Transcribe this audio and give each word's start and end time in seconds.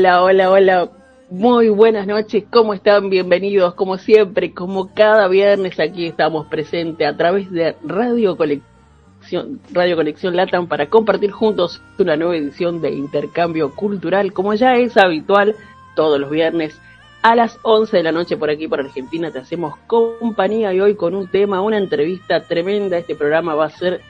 Hola, 0.00 0.22
hola, 0.22 0.50
hola. 0.50 0.90
Muy 1.28 1.68
buenas 1.68 2.06
noches, 2.06 2.44
¿cómo 2.50 2.72
están? 2.72 3.10
Bienvenidos, 3.10 3.74
como 3.74 3.98
siempre, 3.98 4.54
como 4.54 4.94
cada 4.94 5.28
viernes 5.28 5.78
aquí 5.78 6.06
estamos 6.06 6.46
presentes 6.46 7.06
a 7.06 7.18
través 7.18 7.50
de 7.50 7.76
Radio 7.84 8.34
Conexión, 8.34 9.60
Radio 9.70 9.96
Conexión 9.96 10.36
Latam 10.36 10.68
para 10.68 10.88
compartir 10.88 11.32
juntos 11.32 11.82
una 11.98 12.16
nueva 12.16 12.34
edición 12.34 12.80
de 12.80 12.92
Intercambio 12.92 13.74
Cultural, 13.74 14.32
como 14.32 14.54
ya 14.54 14.76
es 14.76 14.96
habitual 14.96 15.54
todos 15.94 16.18
los 16.18 16.30
viernes 16.30 16.80
a 17.20 17.34
las 17.34 17.58
11 17.60 17.98
de 17.98 18.02
la 18.02 18.12
noche 18.12 18.38
por 18.38 18.48
aquí 18.48 18.68
por 18.68 18.80
Argentina 18.80 19.30
te 19.30 19.40
hacemos 19.40 19.76
compañía 19.86 20.72
y 20.72 20.80
hoy 20.80 20.94
con 20.94 21.14
un 21.14 21.28
tema, 21.28 21.60
una 21.60 21.76
entrevista 21.76 22.40
tremenda. 22.44 22.96
Este 22.96 23.14
programa 23.14 23.54
va 23.54 23.66
a 23.66 23.70
ser 23.70 24.00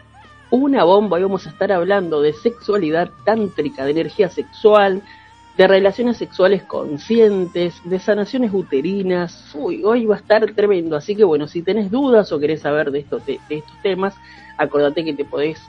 una 0.51 0.85
bomba 0.85 1.19
y 1.19 1.25
vamos 1.25 1.49
a 1.49 1.51
estar 1.51 1.73
hablando 1.73 2.23
de 2.23 2.33
sexualidad 2.33 3.11
tántrica, 3.25 3.85
de 3.85 3.91
energía 3.91 4.29
sexual, 4.29 5.03
de 5.57 5.67
relaciones 5.67 6.17
sexuales 6.17 6.63
conscientes, 6.63 7.81
de 7.85 7.99
sanaciones 7.99 8.53
uterinas. 8.53 9.55
Uy, 9.55 9.83
hoy 9.85 10.07
va 10.07 10.17
a 10.17 10.19
estar 10.19 10.53
tremendo. 10.53 10.97
Así 10.97 11.15
que 11.15 11.25
bueno, 11.25 11.47
si 11.47 11.63
tenés 11.63 11.91
dudas 11.91 12.33
o 12.33 12.39
querés 12.39 12.63
saber 12.63 12.91
de 12.91 13.01
estos, 13.01 13.25
de 13.27 13.41
estos 13.49 13.83
temas, 13.83 14.15
acordate 14.57 15.05
que 15.05 15.15
te 15.15 15.25
podés 15.25 15.61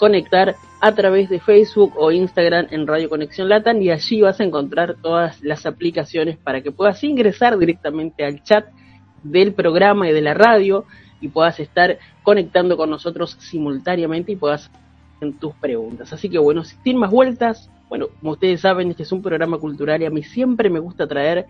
conectar 0.00 0.56
a 0.80 0.94
través 0.94 1.28
de 1.28 1.40
Facebook 1.40 1.92
o 1.94 2.10
Instagram 2.10 2.68
en 2.70 2.86
Radio 2.86 3.10
Conexión 3.10 3.50
Latam 3.50 3.82
y 3.82 3.90
allí 3.90 4.22
vas 4.22 4.40
a 4.40 4.44
encontrar 4.44 4.96
todas 5.02 5.42
las 5.42 5.66
aplicaciones 5.66 6.38
para 6.38 6.62
que 6.62 6.72
puedas 6.72 7.04
ingresar 7.04 7.58
directamente 7.58 8.24
al 8.24 8.42
chat 8.42 8.64
del 9.22 9.52
programa 9.52 10.08
y 10.08 10.14
de 10.14 10.22
la 10.22 10.32
radio 10.32 10.86
y 11.20 11.28
puedas 11.28 11.60
estar 11.60 11.98
conectando 12.22 12.78
con 12.78 12.88
nosotros 12.88 13.36
simultáneamente 13.40 14.32
y 14.32 14.36
puedas 14.36 14.70
hacer 15.16 15.34
tus 15.38 15.54
preguntas. 15.56 16.12
Así 16.14 16.30
que 16.30 16.38
bueno, 16.38 16.64
sin 16.64 16.96
más 16.96 17.10
vueltas, 17.10 17.68
bueno, 17.90 18.06
como 18.20 18.32
ustedes 18.32 18.60
saben, 18.60 18.88
este 18.88 19.02
es 19.02 19.10
un 19.10 19.20
programa 19.20 19.58
cultural 19.58 20.00
y 20.00 20.06
a 20.06 20.10
mí 20.10 20.22
siempre 20.22 20.70
me 20.70 20.78
gusta 20.78 21.08
traer 21.08 21.46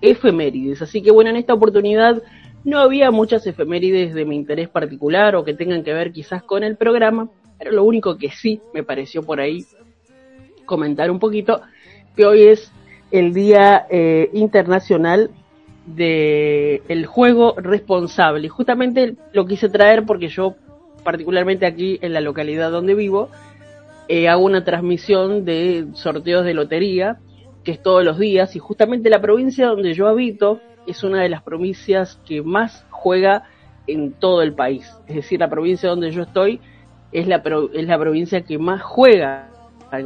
efemérides. 0.00 0.80
Así 0.80 1.02
que 1.02 1.10
bueno, 1.10 1.30
en 1.30 1.36
esta 1.36 1.52
oportunidad 1.52 2.22
no 2.64 2.78
había 2.78 3.10
muchas 3.10 3.44
efemérides 3.46 4.14
de 4.14 4.24
mi 4.24 4.36
interés 4.36 4.68
particular 4.68 5.34
o 5.34 5.44
que 5.44 5.52
tengan 5.52 5.82
que 5.82 5.92
ver 5.92 6.12
quizás 6.12 6.44
con 6.44 6.62
el 6.62 6.76
programa, 6.76 7.28
pero 7.58 7.72
lo 7.72 7.82
único 7.82 8.16
que 8.16 8.30
sí 8.30 8.60
me 8.72 8.84
pareció 8.84 9.24
por 9.24 9.40
ahí 9.40 9.66
comentar 10.64 11.10
un 11.10 11.18
poquito, 11.18 11.60
que 12.14 12.24
hoy 12.24 12.44
es 12.44 12.70
el 13.10 13.34
Día 13.34 13.86
eh, 13.90 14.30
Internacional 14.32 15.30
del 15.86 16.82
el 16.86 17.06
Juego 17.06 17.54
Responsable. 17.56 18.48
Justamente 18.48 19.16
lo 19.32 19.44
quise 19.44 19.68
traer 19.68 20.04
porque 20.06 20.28
yo, 20.28 20.54
particularmente 21.02 21.66
aquí 21.66 21.98
en 22.00 22.12
la 22.12 22.20
localidad 22.20 22.70
donde 22.70 22.94
vivo, 22.94 23.28
eh, 24.12 24.28
hago 24.28 24.44
una 24.44 24.64
transmisión 24.64 25.44
de 25.44 25.86
sorteos 25.92 26.44
de 26.44 26.52
lotería, 26.52 27.20
que 27.62 27.70
es 27.70 27.80
todos 27.80 28.04
los 28.04 28.18
días, 28.18 28.56
y 28.56 28.58
justamente 28.58 29.08
la 29.08 29.20
provincia 29.20 29.68
donde 29.68 29.94
yo 29.94 30.08
habito 30.08 30.58
es 30.84 31.04
una 31.04 31.22
de 31.22 31.28
las 31.28 31.44
provincias 31.44 32.20
que 32.26 32.42
más 32.42 32.84
juega 32.90 33.44
en 33.86 34.10
todo 34.14 34.42
el 34.42 34.52
país. 34.52 34.92
Es 35.06 35.14
decir, 35.14 35.38
la 35.38 35.48
provincia 35.48 35.88
donde 35.88 36.10
yo 36.10 36.22
estoy 36.22 36.58
es 37.12 37.28
la, 37.28 37.40
es 37.72 37.86
la 37.86 37.98
provincia 38.00 38.40
que 38.40 38.58
más 38.58 38.82
juega, 38.82 39.48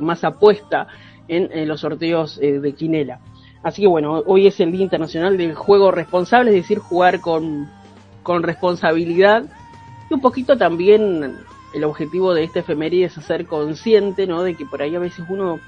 más 0.03 0.23
apuesta 0.23 0.87
en, 1.27 1.67
los 1.67 1.81
sorteos 1.81 2.39
eh, 2.43 2.61
de 2.61 2.75
Quinela. 2.75 3.21
Así 3.63 3.81
que 3.81 3.89
bueno, 3.89 4.23
hoy 4.27 4.47
es 4.47 4.61
el 4.61 4.71
Día 4.71 4.83
Internacional 4.83 5.39
del 5.39 5.55
Juego 5.55 5.91
Responsable, 5.91 6.51
es 6.51 6.57
decir, 6.57 6.79
jugar 6.79 7.23
con, 7.23 7.71
con 8.23 8.43
responsabilidad. 8.43 9.45
Y 10.11 10.13
un 10.13 10.21
poquito 10.21 10.59
también 10.59 11.39
el 11.75 11.85
objetivo 11.85 12.33
de 12.35 12.45
este 12.45 12.61
efeméride 12.61 13.07
es 13.07 13.19
hacer 13.19 13.47
consciente, 13.47 14.27
¿no? 14.27 14.43
De 14.43 14.55
que 14.55 14.65
por 14.65 14.81
ahí 14.81 14.95
a 14.95 15.01
veces 15.01 15.25
uno, 15.29 15.61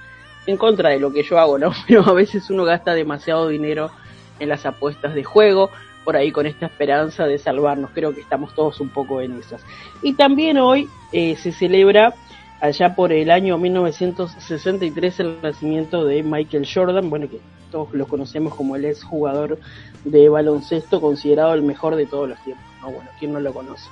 en 0.46 0.56
contra 0.56 0.90
de 0.90 1.00
lo 1.00 1.12
que 1.12 1.24
yo 1.24 1.38
hago, 1.38 1.58
¿no? 1.58 1.72
Pero 1.86 2.08
a 2.08 2.12
veces 2.12 2.48
uno 2.48 2.64
gasta 2.64 2.94
demasiado 2.94 3.48
dinero 3.48 3.90
en 4.38 4.48
las 4.48 4.64
apuestas 4.64 5.14
de 5.14 5.24
juego 5.24 5.70
por 6.04 6.16
ahí 6.16 6.30
con 6.30 6.46
esta 6.46 6.66
esperanza 6.66 7.26
de 7.26 7.36
salvarnos. 7.38 7.90
Creo 7.92 8.14
que 8.14 8.20
estamos 8.20 8.54
todos 8.54 8.80
un 8.80 8.90
poco 8.90 9.20
en 9.20 9.40
esas. 9.40 9.60
Y 10.02 10.14
también 10.14 10.56
hoy 10.58 10.88
eh, 11.12 11.34
se 11.36 11.50
celebra 11.50 12.14
allá 12.60 12.94
por 12.94 13.12
el 13.12 13.30
año 13.30 13.58
1963 13.58 15.20
el 15.20 15.36
nacimiento 15.42 16.04
de 16.04 16.22
Michael 16.22 16.66
Jordan, 16.72 17.10
bueno, 17.10 17.28
que 17.28 17.40
todos 17.70 17.92
lo 17.92 18.06
conocemos 18.06 18.54
como 18.54 18.76
el 18.76 18.84
ex 18.84 19.02
jugador 19.02 19.58
de 20.04 20.28
baloncesto, 20.28 21.00
considerado 21.00 21.54
el 21.54 21.62
mejor 21.62 21.96
de 21.96 22.06
todos 22.06 22.28
los 22.28 22.38
tiempos, 22.44 22.64
¿no? 22.80 22.90
Bueno, 22.90 23.10
¿quién 23.18 23.32
no 23.32 23.40
lo 23.40 23.52
conoce? 23.52 23.88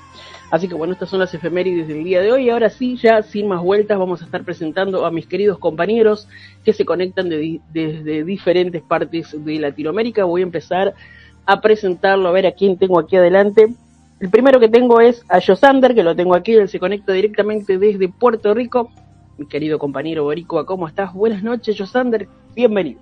Así 0.50 0.68
que 0.68 0.74
bueno, 0.74 0.92
estas 0.92 1.08
son 1.08 1.18
las 1.18 1.34
efemérides 1.34 1.88
del 1.88 2.04
día 2.04 2.20
de 2.20 2.30
hoy. 2.30 2.50
Ahora 2.50 2.70
sí, 2.70 2.96
ya 2.96 3.22
sin 3.22 3.48
más 3.48 3.60
vueltas, 3.62 3.98
vamos 3.98 4.22
a 4.22 4.26
estar 4.26 4.44
presentando 4.44 5.04
a 5.04 5.10
mis 5.10 5.26
queridos 5.26 5.58
compañeros 5.58 6.28
que 6.64 6.72
se 6.72 6.84
conectan 6.84 7.28
desde 7.28 8.24
diferentes 8.24 8.82
partes 8.82 9.34
de 9.44 9.58
Latinoamérica. 9.58 10.24
Voy 10.24 10.42
a 10.42 10.44
empezar 10.44 10.94
a 11.46 11.60
presentarlo, 11.60 12.28
a 12.28 12.32
ver 12.32 12.46
a 12.46 12.52
quién 12.52 12.78
tengo 12.78 13.00
aquí 13.00 13.16
adelante. 13.16 13.74
El 14.20 14.30
primero 14.30 14.60
que 14.60 14.68
tengo 14.68 15.00
es 15.00 15.24
a 15.28 15.40
Josander, 15.40 15.94
que 15.94 16.04
lo 16.04 16.14
tengo 16.14 16.34
aquí, 16.34 16.54
él 16.54 16.68
se 16.68 16.78
conecta 16.78 17.12
directamente 17.12 17.78
desde 17.78 18.08
Puerto 18.08 18.54
Rico. 18.54 18.90
Mi 19.36 19.46
querido 19.46 19.78
compañero 19.78 20.24
Boricua, 20.24 20.64
¿cómo 20.64 20.86
estás? 20.86 21.12
Buenas 21.12 21.42
noches, 21.42 21.76
Josander, 21.76 22.28
bienvenido. 22.54 23.00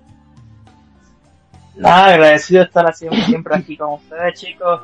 Nada, 1.75 2.07
agradecido 2.13 2.61
de 2.61 2.65
estar 2.65 2.93
siempre 2.93 3.55
aquí 3.55 3.77
con 3.77 3.93
ustedes, 3.93 4.39
chicos. 4.39 4.81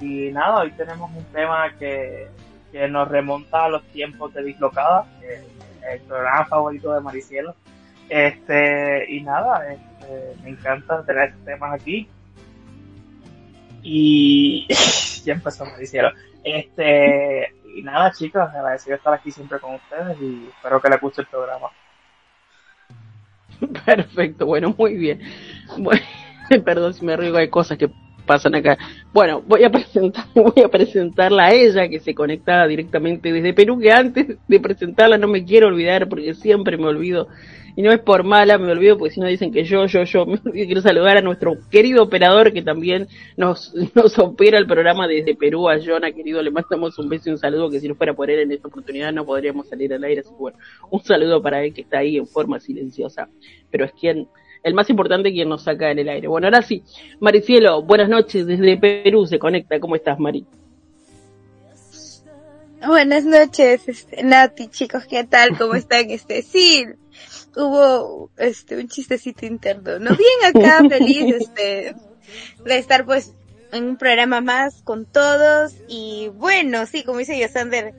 Y, 0.00 0.30
nada, 0.32 0.62
hoy 0.62 0.72
tenemos 0.72 1.10
un 1.14 1.24
tema 1.32 1.72
que, 1.78 2.26
que, 2.72 2.88
nos 2.88 3.08
remonta 3.08 3.64
a 3.64 3.68
los 3.68 3.82
tiempos 3.84 4.34
de 4.34 4.42
Dislocada, 4.42 5.06
el 5.92 6.00
programa 6.00 6.44
favorito 6.46 6.92
de 6.92 7.00
Maricielo. 7.00 7.54
Este, 8.08 9.12
y 9.12 9.20
nada, 9.22 9.72
este, 9.72 10.42
me 10.42 10.50
encanta 10.50 11.04
tener 11.04 11.28
estos 11.28 11.44
temas 11.44 11.72
aquí 11.72 12.08
y 13.82 14.66
ya 15.24 15.34
empezó 15.34 15.64
Maricielo. 15.64 16.10
Este, 16.44 17.52
y 17.74 17.82
nada, 17.82 18.12
chicos, 18.12 18.42
agradecido 18.42 18.96
estar 18.96 19.14
aquí 19.14 19.30
siempre 19.30 19.58
con 19.58 19.74
ustedes 19.74 20.16
y 20.20 20.48
espero 20.48 20.80
que 20.80 20.88
les 20.88 21.00
guste 21.00 21.22
el 21.22 21.28
programa. 21.28 21.68
Perfecto, 23.84 24.46
bueno, 24.46 24.74
muy 24.76 24.96
bien. 24.96 25.20
Perdón 26.64 26.94
si 26.94 27.04
me 27.04 27.16
río, 27.16 27.36
hay 27.36 27.48
cosas 27.48 27.76
que 27.78 27.90
pasan 28.26 28.54
acá. 28.54 28.78
Bueno, 29.12 29.42
voy 29.46 29.64
a 29.64 29.70
presentar, 29.70 30.24
voy 30.34 30.62
a 30.64 30.68
presentarla 30.68 31.46
a 31.46 31.52
ella 31.52 31.88
que 31.88 31.98
se 31.98 32.14
conecta 32.14 32.66
directamente 32.66 33.32
desde 33.32 33.54
Perú, 33.54 33.78
que 33.80 33.90
antes 33.90 34.36
de 34.46 34.60
presentarla 34.60 35.18
no 35.18 35.26
me 35.26 35.44
quiero 35.44 35.68
olvidar 35.68 36.08
porque 36.08 36.34
siempre 36.34 36.76
me 36.76 36.86
olvido 36.86 37.28
y 37.78 37.82
no 37.82 37.92
es 37.92 38.00
por 38.00 38.24
mala, 38.24 38.58
me 38.58 38.72
olvido 38.72 38.98
porque 38.98 39.14
si 39.14 39.20
no 39.20 39.28
dicen 39.28 39.52
que 39.52 39.62
yo, 39.62 39.86
yo, 39.86 40.02
yo, 40.02 40.26
me 40.26 40.66
quiero 40.66 40.80
saludar 40.80 41.16
a 41.16 41.20
nuestro 41.20 41.58
querido 41.70 42.02
operador 42.02 42.52
que 42.52 42.60
también 42.60 43.06
nos, 43.36 43.72
nos 43.94 44.18
opera 44.18 44.58
el 44.58 44.66
programa 44.66 45.06
desde 45.06 45.36
Perú, 45.36 45.68
a 45.68 45.78
Jonah, 45.78 46.10
querido, 46.10 46.42
le 46.42 46.50
mandamos 46.50 46.98
un 46.98 47.08
beso 47.08 47.28
y 47.28 47.34
un 47.34 47.38
saludo 47.38 47.70
que 47.70 47.78
si 47.78 47.86
no 47.86 47.94
fuera 47.94 48.14
por 48.14 48.32
él 48.32 48.40
en 48.40 48.50
esta 48.50 48.66
oportunidad 48.66 49.12
no 49.12 49.24
podríamos 49.24 49.68
salir 49.68 49.94
al 49.94 50.02
aire, 50.02 50.22
así 50.22 50.30
que 50.30 50.36
bueno, 50.36 50.58
un 50.90 51.04
saludo 51.04 51.40
para 51.40 51.62
él 51.62 51.72
que 51.72 51.82
está 51.82 51.98
ahí 51.98 52.16
en 52.16 52.26
forma 52.26 52.58
silenciosa, 52.58 53.28
pero 53.70 53.84
es 53.84 53.92
quien, 53.92 54.26
el 54.64 54.74
más 54.74 54.90
importante 54.90 55.30
quien 55.30 55.48
nos 55.48 55.62
saca 55.62 55.92
en 55.92 56.00
el 56.00 56.08
aire. 56.08 56.26
Bueno, 56.26 56.48
ahora 56.48 56.62
sí, 56.62 56.82
Maricielo, 57.20 57.82
buenas 57.82 58.08
noches 58.08 58.44
desde 58.44 58.76
Perú, 58.76 59.24
se 59.24 59.38
conecta, 59.38 59.78
¿cómo 59.78 59.94
estás, 59.94 60.18
Mari? 60.18 60.44
Buenas 62.84 63.24
noches, 63.24 63.88
este, 63.88 64.24
Nati, 64.24 64.66
chicos, 64.66 65.04
¿qué 65.06 65.22
tal? 65.22 65.56
¿Cómo 65.56 65.74
están? 65.76 66.10
Este, 66.10 66.42
sí, 66.42 66.84
hubo 67.56 68.30
este 68.36 68.76
un 68.76 68.88
chistecito 68.88 69.46
interno, 69.46 69.98
¿no? 69.98 70.16
Bien 70.16 70.56
acá, 70.56 70.80
feliz 70.88 71.34
este 71.34 71.94
de 72.64 72.78
estar 72.78 73.04
pues 73.04 73.32
en 73.72 73.84
un 73.84 73.96
programa 73.96 74.40
más 74.40 74.82
con 74.82 75.06
todos 75.06 75.74
y 75.88 76.30
bueno, 76.34 76.86
sí, 76.86 77.04
como 77.04 77.18
dice 77.18 77.38
Yosander, 77.38 77.94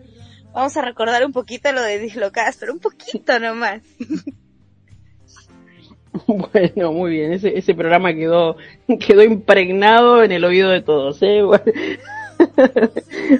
vamos 0.53 0.75
a 0.77 0.81
recordar 0.81 1.25
un 1.25 1.31
poquito 1.31 1.71
lo 1.71 1.81
de 1.81 1.99
Dislocadas, 1.99 2.57
pero 2.57 2.73
un 2.73 2.79
poquito 2.79 3.39
nomás. 3.39 3.81
Bueno, 6.25 6.91
muy 6.91 7.11
bien, 7.11 7.33
ese, 7.33 7.57
ese 7.57 7.73
programa 7.73 8.13
quedó, 8.13 8.57
quedó 8.99 9.23
impregnado 9.23 10.23
en 10.23 10.31
el 10.31 10.43
oído 10.43 10.69
de 10.69 10.81
todos. 10.81 11.19
¿eh? 11.21 11.41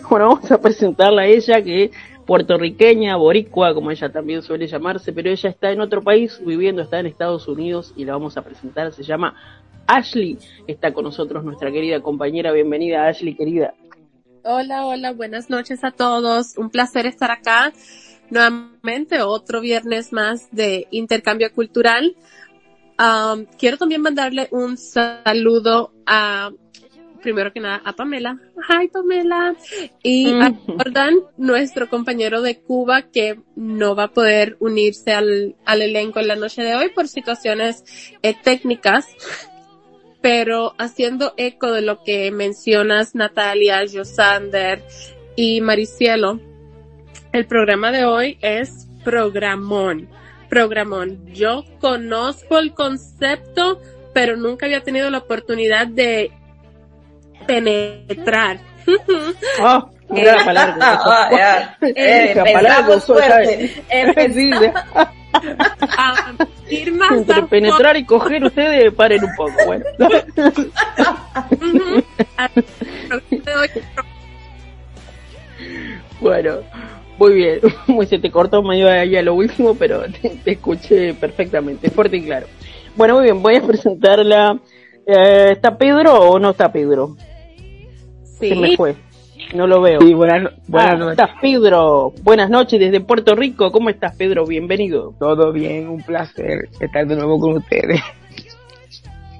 Bueno, 0.10 0.30
vamos 0.30 0.52
a 0.52 0.62
presentarla 0.62 1.24
a 1.24 1.26
ella, 1.26 1.64
que 1.64 1.92
puertorriqueña, 2.30 3.16
boricua, 3.16 3.74
como 3.74 3.90
ella 3.90 4.12
también 4.12 4.44
suele 4.44 4.68
llamarse, 4.68 5.12
pero 5.12 5.32
ella 5.32 5.50
está 5.50 5.72
en 5.72 5.82
otro 5.82 6.04
país 6.04 6.40
viviendo, 6.46 6.84
está 6.84 7.00
en 7.00 7.08
Estados 7.08 7.48
Unidos 7.48 7.92
y 7.96 8.06
la 8.06 8.14
vamos 8.14 8.38
a 8.38 8.44
presentar, 8.44 8.94
se 8.94 9.02
llama 9.02 9.34
Ashley, 9.88 10.38
está 10.68 10.94
con 10.94 11.06
nosotros 11.06 11.44
nuestra 11.44 11.72
querida 11.72 12.02
compañera, 12.02 12.52
bienvenida 12.52 13.08
Ashley, 13.08 13.34
querida. 13.34 13.74
Hola, 14.44 14.86
hola, 14.86 15.12
buenas 15.12 15.50
noches 15.50 15.84
a 15.84 15.90
todos, 15.90 16.56
un 16.56 16.70
placer 16.70 17.08
estar 17.08 17.32
acá. 17.32 17.74
Nuevamente, 18.30 19.24
otro 19.24 19.60
viernes 19.60 20.14
más 20.14 20.52
de 20.52 20.86
intercambio 20.92 21.52
cultural. 21.52 22.16
Um, 23.00 23.48
quiero 23.58 23.78
también 23.78 24.04
mandarle 24.04 24.50
un 24.52 24.78
saludo 24.78 25.94
a, 26.06 26.52
primero 27.20 27.54
que 27.54 27.60
nada, 27.60 27.82
a 27.84 27.94
Pamela. 27.94 28.40
Hi, 28.68 28.88
Pamela. 28.88 29.56
Y 30.04 30.34
a 30.34 30.54
Jordan, 30.66 31.16
nuestro 31.38 31.90
compañero 31.90 32.42
de 32.42 32.60
Cuba, 32.60 33.04
que 33.04 33.40
no 33.56 33.96
va 33.96 34.06
a 34.06 34.14
poder 34.14 34.58
unirse 34.60 35.12
al, 35.12 35.56
al 35.66 35.82
elenco 35.82 36.20
en 36.20 36.28
la 36.28 36.36
noche 36.36 36.64
de 36.64 36.76
hoy 36.76 36.90
por 36.90 37.08
situaciones 37.08 37.84
eh, 38.22 38.36
técnicas. 38.42 39.08
Pero 40.22 40.74
haciendo 40.78 41.34
eco 41.38 41.72
de 41.72 41.82
lo 41.82 42.04
que 42.04 42.30
mencionas, 42.32 43.16
Natalia, 43.16 43.86
Josander 43.92 44.84
y 45.36 45.62
Maricielo, 45.62 46.40
el 47.32 47.46
programa 47.46 47.92
de 47.92 48.06
hoy 48.06 48.38
es 48.42 48.88
programón 49.04 50.10
programón. 50.50 51.26
Yo 51.28 51.64
conozco 51.80 52.58
el 52.58 52.74
concepto, 52.74 53.80
pero 54.14 54.36
nunca 54.36 54.66
había 54.66 54.84
tenido 54.84 55.10
la 55.10 55.20
oportunidad 55.20 55.88
de 55.88 56.32
penetrar. 57.50 58.60
Oh, 59.62 59.90
mira 60.10 60.36
la 60.38 60.46
palabra. 60.46 60.78
Ah. 61.06 61.76
Eh, 66.72 66.84
entre 67.12 67.34
a 67.34 67.46
penetrar 67.48 67.98
y 67.98 68.04
coger 68.04 68.44
ustedes, 68.44 68.94
paren 68.94 69.24
un 69.24 69.36
poco, 69.36 69.54
bueno. 69.66 69.86
Muy 77.18 77.34
bien. 77.34 77.60
Muy 77.88 78.06
se 78.08 78.20
te 78.20 78.32
cortó 78.32 78.62
medio 78.64 78.90
ahí 78.90 79.16
a 79.16 79.22
lo 79.22 79.36
último, 79.36 79.76
pero 79.76 80.02
te, 80.22 80.30
te 80.30 80.52
escuché 80.52 81.14
perfectamente, 81.14 81.90
fuerte 81.92 82.18
y 82.18 82.24
claro. 82.24 82.48
Bueno, 82.96 83.16
muy 83.16 83.24
bien, 83.26 83.42
voy 83.42 83.56
a 83.56 83.62
presentarla. 83.62 84.60
Eh, 85.06 85.54
¿Está 85.54 85.78
Pedro 85.78 86.14
o 86.14 86.40
no 86.40 86.52
está 86.52 86.72
Pedro? 86.72 87.16
Se 88.40 88.56
me 88.56 88.76
fue. 88.76 88.96
No 89.54 89.66
lo 89.68 89.82
veo. 89.82 90.00
Sí, 90.02 90.14
buenas, 90.14 90.52
buenas 90.68 90.92
Ah, 90.92 90.96
noches. 90.98 91.12
estás 91.20 91.32
Pedro. 91.42 92.14
Buenas 92.22 92.50
noches 92.50 92.80
desde 92.80 93.00
Puerto 93.02 93.36
Rico. 93.36 93.72
¿Cómo 93.72 93.90
estás, 93.90 94.16
Pedro? 94.16 94.46
Bienvenido. 94.46 95.14
Todo 95.20 95.52
bien, 95.52 95.88
un 95.90 96.04
placer 96.04 96.70
estar 96.80 97.08
de 97.08 97.16
nuevo 97.16 97.40
con 97.40 97.58
ustedes. 97.58 98.02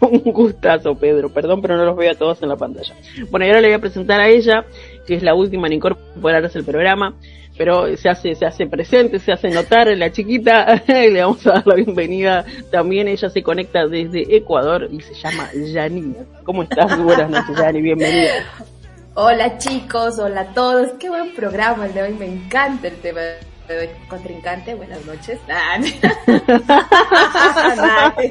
Un 0.00 0.32
gustazo, 0.32 0.96
Pedro. 0.96 1.28
Perdón, 1.28 1.62
pero 1.62 1.76
no 1.76 1.84
los 1.84 1.96
veo 1.96 2.10
a 2.10 2.14
todos 2.16 2.42
en 2.42 2.48
la 2.48 2.56
pantalla. 2.56 2.92
Bueno, 3.30 3.46
y 3.46 3.48
ahora 3.50 3.60
le 3.60 3.68
voy 3.68 3.76
a 3.76 3.80
presentar 3.80 4.20
a 4.20 4.28
ella, 4.28 4.64
que 5.06 5.14
es 5.14 5.22
la 5.22 5.34
última 5.34 5.68
en 5.68 5.74
incorporarse 5.74 6.58
al 6.58 6.64
programa, 6.64 7.14
pero 7.56 7.96
se 7.96 8.08
hace, 8.08 8.34
se 8.34 8.46
hace 8.46 8.66
presente, 8.66 9.18
se 9.18 9.32
hace 9.32 9.50
notar 9.50 9.88
la 9.88 10.10
chiquita. 10.10 10.82
le 10.86 11.20
vamos 11.20 11.46
a 11.46 11.52
dar 11.52 11.66
la 11.66 11.74
bienvenida. 11.74 12.44
También 12.70 13.08
ella 13.08 13.28
se 13.28 13.42
conecta 13.42 13.86
desde 13.86 14.36
Ecuador 14.36 14.88
y 14.90 15.00
se 15.00 15.14
llama 15.14 15.50
Yani. 15.54 16.14
¿Cómo 16.44 16.62
estás? 16.62 16.98
Buenas 17.02 17.30
noches, 17.30 17.56
Yani. 17.56 17.82
Bienvenida. 17.82 18.32
Hola 19.14 19.58
chicos, 19.58 20.18
hola 20.18 20.40
a 20.40 20.54
todos. 20.54 20.92
Qué 20.98 21.10
buen 21.10 21.34
programa 21.34 21.86
el 21.86 21.92
de 21.92 22.02
hoy. 22.02 22.14
Me 22.14 22.26
encanta 22.26 22.88
el 22.88 22.96
tema. 22.96 23.20
Contrincante, 24.08 24.74
buenas 24.74 25.04
noches. 25.06 25.38
Ah, 25.48 25.78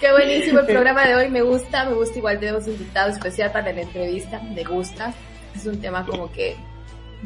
Qué 0.00 0.12
buenísimo 0.12 0.60
el 0.60 0.66
programa 0.66 1.06
de 1.06 1.16
hoy. 1.16 1.28
Me 1.28 1.42
gusta, 1.42 1.84
me 1.84 1.94
gusta 1.94 2.18
igual. 2.18 2.38
Tenemos 2.38 2.66
invitado 2.66 3.10
especial 3.10 3.52
para 3.52 3.70
la 3.72 3.82
entrevista. 3.82 4.40
Me 4.54 4.64
gusta. 4.64 5.12
Es 5.54 5.66
un 5.66 5.80
tema 5.80 6.04
como 6.06 6.30
que 6.30 6.56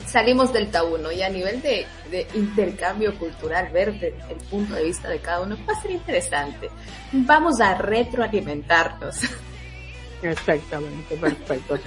salimos 0.06 0.52
del 0.52 0.70
tabú, 0.70 0.96
¿no? 0.98 1.12
Y 1.12 1.22
a 1.22 1.28
nivel 1.28 1.60
de, 1.62 1.86
de 2.10 2.26
intercambio 2.34 3.14
cultural, 3.18 3.68
ver 3.72 3.98
de- 4.00 4.14
el 4.30 4.36
punto 4.50 4.74
de 4.74 4.84
vista 4.84 5.08
de 5.08 5.18
cada 5.18 5.40
uno 5.42 5.56
va 5.68 5.74
a 5.78 5.82
ser 5.82 5.90
interesante. 5.90 6.70
Vamos 7.12 7.60
a 7.60 7.76
retroalimentarnos. 7.76 9.16
Exactamente, 10.22 11.16
perfecto. 11.16 11.74
es. 11.74 11.82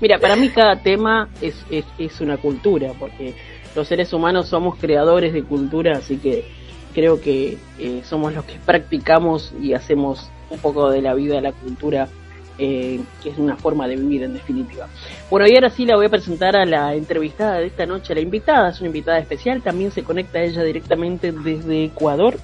Mira, 0.00 0.18
para 0.18 0.36
mí 0.36 0.48
cada 0.50 0.76
tema 0.76 1.28
es, 1.40 1.54
es, 1.70 1.84
es 1.98 2.20
una 2.20 2.36
cultura, 2.36 2.92
porque 2.98 3.34
los 3.74 3.86
seres 3.88 4.12
humanos 4.12 4.48
somos 4.48 4.76
creadores 4.78 5.32
de 5.32 5.42
cultura, 5.44 5.98
así 5.98 6.16
que 6.18 6.44
creo 6.94 7.20
que 7.20 7.58
eh, 7.78 8.02
somos 8.04 8.34
los 8.34 8.44
que 8.44 8.58
practicamos 8.64 9.52
y 9.60 9.74
hacemos 9.74 10.30
un 10.50 10.58
poco 10.58 10.90
de 10.90 11.02
la 11.02 11.14
vida 11.14 11.40
la 11.40 11.52
cultura, 11.52 12.08
eh, 12.58 13.00
que 13.22 13.30
es 13.30 13.38
una 13.38 13.56
forma 13.56 13.86
de 13.88 13.96
vivir 13.96 14.22
en 14.22 14.34
definitiva. 14.34 14.88
Bueno, 15.30 15.46
y 15.46 15.54
ahora 15.54 15.70
sí 15.70 15.86
la 15.86 15.96
voy 15.96 16.06
a 16.06 16.10
presentar 16.10 16.56
a 16.56 16.64
la 16.64 16.94
entrevistada 16.94 17.58
de 17.58 17.66
esta 17.66 17.86
noche, 17.86 18.14
la 18.14 18.20
invitada, 18.20 18.70
es 18.70 18.80
una 18.80 18.88
invitada 18.88 19.18
especial, 19.18 19.62
también 19.62 19.90
se 19.90 20.02
conecta 20.02 20.42
ella 20.42 20.62
directamente 20.62 21.32
desde 21.32 21.84
Ecuador, 21.84 22.36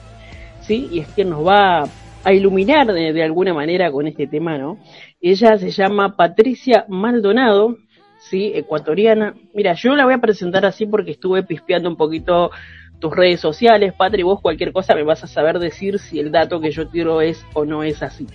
¿sí? 0.60 0.88
Y 0.90 1.00
es 1.00 1.08
quien 1.08 1.30
nos 1.30 1.46
va 1.46 1.84
a 2.24 2.32
iluminar 2.32 2.92
de, 2.92 3.12
de 3.12 3.22
alguna 3.22 3.54
manera 3.54 3.90
con 3.90 4.06
este 4.06 4.26
tema, 4.26 4.58
¿no? 4.58 4.78
Ella 5.20 5.58
se 5.58 5.70
llama 5.70 6.16
Patricia 6.16 6.84
Maldonado, 6.88 7.76
sí, 8.18 8.52
ecuatoriana. 8.54 9.34
Mira, 9.54 9.74
yo 9.74 9.94
la 9.94 10.04
voy 10.04 10.14
a 10.14 10.18
presentar 10.18 10.64
así 10.64 10.86
porque 10.86 11.12
estuve 11.12 11.42
pispeando 11.42 11.88
un 11.88 11.96
poquito 11.96 12.50
tus 12.98 13.14
redes 13.14 13.40
sociales, 13.40 13.92
Patri, 13.94 14.22
vos 14.22 14.40
cualquier 14.40 14.72
cosa 14.72 14.94
me 14.94 15.04
vas 15.04 15.22
a 15.22 15.28
saber 15.28 15.58
decir 15.58 15.98
si 15.98 16.18
el 16.18 16.32
dato 16.32 16.60
que 16.60 16.70
yo 16.70 16.88
tiro 16.88 17.20
es 17.20 17.44
o 17.54 17.64
no 17.64 17.82
es 17.82 18.02
así. 18.02 18.26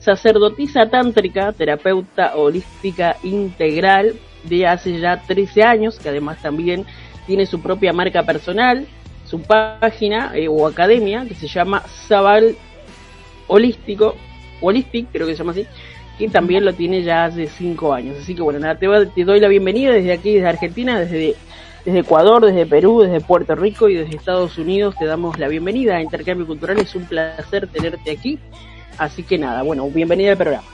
Sacerdotisa 0.00 0.88
tántrica, 0.88 1.52
terapeuta 1.52 2.34
holística 2.34 3.16
integral 3.22 4.14
de 4.44 4.66
hace 4.66 4.98
ya 4.98 5.22
13 5.22 5.62
años, 5.62 5.98
que 5.98 6.08
además 6.08 6.40
también 6.40 6.86
tiene 7.26 7.46
su 7.46 7.60
propia 7.60 7.92
marca 7.92 8.22
personal, 8.22 8.86
su 9.26 9.42
página 9.42 10.32
eh, 10.34 10.48
o 10.48 10.66
academia 10.66 11.24
que 11.26 11.34
se 11.34 11.46
llama 11.46 11.82
Zabal 12.08 12.56
Holístico, 13.46 14.16
Holistic, 14.60 15.08
creo 15.12 15.26
que 15.26 15.34
se 15.34 15.38
llama 15.38 15.52
así, 15.52 15.66
que 16.18 16.28
también 16.28 16.64
lo 16.64 16.72
tiene 16.72 17.02
ya 17.02 17.26
hace 17.26 17.46
cinco 17.46 17.92
años. 17.92 18.16
Así 18.20 18.34
que 18.34 18.42
bueno, 18.42 18.58
nada, 18.58 18.76
te, 18.76 18.88
te 19.14 19.24
doy 19.24 19.38
la 19.38 19.48
bienvenida 19.48 19.92
desde 19.92 20.12
aquí, 20.12 20.34
desde 20.34 20.48
Argentina, 20.48 20.98
desde, 20.98 21.36
desde 21.84 21.98
Ecuador, 22.00 22.44
desde 22.44 22.66
Perú, 22.66 23.02
desde 23.02 23.20
Puerto 23.20 23.54
Rico 23.54 23.88
y 23.88 23.94
desde 23.94 24.16
Estados 24.16 24.56
Unidos. 24.58 24.94
Te 24.98 25.04
damos 25.04 25.38
la 25.38 25.48
bienvenida 25.48 25.96
a 25.96 26.02
Intercambio 26.02 26.46
Cultural. 26.46 26.78
Es 26.78 26.94
un 26.94 27.04
placer 27.04 27.68
tenerte 27.68 28.10
aquí. 28.10 28.38
Así 29.00 29.22
que 29.22 29.38
nada, 29.38 29.62
bueno, 29.62 29.88
bienvenida 29.88 30.32
al 30.32 30.36
programa. 30.36 30.64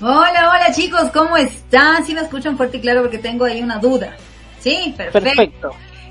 Hola, 0.00 0.50
hola 0.50 0.72
chicos, 0.74 1.04
¿cómo 1.14 1.36
están? 1.36 2.04
Si 2.04 2.12
me 2.12 2.22
escuchan 2.22 2.56
fuerte 2.56 2.78
y 2.78 2.80
claro 2.80 3.02
porque 3.02 3.18
tengo 3.18 3.44
ahí 3.44 3.62
una 3.62 3.78
duda. 3.78 4.16
Sí, 4.58 4.92
perfecto. 4.96 5.20
Perfecto. 5.20 5.70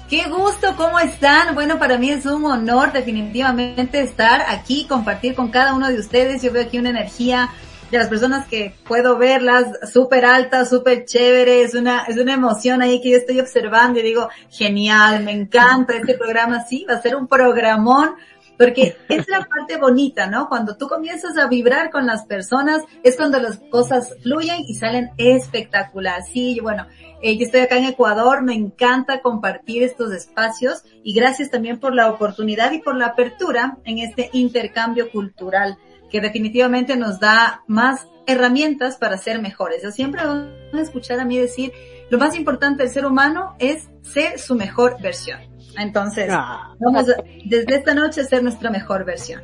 Qué 0.10 0.30
gusto, 0.30 0.74
¿cómo 0.78 0.98
están? 1.00 1.54
Bueno, 1.54 1.80
para 1.80 1.98
mí 1.98 2.12
es 2.12 2.26
un 2.26 2.46
honor 2.46 2.94
definitivamente 2.94 4.00
estar 4.00 4.42
aquí, 4.48 4.86
compartir 4.88 5.36
con 5.36 5.50
cada 5.50 5.74
uno 5.74 5.90
de 5.90 6.00
ustedes. 6.00 6.42
Yo 6.42 6.54
veo 6.54 6.64
aquí 6.64 6.80
una 6.80 6.92
energía 6.92 7.50
de 7.92 7.98
las 7.98 8.08
personas 8.08 8.48
que 8.48 8.74
puedo 8.88 9.18
verlas 9.18 9.66
súper 9.92 10.24
alta, 10.24 10.64
súper 10.64 11.04
chévere. 11.04 11.62
Es 11.62 11.74
una, 11.74 12.06
es 12.06 12.16
una 12.16 12.36
emoción 12.36 12.82
ahí 12.82 13.02
que 13.02 13.12
yo 13.12 13.18
estoy 13.18 13.42
observando 13.42 14.00
y 14.00 14.04
digo, 14.04 14.30
genial, 14.50 15.26
me 15.26 15.34
encanta 15.34 15.94
este 15.94 16.14
programa. 16.14 16.64
Sí, 16.64 16.86
va 16.90 16.94
a 16.94 17.02
ser 17.02 17.18
un 17.18 17.28
programón 17.28 18.16
porque 18.58 18.98
es 19.10 19.28
la 19.28 19.46
parte 19.46 19.78
bonita, 19.78 20.28
¿no? 20.28 20.50
Cuando 20.50 20.78
tú 20.78 20.88
comienzas 20.88 21.38
a 21.38 21.48
vibrar 21.48 21.92
con 21.92 22.06
las 22.06 22.26
personas, 22.26 22.84
es 23.04 23.16
cuando 23.16 23.40
las 23.40 23.60
cosas 23.70 24.16
fluyen 24.24 24.64
y 24.68 24.76
salen 24.76 25.12
espectacular. 25.18 26.24
Sí, 26.24 26.60
bueno, 26.62 26.88
eh, 27.22 27.38
yo 27.38 27.46
estoy 27.46 27.62
acá 27.62 27.78
en 27.78 27.86
Ecuador, 27.86 28.42
me 28.44 28.54
encanta 28.54 29.22
compartir 29.22 29.84
estos 29.84 30.12
espacios 30.12 30.84
y 31.04 31.14
gracias 31.14 31.50
también 31.50 31.80
por 31.80 31.94
la 31.94 32.10
oportunidad 32.10 32.72
y 32.72 32.80
por 32.80 32.96
la 32.96 33.08
apertura 33.08 33.78
en 33.86 34.00
este 34.00 34.30
intercambio 34.34 35.12
cultural 35.12 35.78
que 36.10 36.22
definitivamente 36.22 36.96
nos 36.96 37.20
da 37.20 37.64
más 37.68 38.08
herramientas 38.26 38.98
para 38.98 39.18
ser 39.18 39.42
mejores. 39.42 39.84
Yo 39.84 39.92
siempre 39.92 40.26
van 40.26 40.52
a 40.74 40.82
escuchar 40.82 41.20
a 41.20 41.26
mí 41.26 41.38
decir, 41.38 41.72
lo 42.10 42.18
más 42.18 42.36
importante 42.36 42.84
del 42.84 42.92
ser 42.92 43.06
humano 43.06 43.56
es 43.60 43.90
ser 44.02 44.40
su 44.40 44.56
mejor 44.56 45.02
versión. 45.02 45.40
Entonces, 45.78 46.28
Ah, 46.32 46.74
vamos 46.80 47.10
a, 47.10 47.14
desde 47.46 47.76
esta 47.76 47.94
noche 47.94 48.22
a 48.22 48.24
ser 48.24 48.44
nuestra 48.44 48.70
mejor 48.70 49.06
versión. 49.06 49.42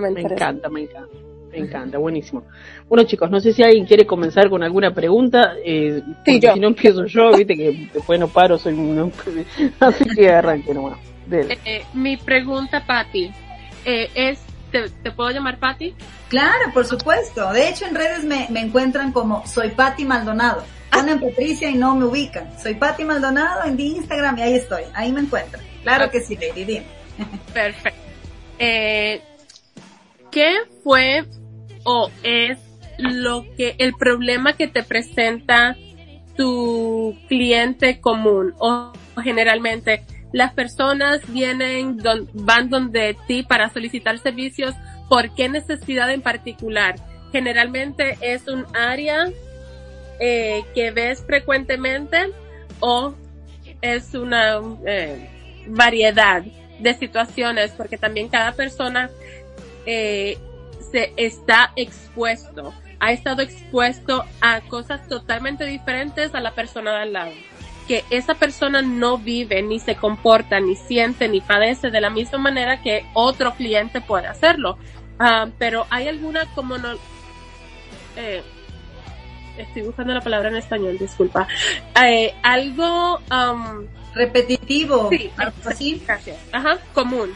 me 0.00 0.20
encanta, 0.20 0.68
me 0.68 0.82
encanta. 0.82 1.16
Me 1.50 1.58
encanta, 1.58 1.98
buenísimo. 1.98 2.44
Bueno 2.88 3.04
chicos, 3.04 3.30
no 3.30 3.38
sé 3.38 3.52
si 3.52 3.62
alguien 3.62 3.84
quiere 3.84 4.06
comenzar 4.06 4.48
con 4.48 4.62
alguna 4.62 4.94
pregunta. 4.94 5.52
Eh, 5.62 6.02
porque 6.06 6.40
yo. 6.40 6.54
Si 6.54 6.60
no 6.60 6.68
empiezo 6.68 7.04
yo, 7.04 7.30
viste 7.36 7.54
que 7.54 7.90
después 7.92 8.18
no 8.18 8.28
paro, 8.28 8.56
soy 8.56 8.72
un... 8.72 9.12
Así 9.80 10.04
que 10.16 10.30
arranque 10.30 10.72
nomás. 10.72 10.98
Dele. 11.26 11.58
Eh, 11.66 11.84
mi 11.92 12.16
pregunta, 12.16 12.84
Patti, 12.86 13.30
eh, 13.84 14.08
es, 14.14 14.40
¿te, 14.70 14.88
¿te 14.88 15.12
puedo 15.12 15.30
llamar 15.30 15.58
Patti? 15.58 15.94
Claro, 16.28 16.72
por 16.72 16.86
supuesto. 16.86 17.52
De 17.52 17.68
hecho, 17.68 17.84
en 17.86 17.94
redes 17.96 18.24
me, 18.24 18.46
me 18.50 18.60
encuentran 18.60 19.12
como 19.12 19.46
soy 19.46 19.68
Patti 19.70 20.06
Maldonado. 20.06 20.62
Ponen 20.92 21.20
Patricia 21.20 21.70
y 21.70 21.74
no 21.74 21.94
me 21.96 22.04
ubican. 22.04 22.50
Soy 22.60 22.74
Patti 22.74 23.04
Maldonado 23.04 23.64
en 23.64 23.78
Instagram 23.80 24.38
y 24.38 24.42
ahí 24.42 24.54
estoy. 24.54 24.82
Ahí 24.94 25.10
me 25.12 25.20
encuentran. 25.20 25.62
Claro 25.82 26.10
que 26.10 26.20
sí, 26.20 26.36
Lady. 26.36 26.64
Dime. 26.64 26.86
Perfecto. 27.54 27.98
Eh, 28.58 29.20
¿Qué 30.30 30.54
fue 30.84 31.24
o 31.84 32.10
es 32.22 32.58
lo 32.98 33.44
que 33.56 33.74
el 33.78 33.94
problema 33.94 34.52
que 34.54 34.68
te 34.68 34.82
presenta 34.82 35.76
tu 36.36 37.16
cliente 37.28 38.00
común 38.00 38.54
o 38.58 38.92
generalmente 39.22 40.04
las 40.32 40.52
personas 40.54 41.20
vienen 41.28 41.98
don- 41.98 42.28
van 42.32 42.70
donde 42.70 43.16
ti 43.26 43.42
para 43.42 43.70
solicitar 43.70 44.18
servicios 44.18 44.74
por 45.08 45.34
qué 45.34 45.48
necesidad 45.50 46.10
en 46.10 46.22
particular 46.22 46.94
generalmente 47.32 48.16
es 48.22 48.48
un 48.48 48.64
área 48.74 49.26
eh, 50.20 50.64
que 50.74 50.90
ves 50.90 51.22
frecuentemente 51.26 52.30
o 52.80 53.14
es 53.80 54.14
una 54.14 54.60
eh, 54.86 55.28
variedad 55.68 56.42
de 56.78 56.94
situaciones 56.94 57.72
porque 57.72 57.98
también 57.98 58.28
cada 58.28 58.52
persona 58.52 59.10
eh, 59.86 60.38
se 60.90 61.12
está 61.16 61.72
expuesto, 61.76 62.74
ha 63.00 63.12
estado 63.12 63.42
expuesto 63.42 64.24
a 64.40 64.60
cosas 64.62 65.08
totalmente 65.08 65.64
diferentes 65.64 66.34
a 66.34 66.40
la 66.40 66.52
persona 66.52 66.92
de 66.92 66.98
al 66.98 67.12
lado. 67.12 67.32
Que 67.88 68.04
esa 68.10 68.34
persona 68.34 68.80
no 68.80 69.18
vive, 69.18 69.60
ni 69.62 69.80
se 69.80 69.96
comporta, 69.96 70.60
ni 70.60 70.76
siente, 70.76 71.28
ni 71.28 71.40
padece 71.40 71.90
de 71.90 72.00
la 72.00 72.10
misma 72.10 72.38
manera 72.38 72.80
que 72.80 73.04
otro 73.14 73.54
cliente 73.54 74.00
puede 74.00 74.28
hacerlo. 74.28 74.78
Ah, 75.18 75.48
pero 75.58 75.86
hay 75.90 76.08
alguna 76.08 76.46
como 76.54 76.78
no, 76.78 76.92
eh, 78.16 78.42
estoy 79.58 79.82
buscando 79.82 80.12
la 80.14 80.20
palabra 80.20 80.48
en 80.48 80.56
español, 80.56 80.98
disculpa. 80.98 81.46
Eh, 82.04 82.34
algo, 82.42 83.16
um, 83.30 83.86
Repetitivo. 84.14 85.08
sí, 85.10 85.30
algo 85.36 85.56
así. 85.66 86.02
gracias. 86.06 86.36
Ajá, 86.52 86.78
común. 86.94 87.30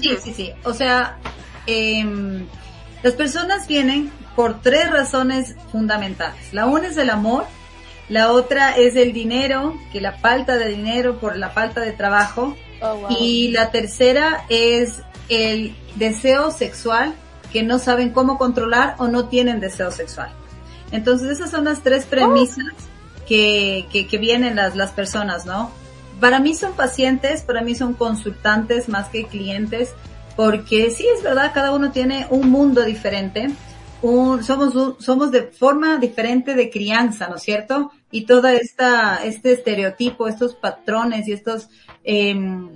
Sí, 0.00 0.16
sí, 0.22 0.32
sí. 0.34 0.52
O 0.64 0.72
sea, 0.72 1.18
em, 1.66 2.46
las 3.02 3.14
personas 3.14 3.66
vienen 3.66 4.10
por 4.36 4.60
tres 4.62 4.90
razones 4.90 5.54
fundamentales. 5.70 6.52
La 6.52 6.66
una 6.66 6.88
es 6.88 6.96
el 6.96 7.10
amor, 7.10 7.44
la 8.08 8.32
otra 8.32 8.72
es 8.76 8.96
el 8.96 9.12
dinero, 9.12 9.74
que 9.92 10.00
la 10.00 10.12
falta 10.12 10.56
de 10.56 10.68
dinero 10.68 11.18
por 11.18 11.36
la 11.36 11.50
falta 11.50 11.80
de 11.80 11.92
trabajo, 11.92 12.56
Oh, 12.84 12.96
wow. 12.96 13.06
y 13.10 13.48
la 13.52 13.70
tercera 13.70 14.44
es 14.48 15.02
el 15.28 15.76
deseo 15.94 16.50
sexual 16.50 17.14
que 17.52 17.62
no 17.62 17.78
saben 17.78 18.10
cómo 18.10 18.38
controlar 18.38 18.96
o 18.98 19.06
no 19.06 19.28
tienen 19.28 19.60
deseo 19.60 19.90
sexual. 19.92 20.32
Entonces 20.92 21.30
esas 21.30 21.50
son 21.50 21.64
las 21.64 21.82
tres 21.82 22.04
premisas 22.06 22.66
que, 23.26 23.86
que, 23.90 24.06
que 24.06 24.18
vienen 24.18 24.54
las, 24.56 24.76
las 24.76 24.92
personas, 24.92 25.46
¿no? 25.46 25.70
Para 26.20 26.38
mí 26.38 26.54
son 26.54 26.74
pacientes, 26.74 27.42
para 27.42 27.62
mí 27.62 27.74
son 27.74 27.94
consultantes 27.94 28.88
más 28.88 29.08
que 29.08 29.24
clientes, 29.26 29.90
porque 30.36 30.90
sí 30.90 31.04
es 31.16 31.22
verdad, 31.22 31.50
cada 31.52 31.72
uno 31.74 31.90
tiene 31.90 32.26
un 32.30 32.50
mundo 32.50 32.82
diferente, 32.84 33.50
un- 34.02 34.44
somos, 34.44 34.96
somos 35.02 35.30
de 35.30 35.42
forma 35.44 35.96
diferente 35.96 36.54
de 36.54 36.70
crianza, 36.70 37.28
¿no 37.28 37.36
es 37.36 37.42
cierto? 37.42 37.90
Y 38.10 38.26
toda 38.26 38.52
esta, 38.52 39.24
este 39.24 39.52
estereotipo, 39.52 40.28
estos 40.28 40.54
patrones 40.54 41.26
y 41.26 41.32
estos 41.32 41.68
em, 42.04 42.68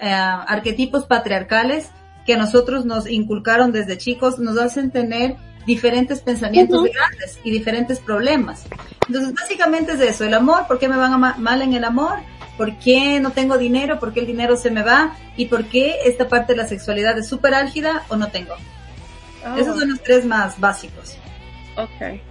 eh, 0.00 0.10
arquetipos 0.12 1.06
patriarcales 1.06 1.88
que 2.26 2.34
a 2.34 2.38
nosotros 2.38 2.84
nos 2.86 3.08
inculcaron 3.08 3.72
desde 3.72 3.98
chicos, 3.98 4.38
nos 4.38 4.58
hacen 4.58 4.90
tener 4.90 5.36
diferentes 5.66 6.20
pensamientos 6.20 6.80
Ujú. 6.82 6.90
grandes 6.92 7.38
y 7.44 7.50
diferentes 7.50 7.98
problemas. 7.98 8.64
Entonces, 9.06 9.34
básicamente 9.34 9.92
es 9.92 10.00
eso, 10.00 10.24
el 10.24 10.34
amor, 10.34 10.66
¿por 10.66 10.78
qué 10.78 10.88
me 10.88 10.96
van 10.96 11.12
a 11.12 11.18
ma- 11.18 11.36
mal 11.38 11.62
en 11.62 11.72
el 11.74 11.84
amor? 11.84 12.18
¿Por 12.56 12.78
qué 12.78 13.18
no 13.20 13.32
tengo 13.32 13.58
dinero? 13.58 13.98
¿Por 13.98 14.12
qué 14.12 14.20
el 14.20 14.26
dinero 14.26 14.56
se 14.56 14.70
me 14.70 14.82
va? 14.82 15.16
¿Y 15.36 15.46
por 15.46 15.64
qué 15.66 15.96
esta 16.04 16.28
parte 16.28 16.52
de 16.52 16.58
la 16.62 16.68
sexualidad 16.68 17.18
es 17.18 17.26
súper 17.28 17.54
álgida 17.54 18.04
o 18.08 18.16
no 18.16 18.28
tengo? 18.28 18.54
Oh, 19.46 19.56
Esos 19.56 19.78
son 19.78 19.90
los 19.90 20.02
tres 20.02 20.24
más 20.24 20.58
básicos. 20.60 21.16
okay. 21.76 22.22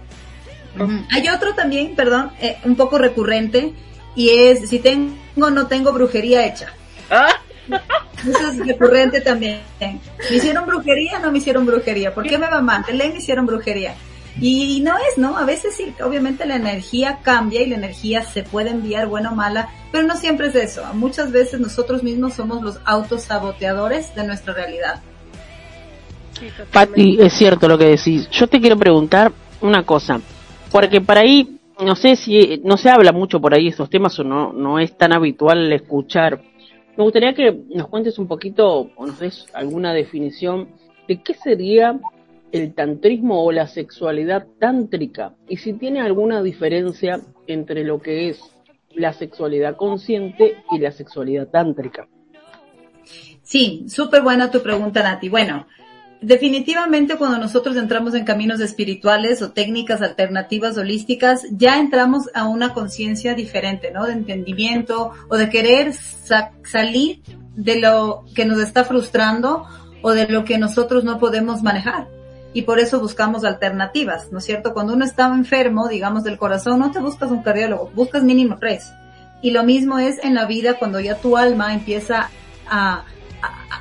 Hay 1.12 1.28
otro 1.28 1.54
también, 1.54 1.94
perdón, 1.94 2.32
eh, 2.40 2.58
un 2.64 2.74
poco 2.74 2.98
recurrente, 2.98 3.72
y 4.16 4.30
es 4.30 4.68
si 4.68 4.78
tengo 4.80 5.14
o 5.40 5.50
no 5.50 5.66
tengo 5.68 5.92
brujería 5.92 6.46
hecha. 6.46 6.72
Ah, 7.10 7.28
Eso 7.68 8.48
es 8.50 8.66
recurrente 8.66 9.20
también. 9.20 9.60
¿Me 9.80 10.36
hicieron 10.36 10.66
brujería 10.66 11.18
o 11.18 11.20
no 11.20 11.32
me 11.32 11.38
hicieron 11.38 11.66
brujería? 11.66 12.14
¿Por 12.14 12.26
qué 12.26 12.38
me 12.38 12.48
va 12.48 12.84
ley 12.92 13.10
me 13.10 13.18
hicieron 13.18 13.46
brujería. 13.46 13.94
Y 14.40 14.80
no 14.80 14.96
es, 14.96 15.16
¿no? 15.16 15.36
A 15.36 15.44
veces 15.44 15.76
sí, 15.76 15.94
obviamente 16.02 16.44
la 16.44 16.56
energía 16.56 17.20
cambia 17.22 17.62
y 17.62 17.66
la 17.66 17.76
energía 17.76 18.22
se 18.22 18.42
puede 18.42 18.70
enviar 18.70 19.06
buena 19.06 19.30
o 19.30 19.34
mala, 19.34 19.68
pero 19.92 20.06
no 20.06 20.16
siempre 20.16 20.48
es 20.48 20.56
eso. 20.56 20.82
Muchas 20.94 21.30
veces 21.30 21.60
nosotros 21.60 22.02
mismos 22.02 22.34
somos 22.34 22.60
los 22.62 22.80
autosaboteadores 22.84 24.14
de 24.16 24.26
nuestra 24.26 24.52
realidad. 24.54 25.00
Sí, 26.32 26.46
totalmente. 26.46 26.72
Pati, 26.72 27.18
es 27.20 27.32
cierto 27.32 27.68
lo 27.68 27.78
que 27.78 27.86
decís. 27.86 28.28
Yo 28.30 28.48
te 28.48 28.60
quiero 28.60 28.76
preguntar 28.76 29.30
una 29.60 29.86
cosa, 29.86 30.20
porque 30.72 31.00
para 31.00 31.20
ahí, 31.20 31.60
no 31.80 31.94
sé 31.94 32.16
si, 32.16 32.60
no 32.64 32.76
se 32.76 32.90
habla 32.90 33.12
mucho 33.12 33.40
por 33.40 33.54
ahí 33.54 33.68
estos 33.68 33.88
temas 33.88 34.18
o 34.18 34.24
no, 34.24 34.52
no 34.52 34.80
es 34.80 34.98
tan 34.98 35.12
habitual 35.12 35.72
escuchar. 35.72 36.40
Me 36.96 37.02
gustaría 37.02 37.34
que 37.34 37.52
nos 37.70 37.88
cuentes 37.88 38.18
un 38.18 38.28
poquito 38.28 38.90
o 38.94 39.06
nos 39.06 39.18
des 39.18 39.46
alguna 39.52 39.92
definición 39.92 40.68
de 41.08 41.22
qué 41.22 41.34
sería 41.34 41.98
el 42.52 42.72
tantrismo 42.72 43.44
o 43.44 43.50
la 43.50 43.66
sexualidad 43.66 44.46
tántrica 44.60 45.34
y 45.48 45.56
si 45.56 45.72
tiene 45.72 46.00
alguna 46.00 46.40
diferencia 46.40 47.20
entre 47.48 47.82
lo 47.82 48.00
que 48.00 48.28
es 48.28 48.40
la 48.94 49.12
sexualidad 49.12 49.76
consciente 49.76 50.62
y 50.70 50.78
la 50.78 50.92
sexualidad 50.92 51.48
tántrica. 51.48 52.06
Sí, 53.42 53.86
súper 53.88 54.22
buena 54.22 54.50
tu 54.52 54.62
pregunta, 54.62 55.02
Nati. 55.02 55.28
Bueno, 55.28 55.66
definitivamente 56.24 57.16
cuando 57.16 57.38
nosotros 57.38 57.76
entramos 57.76 58.14
en 58.14 58.24
caminos 58.24 58.60
espirituales 58.60 59.42
o 59.42 59.52
técnicas 59.52 60.02
alternativas 60.02 60.76
holísticas, 60.76 61.42
ya 61.50 61.78
entramos 61.78 62.30
a 62.34 62.46
una 62.46 62.74
conciencia 62.74 63.34
diferente, 63.34 63.90
¿no? 63.90 64.06
De 64.06 64.12
entendimiento 64.12 65.12
o 65.28 65.36
de 65.36 65.48
querer 65.50 65.92
sa- 65.92 66.50
salir 66.70 67.20
de 67.54 67.80
lo 67.80 68.24
que 68.34 68.44
nos 68.44 68.58
está 68.58 68.84
frustrando 68.84 69.64
o 70.02 70.10
de 70.12 70.26
lo 70.28 70.44
que 70.44 70.58
nosotros 70.58 71.04
no 71.04 71.18
podemos 71.18 71.62
manejar. 71.62 72.08
Y 72.52 72.62
por 72.62 72.78
eso 72.78 73.00
buscamos 73.00 73.44
alternativas, 73.44 74.30
¿no 74.30 74.38
es 74.38 74.44
cierto? 74.44 74.74
Cuando 74.74 74.94
uno 74.94 75.04
está 75.04 75.26
enfermo, 75.26 75.88
digamos, 75.88 76.22
del 76.24 76.38
corazón, 76.38 76.78
no 76.78 76.90
te 76.90 77.00
buscas 77.00 77.30
un 77.30 77.42
cardiólogo, 77.42 77.90
buscas 77.94 78.22
mínimo 78.22 78.58
tres. 78.60 78.92
Y 79.42 79.50
lo 79.50 79.64
mismo 79.64 79.98
es 79.98 80.22
en 80.22 80.34
la 80.34 80.46
vida 80.46 80.74
cuando 80.74 81.00
ya 81.00 81.16
tu 81.16 81.36
alma 81.36 81.74
empieza 81.74 82.30
a, 82.68 83.04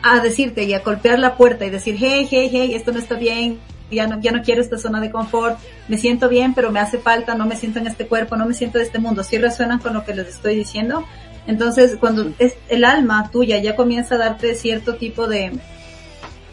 a, 0.03 0.19
decirte 0.19 0.63
y 0.63 0.73
a 0.73 0.79
golpear 0.79 1.19
la 1.19 1.35
puerta 1.35 1.65
y 1.65 1.69
decir, 1.69 1.95
hey, 1.97 2.27
hey, 2.29 2.49
hey, 2.51 2.75
esto 2.75 2.91
no 2.91 2.99
está 2.99 3.15
bien, 3.15 3.59
ya 3.89 4.07
no, 4.07 4.19
ya 4.21 4.31
no 4.31 4.41
quiero 4.41 4.61
esta 4.61 4.77
zona 4.77 4.99
de 4.99 5.11
confort, 5.11 5.57
me 5.87 5.97
siento 5.97 6.29
bien, 6.29 6.53
pero 6.53 6.71
me 6.71 6.79
hace 6.79 6.99
falta, 6.99 7.35
no 7.35 7.45
me 7.45 7.55
siento 7.55 7.79
en 7.79 7.87
este 7.87 8.07
cuerpo, 8.07 8.35
no 8.35 8.45
me 8.45 8.53
siento 8.53 8.77
de 8.77 8.83
este 8.83 8.99
mundo. 8.99 9.23
¿Sí 9.23 9.37
resuenan 9.37 9.79
con 9.79 9.93
lo 9.93 10.03
que 10.05 10.13
les 10.13 10.27
estoy 10.27 10.55
diciendo? 10.55 11.05
Entonces, 11.47 11.97
cuando 11.99 12.33
es 12.39 12.55
el 12.69 12.85
alma 12.85 13.29
tuya 13.31 13.57
ya 13.59 13.75
comienza 13.75 14.15
a 14.15 14.17
darte 14.17 14.55
cierto 14.55 14.95
tipo 14.95 15.27
de, 15.27 15.51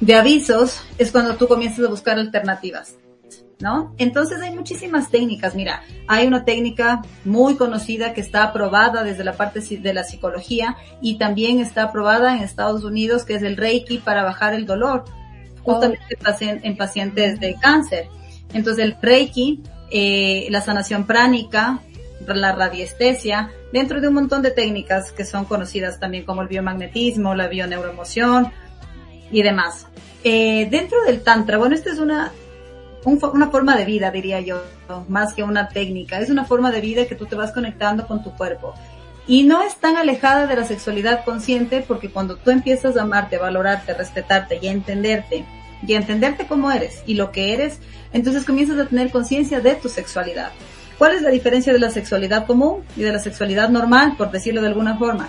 de 0.00 0.14
avisos, 0.14 0.82
es 0.98 1.10
cuando 1.12 1.36
tú 1.36 1.46
comienzas 1.46 1.84
a 1.84 1.88
buscar 1.88 2.18
alternativas. 2.18 2.96
¿No? 3.60 3.94
Entonces 3.98 4.40
hay 4.40 4.54
muchísimas 4.54 5.10
técnicas. 5.10 5.54
Mira, 5.54 5.82
hay 6.06 6.26
una 6.26 6.46
técnica 6.46 7.02
muy 7.26 7.56
conocida 7.56 8.14
que 8.14 8.22
está 8.22 8.44
aprobada 8.44 9.04
desde 9.04 9.22
la 9.22 9.34
parte 9.34 9.60
de 9.60 9.92
la 9.92 10.02
psicología 10.02 10.78
y 11.02 11.18
también 11.18 11.60
está 11.60 11.82
aprobada 11.82 12.34
en 12.34 12.42
Estados 12.42 12.84
Unidos, 12.84 13.24
que 13.24 13.34
es 13.34 13.42
el 13.42 13.58
Reiki 13.58 13.98
para 13.98 14.24
bajar 14.24 14.54
el 14.54 14.64
dolor, 14.64 15.04
justamente 15.62 16.16
en 16.62 16.76
pacientes 16.78 17.38
de 17.38 17.54
cáncer. 17.60 18.08
Entonces 18.54 18.82
el 18.82 18.96
Reiki, 19.00 19.62
eh, 19.90 20.46
la 20.48 20.62
sanación 20.62 21.06
pránica, 21.06 21.80
la 22.26 22.52
radiestesia, 22.52 23.50
dentro 23.72 24.00
de 24.00 24.08
un 24.08 24.14
montón 24.14 24.42
de 24.42 24.50
técnicas 24.50 25.12
que 25.12 25.24
son 25.24 25.44
conocidas 25.44 25.98
también 26.00 26.24
como 26.24 26.42
el 26.42 26.48
biomagnetismo, 26.48 27.34
la 27.34 27.48
bioneuroemoción 27.48 28.52
y 29.30 29.42
demás. 29.42 29.86
Eh, 30.22 30.68
dentro 30.70 31.02
del 31.04 31.22
Tantra, 31.22 31.56
bueno, 31.58 31.74
esta 31.74 31.90
es 31.90 31.98
una, 31.98 32.32
una 33.04 33.50
forma 33.50 33.76
de 33.76 33.84
vida, 33.84 34.10
diría 34.10 34.40
yo, 34.40 34.62
más 35.08 35.34
que 35.34 35.42
una 35.42 35.68
técnica. 35.68 36.20
Es 36.20 36.30
una 36.30 36.44
forma 36.44 36.70
de 36.70 36.80
vida 36.80 37.06
que 37.06 37.14
tú 37.14 37.26
te 37.26 37.36
vas 37.36 37.52
conectando 37.52 38.06
con 38.06 38.22
tu 38.22 38.32
cuerpo. 38.32 38.74
Y 39.26 39.44
no 39.44 39.62
es 39.62 39.76
tan 39.76 39.96
alejada 39.96 40.46
de 40.46 40.56
la 40.56 40.64
sexualidad 40.64 41.24
consciente 41.24 41.84
porque 41.86 42.10
cuando 42.10 42.36
tú 42.36 42.50
empiezas 42.50 42.96
a 42.96 43.02
amarte, 43.02 43.36
a 43.36 43.40
valorarte, 43.40 43.92
a 43.92 43.96
respetarte 43.96 44.58
y 44.60 44.68
a 44.68 44.72
entenderte, 44.72 45.44
y 45.86 45.94
a 45.94 45.96
entenderte 45.96 46.46
como 46.46 46.70
eres 46.70 47.02
y 47.06 47.14
lo 47.14 47.30
que 47.30 47.54
eres, 47.54 47.78
entonces 48.12 48.44
comienzas 48.44 48.78
a 48.78 48.86
tener 48.86 49.10
conciencia 49.10 49.60
de 49.60 49.76
tu 49.76 49.88
sexualidad. 49.88 50.50
¿Cuál 50.98 51.14
es 51.14 51.22
la 51.22 51.30
diferencia 51.30 51.72
de 51.72 51.78
la 51.78 51.90
sexualidad 51.90 52.46
común 52.46 52.82
y 52.96 53.02
de 53.02 53.12
la 53.12 53.18
sexualidad 53.18 53.70
normal, 53.70 54.14
por 54.18 54.30
decirlo 54.30 54.60
de 54.60 54.68
alguna 54.68 54.98
forma? 54.98 55.28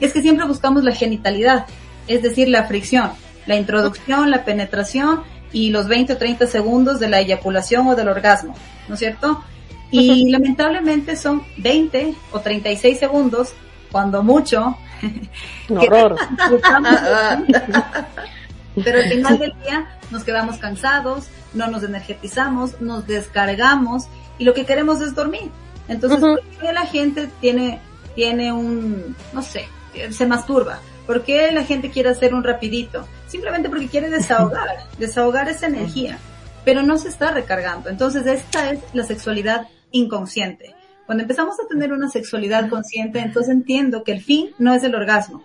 es 0.00 0.12
que 0.12 0.22
siempre 0.22 0.46
buscamos 0.46 0.82
la 0.82 0.94
genitalidad, 0.94 1.66
es 2.08 2.22
decir, 2.22 2.48
la 2.48 2.64
fricción, 2.64 3.10
la 3.46 3.56
introducción, 3.56 4.30
la 4.30 4.44
penetración 4.44 5.22
y 5.52 5.70
los 5.70 5.88
20 5.88 6.14
o 6.14 6.16
30 6.16 6.46
segundos 6.46 7.00
de 7.00 7.08
la 7.08 7.20
eyaculación 7.20 7.86
o 7.88 7.96
del 7.96 8.08
orgasmo, 8.08 8.54
¿no 8.88 8.94
es 8.94 9.00
cierto? 9.00 9.42
Y 9.90 10.30
lamentablemente 10.30 11.16
son 11.16 11.42
20 11.56 12.14
o 12.32 12.40
36 12.40 12.98
segundos, 12.98 13.52
cuando 13.90 14.22
mucho. 14.22 14.76
Un 15.68 15.78
horror. 15.78 16.14
Pero 18.84 18.98
al 18.98 19.08
final 19.08 19.38
del 19.38 19.52
día 19.64 19.88
nos 20.10 20.24
quedamos 20.24 20.58
cansados, 20.58 21.26
no 21.54 21.66
nos 21.66 21.82
energetizamos, 21.82 22.80
nos 22.80 23.06
descargamos 23.06 24.04
y 24.38 24.44
lo 24.44 24.54
que 24.54 24.64
queremos 24.64 25.00
es 25.00 25.14
dormir. 25.14 25.50
Entonces, 25.88 26.20
¿por 26.20 26.40
qué 26.60 26.72
la 26.72 26.86
gente 26.86 27.28
tiene, 27.40 27.80
tiene 28.14 28.52
un, 28.52 29.16
no 29.32 29.42
sé, 29.42 29.68
se 30.10 30.26
masturba? 30.26 30.78
¿Por 31.06 31.24
qué 31.24 31.50
la 31.50 31.64
gente 31.64 31.90
quiere 31.90 32.10
hacer 32.10 32.32
un 32.32 32.44
rapidito? 32.44 33.06
Simplemente 33.30 33.68
porque 33.68 33.86
quiere 33.86 34.10
desahogar, 34.10 34.66
desahogar 34.98 35.48
esa 35.48 35.68
energía, 35.68 36.18
pero 36.64 36.82
no 36.82 36.98
se 36.98 37.08
está 37.08 37.30
recargando. 37.30 37.88
Entonces, 37.88 38.26
esta 38.26 38.72
es 38.72 38.80
la 38.92 39.04
sexualidad 39.04 39.68
inconsciente. 39.92 40.74
Cuando 41.06 41.22
empezamos 41.22 41.54
a 41.60 41.68
tener 41.68 41.92
una 41.92 42.08
sexualidad 42.08 42.68
consciente, 42.68 43.20
entonces 43.20 43.54
entiendo 43.54 44.02
que 44.02 44.10
el 44.12 44.20
fin 44.20 44.50
no 44.58 44.74
es 44.74 44.82
el 44.82 44.96
orgasmo, 44.96 45.44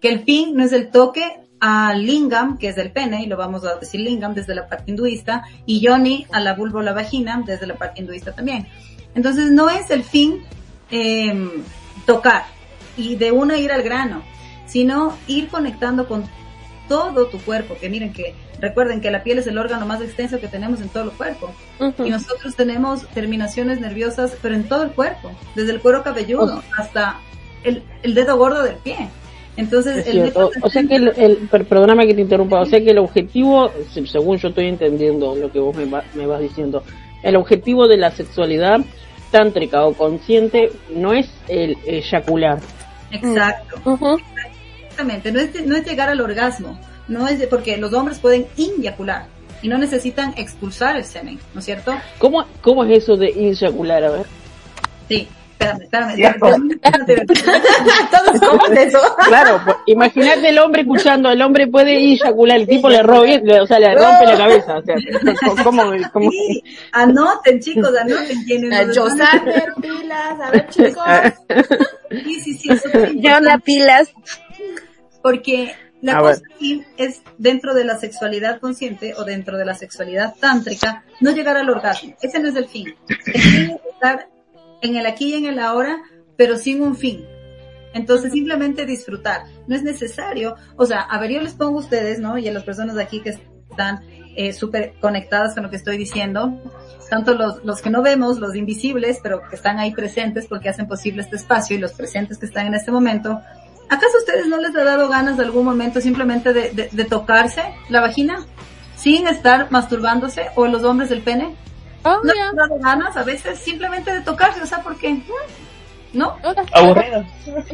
que 0.00 0.08
el 0.08 0.20
fin 0.20 0.54
no 0.54 0.62
es 0.62 0.72
el 0.72 0.90
toque 0.90 1.40
a 1.58 1.94
lingam, 1.94 2.58
que 2.58 2.68
es 2.68 2.78
el 2.78 2.92
pene, 2.92 3.24
y 3.24 3.26
lo 3.26 3.36
vamos 3.36 3.64
a 3.64 3.74
decir 3.74 4.00
lingam 4.00 4.32
desde 4.32 4.54
la 4.54 4.68
parte 4.68 4.92
hinduista, 4.92 5.42
y 5.66 5.80
yoni 5.80 6.28
a 6.30 6.38
la 6.38 6.54
vulva 6.54 6.78
o 6.78 6.82
la 6.82 6.92
vagina 6.92 7.42
desde 7.44 7.66
la 7.66 7.74
parte 7.74 8.02
hinduista 8.02 8.32
también. 8.32 8.68
Entonces 9.16 9.50
no 9.50 9.68
es 9.68 9.90
el 9.90 10.04
fin 10.04 10.44
eh, 10.92 11.64
tocar 12.06 12.44
y 12.96 13.16
de 13.16 13.32
una 13.32 13.58
ir 13.58 13.72
al 13.72 13.82
grano, 13.82 14.22
sino 14.66 15.16
ir 15.26 15.48
conectando 15.48 16.06
con 16.06 16.24
todo 16.90 17.26
tu 17.26 17.38
cuerpo, 17.38 17.76
que 17.80 17.88
miren 17.88 18.12
que 18.12 18.34
recuerden 18.60 19.00
que 19.00 19.12
la 19.12 19.22
piel 19.22 19.38
es 19.38 19.46
el 19.46 19.58
órgano 19.58 19.86
más 19.86 20.02
extenso 20.02 20.40
que 20.40 20.48
tenemos 20.48 20.80
en 20.80 20.88
todo 20.88 21.04
el 21.04 21.10
cuerpo. 21.10 21.52
Y 22.04 22.10
nosotros 22.10 22.56
tenemos 22.56 23.06
terminaciones 23.10 23.80
nerviosas, 23.80 24.36
pero 24.42 24.56
en 24.56 24.64
todo 24.64 24.82
el 24.82 24.90
cuerpo, 24.90 25.30
desde 25.54 25.70
el 25.70 25.80
cuero 25.80 26.02
cabelludo 26.02 26.64
hasta 26.76 27.20
el, 27.62 27.84
el 28.02 28.14
dedo 28.14 28.36
gordo 28.36 28.64
del 28.64 28.74
pie. 28.74 29.08
Entonces, 29.56 30.04
el 30.08 30.32
o 30.34 30.68
sea 30.68 30.82
que 30.82 30.96
el, 30.96 31.08
el, 31.16 31.36
perdóname 31.48 32.08
que 32.08 32.14
te 32.14 32.22
interrumpa, 32.22 32.60
o 32.60 32.66
sea 32.66 32.80
que 32.80 32.90
el 32.90 32.98
objetivo, 32.98 33.70
según 34.04 34.38
yo 34.38 34.48
estoy 34.48 34.66
entendiendo 34.66 35.36
lo 35.36 35.52
que 35.52 35.60
vos 35.60 35.76
me, 35.76 35.86
me 35.86 36.26
vas 36.26 36.40
diciendo, 36.40 36.82
el 37.22 37.36
objetivo 37.36 37.86
de 37.86 37.98
la 37.98 38.10
sexualidad 38.10 38.80
tántrica 39.30 39.84
o 39.84 39.92
consciente 39.94 40.72
no 40.92 41.12
es 41.12 41.30
el 41.46 41.78
eyacular. 41.86 42.58
Exacto. 43.12 43.76
Exactamente, 45.00 45.32
no 45.32 45.40
es, 45.40 45.66
no 45.66 45.76
es 45.76 45.86
llegar 45.86 46.10
al 46.10 46.20
orgasmo, 46.20 46.78
no 47.08 47.26
es 47.26 47.38
de, 47.38 47.46
porque 47.46 47.78
los 47.78 47.92
hombres 47.94 48.18
pueden 48.18 48.46
inyacular 48.56 49.26
y 49.62 49.68
no 49.68 49.78
necesitan 49.78 50.34
expulsar 50.36 50.94
el 50.96 51.04
semen, 51.04 51.38
¿no 51.54 51.60
es 51.60 51.64
cierto? 51.64 51.94
¿Cómo, 52.18 52.44
cómo 52.60 52.84
es 52.84 53.02
eso 53.02 53.16
de 53.16 53.30
inyacular? 53.30 54.04
A 54.04 54.10
ver. 54.10 54.26
Sí, 55.08 55.26
espérame, 55.52 55.82
espérame. 55.82 57.26
Todos 58.10 58.40
somos 58.40 58.70
eso. 58.72 58.98
Claro, 59.26 59.58
pues, 59.64 59.76
imagínate 59.86 60.50
el 60.50 60.58
hombre 60.58 60.82
escuchando, 60.82 61.30
el 61.30 61.40
hombre 61.40 61.66
puede 61.66 61.96
eyacular, 61.96 62.58
el 62.58 62.68
tipo 62.68 62.90
le 62.90 63.02
robe, 63.02 63.42
o 63.58 63.66
sea, 63.66 63.78
le 63.78 63.94
rompe 63.94 64.26
la 64.26 64.36
cabeza. 64.36 64.76
O 64.76 64.82
sea, 64.82 64.96
¿cómo, 65.64 65.84
cómo? 66.12 66.30
Sí, 66.30 66.62
anoten, 66.92 67.58
chicos, 67.58 67.90
anoten. 67.96 68.44
Tienen 68.44 68.94
Josander, 68.94 69.72
pilas, 69.80 70.40
a 70.40 70.50
ver, 70.50 70.68
chicos. 70.68 71.04
Sí, 72.10 72.40
sí, 72.40 72.54
sí, 72.54 72.68
eso 72.70 72.88
Yo 73.14 73.40
la 73.40 73.56
pilas. 73.58 74.12
Porque 75.22 75.74
la 76.02 76.18
A 76.18 76.20
cosa 76.20 76.42
aquí 76.54 76.82
es 76.96 77.22
dentro 77.38 77.74
de 77.74 77.84
la 77.84 77.98
sexualidad 77.98 78.60
consciente 78.60 79.14
o 79.16 79.24
dentro 79.24 79.58
de 79.58 79.64
la 79.64 79.74
sexualidad 79.74 80.34
tántrica, 80.40 81.04
no 81.20 81.30
llegar 81.32 81.56
al 81.56 81.68
orgasmo. 81.68 82.16
Ese 82.22 82.40
no 82.40 82.48
es 82.48 82.56
el 82.56 82.68
fin. 82.68 82.94
El 83.08 83.40
fin 83.40 83.70
es 83.70 83.80
estar 83.92 84.28
en 84.80 84.96
el 84.96 85.06
aquí 85.06 85.34
y 85.34 85.34
en 85.34 85.46
el 85.46 85.58
ahora, 85.58 85.98
pero 86.36 86.56
sin 86.56 86.82
un 86.82 86.96
fin. 86.96 87.24
Entonces 87.92 88.32
simplemente 88.32 88.86
disfrutar. 88.86 89.42
No 89.66 89.74
es 89.74 89.82
necesario, 89.82 90.56
o 90.76 90.86
sea, 90.86 91.00
a 91.00 91.20
ver, 91.20 91.32
yo 91.32 91.42
les 91.42 91.54
pongo 91.54 91.78
a 91.78 91.82
ustedes, 91.82 92.18
¿no? 92.18 92.38
Y 92.38 92.48
a 92.48 92.52
las 92.52 92.62
personas 92.62 92.94
de 92.94 93.02
aquí 93.02 93.20
que 93.20 93.30
están 93.30 94.00
eh, 94.36 94.52
súper 94.52 94.94
conectadas 95.00 95.54
con 95.54 95.64
lo 95.64 95.70
que 95.70 95.76
estoy 95.76 95.98
diciendo, 95.98 96.62
tanto 97.10 97.34
los, 97.34 97.64
los 97.64 97.82
que 97.82 97.90
no 97.90 98.00
vemos, 98.00 98.38
los 98.38 98.54
invisibles, 98.54 99.18
pero 99.22 99.42
que 99.48 99.56
están 99.56 99.78
ahí 99.78 99.92
presentes 99.92 100.46
porque 100.46 100.68
hacen 100.68 100.86
posible 100.86 101.22
este 101.22 101.36
espacio 101.36 101.76
y 101.76 101.80
los 101.80 101.92
presentes 101.92 102.38
que 102.38 102.46
están 102.46 102.68
en 102.68 102.74
este 102.74 102.92
momento. 102.92 103.40
¿Acaso 103.90 104.16
a 104.16 104.20
ustedes 104.20 104.46
no 104.46 104.56
les 104.56 104.74
ha 104.76 104.84
dado 104.84 105.08
ganas 105.08 105.36
de 105.36 105.44
algún 105.44 105.64
momento 105.64 106.00
simplemente 106.00 106.52
de, 106.52 106.70
de, 106.70 106.88
de 106.92 107.04
tocarse 107.04 107.62
la 107.88 108.00
vagina 108.00 108.46
sin 108.96 109.26
estar 109.26 109.70
masturbándose 109.70 110.46
o 110.54 110.66
los 110.66 110.84
hombres 110.84 111.10
del 111.10 111.22
pene? 111.22 111.56
Oh, 112.04 112.20
no 112.22 112.32
yeah. 112.32 112.52
me 112.52 112.62
ha 112.62 112.66
dado 112.66 112.78
ganas 112.78 113.16
a 113.16 113.24
veces 113.24 113.58
simplemente 113.58 114.12
de 114.12 114.20
tocarse, 114.20 114.62
o 114.62 114.66
sea, 114.66 114.78
¿por 114.78 114.96
qué? 114.96 115.20
¿No? 116.12 116.36
Aburrido. 116.72 117.24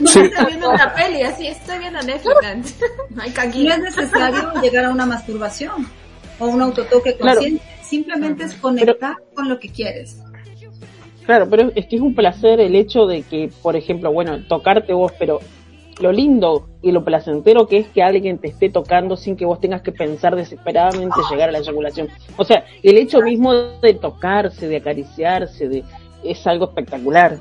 No 0.00 0.06
estoy 0.06 0.46
viendo 0.46 0.70
una 0.70 0.94
peli, 0.94 1.22
así 1.22 1.46
estoy 1.46 1.78
viendo 1.78 2.00
Netflix. 2.02 2.76
No 3.10 3.22
es 3.24 3.80
necesario 3.80 4.52
llegar 4.60 4.84
a 4.84 4.90
una 4.90 5.06
masturbación 5.06 5.88
o 6.38 6.46
un 6.46 6.62
autotoque 6.62 7.16
consciente, 7.16 7.64
simplemente 7.82 8.44
es 8.44 8.54
conectar 8.54 9.16
con 9.34 9.48
lo 9.48 9.58
que 9.58 9.70
quieres. 9.70 10.18
Claro, 11.28 11.46
pero 11.50 11.70
es 11.74 11.84
que 11.84 11.96
es 11.96 12.00
un 12.00 12.14
placer 12.14 12.58
el 12.58 12.74
hecho 12.74 13.06
de 13.06 13.20
que, 13.20 13.50
por 13.60 13.76
ejemplo, 13.76 14.10
bueno, 14.10 14.46
tocarte 14.48 14.94
vos, 14.94 15.12
pero 15.18 15.40
lo 16.00 16.10
lindo 16.10 16.70
y 16.80 16.90
lo 16.90 17.04
placentero 17.04 17.66
que 17.66 17.76
es 17.76 17.88
que 17.88 18.02
alguien 18.02 18.38
te 18.38 18.48
esté 18.48 18.70
tocando 18.70 19.14
sin 19.14 19.36
que 19.36 19.44
vos 19.44 19.60
tengas 19.60 19.82
que 19.82 19.92
pensar 19.92 20.34
desesperadamente 20.36 21.18
llegar 21.30 21.50
a 21.50 21.52
la 21.52 21.58
eyaculación. 21.58 22.08
O 22.38 22.44
sea, 22.44 22.64
el 22.82 22.96
hecho 22.96 23.20
mismo 23.20 23.52
de 23.52 23.92
tocarse, 23.92 24.68
de 24.68 24.78
acariciarse, 24.78 25.68
de 25.68 25.84
es 26.24 26.46
algo 26.46 26.64
espectacular. 26.64 27.36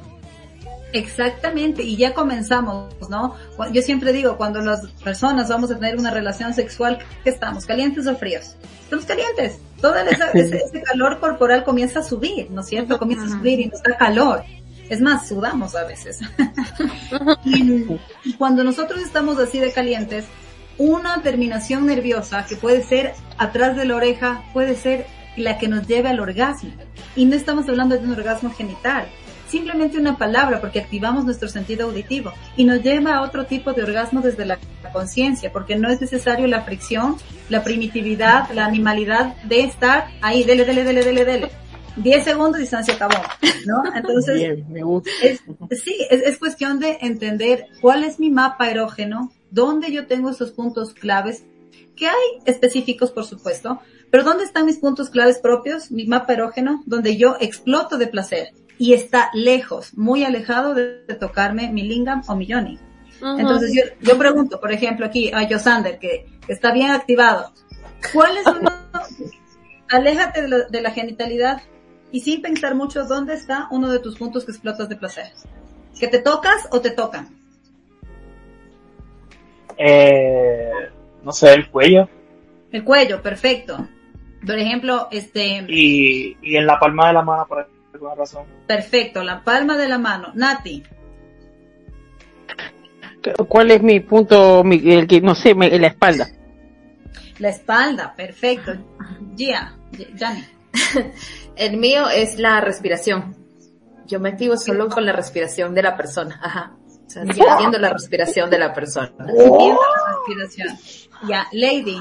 Exactamente, 0.94 1.84
y 1.84 1.98
ya 1.98 2.14
comenzamos, 2.14 2.94
¿no? 3.10 3.36
Yo 3.74 3.82
siempre 3.82 4.14
digo, 4.14 4.38
cuando 4.38 4.62
las 4.62 4.88
personas 5.04 5.50
vamos 5.50 5.70
a 5.72 5.76
tener 5.76 5.98
una 5.98 6.12
relación 6.12 6.54
sexual, 6.54 7.00
¿qué 7.24 7.30
estamos? 7.30 7.66
¿Calientes 7.66 8.08
o 8.08 8.16
fríos? 8.16 8.56
Estamos 8.84 9.06
calientes. 9.06 9.60
Todo 9.82 9.96
ese, 9.96 10.18
ese- 10.34 10.58
ese 10.66 10.82
calor 10.84 11.20
corporal 11.20 11.64
comienza 11.66 12.00
a 12.00 12.04
subir, 12.04 12.50
¿no 12.52 12.62
es 12.62 12.68
cierto? 12.68 12.98
Comienza 12.98 13.26
a 13.26 13.38
subir 13.38 13.60
y 13.60 13.66
nos 13.68 13.84
da 13.84 13.98
calor. 13.98 14.44
Es 14.90 15.02
más, 15.02 15.28
sudamos 15.28 15.76
a 15.76 15.84
veces. 15.84 16.20
y, 17.44 17.86
y 18.24 18.34
cuando 18.38 18.64
nosotros 18.64 19.02
estamos 19.02 19.38
así 19.40 19.60
de 19.60 19.72
calientes, 19.74 20.26
una 20.78 21.22
terminación 21.22 21.86
nerviosa 21.86 22.46
que 22.46 22.56
puede 22.56 22.84
ser 22.84 23.14
atrás 23.38 23.76
de 23.76 23.86
la 23.86 23.96
oreja, 23.98 24.44
puede 24.54 24.76
ser 24.76 25.06
la 25.36 25.58
que 25.58 25.68
nos 25.68 25.86
lleve 25.88 26.10
al 26.10 26.20
orgasmo. 26.22 26.72
Y 27.16 27.26
no 27.26 27.36
estamos 27.36 27.68
hablando 27.68 27.98
de 27.98 28.06
un 28.06 28.14
orgasmo 28.14 28.52
genital, 28.54 29.06
simplemente 29.50 29.98
una 29.98 30.18
palabra 30.18 30.60
porque 30.60 30.80
activamos 30.80 31.26
nuestro 31.26 31.50
sentido 31.50 31.88
auditivo 31.88 32.32
y 32.56 32.66
nos 32.66 32.82
lleva 32.82 33.16
a 33.16 33.22
otro 33.22 33.46
tipo 33.46 33.74
de 33.74 33.84
orgasmo 33.84 34.22
desde 34.22 34.46
la 34.46 34.60
conciencia, 34.94 35.52
porque 35.52 35.76
no 35.76 35.90
es 35.90 36.02
necesario 36.02 36.48
la 36.48 36.62
fricción, 36.62 37.18
la 37.50 37.64
primitividad, 37.64 38.50
la 38.52 38.66
animalidad 38.66 39.36
de 39.44 39.62
estar 39.62 40.08
ahí, 40.22 40.44
dele, 40.44 40.66
dele, 40.66 40.84
dele, 40.84 41.04
dele, 41.04 41.26
dele. 41.26 41.52
10 41.98 42.24
segundos 42.24 42.62
y 42.62 42.68
se 42.68 42.76
acabó, 42.76 43.16
¿no? 43.66 43.84
Entonces, 43.96 44.36
Bien, 44.36 44.66
me 44.70 44.84
gusta. 44.84 45.10
es, 45.24 45.42
sí, 45.84 45.96
es, 46.12 46.22
es 46.22 46.38
cuestión 46.38 46.80
de 46.80 47.00
entender 47.02 47.66
cuál 47.82 48.04
es 48.04 48.20
mi 48.20 48.30
mapa 48.30 48.70
erógeno, 48.70 49.32
dónde 49.50 49.92
yo 49.92 50.06
tengo 50.06 50.30
esos 50.30 50.52
puntos 50.52 50.94
claves, 50.94 51.44
que 51.96 52.08
hay 52.08 52.42
específicos, 52.46 53.10
por 53.10 53.26
supuesto, 53.26 53.82
pero 54.12 54.24
dónde 54.24 54.44
están 54.44 54.68
mis 54.68 54.78
puntos 54.78 55.10
claves 55.10 55.40
propios, 55.40 55.90
mi 55.92 56.06
mapa 56.06 56.34
erógeno, 56.34 56.84
donde 56.86 57.18
yo 57.18 57.36
exploto 57.40 57.98
de 57.98 58.08
placer 58.08 58.54
y 58.80 58.94
está 58.94 59.30
lejos, 59.34 59.98
muy 59.98 60.24
alejado 60.24 60.74
de, 60.76 61.04
de 61.06 61.16
tocarme 61.16 61.72
mi 61.72 61.84
lingam 61.84 62.22
o 62.28 62.36
mi 62.36 62.46
yoni. 62.46 62.80
Entonces 63.40 63.74
yo, 63.74 63.82
yo 64.02 64.18
pregunto, 64.18 64.60
por 64.60 64.72
ejemplo, 64.72 65.06
aquí 65.06 65.32
a 65.34 65.48
Josander, 65.50 65.98
que, 65.98 66.28
que 66.46 66.54
está 66.54 66.72
bien 66.72 66.92
activado, 66.92 67.52
¿cuál 68.14 68.38
es 68.38 68.46
uno? 68.46 68.70
Aléjate 69.90 70.44
de, 70.44 70.48
lo- 70.48 70.68
de 70.68 70.82
la 70.82 70.92
genitalidad 70.92 71.62
y 72.12 72.20
sin 72.22 72.42
pensar 72.42 72.76
mucho, 72.76 73.06
¿dónde 73.06 73.34
está 73.34 73.68
uno 73.72 73.90
de 73.90 74.00
tus 74.00 74.18
puntos 74.18 74.46
que 74.46 74.52
explotas 74.52 74.88
de 74.90 74.96
placer? 74.98 75.32
¿Que 76.00 76.08
te 76.08 76.20
tocas 76.20 76.68
o 76.72 76.80
te 76.80 76.92
tocan? 76.92 77.30
Eh, 79.78 80.70
no 81.24 81.32
sé, 81.32 81.54
el 81.54 81.70
cuello 81.70 82.08
El 82.72 82.84
cuello, 82.84 83.22
perfecto. 83.22 83.88
Por 84.46 84.58
ejemplo, 84.58 85.08
este, 85.12 85.66
y, 85.68 86.38
y 86.42 86.56
en 86.56 86.66
la 86.68 86.80
palma 86.80 87.08
de 87.08 87.14
la 87.14 87.22
mano 87.22 87.46
por 87.48 87.68
alguna 87.98 88.16
razón. 88.16 88.46
perfecto, 88.68 89.24
la 89.24 89.44
palma 89.44 89.78
de 89.78 89.88
la 89.90 89.98
mano. 89.98 90.32
Nati, 90.36 90.84
¿Cuál 93.50 93.72
es 93.72 93.82
mi 93.84 94.00
punto, 94.00 94.64
mi- 94.64 94.82
el 94.94 95.06
que, 95.08 95.20
no 95.22 95.36
sé, 95.36 95.54
me- 95.54 95.78
la 95.80 95.88
espalda? 95.88 96.28
la 97.40 97.50
espalda, 97.50 98.14
perfecto. 98.16 98.74
Gia, 99.36 99.76
Gianni. 100.16 100.44
El 101.56 101.78
mío 101.78 102.08
es 102.10 102.40
la 102.40 102.62
respiración. 102.62 103.36
Yo 104.06 104.20
me 104.20 104.30
activo 104.30 104.58
solo 104.58 104.88
con 104.90 105.06
la 105.06 105.12
respiración 105.12 105.76
de 105.76 105.84
la 105.84 105.96
persona. 105.98 106.40
Ajá. 106.42 106.76
O 107.06 107.10
sea, 107.10 107.24
sintiendo 107.26 107.78
la 107.80 107.90
respiración 107.90 108.50
de 108.50 108.58
la 108.60 108.74
persona. 108.74 109.12
Sintiendo 109.18 109.80
la 109.82 110.16
respiración. 110.16 110.78
Ya, 111.28 111.48
Lady. 111.52 111.98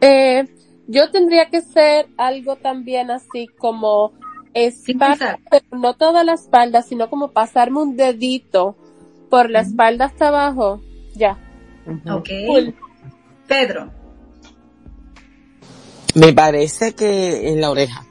Eh, 0.00 0.44
yo 0.86 1.10
tendría 1.10 1.50
que 1.50 1.60
ser 1.62 2.06
algo 2.16 2.56
también 2.56 3.10
así 3.10 3.46
como 3.58 4.12
espalda, 4.54 5.38
pero 5.50 5.64
no 5.72 5.94
toda 5.94 6.24
la 6.24 6.34
espalda, 6.34 6.82
sino 6.82 7.10
como 7.10 7.32
pasarme 7.32 7.80
un 7.80 7.96
dedito 7.96 8.76
por 9.28 9.50
la 9.50 9.60
espalda 9.60 10.06
hasta 10.06 10.28
abajo. 10.28 10.80
Ya. 11.14 11.38
Ok. 12.10 12.28
Pedro. 13.46 13.90
Me 16.14 16.32
parece 16.32 16.94
que 16.94 17.48
en 17.48 17.60
la 17.60 17.70
oreja. 17.70 18.06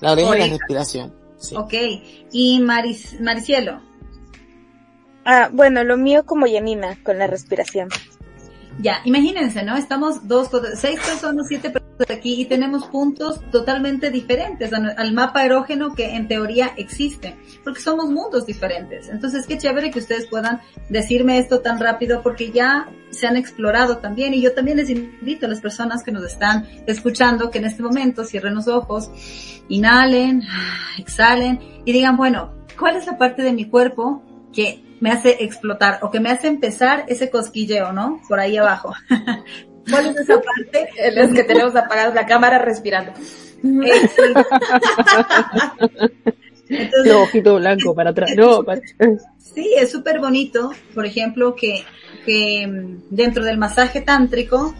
La 0.00 0.12
oreja, 0.12 0.36
y 0.36 0.38
la 0.38 0.46
respiración. 0.46 1.14
Sí. 1.38 1.56
Ok. 1.56 1.74
¿Y 2.32 2.60
Maris, 2.60 3.20
Maricielo? 3.20 3.80
Ah, 5.24 5.50
bueno, 5.52 5.84
lo 5.84 5.96
mío 5.96 6.24
como 6.24 6.46
Yanina, 6.46 6.96
con 7.02 7.18
la 7.18 7.26
respiración. 7.26 7.88
Ya, 8.80 9.00
imagínense, 9.04 9.64
¿no? 9.64 9.76
Estamos 9.76 10.28
dos, 10.28 10.50
seis 10.74 11.00
personas, 11.00 11.46
siete 11.48 11.70
personas 11.70 11.88
aquí 12.08 12.40
y 12.40 12.44
tenemos 12.44 12.86
puntos 12.86 13.40
totalmente 13.50 14.10
diferentes 14.12 14.72
al 14.72 15.12
mapa 15.12 15.44
erógeno 15.44 15.94
que 15.94 16.14
en 16.14 16.28
teoría 16.28 16.72
existe, 16.76 17.36
porque 17.64 17.80
somos 17.80 18.08
mundos 18.08 18.46
diferentes. 18.46 19.08
Entonces, 19.08 19.46
qué 19.48 19.58
chévere 19.58 19.90
que 19.90 19.98
ustedes 19.98 20.28
puedan 20.28 20.60
decirme 20.88 21.38
esto 21.38 21.60
tan 21.60 21.80
rápido 21.80 22.22
porque 22.22 22.52
ya 22.52 22.88
se 23.10 23.26
han 23.26 23.36
explorado 23.36 23.98
también 23.98 24.32
y 24.32 24.40
yo 24.40 24.54
también 24.54 24.76
les 24.76 24.90
invito 24.90 25.46
a 25.46 25.48
las 25.48 25.60
personas 25.60 26.04
que 26.04 26.12
nos 26.12 26.24
están 26.24 26.68
escuchando 26.86 27.50
que 27.50 27.58
en 27.58 27.64
este 27.64 27.82
momento 27.82 28.24
cierren 28.24 28.54
los 28.54 28.68
ojos, 28.68 29.10
inhalen, 29.68 30.42
exhalen 30.98 31.58
y 31.84 31.92
digan, 31.92 32.16
bueno, 32.16 32.52
¿cuál 32.78 32.96
es 32.96 33.06
la 33.06 33.18
parte 33.18 33.42
de 33.42 33.52
mi 33.52 33.64
cuerpo 33.64 34.22
que 34.52 34.87
me 35.00 35.10
hace 35.10 35.42
explotar 35.44 35.98
o 36.02 36.10
que 36.10 36.20
me 36.20 36.30
hace 36.30 36.48
empezar 36.48 37.04
ese 37.08 37.30
cosquilleo, 37.30 37.92
¿no? 37.92 38.20
Por 38.28 38.40
ahí 38.40 38.56
abajo. 38.56 38.94
¿Cuál 39.90 40.06
es 40.06 40.16
esa 40.16 40.40
parte? 40.40 40.88
Es 40.96 41.32
que 41.32 41.44
tenemos 41.44 41.74
apagada 41.74 42.14
la 42.14 42.26
cámara 42.26 42.58
respirando. 42.58 43.12
Entonces, 46.70 47.14
ojito 47.14 47.56
blanco 47.56 47.94
para 47.94 48.10
atrás. 48.10 48.30
No, 48.36 48.62
para... 48.62 48.82
Sí, 49.38 49.72
es 49.76 49.90
súper 49.90 50.20
bonito, 50.20 50.70
por 50.94 51.06
ejemplo, 51.06 51.54
que, 51.54 51.82
que 52.26 52.66
mm, 52.66 53.04
dentro 53.08 53.42
del 53.42 53.56
masaje 53.56 54.02
tántrico 54.02 54.74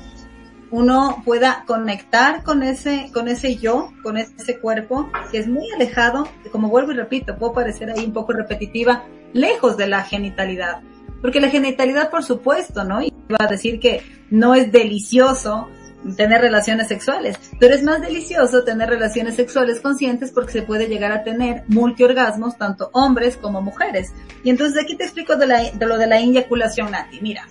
uno 0.70 1.22
pueda 1.24 1.64
conectar 1.66 2.42
con 2.42 2.62
ese, 2.62 3.10
con 3.14 3.28
ese 3.28 3.56
yo, 3.56 3.90
con 4.02 4.18
ese 4.18 4.58
cuerpo, 4.58 5.10
que 5.30 5.38
es 5.38 5.48
muy 5.48 5.70
alejado, 5.72 6.28
como 6.52 6.68
vuelvo 6.68 6.92
y 6.92 6.96
repito, 6.96 7.36
puedo 7.38 7.54
parecer 7.54 7.90
ahí 7.90 8.04
un 8.04 8.12
poco 8.12 8.32
repetitiva, 8.32 9.04
lejos 9.32 9.76
de 9.76 9.86
la 9.86 10.02
genitalidad. 10.02 10.80
Porque 11.20 11.40
la 11.40 11.48
genitalidad, 11.48 12.10
por 12.10 12.24
supuesto, 12.24 12.84
¿no? 12.84 13.00
Va 13.30 13.44
a 13.44 13.46
decir 13.46 13.80
que 13.80 14.02
no 14.30 14.54
es 14.54 14.70
delicioso 14.70 15.68
tener 16.16 16.40
relaciones 16.40 16.86
sexuales, 16.86 17.36
pero 17.58 17.74
es 17.74 17.82
más 17.82 18.00
delicioso 18.00 18.62
tener 18.62 18.88
relaciones 18.88 19.34
sexuales 19.34 19.80
conscientes 19.80 20.30
porque 20.30 20.52
se 20.52 20.62
puede 20.62 20.86
llegar 20.86 21.10
a 21.10 21.24
tener 21.24 21.64
multiorgasmos, 21.66 22.56
tanto 22.56 22.90
hombres 22.92 23.36
como 23.36 23.60
mujeres. 23.60 24.12
Y 24.44 24.50
entonces 24.50 24.82
aquí 24.82 24.96
te 24.96 25.04
explico 25.04 25.36
de 25.36 25.46
lo 25.80 25.98
de 25.98 26.06
la 26.06 26.18
eyaculación, 26.18 26.92
Nati. 26.92 27.20
Mira, 27.20 27.48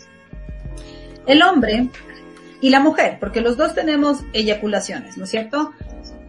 el 1.25 1.41
hombre 1.41 1.89
y 2.61 2.69
la 2.69 2.79
mujer, 2.79 3.17
porque 3.19 3.41
los 3.41 3.57
dos 3.57 3.75
tenemos 3.75 4.19
eyaculaciones, 4.33 5.17
¿no 5.17 5.25
es 5.25 5.29
cierto? 5.29 5.73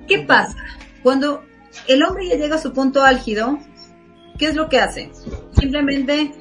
¿Qué 0.09 0.19
pasa? 0.19 0.57
Cuando 1.03 1.45
el 1.87 2.03
hombre 2.03 2.27
ya 2.29 2.35
llega 2.35 2.57
a 2.57 2.61
su 2.61 2.73
punto 2.73 3.05
álgido, 3.05 3.59
¿qué 4.38 4.46
es 4.46 4.55
lo 4.55 4.68
que 4.68 4.81
hace? 4.81 5.11
Simplemente 5.59 6.33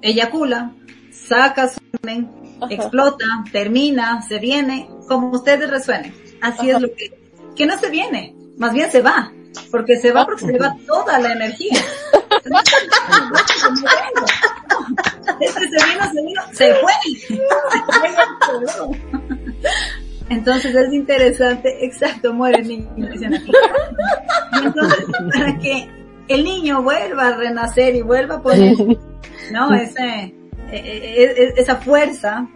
eyacula, 0.00 0.72
saca 1.12 1.68
su 1.68 1.78
semen, 2.00 2.30
explota, 2.70 3.24
termina, 3.52 4.22
se 4.22 4.38
viene, 4.38 4.88
como 5.06 5.30
ustedes 5.30 5.70
resuenen. 5.70 6.14
Así 6.40 6.70
es 6.70 6.80
lo 6.80 6.88
que, 6.94 7.16
que 7.54 7.66
no 7.66 7.78
se 7.78 7.90
viene, 7.90 8.34
más 8.56 8.72
bien 8.72 8.90
se 8.90 9.02
va, 9.02 9.32
porque 9.70 9.96
se 9.96 10.10
va 10.10 10.24
porque 10.24 10.46
se 10.46 10.58
va 10.58 10.74
toda 10.86 11.18
la 11.18 11.32
energía. 11.32 11.78
Este 15.40 15.60
se 15.60 15.86
vino, 15.86 16.04
se 16.12 16.22
vino, 16.22 16.42
se 16.52 16.74
fue. 16.76 16.92
Entonces 20.28 20.74
es 20.74 20.92
interesante, 20.92 21.84
exacto, 21.84 22.32
muere 22.32 22.62
niño. 22.62 22.88
Entonces, 24.62 25.04
para 25.32 25.58
que 25.58 26.01
el 26.28 26.44
niño 26.44 26.82
vuelva 26.82 27.28
a 27.28 27.36
renacer 27.36 27.94
y 27.96 28.02
vuelva 28.02 28.36
a 28.36 28.42
poner, 28.42 28.76
¿no? 29.52 29.74
Ese, 29.74 30.34
esa 30.70 31.76
fuerza 31.76 32.48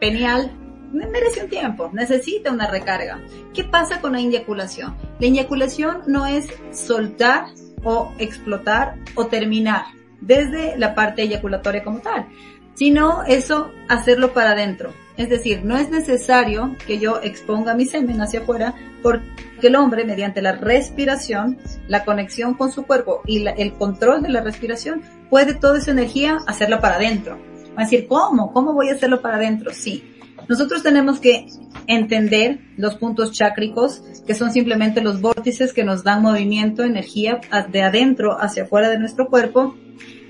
penial 0.00 0.52
merece 0.92 1.44
un 1.44 1.50
tiempo, 1.50 1.90
necesita 1.92 2.50
una 2.52 2.70
recarga. 2.70 3.20
¿Qué 3.52 3.64
pasa 3.64 4.00
con 4.00 4.12
la 4.12 4.20
inyeculación? 4.20 4.96
La 5.18 5.26
inyeculación 5.26 6.02
no 6.06 6.26
es 6.26 6.46
soltar 6.72 7.46
o 7.84 8.12
explotar 8.18 8.96
o 9.14 9.26
terminar 9.26 9.84
desde 10.20 10.76
la 10.78 10.94
parte 10.94 11.22
eyaculatoria 11.22 11.84
como 11.84 12.00
tal, 12.00 12.26
sino 12.74 13.24
eso 13.24 13.70
hacerlo 13.88 14.32
para 14.32 14.52
adentro. 14.52 14.92
Es 15.16 15.30
decir, 15.30 15.64
no 15.64 15.76
es 15.76 15.90
necesario 15.90 16.76
que 16.86 16.98
yo 16.98 17.20
exponga 17.22 17.74
mi 17.74 17.86
semen 17.86 18.20
hacia 18.20 18.40
afuera 18.40 18.74
porque 19.02 19.24
el 19.62 19.76
hombre 19.76 20.04
mediante 20.04 20.42
la 20.42 20.52
respiración, 20.52 21.58
la 21.88 22.04
conexión 22.04 22.54
con 22.54 22.70
su 22.70 22.84
cuerpo 22.84 23.22
y 23.26 23.38
la, 23.40 23.52
el 23.52 23.72
control 23.72 24.22
de 24.22 24.28
la 24.28 24.42
respiración 24.42 25.02
puede 25.30 25.54
toda 25.54 25.78
esa 25.78 25.90
energía 25.90 26.38
hacerla 26.46 26.80
para 26.80 26.96
adentro. 26.96 27.38
Va 27.76 27.82
a 27.82 27.84
decir, 27.84 28.06
¿cómo? 28.08 28.52
¿Cómo 28.52 28.72
voy 28.74 28.90
a 28.90 28.94
hacerlo 28.94 29.22
para 29.22 29.36
adentro? 29.36 29.72
Sí. 29.72 30.12
Nosotros 30.48 30.82
tenemos 30.82 31.18
que 31.18 31.46
entender 31.86 32.60
los 32.76 32.94
puntos 32.96 33.32
chácricos, 33.32 34.02
que 34.26 34.34
son 34.34 34.52
simplemente 34.52 35.00
los 35.00 35.20
vórtices 35.20 35.72
que 35.72 35.82
nos 35.82 36.04
dan 36.04 36.22
movimiento, 36.22 36.84
energía 36.84 37.40
de 37.70 37.82
adentro 37.82 38.40
hacia 38.40 38.64
afuera 38.64 38.88
de 38.88 38.98
nuestro 38.98 39.28
cuerpo, 39.28 39.76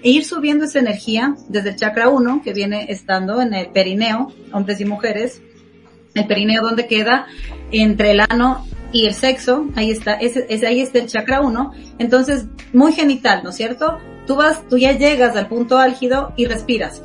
e 0.03 0.11
ir 0.11 0.25
subiendo 0.25 0.65
esa 0.65 0.79
energía 0.79 1.35
desde 1.49 1.71
el 1.71 1.77
chakra 1.77 2.09
1, 2.09 2.43
que 2.45 2.53
viene 2.53 2.87
estando 2.91 3.41
en 3.41 3.55
el 3.55 3.69
perineo, 3.69 4.33
hombres 4.53 4.81
y 4.81 4.85
mujeres, 4.85 5.43
el 6.15 6.27
perineo 6.27 6.63
donde 6.63 6.87
queda 6.87 7.27
entre 7.71 8.13
el 8.13 8.21
ano 8.21 8.67
y 8.93 9.07
el 9.07 9.15
sexo, 9.15 9.67
ahí 9.75 9.91
está, 9.91 10.15
ese, 10.15 10.47
ese, 10.49 10.67
ahí 10.67 10.81
está 10.81 10.99
el 10.99 11.07
chakra 11.07 11.41
1, 11.41 11.73
entonces 11.99 12.47
muy 12.73 12.93
genital, 12.93 13.43
¿no 13.43 13.51
es 13.51 13.57
cierto? 13.57 13.99
Tú 14.27 14.37
vas, 14.37 14.67
tú 14.69 14.79
ya 14.79 14.93
llegas 14.93 15.37
al 15.37 15.49
punto 15.49 15.79
álgido 15.79 16.33
y 16.37 16.47
respiras. 16.47 17.03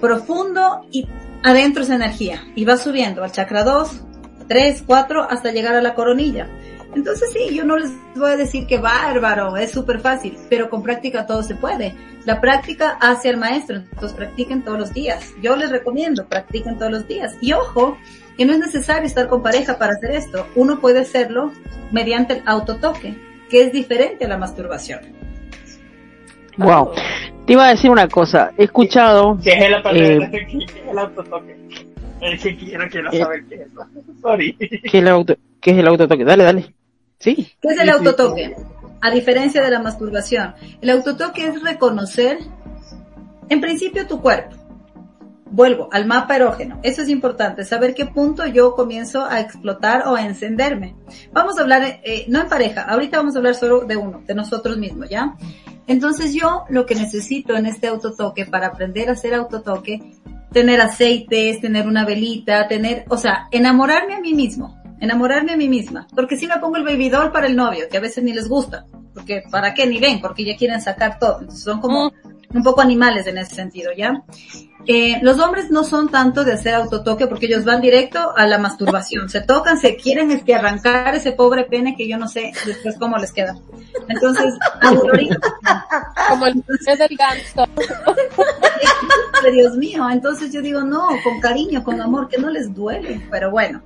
Profundo 0.00 0.86
y 0.90 1.06
adentro 1.42 1.84
esa 1.84 1.94
energía. 1.94 2.42
Y 2.56 2.64
va 2.64 2.76
subiendo 2.76 3.22
al 3.22 3.32
chakra 3.32 3.62
2, 3.62 4.02
3, 4.48 4.82
4 4.86 5.22
hasta 5.30 5.52
llegar 5.52 5.74
a 5.76 5.82
la 5.82 5.94
coronilla. 5.94 6.48
Entonces 6.96 7.30
sí, 7.30 7.54
yo 7.54 7.64
no 7.64 7.76
les 7.76 7.92
voy 8.16 8.30
a 8.30 8.36
decir 8.38 8.66
que 8.66 8.78
bárbaro, 8.78 9.54
es 9.58 9.70
súper 9.70 10.00
fácil, 10.00 10.34
pero 10.48 10.70
con 10.70 10.82
práctica 10.82 11.26
todo 11.26 11.42
se 11.42 11.54
puede. 11.54 11.94
La 12.24 12.40
práctica 12.40 12.96
hace 13.02 13.28
al 13.28 13.36
maestro, 13.36 13.76
entonces 13.76 14.14
practiquen 14.14 14.62
todos 14.62 14.78
los 14.78 14.94
días. 14.94 15.34
Yo 15.42 15.56
les 15.56 15.70
recomiendo, 15.70 16.26
practiquen 16.26 16.78
todos 16.78 16.90
los 16.90 17.06
días. 17.06 17.36
Y 17.42 17.52
ojo, 17.52 17.98
que 18.38 18.46
no 18.46 18.54
es 18.54 18.60
necesario 18.60 19.06
estar 19.06 19.28
con 19.28 19.42
pareja 19.42 19.76
para 19.76 19.92
hacer 19.92 20.12
esto. 20.12 20.46
Uno 20.54 20.80
puede 20.80 21.00
hacerlo 21.00 21.52
mediante 21.92 22.38
el 22.38 22.42
autotoque, 22.46 23.14
que 23.50 23.64
es 23.64 23.72
diferente 23.72 24.24
a 24.24 24.28
la 24.28 24.38
masturbación. 24.38 25.00
Wow. 26.56 26.92
Te 27.46 27.52
iba 27.52 27.66
a 27.66 27.70
decir 27.72 27.90
una 27.90 28.08
cosa. 28.08 28.52
He 28.56 28.64
escuchado. 28.64 29.38
¿Qué 29.44 29.50
es 29.50 29.62
el, 29.62 29.74
eh, 29.74 30.30
¿qué 30.30 30.64
es 30.64 30.88
el 30.90 30.98
autotoque? 30.98 31.56
Es 32.22 32.42
que 32.42 32.56
quiero, 32.56 32.88
quiero 32.88 33.12
eh, 33.12 33.18
saber 33.18 33.44
qué 33.44 33.54
es 33.56 33.60
eso. 33.66 33.86
Sorry. 34.22 34.54
¿Qué 34.54 34.80
es 34.82 34.94
el, 34.94 35.08
auto, 35.08 35.36
qué 35.60 35.72
es 35.72 35.78
el 35.78 35.88
autotoque? 35.88 36.24
Dale, 36.24 36.44
dale. 36.44 36.76
Sí. 37.18 37.52
¿Qué 37.60 37.68
es 37.68 37.80
el 37.80 37.90
autotoque? 37.90 38.54
A 39.00 39.10
diferencia 39.10 39.62
de 39.62 39.70
la 39.70 39.80
masturbación. 39.80 40.54
El 40.80 40.90
autotoque 40.90 41.46
es 41.46 41.62
reconocer, 41.62 42.38
en 43.48 43.60
principio, 43.60 44.06
tu 44.06 44.20
cuerpo. 44.20 44.56
Vuelvo 45.48 45.88
al 45.92 46.06
mapa 46.06 46.36
erógeno. 46.36 46.80
Eso 46.82 47.02
es 47.02 47.08
importante, 47.08 47.64
saber 47.64 47.94
qué 47.94 48.06
punto 48.06 48.46
yo 48.46 48.74
comienzo 48.74 49.24
a 49.24 49.40
explotar 49.40 50.06
o 50.06 50.16
a 50.16 50.26
encenderme. 50.26 50.96
Vamos 51.32 51.58
a 51.58 51.62
hablar, 51.62 52.00
eh, 52.02 52.24
no 52.28 52.40
en 52.40 52.48
pareja, 52.48 52.82
ahorita 52.82 53.18
vamos 53.18 53.36
a 53.36 53.38
hablar 53.38 53.54
solo 53.54 53.80
de 53.80 53.96
uno, 53.96 54.22
de 54.26 54.34
nosotros 54.34 54.76
mismos, 54.76 55.08
¿ya? 55.08 55.36
Entonces 55.86 56.34
yo 56.34 56.64
lo 56.68 56.84
que 56.84 56.96
necesito 56.96 57.56
en 57.56 57.66
este 57.66 57.86
autotoque 57.86 58.44
para 58.44 58.68
aprender 58.68 59.08
a 59.08 59.12
hacer 59.12 59.34
autotoque, 59.34 60.00
tener 60.52 60.80
aceites, 60.80 61.60
tener 61.60 61.86
una 61.86 62.04
velita, 62.04 62.66
tener, 62.66 63.04
o 63.08 63.16
sea, 63.16 63.46
enamorarme 63.52 64.14
a 64.14 64.20
mí 64.20 64.34
mismo, 64.34 64.82
enamorarme 65.00 65.52
a 65.52 65.56
mí 65.56 65.68
misma, 65.68 66.06
porque 66.14 66.36
si 66.36 66.46
me 66.46 66.58
pongo 66.58 66.76
el 66.76 66.84
baby 66.84 67.08
doll 67.08 67.32
para 67.32 67.46
el 67.46 67.56
novio, 67.56 67.86
que 67.90 67.96
a 67.96 68.00
veces 68.00 68.24
ni 68.24 68.32
les 68.32 68.48
gusta, 68.48 68.86
porque 69.14 69.42
para 69.50 69.74
qué 69.74 69.86
ni 69.86 69.98
ven, 69.98 70.20
porque 70.20 70.44
ya 70.44 70.56
quieren 70.56 70.80
sacar 70.80 71.18
todo, 71.18 71.40
entonces 71.40 71.64
son 71.64 71.80
como, 71.80 72.12
un 72.56 72.62
poco 72.62 72.80
animales 72.80 73.26
en 73.26 73.38
ese 73.38 73.54
sentido, 73.54 73.90
¿ya? 73.96 74.22
Eh, 74.86 75.18
los 75.22 75.40
hombres 75.40 75.70
no 75.70 75.82
son 75.82 76.08
tanto 76.08 76.44
de 76.44 76.52
hacer 76.52 76.74
autotoque 76.74 77.26
porque 77.26 77.46
ellos 77.46 77.64
van 77.64 77.80
directo 77.80 78.32
a 78.36 78.46
la 78.46 78.58
masturbación. 78.58 79.28
Se 79.28 79.40
tocan, 79.40 79.78
se 79.78 79.96
quieren 79.96 80.30
este, 80.30 80.54
arrancar 80.54 81.12
ese 81.14 81.32
pobre 81.32 81.64
pene 81.64 81.96
que 81.96 82.08
yo 82.08 82.18
no 82.18 82.28
sé 82.28 82.52
después 82.64 82.96
cómo 82.96 83.16
les 83.16 83.32
queda. 83.32 83.56
Entonces, 84.08 84.54
como 86.28 86.46
el 86.46 86.54
del 86.54 87.16
ganso. 87.16 87.68
Dios 89.52 89.76
mío, 89.76 90.08
entonces 90.10 90.52
yo 90.52 90.62
digo, 90.62 90.82
no, 90.82 91.06
con 91.22 91.40
cariño, 91.40 91.82
con 91.84 92.00
amor, 92.00 92.28
que 92.28 92.38
no 92.38 92.50
les 92.50 92.72
duele, 92.72 93.26
pero 93.30 93.50
bueno. 93.50 93.82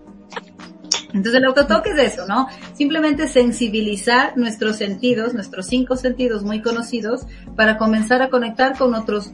Entonces 1.12 1.34
el 1.34 1.44
autotoque 1.44 1.90
es 1.90 2.14
eso, 2.14 2.26
¿no? 2.26 2.48
Simplemente 2.74 3.28
sensibilizar 3.28 4.36
nuestros 4.36 4.76
sentidos, 4.76 5.34
nuestros 5.34 5.66
cinco 5.66 5.96
sentidos 5.96 6.42
muy 6.42 6.62
conocidos, 6.62 7.26
para 7.56 7.78
comenzar 7.78 8.22
a 8.22 8.30
conectar 8.30 8.76
con 8.76 8.94
otros, 8.94 9.32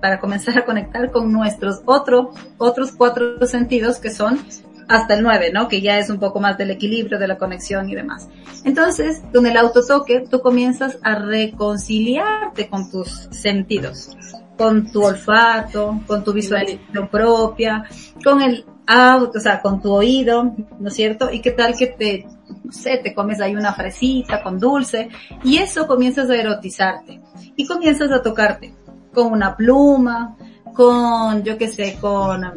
para 0.00 0.20
comenzar 0.20 0.58
a 0.58 0.64
conectar 0.64 1.10
con 1.10 1.32
nuestros 1.32 1.82
otro, 1.84 2.32
otros 2.58 2.92
cuatro 2.92 3.46
sentidos 3.46 3.98
que 3.98 4.10
son 4.10 4.40
hasta 4.88 5.14
el 5.14 5.22
nueve, 5.22 5.50
¿no? 5.52 5.68
Que 5.68 5.80
ya 5.80 5.98
es 5.98 6.10
un 6.10 6.18
poco 6.18 6.40
más 6.40 6.58
del 6.58 6.70
equilibrio, 6.70 7.18
de 7.18 7.28
la 7.28 7.38
conexión 7.38 7.88
y 7.88 7.94
demás. 7.94 8.28
Entonces, 8.64 9.22
con 9.32 9.46
el 9.46 9.56
autotoque, 9.56 10.24
tú 10.28 10.40
comienzas 10.40 10.98
a 11.02 11.14
reconciliarte 11.14 12.68
con 12.68 12.90
tus 12.90 13.28
sentidos, 13.30 14.16
con 14.58 14.90
tu 14.90 15.02
olfato, 15.02 16.00
con 16.06 16.22
tu 16.22 16.32
visualización 16.32 17.08
propia, 17.08 17.84
con 18.22 18.42
el 18.42 18.64
auto, 18.86 19.38
o 19.38 19.40
sea, 19.40 19.60
con 19.60 19.80
tu 19.80 19.92
oído, 19.92 20.54
¿no 20.78 20.88
es 20.88 20.94
cierto? 20.94 21.30
Y 21.32 21.40
qué 21.40 21.52
tal 21.52 21.76
que 21.76 21.86
te, 21.86 22.26
no 22.64 22.72
sé, 22.72 22.98
te 23.02 23.14
comes 23.14 23.40
ahí 23.40 23.54
una 23.54 23.74
fresita 23.74 24.42
con 24.42 24.58
dulce 24.58 25.08
y 25.44 25.58
eso 25.58 25.86
comienzas 25.86 26.28
a 26.30 26.36
erotizarte. 26.36 27.20
Y 27.56 27.66
comienzas 27.66 28.10
a 28.10 28.22
tocarte 28.22 28.74
con 29.12 29.32
una 29.32 29.56
pluma, 29.56 30.36
con, 30.74 31.42
yo 31.42 31.58
qué 31.58 31.68
sé, 31.68 31.98
con 32.00 32.50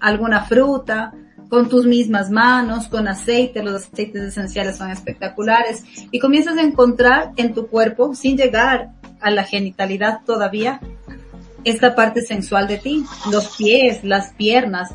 alguna 0.00 0.44
fruta, 0.44 1.12
con 1.48 1.68
tus 1.68 1.86
mismas 1.86 2.30
manos, 2.30 2.88
con 2.88 3.06
aceite, 3.08 3.62
los 3.62 3.74
aceites 3.74 4.22
esenciales 4.22 4.76
son 4.76 4.90
espectaculares. 4.90 5.84
Y 6.10 6.18
comienzas 6.18 6.56
a 6.56 6.62
encontrar 6.62 7.32
en 7.36 7.54
tu 7.54 7.68
cuerpo, 7.68 8.14
sin 8.14 8.36
llegar 8.36 8.90
a 9.20 9.30
la 9.30 9.44
genitalidad 9.44 10.20
todavía, 10.24 10.80
esta 11.64 11.94
parte 11.94 12.20
sensual 12.22 12.68
de 12.68 12.78
ti, 12.78 13.04
los 13.30 13.56
pies, 13.56 14.04
las 14.04 14.32
piernas, 14.34 14.94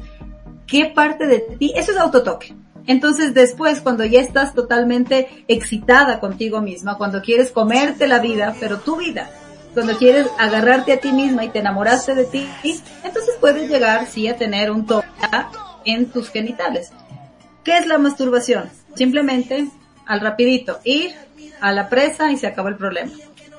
qué 0.72 0.86
parte 0.86 1.28
de 1.28 1.40
ti, 1.40 1.74
eso 1.76 1.92
es 1.92 1.98
autotoque. 1.98 2.56
Entonces 2.88 3.34
después, 3.34 3.82
cuando 3.82 4.06
ya 4.06 4.22
estás 4.22 4.54
totalmente 4.56 5.44
excitada 5.50 6.22
contigo 6.22 6.62
misma, 6.62 6.98
cuando 6.98 7.22
quieres 7.22 7.52
comerte 7.52 8.08
la 8.08 8.20
vida, 8.20 8.56
pero 8.58 8.80
tu 8.80 8.96
vida, 8.96 9.30
cuando 9.74 9.98
quieres 9.98 10.28
agarrarte 10.40 10.94
a 10.94 10.98
ti 11.02 11.12
misma 11.12 11.44
y 11.44 11.50
te 11.50 11.60
enamoraste 11.60 12.16
de 12.16 12.24
ti, 12.24 12.48
entonces 13.04 13.36
puedes 13.42 13.70
llegar, 13.70 14.08
sí, 14.08 14.30
a 14.30 14.38
tener 14.38 14.72
un 14.72 14.86
toque 14.86 15.08
en 15.84 16.10
tus 16.10 16.30
genitales. 16.30 16.94
¿Qué 17.66 17.78
es 17.78 17.86
la 17.86 17.98
masturbación? 17.98 18.70
Simplemente, 18.96 19.68
al 20.06 20.22
rapidito, 20.22 20.80
ir 20.86 21.12
a 21.60 21.74
la 21.74 21.90
presa 21.90 22.32
y 22.32 22.38
se 22.38 22.48
acabó 22.48 22.70
el 22.70 22.78
problema. 22.78 23.12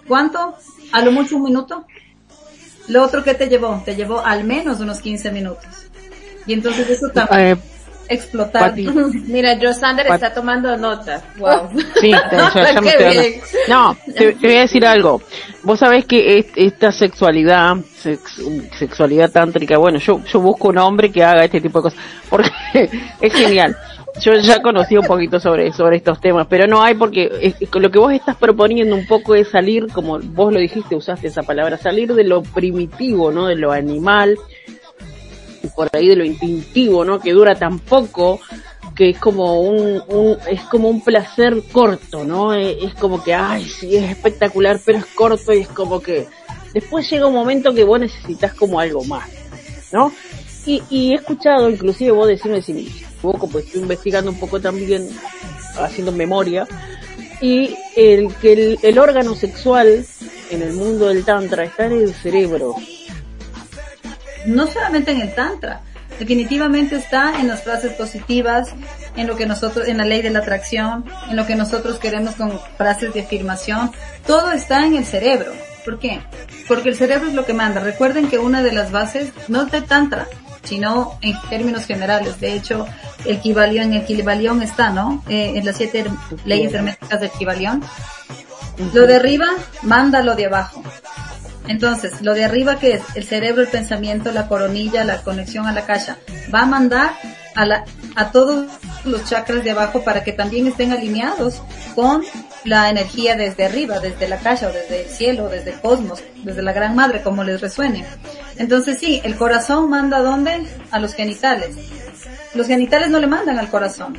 ¿Cuánto? 0.08 0.56
A 0.92 1.02
lo 1.02 1.12
mucho 1.12 1.36
un 1.36 1.44
minuto. 1.44 1.84
Lo 2.88 3.02
otro 3.04 3.22
que 3.22 3.34
te 3.34 3.48
llevó, 3.48 3.82
te 3.84 3.96
llevó 3.96 4.20
al 4.20 4.44
menos 4.44 4.80
unos 4.80 5.00
15 5.00 5.30
minutos. 5.30 5.91
Y 6.46 6.54
entonces 6.54 6.88
eso 6.90 7.08
también 7.08 7.40
eh, 7.40 7.56
explotar. 8.08 8.74
Mira, 9.26 9.56
Joe 9.60 9.74
Sander 9.74 10.06
está 10.06 10.32
tomando 10.32 10.76
nota. 10.76 11.22
Wow. 11.38 11.70
Sí, 12.00 12.10
ya, 12.54 12.80
me 12.80 12.88
estoy 12.88 13.40
No, 13.68 13.96
te, 14.16 14.32
voy 14.32 14.56
a 14.56 14.60
decir 14.60 14.86
algo. 14.86 15.22
Vos 15.62 15.78
sabés 15.78 16.04
que 16.04 16.44
esta 16.56 16.92
sexualidad, 16.92 17.76
sexualidad 18.78 19.30
tántrica, 19.30 19.78
bueno, 19.78 19.98
yo, 19.98 20.22
yo 20.24 20.40
busco 20.40 20.68
un 20.68 20.78
hombre 20.78 21.10
que 21.10 21.22
haga 21.22 21.44
este 21.44 21.60
tipo 21.60 21.78
de 21.78 21.82
cosas, 21.84 22.00
porque 22.28 22.50
es 23.20 23.32
genial. 23.32 23.76
Yo 24.20 24.34
ya 24.34 24.60
conocí 24.60 24.94
un 24.94 25.06
poquito 25.06 25.40
sobre, 25.40 25.72
sobre 25.72 25.96
estos 25.96 26.20
temas, 26.20 26.46
pero 26.46 26.66
no 26.66 26.82
hay 26.82 26.94
porque 26.94 27.54
lo 27.72 27.90
que 27.90 27.98
vos 27.98 28.12
estás 28.12 28.36
proponiendo 28.36 28.94
un 28.94 29.06
poco 29.06 29.34
es 29.34 29.48
salir, 29.48 29.86
como 29.90 30.18
vos 30.18 30.52
lo 30.52 30.60
dijiste, 30.60 30.94
usaste 30.94 31.28
esa 31.28 31.42
palabra, 31.42 31.78
salir 31.78 32.12
de 32.12 32.24
lo 32.24 32.42
primitivo, 32.42 33.32
¿no? 33.32 33.46
De 33.46 33.56
lo 33.56 33.72
animal, 33.72 34.36
por 35.68 35.88
ahí 35.92 36.08
de 36.08 36.16
lo 36.16 36.24
instintivo, 36.24 37.04
¿no? 37.04 37.20
Que 37.20 37.32
dura 37.32 37.54
tan 37.54 37.78
poco, 37.78 38.40
que 38.94 39.10
es 39.10 39.18
como 39.18 39.60
un, 39.60 40.02
un 40.08 40.36
es 40.50 40.62
como 40.62 40.88
un 40.88 41.02
placer 41.02 41.62
corto, 41.72 42.24
¿no? 42.24 42.54
Es, 42.54 42.76
es, 42.82 42.94
como 42.94 43.22
que, 43.22 43.34
ay, 43.34 43.64
sí, 43.64 43.96
es 43.96 44.10
espectacular, 44.10 44.80
pero 44.84 44.98
es 44.98 45.06
corto 45.06 45.52
y 45.52 45.60
es 45.60 45.68
como 45.68 46.00
que 46.00 46.26
después 46.74 47.08
llega 47.10 47.26
un 47.26 47.34
momento 47.34 47.74
que 47.74 47.84
vos 47.84 48.00
necesitas 48.00 48.54
como 48.54 48.80
algo 48.80 49.04
más, 49.04 49.28
¿no? 49.92 50.12
Y, 50.66 50.82
y 50.90 51.12
he 51.12 51.14
escuchado, 51.16 51.68
inclusive 51.68 52.12
vos 52.12 52.28
decirme 52.28 52.62
si 52.62 52.72
equivoco, 52.72 53.48
pues 53.48 53.66
estoy 53.66 53.82
investigando 53.82 54.30
un 54.30 54.38
poco 54.38 54.60
también, 54.60 55.08
haciendo 55.78 56.12
memoria, 56.12 56.66
y 57.40 57.74
el 57.96 58.32
que 58.36 58.52
el, 58.52 58.78
el 58.82 58.98
órgano 58.98 59.34
sexual 59.34 60.04
en 60.50 60.62
el 60.62 60.72
mundo 60.74 61.08
del 61.08 61.24
tantra 61.24 61.64
está 61.64 61.86
en 61.86 61.92
el 61.92 62.14
cerebro, 62.14 62.76
no 64.46 64.66
solamente 64.66 65.12
en 65.12 65.20
el 65.20 65.34
tantra, 65.34 65.80
definitivamente 66.18 66.96
está 66.96 67.40
en 67.40 67.48
las 67.48 67.62
frases 67.62 67.92
positivas, 67.92 68.74
en 69.16 69.26
lo 69.26 69.36
que 69.36 69.46
nosotros, 69.46 69.88
en 69.88 69.98
la 69.98 70.04
ley 70.04 70.22
de 70.22 70.30
la 70.30 70.40
atracción, 70.40 71.04
en 71.28 71.36
lo 71.36 71.46
que 71.46 71.56
nosotros 71.56 71.98
queremos 71.98 72.34
con 72.36 72.58
frases 72.76 73.12
de 73.14 73.20
afirmación, 73.22 73.90
todo 74.26 74.52
está 74.52 74.86
en 74.86 74.96
el 74.96 75.04
cerebro. 75.04 75.52
¿Por 75.84 75.98
qué? 75.98 76.20
Porque 76.68 76.90
el 76.90 76.96
cerebro 76.96 77.28
es 77.28 77.34
lo 77.34 77.44
que 77.44 77.54
manda. 77.54 77.80
Recuerden 77.80 78.28
que 78.28 78.38
una 78.38 78.62
de 78.62 78.72
las 78.72 78.92
bases, 78.92 79.32
no 79.48 79.64
de 79.64 79.82
tantra, 79.82 80.28
sino 80.62 81.18
en 81.22 81.34
términos 81.50 81.86
generales. 81.86 82.40
De 82.40 82.54
hecho, 82.54 82.86
el 83.24 83.40
Kibalión, 83.40 83.92
el 83.92 84.04
Kibalión 84.04 84.62
está, 84.62 84.90
¿no? 84.90 85.22
Eh, 85.28 85.52
en 85.56 85.64
las 85.64 85.76
siete 85.76 86.04
leyes 86.44 86.72
herméticas 86.72 87.20
del 87.20 87.30
Kibalión. 87.30 87.82
Lo 88.94 89.06
de 89.06 89.16
arriba 89.16 89.48
manda 89.82 90.22
lo 90.22 90.34
de 90.34 90.46
abajo. 90.46 90.82
Entonces, 91.68 92.22
lo 92.22 92.34
de 92.34 92.44
arriba 92.44 92.78
que 92.78 92.94
es 92.94 93.02
el 93.14 93.24
cerebro, 93.24 93.62
el 93.62 93.68
pensamiento, 93.68 94.32
la 94.32 94.48
coronilla, 94.48 95.04
la 95.04 95.22
conexión 95.22 95.66
a 95.66 95.72
la 95.72 95.86
caja, 95.86 96.18
va 96.52 96.62
a 96.62 96.66
mandar 96.66 97.12
a, 97.54 97.66
la, 97.66 97.84
a 98.16 98.32
todos 98.32 98.68
los 99.04 99.24
chakras 99.24 99.64
de 99.64 99.70
abajo 99.70 100.02
para 100.02 100.24
que 100.24 100.32
también 100.32 100.66
estén 100.66 100.92
alineados 100.92 101.62
con 101.94 102.22
la 102.64 102.90
energía 102.90 103.36
desde 103.36 103.64
arriba, 103.64 103.98
desde 104.00 104.28
la 104.28 104.38
caja 104.38 104.68
o 104.68 104.72
desde 104.72 105.02
el 105.02 105.08
cielo, 105.08 105.48
desde 105.48 105.72
el 105.72 105.80
cosmos, 105.80 106.22
desde 106.42 106.62
la 106.62 106.72
gran 106.72 106.94
madre, 106.94 107.22
como 107.22 107.44
les 107.44 107.60
resuene. 107.60 108.04
Entonces 108.56 108.98
sí, 108.98 109.20
el 109.24 109.36
corazón 109.36 109.90
manda 109.90 110.18
a 110.18 110.22
dónde? 110.22 110.66
A 110.90 110.98
los 110.98 111.14
genitales. 111.14 111.76
Los 112.54 112.66
genitales 112.66 113.10
no 113.10 113.18
le 113.18 113.26
mandan 113.26 113.58
al 113.58 113.70
corazón. 113.70 114.16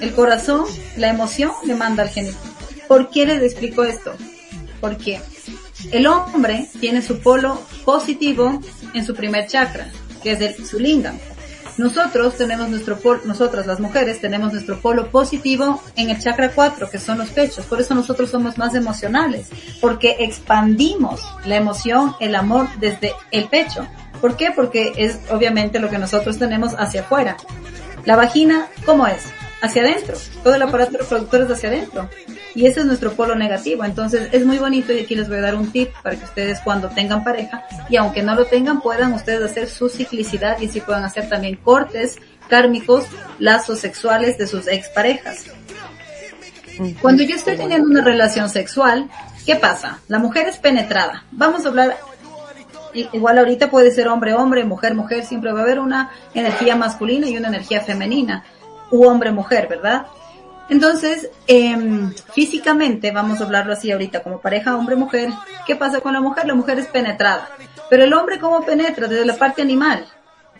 El 0.00 0.12
corazón, 0.12 0.64
la 0.96 1.08
emoción 1.08 1.52
le 1.64 1.74
manda 1.74 2.02
al 2.02 2.10
genital. 2.10 2.40
¿Por 2.86 3.10
qué 3.10 3.26
les 3.26 3.42
explico 3.42 3.84
esto? 3.84 4.14
Porque 4.80 5.20
el 5.92 6.06
hombre 6.06 6.68
tiene 6.80 7.02
su 7.02 7.20
polo 7.20 7.60
positivo 7.84 8.60
en 8.94 9.04
su 9.04 9.14
primer 9.14 9.46
chakra, 9.46 9.90
que 10.22 10.32
es 10.32 10.40
el 10.40 10.66
su 10.66 10.78
Nosotros 11.78 12.36
tenemos 12.36 12.68
nuestro 12.68 12.98
polo, 12.98 13.20
nosotras 13.24 13.66
las 13.66 13.78
mujeres 13.78 14.20
tenemos 14.20 14.52
nuestro 14.52 14.80
polo 14.80 15.10
positivo 15.10 15.80
en 15.94 16.10
el 16.10 16.18
chakra 16.18 16.50
4, 16.52 16.90
que 16.90 16.98
son 16.98 17.18
los 17.18 17.30
pechos. 17.30 17.64
Por 17.66 17.80
eso 17.80 17.94
nosotros 17.94 18.30
somos 18.30 18.58
más 18.58 18.74
emocionales, 18.74 19.48
porque 19.80 20.16
expandimos 20.18 21.20
la 21.44 21.56
emoción, 21.56 22.16
el 22.18 22.34
amor 22.34 22.68
desde 22.80 23.12
el 23.30 23.48
pecho. 23.48 23.86
¿Por 24.20 24.36
qué? 24.36 24.50
Porque 24.50 24.92
es 24.96 25.20
obviamente 25.30 25.78
lo 25.78 25.88
que 25.88 25.98
nosotros 25.98 26.38
tenemos 26.38 26.74
hacia 26.74 27.02
afuera. 27.02 27.36
La 28.04 28.16
vagina, 28.16 28.66
¿cómo 28.84 29.06
es? 29.06 29.22
Hacia 29.60 29.82
adentro. 29.82 30.16
Todo 30.44 30.54
el 30.54 30.62
aparato 30.62 30.98
reproductor 30.98 31.42
es 31.42 31.50
hacia 31.50 31.68
adentro. 31.68 32.08
Y 32.54 32.66
ese 32.66 32.80
es 32.80 32.86
nuestro 32.86 33.12
polo 33.12 33.34
negativo. 33.34 33.84
Entonces 33.84 34.28
es 34.32 34.44
muy 34.44 34.58
bonito 34.58 34.92
y 34.92 35.00
aquí 35.00 35.14
les 35.14 35.28
voy 35.28 35.38
a 35.38 35.42
dar 35.42 35.54
un 35.54 35.70
tip 35.72 35.90
para 36.02 36.16
que 36.16 36.24
ustedes 36.24 36.60
cuando 36.60 36.88
tengan 36.88 37.24
pareja 37.24 37.64
y 37.88 37.96
aunque 37.96 38.22
no 38.22 38.34
lo 38.34 38.46
tengan 38.46 38.80
puedan 38.80 39.12
ustedes 39.12 39.50
hacer 39.50 39.68
su 39.68 39.88
ciclicidad 39.88 40.60
y 40.60 40.66
así 40.66 40.80
puedan 40.80 41.04
hacer 41.04 41.28
también 41.28 41.56
cortes 41.56 42.16
kármicos, 42.48 43.04
lazos 43.38 43.78
sexuales 43.78 44.38
de 44.38 44.46
sus 44.46 44.66
exparejas. 44.68 45.46
Cuando 47.02 47.22
yo 47.24 47.34
estoy 47.34 47.56
teniendo 47.56 47.88
una 47.88 48.02
relación 48.02 48.48
sexual, 48.48 49.10
¿qué 49.44 49.56
pasa? 49.56 50.00
La 50.08 50.18
mujer 50.18 50.48
es 50.48 50.58
penetrada. 50.58 51.24
Vamos 51.32 51.64
a 51.64 51.68
hablar 51.68 51.96
igual 53.12 53.38
ahorita 53.38 53.70
puede 53.70 53.90
ser 53.90 54.08
hombre, 54.08 54.34
hombre, 54.34 54.64
mujer, 54.64 54.94
mujer, 54.94 55.24
siempre 55.24 55.52
va 55.52 55.60
a 55.60 55.62
haber 55.62 55.78
una 55.78 56.10
energía 56.34 56.76
masculina 56.76 57.28
y 57.28 57.36
una 57.36 57.48
energía 57.48 57.80
femenina, 57.80 58.44
u 58.90 59.04
hombre, 59.04 59.32
mujer, 59.32 59.68
¿verdad? 59.68 60.06
Entonces, 60.68 61.30
eh, 61.46 61.76
físicamente, 62.34 63.10
vamos 63.10 63.40
a 63.40 63.44
hablarlo 63.44 63.72
así 63.72 63.90
ahorita, 63.90 64.22
como 64.22 64.40
pareja 64.40 64.76
hombre-mujer, 64.76 65.30
¿qué 65.66 65.76
pasa 65.76 66.00
con 66.00 66.12
la 66.12 66.20
mujer? 66.20 66.46
La 66.46 66.54
mujer 66.54 66.78
es 66.78 66.86
penetrada. 66.86 67.48
Pero 67.88 68.04
el 68.04 68.12
hombre, 68.12 68.38
¿cómo 68.38 68.64
penetra? 68.64 69.08
Desde 69.08 69.24
la 69.24 69.36
parte 69.36 69.62
animal. 69.62 70.06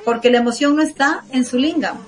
Porque 0.05 0.31
la 0.31 0.39
emoción 0.39 0.77
no 0.77 0.83
está 0.83 1.25
en 1.31 1.45
su 1.45 1.59
lingam. 1.59 1.99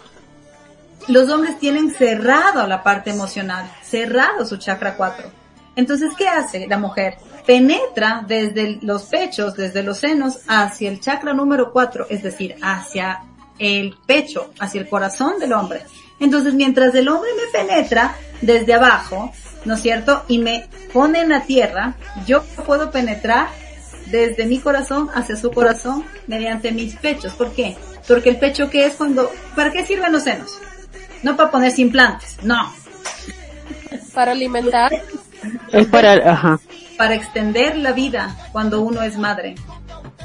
Los 1.08 1.28
hombres 1.28 1.58
tienen 1.58 1.90
cerrado 1.90 2.66
la 2.66 2.82
parte 2.82 3.10
emocional, 3.10 3.70
cerrado 3.82 4.46
su 4.46 4.56
chakra 4.56 4.96
4. 4.96 5.30
Entonces, 5.76 6.12
¿qué 6.16 6.28
hace 6.28 6.66
la 6.66 6.78
mujer? 6.78 7.16
Penetra 7.46 8.24
desde 8.26 8.78
los 8.82 9.04
pechos, 9.04 9.54
desde 9.54 9.82
los 9.82 9.98
senos, 9.98 10.40
hacia 10.46 10.90
el 10.90 11.00
chakra 11.00 11.32
número 11.32 11.72
4, 11.72 12.06
es 12.08 12.22
decir, 12.22 12.56
hacia 12.62 13.22
el 13.58 13.96
pecho, 14.06 14.52
hacia 14.58 14.80
el 14.80 14.88
corazón 14.88 15.38
del 15.38 15.52
hombre. 15.52 15.82
Entonces, 16.20 16.54
mientras 16.54 16.94
el 16.94 17.08
hombre 17.08 17.30
me 17.34 17.58
penetra 17.58 18.14
desde 18.40 18.74
abajo, 18.74 19.32
¿no 19.64 19.74
es 19.74 19.82
cierto? 19.82 20.24
Y 20.28 20.38
me 20.38 20.68
pone 20.92 21.20
en 21.22 21.30
la 21.30 21.42
tierra, 21.44 21.94
yo 22.26 22.42
puedo 22.66 22.90
penetrar 22.90 23.48
desde 24.06 24.46
mi 24.46 24.58
corazón 24.58 25.08
hacia 25.14 25.36
su 25.36 25.50
corazón 25.50 26.04
mediante 26.26 26.72
mis 26.72 26.96
pechos. 26.96 27.32
¿Por 27.34 27.52
qué? 27.52 27.76
Porque 28.06 28.30
el 28.30 28.38
pecho 28.38 28.70
que 28.70 28.86
es 28.86 28.94
cuando, 28.94 29.30
¿para 29.54 29.70
qué 29.70 29.84
sirven 29.84 30.12
los 30.12 30.24
senos? 30.24 30.58
No 31.22 31.36
para 31.36 31.50
ponerse 31.50 31.82
implantes, 31.82 32.38
no. 32.42 32.72
Para 34.14 34.32
alimentar. 34.32 34.90
Es 35.72 35.86
para, 35.86 36.12
ajá. 36.32 36.60
Para 36.96 37.14
extender 37.14 37.76
la 37.76 37.92
vida 37.92 38.36
cuando 38.52 38.80
uno 38.80 39.02
es 39.02 39.16
madre. 39.16 39.54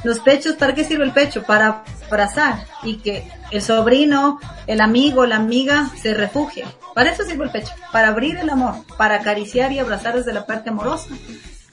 Los 0.04 0.20
pechos, 0.20 0.56
¿para 0.56 0.74
qué 0.74 0.84
sirve 0.84 1.06
el 1.06 1.12
pecho? 1.12 1.44
Para 1.44 1.84
abrazar 2.08 2.66
y 2.84 2.98
que 2.98 3.28
el 3.56 3.62
sobrino, 3.62 4.40
el 4.68 4.82
amigo, 4.82 5.26
la 5.26 5.38
amiga 5.38 5.90
se 6.02 6.14
refugie. 6.14 6.66
Para 6.94 7.12
eso 7.12 7.24
sirve 7.24 7.46
el 7.46 7.52
pecho, 7.52 7.72
para 7.92 8.10
abrir 8.10 8.38
el 8.38 8.50
amor, 8.50 8.76
para 8.98 9.16
acariciar 9.16 9.72
y 9.72 9.80
abrazar 9.80 10.16
desde 10.16 10.34
la 10.34 10.46
parte 10.46 10.70
amorosa. 10.70 11.08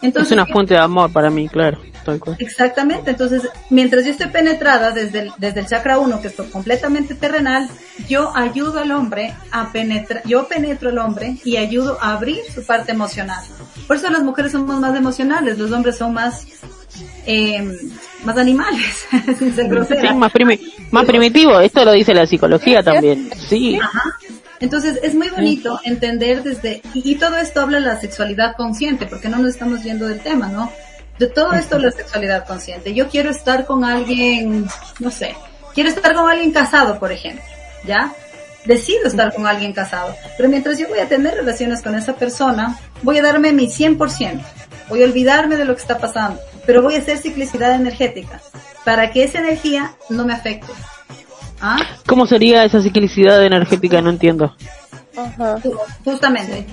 Entonces, 0.01 0.33
es 0.33 0.37
una 0.37 0.47
fuente 0.47 0.75
de 0.75 0.81
amor 0.81 1.13
para 1.13 1.31
mí, 1.31 1.49
claro. 1.49 1.79
Exactamente, 2.39 3.11
entonces 3.11 3.49
mientras 3.71 4.05
yo 4.05 4.11
estoy 4.11 4.27
penetrada 4.27 4.91
desde 4.91 5.21
el, 5.21 5.33
desde 5.39 5.61
el 5.61 5.67
chakra 5.67 5.99
1, 5.99 6.21
que 6.21 6.29
estoy 6.29 6.49
completamente 6.49 7.15
terrenal, 7.15 7.69
yo 8.09 8.33
ayudo 8.35 8.81
al 8.81 8.91
hombre 8.91 9.35
a 9.53 9.71
penetrar, 9.71 10.23
yo 10.25 10.49
penetro 10.49 10.89
al 10.89 10.99
hombre 10.99 11.37
y 11.45 11.57
ayudo 11.57 11.99
a 12.01 12.15
abrir 12.15 12.41
su 12.53 12.67
parte 12.67 12.91
emocional. 12.93 13.45
Por 13.87 13.97
eso 13.97 14.11
las 14.11 14.23
mujeres 14.23 14.53
somos 14.53 14.81
más 14.81 14.97
emocionales, 14.97 15.59
los 15.59 15.71
hombres 15.71 15.97
son 15.97 16.13
más 16.15 16.45
eh, 17.27 17.79
más 18.25 18.37
animales, 18.37 19.07
sin 19.39 19.55
ser 19.55 19.69
grosera. 19.69 20.15
más, 20.15 20.33
más 20.91 21.07
primitivo, 21.07 21.61
esto 21.61 21.85
lo 21.85 21.93
dice 21.93 22.15
la 22.15 22.27
psicología 22.27 22.83
también. 22.83 23.31
Sí. 23.49 23.79
Entonces 24.63 25.01
es 25.03 25.15
muy 25.17 25.29
bonito 25.29 25.81
entender 25.85 26.45
desde, 26.45 26.83
y, 26.95 27.17
todo 27.17 27.37
esto 27.37 27.61
habla 27.61 27.81
de 27.81 27.87
la 27.87 28.01
sexualidad 28.01 28.55
consciente, 28.57 29.07
porque 29.07 29.29
no 29.29 29.39
nos 29.39 29.49
estamos 29.49 29.83
viendo 29.83 30.07
del 30.07 30.21
tema, 30.21 30.47
¿no? 30.47 30.71
De 31.19 31.27
todo 31.27 31.53
esto 31.55 31.81
la 31.81 31.91
sexualidad 31.91 32.47
consciente. 32.47 32.95
Yo 32.95 33.09
quiero 33.09 33.31
estar 33.31 33.67
con 33.67 33.85
alguien, 33.85 34.67
no 35.01 35.11
sé, 35.11 35.35
quiero 35.75 35.91
estar 35.91 36.15
con 36.15 36.31
alguien 36.31 36.53
casado, 36.53 37.01
por 37.01 37.11
ejemplo, 37.11 37.43
¿ya? 37.85 38.13
Decido 38.65 39.09
estar 39.09 39.35
con 39.35 39.49
alguien 39.49 39.73
casado, 39.73 40.15
pero 40.37 40.49
mientras 40.49 40.79
yo 40.79 40.87
voy 40.89 41.01
a 41.01 41.09
tener 41.09 41.35
relaciones 41.35 41.83
con 41.83 41.97
esa 41.97 42.15
persona, 42.15 42.79
voy 43.03 43.19
a 43.19 43.23
darme 43.23 43.53
mi 43.53 43.67
100%, 43.67 44.41
voy 44.89 45.03
a 45.03 45.07
olvidarme 45.07 45.57
de 45.57 45.65
lo 45.65 45.75
que 45.75 45.83
está 45.83 45.99
pasando, 45.99 46.41
pero 46.67 46.83
voy 46.83 46.95
a 46.95 46.99
hacer 46.99 47.19
ciclicidad 47.19 47.75
energética 47.75 48.41
para 48.85 49.11
que 49.11 49.25
esa 49.25 49.39
energía 49.39 49.95
no 50.09 50.25
me 50.25 50.33
afecte. 50.33 50.73
¿Ah? 51.61 51.79
¿Cómo 52.07 52.27
sería 52.27 52.65
esa 52.65 52.83
ciclicidad 52.83 53.45
energética? 53.45 54.01
No 54.01 54.11
entiendo. 54.11 54.55
Justamente, 56.05 56.67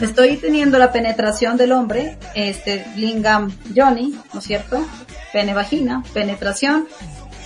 estoy 0.00 0.36
teniendo 0.36 0.78
la 0.78 0.92
penetración 0.92 1.56
del 1.56 1.72
hombre, 1.72 2.18
este 2.34 2.84
lingam 2.96 3.52
Johnny, 3.74 4.14
¿no 4.32 4.40
es 4.40 4.46
cierto? 4.46 4.84
Pene 5.32 5.54
vagina, 5.54 6.02
penetración, 6.12 6.88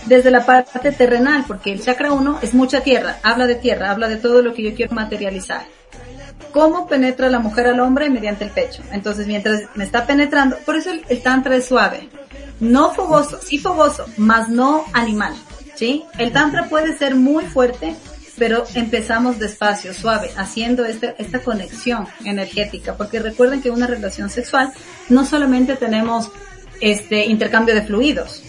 desde 0.07 0.31
la 0.31 0.47
parte 0.47 0.91
terrenal, 0.93 1.45
porque 1.47 1.73
el 1.73 1.83
chakra 1.83 2.13
1 2.13 2.39
es 2.43 2.55
mucha 2.55 2.81
tierra, 2.81 3.19
habla 3.23 3.47
de 3.47 3.57
tierra, 3.57 3.91
habla 3.91 4.09
de 4.09 4.17
todo 4.17 4.43
lo 4.43 4.55
que 4.55 4.63
yo 4.63 4.75
quiero 4.75 4.95
materializar. 4.95 5.67
¿Cómo 6.53 6.87
penetra 6.89 7.29
la 7.29 7.39
mujer 7.39 7.67
al 7.67 7.81
hombre? 7.81 8.11
Mediante 8.11 8.45
el 8.45 8.51
pecho. 8.51 8.83
Entonces, 8.93 9.27
mientras 9.27 9.63
me 9.75 9.85
está 9.85 10.07
penetrando, 10.07 10.57
por 10.65 10.77
eso 10.77 10.91
el, 10.91 11.23
tantra 11.23 11.57
es 11.57 11.67
suave. 11.67 12.09
No 12.61 12.93
fogoso, 12.95 13.39
sí 13.41 13.59
fogoso, 13.59 14.07
más 14.17 14.49
no 14.49 14.85
animal. 14.93 15.35
¿Sí? 15.75 16.05
El 16.19 16.33
tantra 16.33 16.69
puede 16.69 16.97
ser 16.99 17.15
muy 17.15 17.45
fuerte, 17.45 17.95
pero 18.37 18.65
empezamos 18.75 19.39
despacio, 19.39 19.95
suave, 19.95 20.31
haciendo 20.37 20.85
este, 20.85 21.15
esta 21.19 21.41
conexión 21.41 22.09
energética, 22.25 22.97
porque 22.97 23.21
recuerden 23.21 23.63
que 23.63 23.71
una 23.71 23.87
relación 23.87 24.29
sexual 24.29 24.73
no 25.09 25.25
solamente 25.25 25.77
tenemos 25.77 26.31
este 26.81 27.27
intercambio 27.27 27.77
de 27.77 27.83
fluidos, 27.83 28.43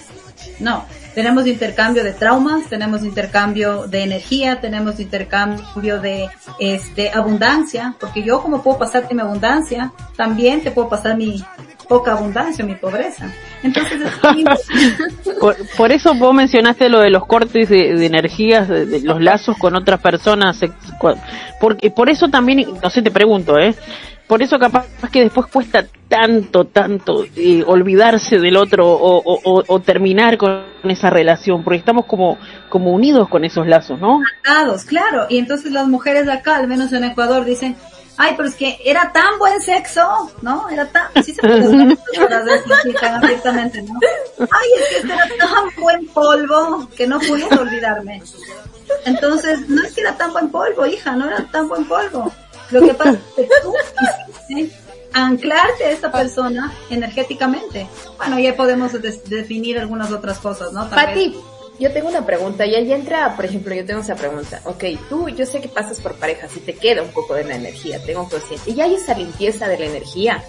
no, 0.60 0.86
tenemos 1.20 1.46
intercambio 1.48 2.02
de 2.02 2.14
traumas, 2.14 2.70
tenemos 2.70 3.04
intercambio 3.04 3.88
de 3.88 4.04
energía, 4.04 4.62
tenemos 4.62 5.02
intercambio 5.02 6.00
de 6.00 6.30
este 6.62 7.12
abundancia, 7.12 7.94
porque 8.00 8.24
yo 8.24 8.42
como 8.42 8.64
puedo 8.64 8.78
pasarte 8.78 9.14
mi 9.14 9.20
abundancia, 9.20 9.92
también 10.16 10.62
te 10.62 10.72
puedo 10.72 10.88
pasar 10.88 11.18
mi 11.18 11.44
poca 11.90 12.14
abundancia, 12.14 12.64
mi 12.64 12.76
pobreza. 12.76 13.30
Entonces, 13.64 14.00
por, 15.42 15.58
por, 15.76 15.92
eso 15.92 16.14
vos 16.14 16.34
mencionaste 16.34 16.88
lo 16.88 17.02
de 17.02 17.10
los 17.10 17.26
cortes 17.26 17.68
de, 17.68 18.06
energías, 18.06 18.70
de, 18.70 19.02
los 19.02 19.22
lazos 19.22 19.58
con 19.58 19.76
otras 19.76 20.00
personas, 20.00 20.58
porque 21.60 21.92
por 21.92 22.10
eso 22.10 22.30
también, 22.30 22.66
no 22.82 22.90
sé, 22.90 23.02
te 23.02 23.12
pregunto, 23.12 23.60
¿eh? 23.60 23.76
Por 24.30 24.44
eso 24.44 24.60
capaz 24.60 24.86
que 25.12 25.22
después 25.22 25.48
cuesta 25.48 25.84
tanto, 26.08 26.66
tanto 26.66 27.26
eh, 27.36 27.64
olvidarse 27.66 28.38
del 28.38 28.58
otro 28.58 28.86
o, 28.88 29.82
terminar 29.84 30.38
con 30.38 30.66
esa 30.84 31.10
relación, 31.10 31.64
porque 31.64 31.80
estamos 31.80 32.06
como, 32.06 32.38
como 32.70 32.92
unidos 32.92 33.28
con 33.28 33.44
esos 33.44 33.66
lazos, 33.66 34.00
¿no? 34.00 34.22
Atados, 34.44 34.84
claro. 34.86 35.26
Y 35.30 35.40
entonces 35.40 35.72
las 35.72 35.88
mujeres 35.88 36.28
de 36.28 36.34
acá, 36.34 36.58
al 36.58 36.68
menos 36.68 36.94
en 36.94 37.06
Ecuador, 37.06 37.44
dicen, 37.44 37.76
ay, 38.18 38.36
pero 38.38 38.48
es 38.48 38.54
que 38.54 38.78
era 38.86 39.12
tan 39.12 39.40
buen 39.40 39.60
sexo, 39.62 40.32
¿no? 40.44 40.70
Era 40.70 40.86
tan, 40.86 41.08
sí 41.24 41.34
se 41.34 41.42
puede 41.42 41.96
¿no? 43.82 44.00
Ay, 44.38 44.70
es 44.80 44.90
que 44.90 44.96
este 44.98 45.12
era 45.12 45.28
tan 45.40 45.82
buen 45.82 46.06
polvo 46.06 46.88
que 46.96 47.08
no 47.08 47.20
pude 47.20 47.46
olvidarme. 47.46 48.22
Entonces, 49.06 49.68
no 49.68 49.82
es 49.82 49.96
que 49.96 50.02
era 50.02 50.16
tan 50.16 50.32
buen 50.34 50.50
polvo, 50.50 50.86
hija, 50.86 51.16
no 51.16 51.26
era 51.26 51.44
tan 51.46 51.68
buen 51.68 51.86
polvo 51.86 52.32
lo 52.72 52.82
que 52.82 52.94
pasa 52.94 53.18
es 53.38 53.48
que 53.48 53.50
tú 53.64 53.74
quisiste 54.48 54.78
anclarte 55.14 55.86
a 55.86 55.92
esta 55.92 56.12
persona 56.12 56.74
energéticamente. 56.90 57.88
Bueno, 58.18 58.40
ya 58.40 58.56
podemos 58.56 58.92
definir 59.02 59.80
algunas 59.80 60.12
otras 60.12 60.40
cosas, 60.40 60.72
¿no? 60.72 60.90
Pati, 60.90 61.36
yo 61.80 61.92
tengo 61.92 62.10
una 62.10 62.26
pregunta 62.26 62.66
y 62.66 62.76
ahí 62.76 62.92
entra, 62.92 63.36
por 63.36 63.46
ejemplo, 63.46 63.74
yo 63.74 63.86
tengo 63.86 64.02
esa 64.02 64.16
pregunta. 64.16 64.62
Ok, 64.66 64.84
tú, 65.08 65.30
yo 65.30 65.46
sé 65.46 65.62
que 65.62 65.70
pasas 65.70 66.00
por 66.02 66.16
parejas 66.16 66.56
y 66.58 66.60
te 66.60 66.74
queda 66.74 67.02
un 67.02 67.12
poco 67.12 67.34
de 67.36 67.46
la 67.46 67.56
energía, 67.56 68.04
tengo 68.04 68.28
consciente. 68.30 68.72
Y 68.72 68.82
hay 68.82 68.96
esa 68.96 69.14
limpieza 69.14 69.68
de 69.68 69.80
la 69.80 69.86
energía. 69.86 70.44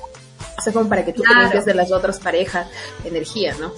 O 0.59 0.63
sea, 0.63 0.73
como 0.73 0.89
para 0.89 1.05
que 1.05 1.13
tú 1.13 1.23
te 1.23 1.35
limpies 1.35 1.65
de 1.65 1.75
las 1.75 1.93
otras 1.93 2.19
parejas 2.19 2.67
energía, 3.05 3.55
¿no? 3.59 3.73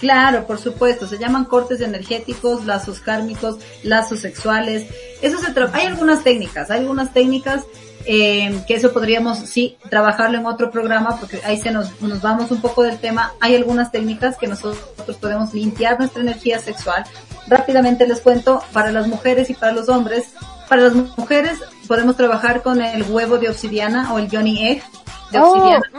Claro, 0.00 0.46
por 0.46 0.58
supuesto, 0.58 1.06
se 1.06 1.18
llaman 1.18 1.44
cortes 1.44 1.82
energéticos, 1.82 2.64
lazos 2.64 3.00
kármicos, 3.00 3.58
lazos 3.82 4.20
sexuales. 4.20 4.86
Eso 5.20 5.38
se 5.38 5.48
hay 5.74 5.86
algunas 5.86 6.24
técnicas, 6.24 6.70
hay 6.70 6.80
algunas 6.80 7.12
técnicas 7.12 7.64
eh, 8.06 8.62
que 8.66 8.74
eso 8.74 8.94
podríamos 8.94 9.40
sí 9.40 9.76
trabajarlo 9.90 10.38
en 10.38 10.46
otro 10.46 10.70
programa 10.70 11.18
porque 11.20 11.38
ahí 11.44 11.60
se 11.60 11.70
nos, 11.70 12.00
nos 12.00 12.22
vamos 12.22 12.50
un 12.50 12.62
poco 12.62 12.82
del 12.82 12.98
tema. 12.98 13.34
Hay 13.40 13.54
algunas 13.54 13.92
técnicas 13.92 14.38
que 14.38 14.46
nosotros 14.46 15.16
podemos 15.20 15.52
limpiar 15.52 15.98
nuestra 15.98 16.22
energía 16.22 16.58
sexual. 16.58 17.04
Rápidamente 17.46 18.06
les 18.06 18.20
cuento 18.20 18.62
para 18.72 18.90
las 18.90 19.06
mujeres 19.06 19.50
y 19.50 19.54
para 19.54 19.72
los 19.72 19.90
hombres. 19.90 20.28
Para 20.66 20.82
las 20.82 20.94
mujeres 20.94 21.58
podemos 21.86 22.16
trabajar 22.16 22.62
con 22.62 22.80
el 22.80 23.02
huevo 23.02 23.36
de 23.36 23.50
obsidiana 23.50 24.14
o 24.14 24.18
el 24.18 24.30
Johnny 24.30 24.66
Egg 24.66 24.82
de 25.30 25.38
oh, 25.38 25.52
obsidiana. 25.52 25.90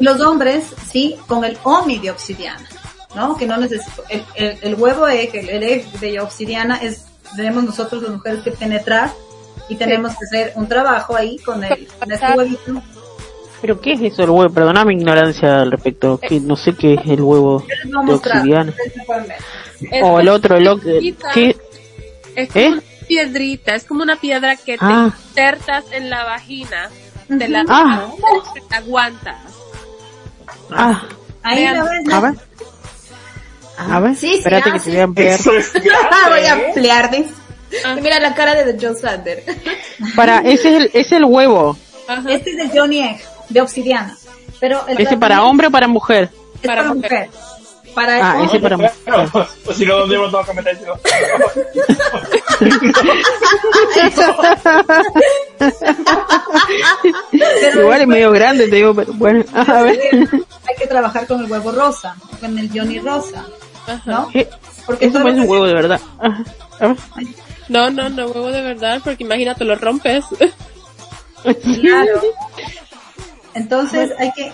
Los 0.00 0.20
hombres, 0.20 0.74
sí, 0.90 1.16
con 1.26 1.44
el 1.44 1.58
Omi 1.62 1.98
de 1.98 2.10
obsidiana, 2.10 2.66
¿no? 3.14 3.36
Que 3.36 3.46
no 3.46 3.56
necesito, 3.56 4.04
el, 4.08 4.24
el, 4.62 4.74
huevo 4.74 5.06
egg, 5.08 5.34
el, 5.34 5.62
egg 5.62 5.90
de 6.00 6.20
obsidiana 6.20 6.76
es, 6.76 7.06
tenemos 7.36 7.64
nosotros 7.64 8.02
las 8.02 8.12
mujeres 8.12 8.42
que 8.42 8.52
penetrar 8.52 9.12
y 9.68 9.76
tenemos 9.76 10.12
que 10.16 10.24
hacer 10.24 10.52
un 10.56 10.68
trabajo 10.68 11.16
ahí 11.16 11.38
con 11.38 11.62
el, 11.64 11.88
con 11.98 12.12
este 12.12 12.32
huevito. 12.32 12.82
¿Pero 13.60 13.80
qué 13.80 13.92
es 13.92 14.00
eso 14.00 14.22
el 14.22 14.30
huevo? 14.30 14.52
Perdona 14.52 14.84
mi 14.84 14.94
ignorancia 14.94 15.60
al 15.60 15.70
respecto, 15.70 16.18
que 16.18 16.40
no 16.40 16.56
sé 16.56 16.74
qué 16.74 16.94
es 16.94 17.06
el 17.06 17.20
huevo 17.20 17.64
de 18.06 18.14
obsidiana. 18.14 18.72
O 20.02 20.20
el 20.20 20.28
otro, 20.28 20.56
el 20.56 20.68
otro, 20.68 20.90
¿qué? 21.34 21.56
Es 22.36 22.48
como 22.52 22.64
¿Eh? 22.64 22.68
una 22.68 22.82
piedrita, 23.06 23.74
es 23.74 23.84
como 23.84 24.02
una 24.02 24.16
piedra 24.16 24.56
que 24.56 24.78
te 24.78 24.84
ah. 24.84 25.12
insertas 25.28 25.84
en 25.92 26.10
la 26.10 26.24
vagina 26.24 26.90
de 27.38 27.48
la 27.48 27.64
ah. 27.68 28.12
te 28.68 28.74
aguantas. 28.74 29.36
Ah. 30.70 31.02
Ahí 31.42 31.66
lo 31.74 31.84
ves. 31.84 32.12
A 32.12 32.20
ver. 32.20 32.34
A 33.78 34.00
ver, 34.00 34.14
sí, 34.14 34.34
espérate 34.34 34.72
que 34.72 34.80
te 34.80 34.90
voy 34.90 35.00
a 35.00 35.04
ampliar. 35.04 35.40
voy 36.28 36.44
a 36.44 36.52
ampliarte. 36.52 37.26
Ah. 37.84 37.96
Mira 38.00 38.20
la 38.20 38.34
cara 38.34 38.54
de 38.54 38.76
John 38.80 38.96
Sander. 38.96 39.44
Para, 40.16 40.38
ese 40.38 40.68
es 40.68 40.74
el, 40.76 40.90
es 40.92 41.12
el 41.12 41.24
huevo. 41.24 41.76
Este 42.28 42.50
es 42.50 42.56
de 42.56 42.78
Johnny 42.78 43.02
Egg, 43.02 43.20
de 43.48 43.60
obsidiana. 43.60 44.16
Pero 44.58 44.86
el 44.88 45.00
¿Ese 45.00 45.16
para 45.16 45.44
hombre 45.44 45.68
o 45.68 45.70
para 45.70 45.88
mujer? 45.88 46.28
Es 46.60 46.66
para, 46.66 46.92
mujer. 46.92 47.30
Para 47.94 48.30
Ah, 48.32 48.44
ese 48.44 48.60
para 48.60 48.76
mí. 48.76 48.84
Claro, 49.04 49.28
pues 49.64 49.76
si 49.76 49.84
no, 49.86 49.96
¿dónde 49.98 50.16
tengo 50.16 50.44
que 50.44 50.52
meterse? 50.54 50.84
Igual 57.74 58.00
es 58.02 58.06
medio 58.06 58.30
grande, 58.32 58.68
te 58.68 58.76
digo, 58.76 58.94
pero 58.94 59.12
bueno, 59.14 59.44
a 59.54 59.82
ver. 59.82 59.98
hay 60.68 60.76
que 60.78 60.86
trabajar 60.86 61.26
con 61.26 61.44
el 61.44 61.50
huevo 61.50 61.72
rosa, 61.72 62.16
con 62.40 62.58
el 62.58 62.70
Johnny 62.72 62.98
rosa, 63.00 63.44
¿no? 64.04 64.28
Eh, 64.34 64.48
Porque 64.86 65.06
Eso 65.06 65.22
parece 65.22 65.40
un 65.40 65.48
huevo 65.48 65.66
de 65.66 65.74
verdad. 65.74 66.00
Ajá. 66.18 66.44
A 66.80 66.86
ver. 66.88 66.96
No, 67.68 67.90
no, 67.90 68.08
no 68.08 68.26
huevo 68.26 68.50
de 68.50 68.62
verdad, 68.62 69.00
porque 69.02 69.24
imagínate, 69.24 69.64
lo 69.64 69.76
rompes. 69.76 70.24
Claro. 71.42 72.20
Entonces 73.54 74.12
hay 74.18 74.32
que, 74.32 74.52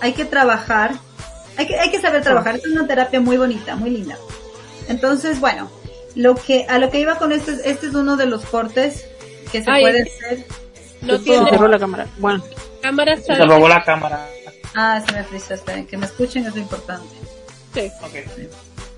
hay 0.00 0.12
que 0.12 0.24
trabajar, 0.24 0.92
hay 1.56 1.66
que, 1.66 1.78
hay 1.78 1.90
que 1.90 2.00
saber 2.00 2.22
trabajar. 2.22 2.56
Es 2.56 2.66
una 2.66 2.86
terapia 2.86 3.20
muy 3.20 3.36
bonita, 3.36 3.76
muy 3.76 3.90
linda. 3.90 4.16
Entonces, 4.88 5.40
bueno, 5.40 5.70
lo 6.14 6.34
que, 6.34 6.66
a 6.68 6.78
lo 6.78 6.90
que 6.90 7.00
iba 7.00 7.16
con 7.18 7.32
este, 7.32 7.52
es- 7.52 7.60
este 7.64 7.86
es 7.88 7.94
uno 7.94 8.16
de 8.16 8.26
los 8.26 8.44
cortes 8.44 9.04
que 9.52 9.62
se 9.62 9.70
Ay, 9.70 9.82
puede 9.82 10.02
hacer. 10.02 10.44
No 11.02 11.16
Se 11.18 11.24
tiene 11.24 11.48
cerró 11.50 11.68
la 11.68 11.78
cámara. 11.78 12.06
Bueno, 12.18 12.44
cámara, 12.82 13.16
Se 13.16 13.34
robó 13.36 13.68
la 13.68 13.82
cámara. 13.84 14.26
Ah, 14.74 15.02
se 15.04 15.12
me 15.12 15.24
frizó, 15.24 15.54
esperen, 15.54 15.86
que 15.86 15.96
me 15.96 16.06
escuchen 16.06 16.46
es 16.46 16.54
lo 16.54 16.60
importante. 16.60 17.08
Sí. 17.74 17.90
Ok. 18.02 18.14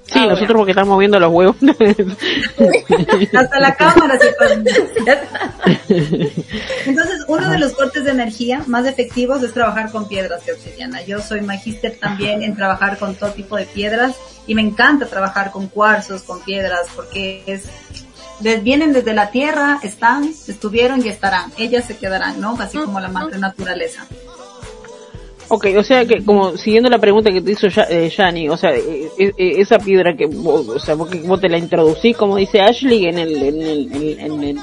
Sí, 0.04 0.12
Ah, 0.14 0.26
nosotros 0.26 0.56
porque 0.56 0.72
estamos 0.72 0.98
viendo 0.98 1.18
los 1.18 1.32
huevos. 1.32 1.56
Hasta 3.34 3.60
la 3.60 3.74
cámara 3.74 4.18
se. 4.18 4.34
Entonces, 6.86 7.24
uno 7.28 7.50
de 7.50 7.58
los 7.58 7.72
cortes 7.72 8.04
de 8.04 8.10
energía 8.10 8.62
más 8.66 8.86
efectivos 8.86 9.42
es 9.42 9.52
trabajar 9.52 9.90
con 9.90 10.08
piedras 10.08 10.44
de 10.44 10.52
obsidiana. 10.52 11.02
Yo 11.02 11.20
soy 11.20 11.40
magíster 11.40 11.96
también 11.98 12.42
en 12.42 12.54
trabajar 12.56 12.98
con 12.98 13.14
todo 13.14 13.30
tipo 13.32 13.56
de 13.56 13.66
piedras 13.66 14.16
y 14.46 14.54
me 14.54 14.62
encanta 14.62 15.06
trabajar 15.06 15.50
con 15.50 15.68
cuarzos, 15.68 16.22
con 16.22 16.40
piedras, 16.42 16.88
porque 16.94 17.42
es 17.46 17.64
vienen 18.62 18.92
desde 18.92 19.14
la 19.14 19.30
tierra, 19.30 19.78
están, 19.82 20.24
estuvieron 20.24 21.04
y 21.04 21.08
estarán. 21.08 21.52
Ellas 21.56 21.84
se 21.86 21.96
quedarán, 21.96 22.40
¿no? 22.40 22.56
Así 22.58 22.78
como 22.78 23.00
la 23.00 23.08
madre 23.08 23.38
naturaleza. 23.38 24.06
Ok, 25.54 25.66
o 25.76 25.82
sea 25.82 26.06
que 26.06 26.24
como 26.24 26.56
siguiendo 26.56 26.88
la 26.88 26.98
pregunta 26.98 27.30
que 27.30 27.42
te 27.42 27.50
hizo 27.52 27.68
Ya- 27.68 27.86
eh, 27.90 28.08
Yani, 28.16 28.48
o 28.48 28.56
sea, 28.56 28.70
eh, 28.74 29.10
eh, 29.18 29.32
eh, 29.36 29.54
esa 29.58 29.78
piedra 29.78 30.16
que 30.16 30.24
vos, 30.26 30.66
o 30.66 30.78
sea, 30.78 30.94
vos, 30.94 31.10
que 31.10 31.18
vos 31.20 31.38
te 31.40 31.48
la 31.50 31.58
introducís, 31.58 32.16
como 32.16 32.36
dice 32.36 32.60
Ashley, 32.62 33.04
en 33.06 33.18
el, 33.18 33.36
en 33.42 33.62
el, 33.62 33.92
en, 33.92 34.20
en 34.20 34.44
el- 34.44 34.60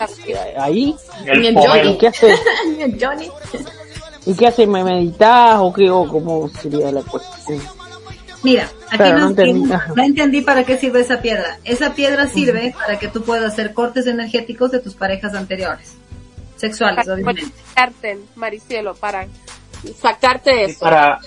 ahí, 0.59 0.95
El 1.27 1.39
Bien, 1.41 1.53
pomelo. 1.53 1.91
¿y 1.91 1.97
qué 1.99 2.07
haces? 2.07 2.39
Johnny. 2.99 3.29
¿Y 4.25 4.33
qué 4.33 4.47
haces? 4.47 4.67
¿Me 4.67 4.83
meditas 4.83 5.59
o 5.59 5.71
qué? 5.71 5.89
¿O 5.91 6.07
cómo 6.07 6.49
sería 6.49 6.91
la 6.91 7.01
cuestión? 7.01 7.59
Mira, 8.41 8.63
aquí 8.87 8.97
Claro, 8.97 9.13
no, 9.19 9.23
no 9.25 9.29
entendí. 10.03 10.39
no 10.39 10.45
para 10.45 10.63
qué 10.63 10.77
sirve 10.77 11.01
esa 11.01 11.21
piedra. 11.21 11.59
Esa 11.65 11.93
piedra 11.93 12.25
sirve 12.27 12.73
para 12.75 12.97
que 12.97 13.09
tú 13.09 13.21
puedas 13.21 13.43
hacer 13.53 13.73
cortes 13.73 14.07
energéticos 14.07 14.71
de 14.71 14.79
tus 14.79 14.95
parejas 14.95 15.35
anteriores. 15.35 15.93
Sexuales, 16.55 17.05
Para 17.05 17.13
obviamente. 17.13 17.51
Maricielo, 18.35 18.95
para 18.95 19.27
sacarte 19.99 20.65
Sí, 20.65 20.71
eso. 20.71 20.79
para 20.79 21.19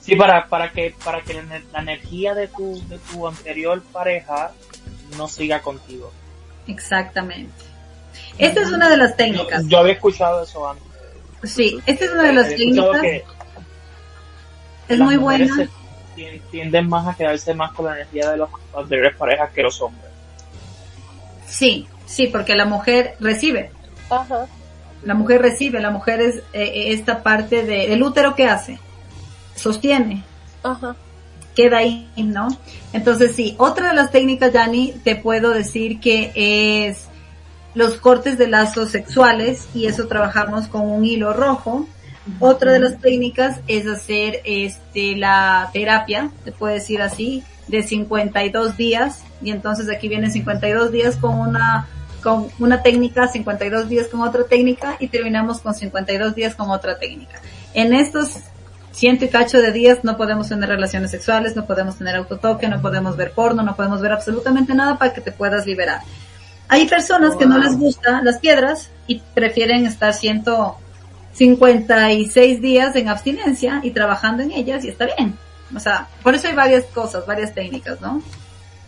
sí 0.00 0.16
para 0.16 0.46
para 0.48 0.70
que 0.72 0.94
para 1.04 1.20
que 1.22 1.34
la, 1.34 1.42
ener- 1.42 1.64
la 1.72 1.80
energía 1.80 2.34
de 2.34 2.48
tu 2.48 2.80
de 2.88 2.98
tu 2.98 3.26
anterior 3.28 3.82
pareja 3.92 4.52
no 5.16 5.28
siga 5.28 5.60
contigo 5.60 6.12
Exactamente. 6.66 7.52
Esta 8.36 8.60
es 8.60 8.70
una 8.70 8.88
de 8.90 8.96
las 8.98 9.16
técnicas. 9.16 9.62
yo, 9.64 9.68
yo 9.68 9.78
había 9.78 9.92
escuchado 9.94 10.42
eso 10.42 10.68
antes 10.68 10.84
Sí, 11.44 11.78
esta 11.86 12.04
es 12.04 12.10
una 12.12 12.22
de 12.24 12.32
las 12.32 12.48
técnicas. 12.48 13.02
Es 14.88 14.98
las 14.98 15.06
muy 15.06 15.16
buena. 15.16 15.54
se 15.54 15.68
tienden 16.50 16.88
más 16.88 17.06
a 17.06 17.16
quedarse 17.16 17.54
más 17.54 17.72
con 17.72 17.86
la 17.86 17.92
energía 17.94 18.30
de 18.30 18.36
los 18.38 18.50
anteriores 18.76 19.16
parejas 19.16 19.50
que 19.52 19.62
los 19.62 19.80
hombres 19.80 20.10
Sí, 21.46 21.86
sí, 22.06 22.26
porque 22.26 22.54
la 22.54 22.64
mujer 22.66 23.14
recibe. 23.20 23.70
Ajá. 24.10 24.46
La 25.02 25.14
mujer 25.14 25.40
recibe, 25.42 25.80
la 25.80 25.90
mujer 25.90 26.20
es 26.20 26.36
eh, 26.52 26.92
esta 26.92 27.22
parte 27.22 27.64
de, 27.64 27.92
el 27.92 28.02
útero 28.02 28.34
que 28.34 28.46
hace, 28.46 28.78
sostiene, 29.54 30.24
Ajá. 30.62 30.96
queda 31.54 31.78
ahí, 31.78 32.08
¿no? 32.16 32.48
Entonces 32.92 33.34
sí, 33.34 33.54
otra 33.58 33.88
de 33.88 33.94
las 33.94 34.10
técnicas, 34.10 34.52
Dani, 34.52 34.94
te 35.04 35.16
puedo 35.16 35.50
decir 35.50 36.00
que 36.00 36.32
es 36.34 37.08
los 37.74 37.94
cortes 37.94 38.38
de 38.38 38.48
lazos 38.48 38.90
sexuales 38.90 39.68
y 39.74 39.86
eso 39.86 40.08
trabajamos 40.08 40.66
con 40.66 40.82
un 40.90 41.04
hilo 41.04 41.32
rojo. 41.32 41.86
Otra 42.40 42.72
de 42.72 42.80
las 42.80 42.98
técnicas 42.98 43.60
es 43.68 43.86
hacer 43.86 44.40
este 44.44 45.16
la 45.16 45.70
terapia, 45.72 46.30
te 46.44 46.52
puedo 46.52 46.74
decir 46.74 47.00
así, 47.00 47.42
de 47.68 47.82
52 47.82 48.76
días 48.76 49.22
y 49.40 49.50
entonces 49.50 49.88
aquí 49.88 50.08
vienen 50.08 50.32
52 50.32 50.90
días 50.90 51.16
con 51.16 51.38
una 51.38 51.86
con 52.28 52.48
una 52.58 52.82
técnica, 52.82 53.26
52 53.26 53.88
días 53.88 54.08
con 54.08 54.20
otra 54.20 54.44
técnica 54.44 54.96
y 55.00 55.08
terminamos 55.08 55.60
con 55.60 55.74
52 55.74 56.34
días 56.34 56.54
con 56.54 56.68
otra 56.68 56.98
técnica. 56.98 57.40
En 57.72 57.94
estos 57.94 58.36
ciento 58.92 59.24
y 59.24 59.28
cacho 59.28 59.62
de 59.62 59.72
días 59.72 60.00
no 60.02 60.18
podemos 60.18 60.50
tener 60.50 60.68
relaciones 60.68 61.10
sexuales, 61.10 61.56
no 61.56 61.64
podemos 61.64 61.96
tener 61.96 62.16
autotoque, 62.16 62.68
no 62.68 62.82
podemos 62.82 63.16
ver 63.16 63.32
porno, 63.32 63.62
no 63.62 63.74
podemos 63.74 64.02
ver 64.02 64.12
absolutamente 64.12 64.74
nada 64.74 64.98
para 64.98 65.14
que 65.14 65.22
te 65.22 65.32
puedas 65.32 65.64
liberar. 65.64 66.02
Hay 66.68 66.86
personas 66.86 67.34
que 67.34 67.46
no 67.46 67.56
les 67.56 67.78
gustan 67.78 68.26
las 68.26 68.40
piedras 68.40 68.90
y 69.06 69.22
prefieren 69.32 69.86
estar 69.86 70.12
156 70.12 72.60
días 72.60 72.94
en 72.94 73.08
abstinencia 73.08 73.80
y 73.82 73.92
trabajando 73.92 74.42
en 74.42 74.50
ellas 74.50 74.84
y 74.84 74.90
está 74.90 75.06
bien. 75.06 75.34
O 75.74 75.80
sea, 75.80 76.08
por 76.22 76.34
eso 76.34 76.46
hay 76.46 76.54
varias 76.54 76.84
cosas, 76.86 77.24
varias 77.24 77.54
técnicas, 77.54 78.02
¿no? 78.02 78.20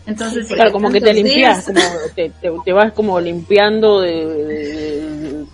Entonces, 0.07 0.49
sí, 0.49 0.55
Claro, 0.55 0.73
como 0.73 0.91
que 0.91 1.01
te 1.01 1.13
limpias, 1.13 1.67
como 1.67 1.81
te, 2.15 2.31
te, 2.41 2.51
te 2.65 2.73
vas 2.73 2.93
como 2.93 3.21
limpiando 3.21 4.01
de, 4.01 4.27
de, 4.27 5.45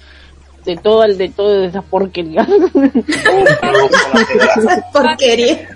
de 0.64 0.76
todo 0.76 1.04
el 1.04 1.18
de 1.18 1.28
todas 1.30 1.68
esas 1.68 1.84
porquerías. 1.84 2.46
porquería. 4.92 5.68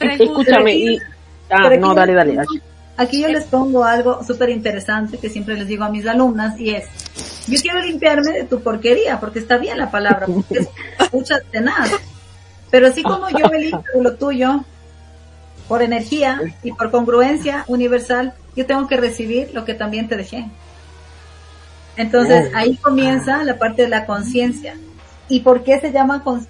Escúchame 0.00 0.74
y 0.74 0.98
ah, 1.50 1.70
no, 1.78 1.88
aquí- 1.90 1.96
dale, 1.96 2.14
dale. 2.14 2.34
dale. 2.36 2.48
Aquí 2.96 3.22
yo 3.22 3.28
les 3.28 3.44
pongo 3.44 3.84
algo 3.84 4.22
súper 4.22 4.50
interesante 4.50 5.18
que 5.18 5.30
siempre 5.30 5.56
les 5.56 5.66
digo 5.66 5.82
a 5.84 5.88
mis 5.88 6.06
alumnas 6.06 6.60
y 6.60 6.70
es, 6.74 6.84
yo 7.48 7.58
quiero 7.60 7.80
limpiarme 7.80 8.32
de 8.32 8.44
tu 8.44 8.60
porquería, 8.62 9.18
porque 9.18 9.38
está 9.38 9.56
bien 9.56 9.78
la 9.78 9.90
palabra, 9.90 10.26
porque 10.26 10.58
es 10.58 10.68
mucha 11.12 11.40
tenaz. 11.50 11.90
Pero 12.70 12.88
así 12.88 13.02
como 13.02 13.28
yo 13.30 13.48
me 13.48 13.58
limpio 13.60 13.82
de 13.94 14.02
lo 14.02 14.14
tuyo, 14.14 14.64
por 15.72 15.80
energía 15.80 16.38
y 16.62 16.70
por 16.72 16.90
congruencia 16.90 17.64
universal, 17.66 18.34
yo 18.54 18.66
tengo 18.66 18.86
que 18.86 18.98
recibir 18.98 19.52
lo 19.54 19.64
que 19.64 19.72
también 19.72 20.06
te 20.06 20.18
dejé. 20.18 20.44
Entonces 21.96 22.50
ahí 22.54 22.76
comienza 22.76 23.42
la 23.42 23.56
parte 23.56 23.80
de 23.80 23.88
la 23.88 24.04
conciencia. 24.04 24.74
¿Y 25.30 25.40
por 25.40 25.64
qué 25.64 25.80
se 25.80 25.90
llama 25.90 26.22
con- 26.22 26.46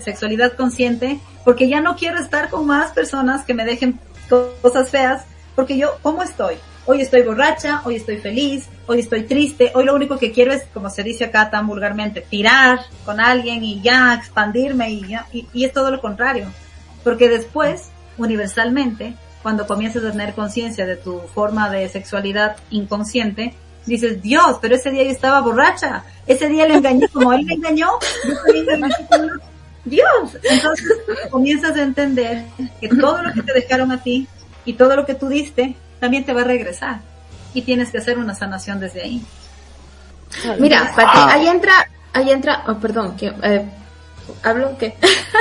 sexualidad 0.00 0.54
consciente? 0.54 1.20
Porque 1.44 1.68
ya 1.68 1.80
no 1.80 1.94
quiero 1.94 2.18
estar 2.18 2.50
con 2.50 2.66
más 2.66 2.90
personas 2.90 3.44
que 3.44 3.54
me 3.54 3.64
dejen 3.64 4.00
co- 4.28 4.52
cosas 4.60 4.90
feas, 4.90 5.22
porque 5.54 5.78
yo, 5.78 5.98
¿cómo 6.02 6.24
estoy? 6.24 6.56
Hoy 6.86 7.02
estoy 7.02 7.22
borracha, 7.22 7.82
hoy 7.84 7.94
estoy 7.94 8.16
feliz, 8.16 8.66
hoy 8.88 8.98
estoy 8.98 9.22
triste, 9.22 9.70
hoy 9.76 9.84
lo 9.84 9.94
único 9.94 10.18
que 10.18 10.32
quiero 10.32 10.52
es, 10.52 10.64
como 10.74 10.90
se 10.90 11.04
dice 11.04 11.22
acá 11.26 11.50
tan 11.50 11.68
vulgarmente, 11.68 12.20
tirar 12.20 12.80
con 13.04 13.20
alguien 13.20 13.62
y 13.62 13.80
ya 13.80 14.12
expandirme 14.14 14.90
y 14.90 15.06
ya, 15.06 15.24
y, 15.32 15.46
y 15.52 15.64
es 15.66 15.72
todo 15.72 15.92
lo 15.92 16.00
contrario. 16.00 16.46
Porque 17.04 17.28
después, 17.28 17.90
universalmente, 18.18 19.14
cuando 19.42 19.66
comienzas 19.66 20.04
a 20.04 20.10
tener 20.10 20.34
conciencia 20.34 20.86
de 20.86 20.96
tu 20.96 21.20
forma 21.34 21.70
de 21.70 21.88
sexualidad 21.88 22.56
inconsciente, 22.70 23.54
dices, 23.86 24.20
Dios, 24.20 24.58
pero 24.60 24.74
ese 24.74 24.90
día 24.90 25.04
yo 25.04 25.10
estaba 25.10 25.40
borracha, 25.40 26.04
ese 26.26 26.48
día 26.48 26.66
le 26.66 26.74
engañé 26.74 27.08
como 27.08 27.32
él 27.32 27.44
me 27.44 27.54
engañó, 27.54 27.90
yo 28.24 28.72
engañé 28.72 28.94
como. 29.08 29.28
Dios, 29.84 30.36
entonces 30.42 30.88
comienzas 31.30 31.76
a 31.76 31.82
entender 31.82 32.44
que 32.80 32.88
todo 32.88 33.22
lo 33.22 33.32
que 33.32 33.42
te 33.42 33.52
dejaron 33.52 33.92
a 33.92 34.02
ti 34.02 34.26
y 34.64 34.72
todo 34.72 34.96
lo 34.96 35.06
que 35.06 35.14
tú 35.14 35.28
diste 35.28 35.76
también 36.00 36.24
te 36.24 36.32
va 36.32 36.40
a 36.40 36.44
regresar 36.44 37.00
y 37.54 37.62
tienes 37.62 37.92
que 37.92 37.98
hacer 37.98 38.18
una 38.18 38.34
sanación 38.34 38.80
desde 38.80 39.02
ahí. 39.02 39.24
Mira, 40.58 40.92
Pati, 40.94 41.18
ahí 41.30 41.46
entra, 41.46 41.88
ahí 42.12 42.30
entra, 42.30 42.64
oh, 42.66 42.74
perdón, 42.74 43.16
que, 43.16 43.32
eh, 43.42 43.64
hablo 44.42 44.76
que, 44.76 44.96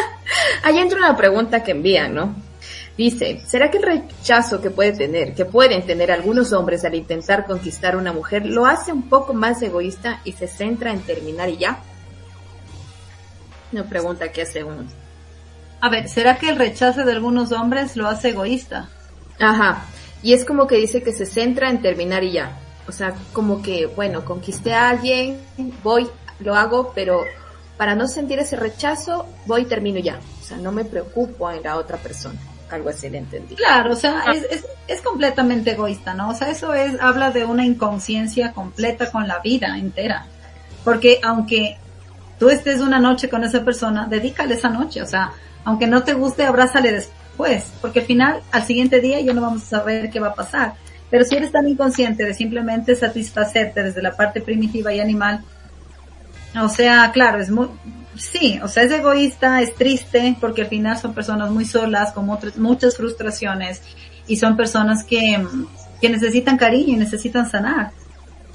ahí 0.64 0.78
entra 0.78 1.00
una 1.00 1.18
pregunta 1.18 1.64
que 1.64 1.72
envían, 1.72 2.14
¿no? 2.14 2.36
Dice, 2.98 3.42
¿será 3.46 3.70
que 3.70 3.78
el 3.78 3.84
rechazo 3.84 4.62
que 4.62 4.70
puede 4.70 4.94
tener, 4.94 5.34
que 5.34 5.44
pueden 5.44 5.86
tener 5.86 6.12
algunos 6.12 6.54
hombres 6.54 6.86
al 6.86 6.96
intentar 6.96 7.46
conquistar 7.46 7.96
a 7.96 7.98
una 7.98 8.14
mujer, 8.14 8.46
lo 8.46 8.66
hace 8.66 8.94
un 8.94 9.10
poco 9.10 9.34
más 9.34 9.62
egoísta 9.62 10.22
y 10.24 10.32
se 10.32 10.48
centra 10.48 10.92
en 10.92 11.02
terminar 11.02 11.50
y 11.50 11.58
ya? 11.58 11.80
Una 13.74 13.84
pregunta 13.84 14.32
que 14.32 14.44
hace 14.44 14.64
uno. 14.64 14.86
A 15.82 15.90
ver, 15.90 16.08
¿será 16.08 16.38
que 16.38 16.50
el 16.50 16.56
rechazo 16.56 17.04
de 17.04 17.12
algunos 17.12 17.52
hombres 17.52 17.98
lo 17.98 18.08
hace 18.08 18.30
egoísta? 18.30 18.88
Ajá. 19.40 19.84
Y 20.24 20.32
es 20.32 20.46
como 20.46 20.66
que 20.66 20.78
dice 20.78 21.04
que 21.04 21.12
se 21.12 21.26
centra 21.26 21.70
en 21.70 21.82
terminar 21.82 22.24
y 22.24 22.32
ya. 22.32 22.58
O 22.88 22.94
sea, 22.94 23.14
como 23.34 23.62
que, 23.62 23.88
bueno, 23.88 24.24
conquisté 24.24 24.74
a 24.74 24.90
alguien, 24.90 25.42
voy, 25.84 26.08
lo 26.40 26.56
hago, 26.56 26.94
pero 26.96 27.24
para 27.78 27.94
no 27.94 28.08
sentir 28.08 28.40
ese 28.40 28.56
rechazo, 28.56 29.28
voy 29.46 29.64
y 29.64 29.66
termino 29.66 30.00
ya. 30.00 30.20
O 30.42 30.46
sea, 30.46 30.58
no 30.58 30.72
me 30.72 30.86
preocupo 30.86 31.52
en 31.52 31.62
la 31.62 31.76
otra 31.76 31.98
persona. 31.98 32.40
Algo 32.70 32.90
así 32.90 33.10
le 33.10 33.20
entendí. 33.20 33.56
Claro, 33.56 33.94
o 33.94 33.96
sea, 33.96 34.24
es, 34.34 34.44
es, 34.50 34.66
es 34.88 35.02
completamente 35.02 35.72
egoísta, 35.72 36.14
¿no? 36.14 36.30
O 36.30 36.34
sea, 36.34 36.50
eso 36.50 36.74
es, 36.74 37.00
habla 37.00 37.32
de 37.32 37.46
una 37.46 37.66
inconsciencia 37.66 38.52
completa 38.52 39.12
con 39.12 39.28
la 39.28 39.40
vida 39.40 39.78
entera. 39.78 40.26
Porque 40.84 41.20
aunque 41.24 41.78
tú 42.40 42.50
estés 42.50 42.82
una 42.82 43.00
noche 43.00 43.30
con 43.30 43.44
esa 43.44 43.64
persona, 43.64 44.08
dedícale 44.08 44.56
esa 44.56 44.70
noche, 44.70 45.02
o 45.02 45.08
sea, 45.08 45.32
aunque 45.64 45.88
no 45.88 46.04
te 46.04 46.14
guste, 46.14 46.46
abrázale 46.46 46.92
después, 46.92 47.72
porque 47.82 48.02
al 48.02 48.06
final, 48.06 48.42
al 48.52 48.64
siguiente 48.64 49.00
día 49.00 49.20
ya 49.22 49.34
no 49.34 49.42
vamos 49.42 49.64
a 49.64 49.80
saber 49.80 50.10
qué 50.10 50.20
va 50.20 50.30
a 50.30 50.36
pasar. 50.36 50.74
Pero 51.10 51.24
si 51.24 51.36
eres 51.36 51.52
tan 51.52 51.68
inconsciente 51.68 52.24
de 52.24 52.34
simplemente 52.34 52.96
satisfacerte 52.96 53.84
desde 53.84 54.02
la 54.02 54.16
parte 54.16 54.42
primitiva 54.42 54.94
y 54.94 55.00
animal, 55.00 55.44
o 56.62 56.70
sea, 56.70 57.12
claro, 57.12 57.40
es 57.40 57.50
muy, 57.50 57.68
sí, 58.18 58.60
o 58.64 58.68
sea, 58.68 58.84
es 58.84 58.92
egoísta, 58.92 59.62
es 59.62 59.76
triste, 59.76 60.36
porque 60.40 60.64
al 60.64 60.68
final 60.68 60.98
son 60.98 61.14
personas 61.14 61.50
muy 61.52 61.66
solas, 61.66 62.12
con 62.12 62.30
otras, 62.30 62.58
muchas 62.58 62.98
frustraciones, 62.98 63.82
y 64.28 64.38
son 64.38 64.56
personas 64.58 65.04
que, 65.04 65.46
que 66.02 66.10
necesitan 66.10 66.58
cariño 66.58 66.94
y 66.94 66.98
necesitan 66.98 67.50
sanar 67.50 67.92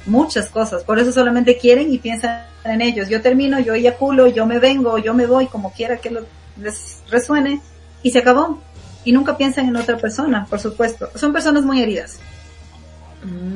muchas 0.06 0.48
cosas. 0.48 0.84
Por 0.84 0.98
eso 0.98 1.12
solamente 1.12 1.56
quieren 1.56 1.92
y 1.92 1.98
piensan 1.98 2.44
en 2.64 2.80
ellos. 2.80 3.08
Yo 3.08 3.20
termino, 3.22 3.58
yo 3.60 3.74
eyaculo, 3.74 4.26
yo 4.26 4.46
me 4.46 4.58
vengo, 4.58 4.98
yo 4.98 5.14
me 5.14 5.26
voy, 5.26 5.46
como 5.46 5.72
quiera 5.72 5.98
que 5.98 6.10
lo, 6.10 6.26
les 6.60 7.02
resuene, 7.10 7.60
y 8.02 8.10
se 8.10 8.18
acabó. 8.18 8.60
Y 9.04 9.12
nunca 9.12 9.36
piensan 9.36 9.68
en 9.68 9.76
otra 9.76 9.96
persona, 9.96 10.46
por 10.48 10.60
supuesto. 10.60 11.08
Son 11.14 11.32
personas 11.32 11.64
muy 11.64 11.80
heridas. 11.80 12.18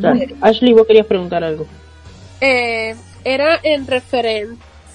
Claro. 0.01 0.21
Ashley, 0.41 0.73
vos 0.73 0.87
querías 0.87 1.07
preguntar 1.07 1.45
algo. 1.45 1.67
Eh, 2.41 2.95
era 3.25 3.59
en 3.63 3.87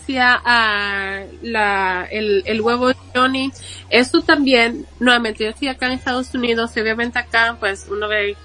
referencia 0.10 0.41
a 0.43 1.24
la, 1.41 2.07
el, 2.12 2.43
el 2.45 2.62
huevo 2.62 2.91
Johnny. 3.14 3.51
Eso 3.89 4.22
también, 4.22 4.86
nuevamente, 4.99 5.43
yo 5.43 5.49
estoy 5.51 5.68
acá 5.68 5.88
en 5.88 5.93
Estados 5.93 6.34
Unidos 6.34 6.72
obviamente 6.78 7.20
acá 7.20 7.57
pues 7.60 7.88
uno 7.89 8.07
ve 8.07 8.36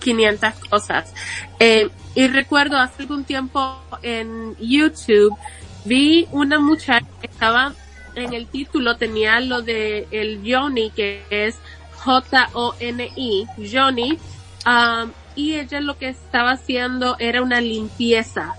500 0.00 0.54
cosas. 0.68 1.12
Eh, 1.60 1.88
y 2.14 2.28
recuerdo 2.28 2.78
hace 2.78 3.02
algún 3.02 3.24
tiempo 3.24 3.80
en 4.02 4.56
YouTube 4.58 5.36
vi 5.84 6.26
una 6.32 6.58
muchacha 6.58 7.06
que 7.20 7.26
estaba 7.26 7.72
en 8.14 8.32
el 8.32 8.46
título 8.46 8.96
tenía 8.96 9.40
lo 9.40 9.60
de 9.60 10.08
el 10.10 10.40
Johnny 10.44 10.90
que 10.90 11.22
es 11.30 11.56
J-O-N-I, 11.98 13.46
Johnny, 13.70 14.18
um, 14.64 15.10
y 15.34 15.54
ella 15.54 15.80
lo 15.80 15.98
que 15.98 16.08
estaba 16.08 16.52
haciendo 16.52 17.16
era 17.18 17.42
una 17.42 17.60
limpieza 17.60 18.54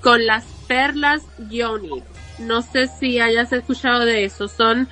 con 0.00 0.26
las 0.26 0.44
perlas 0.66 1.22
Johnny. 1.50 2.02
No 2.38 2.62
sé 2.62 2.88
si 2.88 3.20
hayas 3.20 3.52
escuchado 3.52 4.04
de 4.04 4.24
eso. 4.24 4.48
Son 4.48 4.88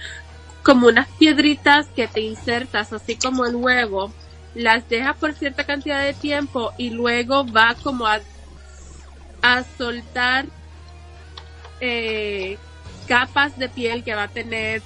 como 0.62 0.88
unas 0.88 1.08
piedritas 1.18 1.86
que 1.88 2.08
te 2.08 2.22
insertas 2.22 2.92
así 2.92 3.16
como 3.16 3.44
el 3.44 3.54
huevo, 3.54 4.12
las 4.54 4.88
dejas 4.88 5.16
por 5.18 5.34
cierta 5.34 5.64
cantidad 5.64 6.02
de 6.02 6.14
tiempo 6.14 6.72
y 6.78 6.90
luego 6.90 7.46
va 7.46 7.76
como 7.82 8.06
a, 8.06 8.20
a 9.42 9.64
soltar 9.76 10.46
eh, 11.80 12.56
capas 13.06 13.58
de 13.58 13.68
piel 13.68 14.02
que 14.04 14.14
va 14.14 14.24
a 14.24 14.28
tener 14.28 14.80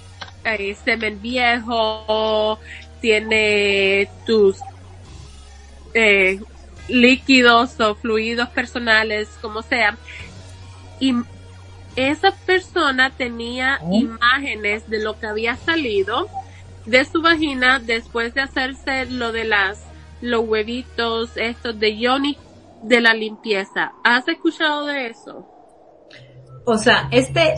eh, 0.44 0.76
semen 0.84 1.20
viejo, 1.22 2.58
tiene 3.00 4.08
tus 4.26 4.56
eh, 5.94 6.40
líquidos 6.88 7.78
o 7.80 7.94
fluidos 7.94 8.48
personales, 8.48 9.28
como 9.40 9.62
sea. 9.62 9.96
Y 11.00 11.14
esa 11.96 12.30
persona 12.46 13.10
tenía 13.10 13.80
imágenes 13.90 14.88
de 14.88 15.02
lo 15.02 15.18
que 15.18 15.26
había 15.26 15.56
salido 15.56 16.28
de 16.86 17.04
su 17.04 17.20
vagina 17.20 17.78
después 17.80 18.34
de 18.34 18.42
hacerse 18.42 19.06
lo 19.06 19.32
de 19.32 19.44
las, 19.44 19.82
los 20.20 20.46
huevitos, 20.46 21.30
estos 21.36 21.78
de 21.78 21.98
Johnny, 22.00 22.36
de 22.82 23.00
la 23.00 23.14
limpieza. 23.14 23.92
¿Has 24.04 24.26
escuchado 24.28 24.86
de 24.86 25.08
eso? 25.08 25.46
O 26.64 26.76
sea, 26.78 27.08
este 27.10 27.54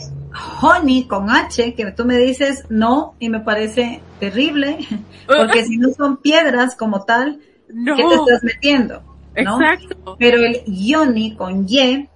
honey 0.61 1.05
con 1.05 1.29
H 1.29 1.75
que 1.75 1.91
tú 1.91 2.05
me 2.05 2.17
dices 2.17 2.65
no 2.69 3.15
y 3.19 3.29
me 3.29 3.41
parece 3.41 4.01
terrible 4.19 4.79
porque 5.27 5.65
si 5.65 5.77
no 5.77 5.89
son 5.89 6.17
piedras 6.17 6.75
como 6.75 7.03
tal, 7.03 7.39
No. 7.69 7.95
¿qué 7.95 8.03
te 8.03 8.15
estás 8.15 8.43
metiendo? 8.43 9.03
¿no? 9.43 9.61
Exacto. 9.61 10.15
Pero 10.19 10.43
el 10.43 10.63
yoni 10.65 11.35
con 11.35 11.65
Y, 11.67 12.09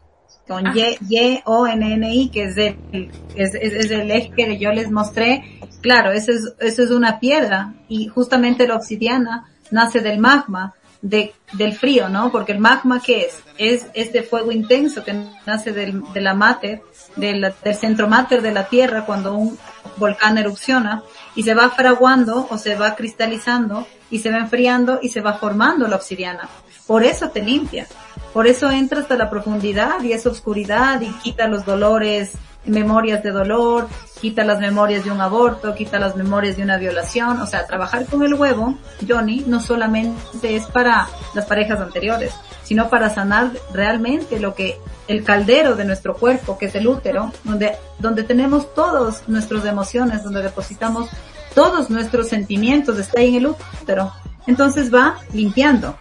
con 0.47 0.75
Y, 0.77 0.97
Y, 1.09 1.41
O, 1.45 1.67
N, 1.67 1.93
N, 1.93 2.13
I, 2.13 2.29
que 2.29 2.43
es 2.43 2.57
el, 2.57 3.11
es, 3.35 3.55
es, 3.55 3.73
es 3.73 3.91
el 3.91 4.11
eje 4.11 4.31
que 4.35 4.57
yo 4.57 4.71
les 4.71 4.91
mostré, 4.91 5.59
claro, 5.81 6.11
eso 6.11 6.31
es, 6.31 6.53
eso 6.59 6.83
es 6.83 6.91
una 6.91 7.19
piedra 7.19 7.73
y 7.87 8.07
justamente 8.07 8.67
la 8.67 8.75
obsidiana 8.75 9.45
nace 9.71 10.01
del 10.01 10.19
magma, 10.19 10.73
de, 11.01 11.33
del 11.53 11.73
frío, 11.73 12.09
¿no? 12.09 12.31
Porque 12.31 12.51
el 12.51 12.59
magma, 12.59 12.99
¿qué 12.99 13.27
es? 13.27 13.39
Es 13.57 13.87
este 13.93 14.23
fuego 14.23 14.51
intenso 14.51 15.03
que 15.03 15.13
nace 15.45 15.71
del, 15.71 16.01
de 16.13 16.21
la 16.21 16.33
mater, 16.33 16.81
del, 17.15 17.53
del 17.63 17.75
centro 17.75 18.07
mater 18.07 18.41
de 18.41 18.51
la 18.51 18.67
tierra 18.67 19.05
cuando 19.05 19.35
un 19.35 19.57
volcán 19.97 20.37
erupciona 20.37 21.03
y 21.35 21.43
se 21.43 21.53
va 21.53 21.69
fraguando 21.69 22.47
o 22.49 22.57
se 22.57 22.75
va 22.75 22.95
cristalizando 22.95 23.87
y 24.09 24.19
se 24.19 24.31
va 24.31 24.37
enfriando 24.37 24.99
y 25.01 25.09
se 25.09 25.21
va 25.21 25.33
formando 25.33 25.87
la 25.87 25.97
obsidiana. 25.97 26.49
Por 26.87 27.03
eso 27.03 27.29
te 27.29 27.43
limpia. 27.43 27.87
Por 28.35 28.47
eso 28.47 28.69
entra 28.69 28.99
hasta 28.99 29.15
la 29.15 29.29
profundidad 29.29 30.03
y 30.03 30.11
esa 30.11 30.29
oscuridad 30.29 30.99
y 30.99 31.09
quita 31.19 31.47
los 31.47 31.63
dolores, 31.63 32.33
memorias 32.65 33.23
de 33.23 33.31
dolor, 33.31 33.87
quita 34.19 34.43
las 34.43 34.59
memorias 34.59 35.05
de 35.05 35.11
un 35.11 35.21
aborto, 35.21 35.73
quita 35.73 35.99
las 35.99 36.17
memorias 36.17 36.57
de 36.57 36.63
una 36.63 36.77
violación. 36.77 37.39
O 37.39 37.47
sea, 37.47 37.65
trabajar 37.65 38.05
con 38.07 38.23
el 38.23 38.33
huevo, 38.33 38.77
Johnny, 39.07 39.45
no 39.47 39.61
solamente 39.61 40.53
es 40.53 40.65
para 40.65 41.07
las 41.33 41.45
parejas 41.45 41.79
anteriores, 41.79 42.33
sino 42.65 42.89
para 42.89 43.09
sanar 43.09 43.51
realmente 43.71 44.37
lo 44.37 44.53
que 44.53 44.81
el 45.07 45.23
caldero 45.23 45.77
de 45.77 45.85
nuestro 45.85 46.13
cuerpo, 46.13 46.57
que 46.57 46.65
es 46.65 46.75
el 46.75 46.87
útero, 46.89 47.31
donde, 47.45 47.77
donde 47.99 48.23
tenemos 48.23 48.73
todas 48.73 49.29
nuestras 49.29 49.63
emociones, 49.63 50.25
donde 50.25 50.41
depositamos 50.41 51.09
todos 51.53 51.89
nuestros 51.89 52.27
sentimientos, 52.27 52.99
está 52.99 53.21
ahí 53.21 53.29
en 53.29 53.35
el 53.35 53.47
útero. 53.47 54.11
Entonces 54.45 54.93
va 54.93 55.19
limpiando. 55.31 55.95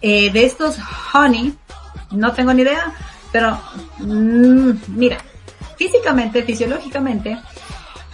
Eh, 0.00 0.30
de 0.30 0.44
estos 0.44 0.76
honey, 1.12 1.56
no 2.10 2.32
tengo 2.32 2.52
ni 2.52 2.62
idea, 2.62 2.92
pero 3.32 3.58
mm, 3.98 4.70
mira, 4.88 5.18
físicamente, 5.76 6.42
fisiológicamente, 6.42 7.38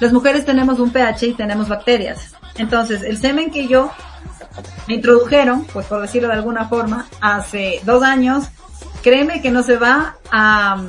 las 0.00 0.12
mujeres 0.12 0.44
tenemos 0.44 0.78
un 0.80 0.90
pH 0.90 1.26
y 1.26 1.34
tenemos 1.34 1.68
bacterias. 1.68 2.34
Entonces, 2.56 3.02
el 3.02 3.18
semen 3.18 3.50
que 3.50 3.66
yo 3.66 3.90
me 4.86 4.94
introdujeron, 4.94 5.64
pues 5.72 5.86
por 5.86 6.00
decirlo 6.00 6.28
de 6.28 6.34
alguna 6.34 6.68
forma, 6.68 7.06
hace 7.20 7.80
dos 7.84 8.02
años, 8.02 8.48
créeme 9.02 9.42
que 9.42 9.50
no 9.50 9.62
se 9.62 9.76
va 9.76 10.16
a, 10.30 10.82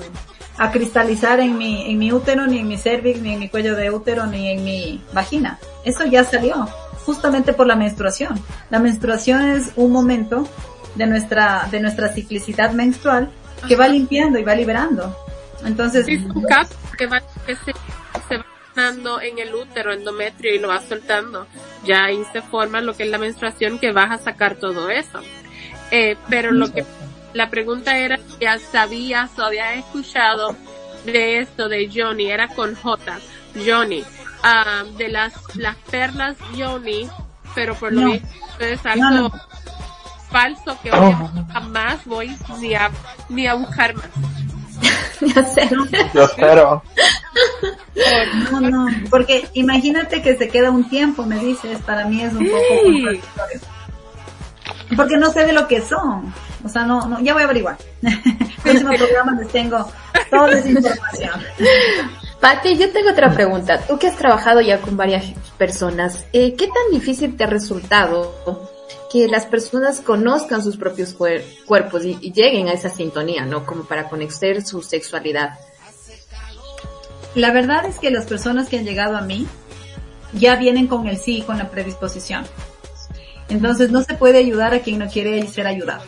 a 0.57 0.71
cristalizar 0.71 1.39
en 1.39 1.57
mi, 1.57 1.89
en 1.91 1.97
mi 1.97 2.11
útero, 2.11 2.47
ni 2.47 2.59
en 2.59 2.67
mi 2.67 2.77
cervix, 2.77 3.21
ni 3.21 3.33
en 3.33 3.39
mi 3.39 3.49
cuello 3.49 3.75
de 3.75 3.89
útero, 3.91 4.25
ni 4.25 4.49
en 4.51 4.63
mi 4.63 5.03
vagina. 5.13 5.59
Eso 5.83 6.05
ya 6.05 6.23
salió, 6.23 6.67
justamente 7.05 7.53
por 7.53 7.67
la 7.67 7.75
menstruación. 7.75 8.39
La 8.69 8.79
menstruación 8.79 9.49
es 9.49 9.71
un 9.75 9.91
momento 9.91 10.47
de 10.95 11.05
nuestra, 11.07 11.67
de 11.71 11.79
nuestra 11.79 12.09
ciclicidad 12.13 12.71
menstrual 12.71 13.29
que 13.67 13.75
va 13.75 13.87
limpiando 13.87 14.39
y 14.39 14.43
va 14.43 14.55
liberando. 14.55 15.15
Entonces, 15.65 16.05
Sí, 16.05 16.15
un 16.33 16.43
cap 16.43 16.67
que 16.97 17.07
va, 17.07 17.21
que 17.45 17.55
se, 17.55 17.73
se 18.27 18.37
va 18.37 18.45
dando 18.75 19.21
en 19.21 19.39
el 19.39 19.53
útero, 19.55 19.93
endometrio 19.93 20.53
y 20.53 20.59
lo 20.59 20.67
va 20.69 20.81
soltando. 20.81 21.47
Ya 21.85 22.05
ahí 22.05 22.21
se 22.33 22.41
forma 22.41 22.81
lo 22.81 22.95
que 22.95 23.03
es 23.03 23.09
la 23.09 23.17
menstruación 23.17 23.79
que 23.79 23.91
vas 23.91 24.11
a 24.11 24.23
sacar 24.23 24.55
todo 24.55 24.89
eso. 24.89 25.19
Eh, 25.91 26.17
pero 26.29 26.51
lo 26.51 26.71
que, 26.71 26.83
la 27.33 27.49
pregunta 27.49 27.97
era, 27.97 28.19
¿ya 28.39 28.57
sabías 28.59 29.31
o 29.37 29.43
habías 29.43 29.77
escuchado 29.77 30.55
de 31.05 31.39
esto 31.39 31.69
de 31.69 31.89
Johnny? 31.93 32.29
Era 32.31 32.47
con 32.49 32.75
J, 32.75 33.19
Johnny. 33.65 34.03
Ah, 34.43 34.83
de 34.97 35.09
las, 35.09 35.33
las 35.55 35.75
perlas 35.89 36.35
Johnny, 36.57 37.09
pero 37.55 37.75
por 37.75 37.93
lo 37.93 38.01
No. 38.01 38.11
visto 38.11 38.27
es 38.59 38.85
algo 38.85 39.03
No, 39.03 39.11
no. 39.11 39.31
Falso 40.35 40.77
que 40.83 40.91
obviamente 40.91 41.53
jamás 41.53 42.05
voy 42.05 42.35
ni 42.59 42.75
a, 42.75 42.91
ni 43.29 43.47
a 43.47 43.53
buscar 43.53 43.95
más. 43.95 44.09
Yo 46.13 46.23
espero. 46.25 46.83
no, 48.51 48.59
no, 48.59 48.87
porque 49.09 49.47
imagínate 49.53 50.21
que 50.21 50.35
se 50.35 50.49
queda 50.49 50.71
un 50.71 50.89
tiempo, 50.89 51.25
me 51.25 51.39
dices, 51.39 51.79
para 51.85 52.03
mí 52.03 52.21
es 52.21 52.33
un 52.33 52.45
poco. 52.45 53.23
Porque 54.97 55.15
no 55.15 55.31
sé 55.31 55.45
de 55.45 55.53
lo 55.53 55.69
que 55.69 55.79
son. 55.79 56.33
O 56.65 56.67
sea, 56.67 56.83
no, 56.83 57.07
no, 57.07 57.21
ya 57.21 57.31
voy 57.31 57.43
a 57.43 57.45
averiguar. 57.45 57.77
Próximo 58.61 58.91
programa 58.97 59.37
les 59.39 59.47
tengo 59.53 59.89
toda 60.29 60.51
esa 60.51 60.67
información. 60.67 61.41
Pati, 62.41 62.77
yo 62.77 62.91
tengo 62.91 63.11
otra 63.11 63.31
pregunta. 63.31 63.79
Tú 63.87 63.97
que 63.97 64.07
has 64.07 64.17
trabajado 64.17 64.59
ya 64.59 64.81
con 64.81 64.97
varias 64.97 65.27
personas, 65.57 66.25
eh, 66.33 66.55
¿qué 66.57 66.67
tan 66.67 66.91
difícil 66.91 67.37
te 67.37 67.45
ha 67.45 67.47
resultado 67.47 68.74
que 69.15 69.29
las 69.29 69.45
personas 69.45 70.01
conozcan 70.01 70.61
sus 70.61 70.75
propios 70.75 71.17
cuer- 71.17 71.43
cuerpos 71.65 72.03
y, 72.03 72.17
y 72.19 72.33
lleguen 72.33 72.67
a 72.67 72.73
esa 72.73 72.89
sintonía, 72.89 73.45
¿no? 73.45 73.65
Como 73.65 73.85
para 73.85 74.09
conocer 74.09 74.61
su 74.65 74.81
sexualidad. 74.81 75.57
La 77.33 77.51
verdad 77.51 77.85
es 77.85 77.97
que 77.97 78.11
las 78.11 78.25
personas 78.25 78.67
que 78.67 78.77
han 78.77 78.83
llegado 78.83 79.15
a 79.15 79.21
mí, 79.21 79.47
ya 80.33 80.57
vienen 80.57 80.87
con 80.87 81.07
el 81.07 81.17
sí, 81.17 81.43
con 81.47 81.57
la 81.57 81.69
predisposición. 81.71 82.45
Entonces 83.47 83.89
no 83.89 84.03
se 84.03 84.15
puede 84.15 84.37
ayudar 84.39 84.73
a 84.73 84.79
quien 84.79 84.99
no 84.99 85.07
quiere 85.07 85.47
ser 85.47 85.65
ayudado. 85.65 86.03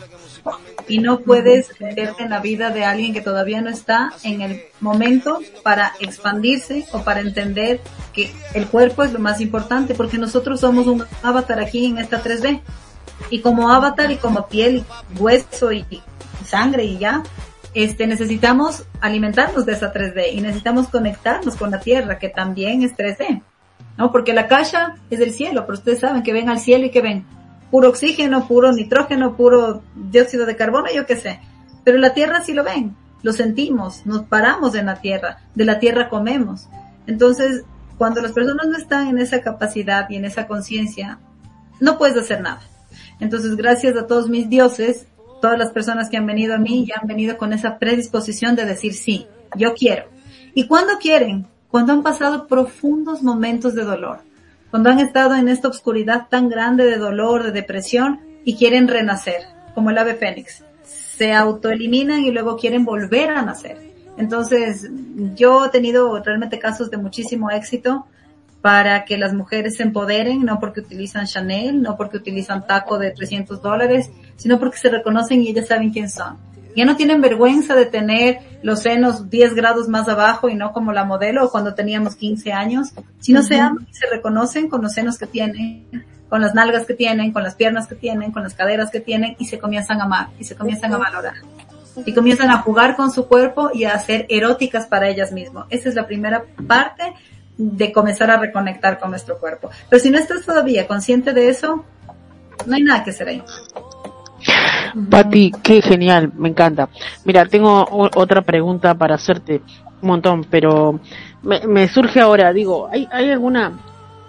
Y 0.86 0.98
no 0.98 1.20
puedes 1.20 1.80
meterte 1.80 2.24
en 2.24 2.30
la 2.30 2.40
vida 2.40 2.68
de 2.70 2.84
alguien 2.84 3.14
que 3.14 3.20
todavía 3.22 3.62
no 3.62 3.70
está 3.70 4.10
en 4.22 4.42
el 4.42 4.62
momento 4.80 5.38
para 5.62 5.92
expandirse 6.00 6.86
o 6.92 7.04
para 7.04 7.20
entender 7.20 7.80
que 8.12 8.34
el 8.54 8.66
cuerpo 8.66 9.02
es 9.02 9.12
lo 9.12 9.18
más 9.18 9.40
importante 9.40 9.94
porque 9.94 10.18
nosotros 10.18 10.60
somos 10.60 10.86
un 10.86 11.04
avatar 11.22 11.58
aquí 11.60 11.86
en 11.86 11.96
esta 11.98 12.22
3D. 12.22 12.60
Y 13.30 13.40
como 13.40 13.70
avatar 13.70 14.10
y 14.10 14.16
como 14.16 14.46
piel 14.46 14.76
y 14.76 15.20
hueso 15.20 15.72
y, 15.72 15.84
y 15.90 16.02
sangre 16.44 16.84
y 16.84 16.98
ya, 16.98 17.22
este, 17.74 18.06
necesitamos 18.06 18.84
alimentarnos 19.00 19.66
de 19.66 19.72
esa 19.72 19.92
3D 19.92 20.32
y 20.32 20.40
necesitamos 20.40 20.88
conectarnos 20.88 21.56
con 21.56 21.70
la 21.70 21.80
tierra 21.80 22.18
que 22.18 22.28
también 22.28 22.82
es 22.82 22.96
3D. 22.96 23.42
¿no? 23.96 24.12
Porque 24.12 24.32
la 24.32 24.46
caja 24.46 24.96
es 25.10 25.18
del 25.18 25.32
cielo, 25.32 25.66
pero 25.66 25.78
ustedes 25.78 26.00
saben 26.00 26.22
que 26.22 26.32
ven 26.32 26.48
al 26.48 26.60
cielo 26.60 26.86
y 26.86 26.90
que 26.90 27.02
ven 27.02 27.26
puro 27.70 27.90
oxígeno, 27.90 28.46
puro 28.46 28.72
nitrógeno, 28.72 29.36
puro 29.36 29.82
dióxido 29.94 30.46
de 30.46 30.56
carbono, 30.56 30.86
yo 30.94 31.04
qué 31.04 31.16
sé. 31.16 31.40
Pero 31.84 31.98
la 31.98 32.14
tierra 32.14 32.42
sí 32.42 32.52
lo 32.52 32.64
ven, 32.64 32.96
lo 33.22 33.32
sentimos, 33.32 34.06
nos 34.06 34.22
paramos 34.22 34.74
en 34.74 34.86
la 34.86 35.00
tierra, 35.00 35.38
de 35.54 35.64
la 35.64 35.78
tierra 35.78 36.08
comemos. 36.08 36.68
Entonces, 37.06 37.64
cuando 37.98 38.22
las 38.22 38.32
personas 38.32 38.66
no 38.68 38.76
están 38.76 39.08
en 39.08 39.18
esa 39.18 39.42
capacidad 39.42 40.08
y 40.08 40.16
en 40.16 40.24
esa 40.24 40.46
conciencia, 40.46 41.18
no 41.80 41.98
puedes 41.98 42.16
hacer 42.16 42.40
nada. 42.40 42.60
Entonces, 43.20 43.56
gracias 43.56 43.96
a 43.96 44.06
todos 44.06 44.28
mis 44.28 44.48
dioses, 44.48 45.06
todas 45.40 45.58
las 45.58 45.70
personas 45.70 46.08
que 46.08 46.16
han 46.16 46.26
venido 46.26 46.54
a 46.54 46.58
mí 46.58 46.86
ya 46.86 46.96
han 47.00 47.08
venido 47.08 47.36
con 47.36 47.52
esa 47.52 47.78
predisposición 47.78 48.56
de 48.56 48.64
decir 48.64 48.94
sí, 48.94 49.26
yo 49.56 49.74
quiero. 49.74 50.04
¿Y 50.54 50.66
cuando 50.66 50.98
quieren? 50.98 51.46
Cuando 51.70 51.92
han 51.92 52.02
pasado 52.02 52.46
profundos 52.46 53.22
momentos 53.22 53.74
de 53.74 53.84
dolor, 53.84 54.20
cuando 54.70 54.90
han 54.90 55.00
estado 55.00 55.34
en 55.34 55.48
esta 55.48 55.68
oscuridad 55.68 56.28
tan 56.28 56.48
grande 56.48 56.84
de 56.84 56.96
dolor, 56.96 57.42
de 57.42 57.52
depresión 57.52 58.20
y 58.44 58.56
quieren 58.56 58.88
renacer, 58.88 59.42
como 59.74 59.90
el 59.90 59.98
ave 59.98 60.14
fénix. 60.14 60.64
Se 60.82 61.32
autoeliminan 61.32 62.20
y 62.20 62.30
luego 62.30 62.56
quieren 62.56 62.84
volver 62.84 63.30
a 63.30 63.42
nacer. 63.42 63.78
Entonces, 64.16 64.88
yo 65.34 65.66
he 65.66 65.68
tenido 65.70 66.22
realmente 66.22 66.58
casos 66.58 66.90
de 66.90 66.96
muchísimo 66.96 67.50
éxito 67.50 68.06
para 68.60 69.04
que 69.04 69.16
las 69.18 69.32
mujeres 69.32 69.76
se 69.76 69.84
empoderen, 69.84 70.44
no 70.44 70.58
porque 70.58 70.80
utilizan 70.80 71.26
Chanel, 71.26 71.80
no 71.80 71.96
porque 71.96 72.16
utilizan 72.16 72.66
taco 72.66 72.98
de 72.98 73.12
300 73.12 73.62
dólares, 73.62 74.10
sino 74.36 74.58
porque 74.58 74.78
se 74.78 74.88
reconocen 74.88 75.42
y 75.42 75.48
ellas 75.48 75.68
saben 75.68 75.90
quién 75.90 76.10
son. 76.10 76.36
Ya 76.76 76.84
no 76.84 76.96
tienen 76.96 77.20
vergüenza 77.20 77.74
de 77.74 77.86
tener 77.86 78.38
los 78.62 78.82
senos 78.82 79.30
10 79.30 79.54
grados 79.54 79.88
más 79.88 80.08
abajo 80.08 80.48
y 80.48 80.54
no 80.54 80.72
como 80.72 80.92
la 80.92 81.04
modelo 81.04 81.50
cuando 81.50 81.74
teníamos 81.74 82.14
15 82.16 82.52
años, 82.52 82.92
sino 83.18 83.42
se 83.42 83.58
aman 83.58 83.86
y 83.90 83.94
se 83.94 84.06
reconocen 84.08 84.68
con 84.68 84.82
los 84.82 84.92
senos 84.92 85.18
que 85.18 85.26
tienen, 85.26 85.86
con 86.28 86.40
las 86.40 86.54
nalgas 86.54 86.86
que 86.86 86.94
tienen, 86.94 87.32
con 87.32 87.42
las 87.42 87.54
piernas 87.54 87.88
que 87.88 87.94
tienen, 87.94 88.32
con 88.32 88.42
las 88.42 88.54
caderas 88.54 88.90
que 88.90 89.00
tienen 89.00 89.34
y 89.38 89.46
se 89.46 89.58
comienzan 89.58 90.00
a 90.00 90.04
amar 90.04 90.28
y 90.38 90.44
se 90.44 90.54
comienzan 90.54 90.92
a 90.92 90.98
valorar. 90.98 91.34
Y 92.06 92.12
comienzan 92.12 92.50
a 92.50 92.58
jugar 92.58 92.94
con 92.94 93.10
su 93.10 93.26
cuerpo 93.26 93.70
y 93.74 93.84
a 93.84 93.98
ser 93.98 94.26
eróticas 94.28 94.86
para 94.86 95.08
ellas 95.08 95.32
mismas. 95.32 95.66
Esa 95.70 95.88
es 95.88 95.96
la 95.96 96.06
primera 96.06 96.44
parte 96.68 97.12
de 97.58 97.92
comenzar 97.92 98.30
a 98.30 98.38
reconectar 98.38 98.98
con 98.98 99.10
nuestro 99.10 99.38
cuerpo. 99.38 99.68
Pero 99.90 100.00
si 100.00 100.10
no 100.10 100.18
estás 100.18 100.46
todavía 100.46 100.86
consciente 100.86 101.32
de 101.32 101.50
eso, 101.50 101.84
no 102.66 102.74
hay 102.74 102.82
nada 102.82 103.04
que 103.04 103.10
hacer 103.10 103.28
ahí. 103.28 103.42
Pati, 105.10 105.52
qué 105.62 105.82
genial, 105.82 106.32
me 106.36 106.48
encanta. 106.48 106.88
Mira, 107.24 107.44
tengo 107.46 107.86
otra 107.90 108.42
pregunta 108.42 108.94
para 108.94 109.16
hacerte, 109.16 109.60
un 110.00 110.08
montón, 110.08 110.44
pero 110.44 111.00
me, 111.42 111.88
surge 111.88 112.20
ahora, 112.20 112.52
digo, 112.52 112.88
¿hay, 112.90 113.08
¿hay 113.10 113.30
alguna, 113.30 113.72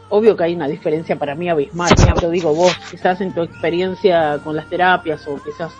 obvio 0.09 0.35
que 0.35 0.45
hay 0.45 0.55
una 0.55 0.67
diferencia 0.67 1.15
para 1.15 1.35
mí 1.35 1.49
abismal, 1.49 1.91
pero 2.15 2.31
digo, 2.31 2.53
vos 2.53 2.75
quizás 2.89 3.21
en 3.21 3.33
tu 3.33 3.43
experiencia 3.43 4.39
con 4.43 4.55
las 4.55 4.67
terapias 4.67 5.27
o 5.27 5.35
quizás 5.35 5.71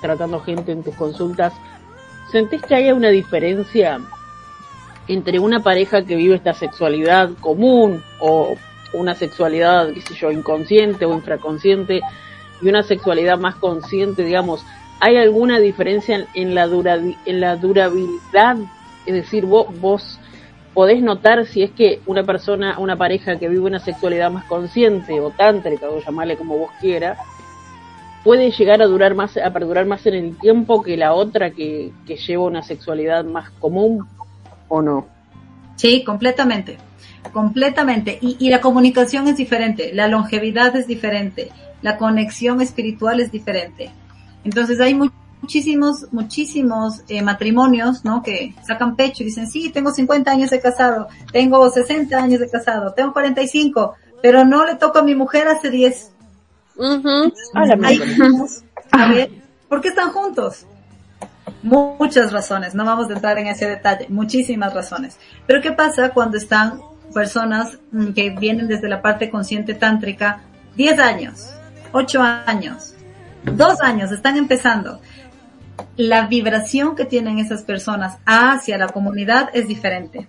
tratando 0.00 0.40
gente 0.40 0.72
en 0.72 0.82
tus 0.82 0.94
consultas, 0.96 1.52
¿sentís 2.30 2.62
que 2.62 2.74
haya 2.74 2.94
una 2.94 3.08
diferencia 3.08 4.00
entre 5.08 5.38
una 5.38 5.60
pareja 5.60 6.04
que 6.04 6.16
vive 6.16 6.34
esta 6.34 6.54
sexualidad 6.54 7.30
común 7.40 8.02
o 8.20 8.56
una 8.92 9.14
sexualidad, 9.14 9.92
qué 9.92 10.00
sé 10.00 10.14
yo, 10.14 10.30
inconsciente 10.30 11.04
o 11.04 11.14
infraconsciente 11.14 12.00
y 12.60 12.68
una 12.68 12.82
sexualidad 12.82 13.38
más 13.38 13.56
consciente, 13.56 14.24
digamos, 14.24 14.64
¿hay 15.00 15.16
alguna 15.16 15.58
diferencia 15.58 16.26
en, 16.34 16.54
la 16.54 16.66
dura, 16.66 16.94
en 16.94 17.40
la 17.40 17.56
durabilidad? 17.56 18.56
Es 19.04 19.14
decir, 19.14 19.44
vos, 19.44 19.66
vos 19.80 20.18
podés 20.74 21.02
notar 21.02 21.46
si 21.46 21.62
es 21.62 21.70
que 21.70 22.00
una 22.06 22.24
persona, 22.24 22.78
una 22.78 22.96
pareja 22.96 23.38
que 23.38 23.48
vive 23.48 23.62
una 23.62 23.78
sexualidad 23.78 24.30
más 24.30 24.44
consciente 24.44 25.20
o 25.20 25.30
tántrica, 25.30 25.88
o 25.88 26.00
llamarle 26.00 26.36
como 26.36 26.58
vos 26.58 26.70
quieras, 26.80 27.18
puede 28.24 28.50
llegar 28.50 28.82
a 28.82 28.86
durar 28.86 29.14
más, 29.14 29.36
a 29.36 29.52
perdurar 29.52 29.86
más 29.86 30.04
en 30.06 30.14
el 30.14 30.36
tiempo 30.38 30.82
que 30.82 30.96
la 30.96 31.14
otra 31.14 31.50
que, 31.50 31.92
que 32.06 32.16
lleva 32.16 32.44
una 32.44 32.62
sexualidad 32.62 33.24
más 33.24 33.50
común 33.50 34.06
o 34.68 34.82
no. 34.82 35.06
Sí, 35.76 36.02
completamente. 36.04 36.78
Completamente. 37.32 38.18
Y, 38.20 38.36
y 38.38 38.50
la 38.50 38.60
comunicación 38.60 39.28
es 39.28 39.36
diferente, 39.36 39.92
la 39.92 40.08
longevidad 40.08 40.74
es 40.76 40.86
diferente, 40.86 41.50
la 41.82 41.96
conexión 41.98 42.60
espiritual 42.62 43.20
es 43.20 43.30
diferente. 43.32 43.90
Entonces 44.44 44.80
hay 44.80 44.94
mu- 44.94 45.10
muchísimos, 45.42 46.06
muchísimos 46.12 47.02
eh, 47.08 47.20
matrimonios, 47.22 48.04
¿no? 48.04 48.22
Que 48.22 48.54
sacan 48.66 48.96
pecho 48.96 49.22
y 49.22 49.26
dicen, 49.26 49.48
sí, 49.48 49.70
tengo 49.70 49.90
50 49.92 50.30
años 50.30 50.50
de 50.50 50.60
casado, 50.60 51.08
tengo 51.32 51.68
60 51.68 52.16
años 52.16 52.40
de 52.40 52.48
casado, 52.48 52.92
tengo 52.94 53.12
45, 53.12 53.94
pero 54.22 54.44
no 54.44 54.64
le 54.64 54.76
toco 54.76 54.98
a 55.00 55.02
mi 55.02 55.14
mujer 55.14 55.48
hace 55.48 55.68
10. 55.70 56.12
Ujú. 56.76 57.32
A 57.54 57.66
la 57.66 57.74
Ahí 57.86 57.98
miércoles. 57.98 58.18
vamos 58.18 58.64
a 58.92 59.08
ver, 59.08 59.30
¿por 59.68 59.80
qué 59.80 59.88
están 59.88 60.10
juntos? 60.10 60.64
Muchas 61.66 62.32
razones, 62.32 62.76
no 62.76 62.84
vamos 62.84 63.10
a 63.10 63.14
entrar 63.14 63.36
en 63.38 63.48
ese 63.48 63.66
detalle, 63.66 64.06
muchísimas 64.08 64.72
razones. 64.72 65.18
Pero 65.48 65.60
¿qué 65.60 65.72
pasa 65.72 66.10
cuando 66.10 66.36
están 66.36 66.80
personas 67.12 67.78
mm, 67.90 68.12
que 68.12 68.30
vienen 68.30 68.68
desde 68.68 68.88
la 68.88 69.02
parte 69.02 69.30
consciente 69.30 69.74
tántrica, 69.74 70.42
10 70.76 71.00
años, 71.00 71.52
8 71.90 72.22
años, 72.22 72.94
2 73.42 73.80
años, 73.80 74.12
están 74.12 74.36
empezando? 74.36 75.00
La 75.96 76.28
vibración 76.28 76.94
que 76.94 77.04
tienen 77.04 77.40
esas 77.40 77.64
personas 77.64 78.18
hacia 78.26 78.78
la 78.78 78.86
comunidad 78.86 79.50
es 79.52 79.66
diferente. 79.66 80.28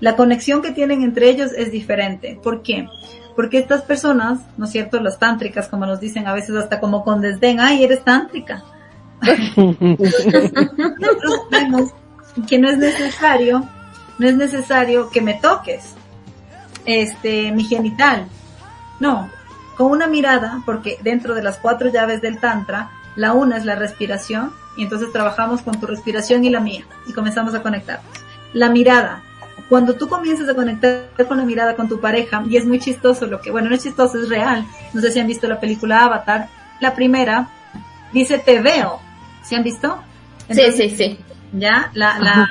La 0.00 0.16
conexión 0.16 0.60
que 0.60 0.72
tienen 0.72 1.02
entre 1.02 1.30
ellos 1.30 1.52
es 1.56 1.72
diferente. 1.72 2.38
¿Por 2.42 2.62
qué? 2.62 2.88
Porque 3.34 3.56
estas 3.56 3.80
personas, 3.80 4.40
¿no 4.58 4.66
es 4.66 4.72
cierto? 4.72 5.00
Las 5.00 5.18
tántricas, 5.18 5.66
como 5.66 5.86
nos 5.86 5.98
dicen 5.98 6.26
a 6.26 6.34
veces 6.34 6.54
hasta 6.56 6.78
como 6.78 7.04
con 7.04 7.22
desdén, 7.22 7.58
ay, 7.58 7.84
eres 7.84 8.04
tántrica. 8.04 8.64
Nosotros 10.98 11.40
vemos 11.50 11.90
que 12.48 12.58
no 12.58 12.68
es 12.68 12.78
necesario, 12.78 13.68
no 14.18 14.28
es 14.28 14.36
necesario 14.36 15.10
que 15.10 15.20
me 15.20 15.34
toques, 15.34 15.94
este, 16.84 17.52
mi 17.52 17.64
genital. 17.64 18.26
No, 19.00 19.30
con 19.76 19.90
una 19.90 20.06
mirada, 20.06 20.62
porque 20.64 20.98
dentro 21.02 21.34
de 21.34 21.42
las 21.42 21.58
cuatro 21.58 21.90
llaves 21.90 22.22
del 22.22 22.38
tantra, 22.38 22.90
la 23.16 23.32
una 23.32 23.56
es 23.56 23.64
la 23.64 23.74
respiración, 23.74 24.52
y 24.76 24.82
entonces 24.82 25.12
trabajamos 25.12 25.62
con 25.62 25.78
tu 25.78 25.86
respiración 25.86 26.44
y 26.44 26.50
la 26.50 26.60
mía, 26.60 26.84
y 27.06 27.12
comenzamos 27.12 27.54
a 27.54 27.62
conectarnos. 27.62 28.12
La 28.52 28.70
mirada, 28.70 29.22
cuando 29.68 29.94
tú 29.94 30.08
comienzas 30.08 30.48
a 30.48 30.54
conectar 30.54 31.08
con 31.26 31.38
la 31.38 31.44
mirada 31.44 31.74
con 31.74 31.88
tu 31.88 32.00
pareja, 32.00 32.42
y 32.48 32.56
es 32.56 32.66
muy 32.66 32.78
chistoso 32.78 33.26
lo 33.26 33.40
que, 33.40 33.50
bueno, 33.50 33.68
no 33.68 33.74
es 33.74 33.82
chistoso, 33.82 34.18
es 34.20 34.28
real. 34.28 34.66
No 34.92 35.00
sé 35.00 35.10
si 35.10 35.20
han 35.20 35.26
visto 35.26 35.48
la 35.48 35.60
película 35.60 36.04
Avatar. 36.04 36.48
La 36.80 36.94
primera 36.94 37.48
dice 38.12 38.38
te 38.38 38.60
veo. 38.60 39.00
¿Se 39.44 39.56
han 39.56 39.62
visto? 39.62 40.02
Sí, 40.50 40.72
sí, 40.72 40.90
sí. 40.90 41.18
Ya, 41.52 41.90
la, 41.94 42.18
la, 42.18 42.50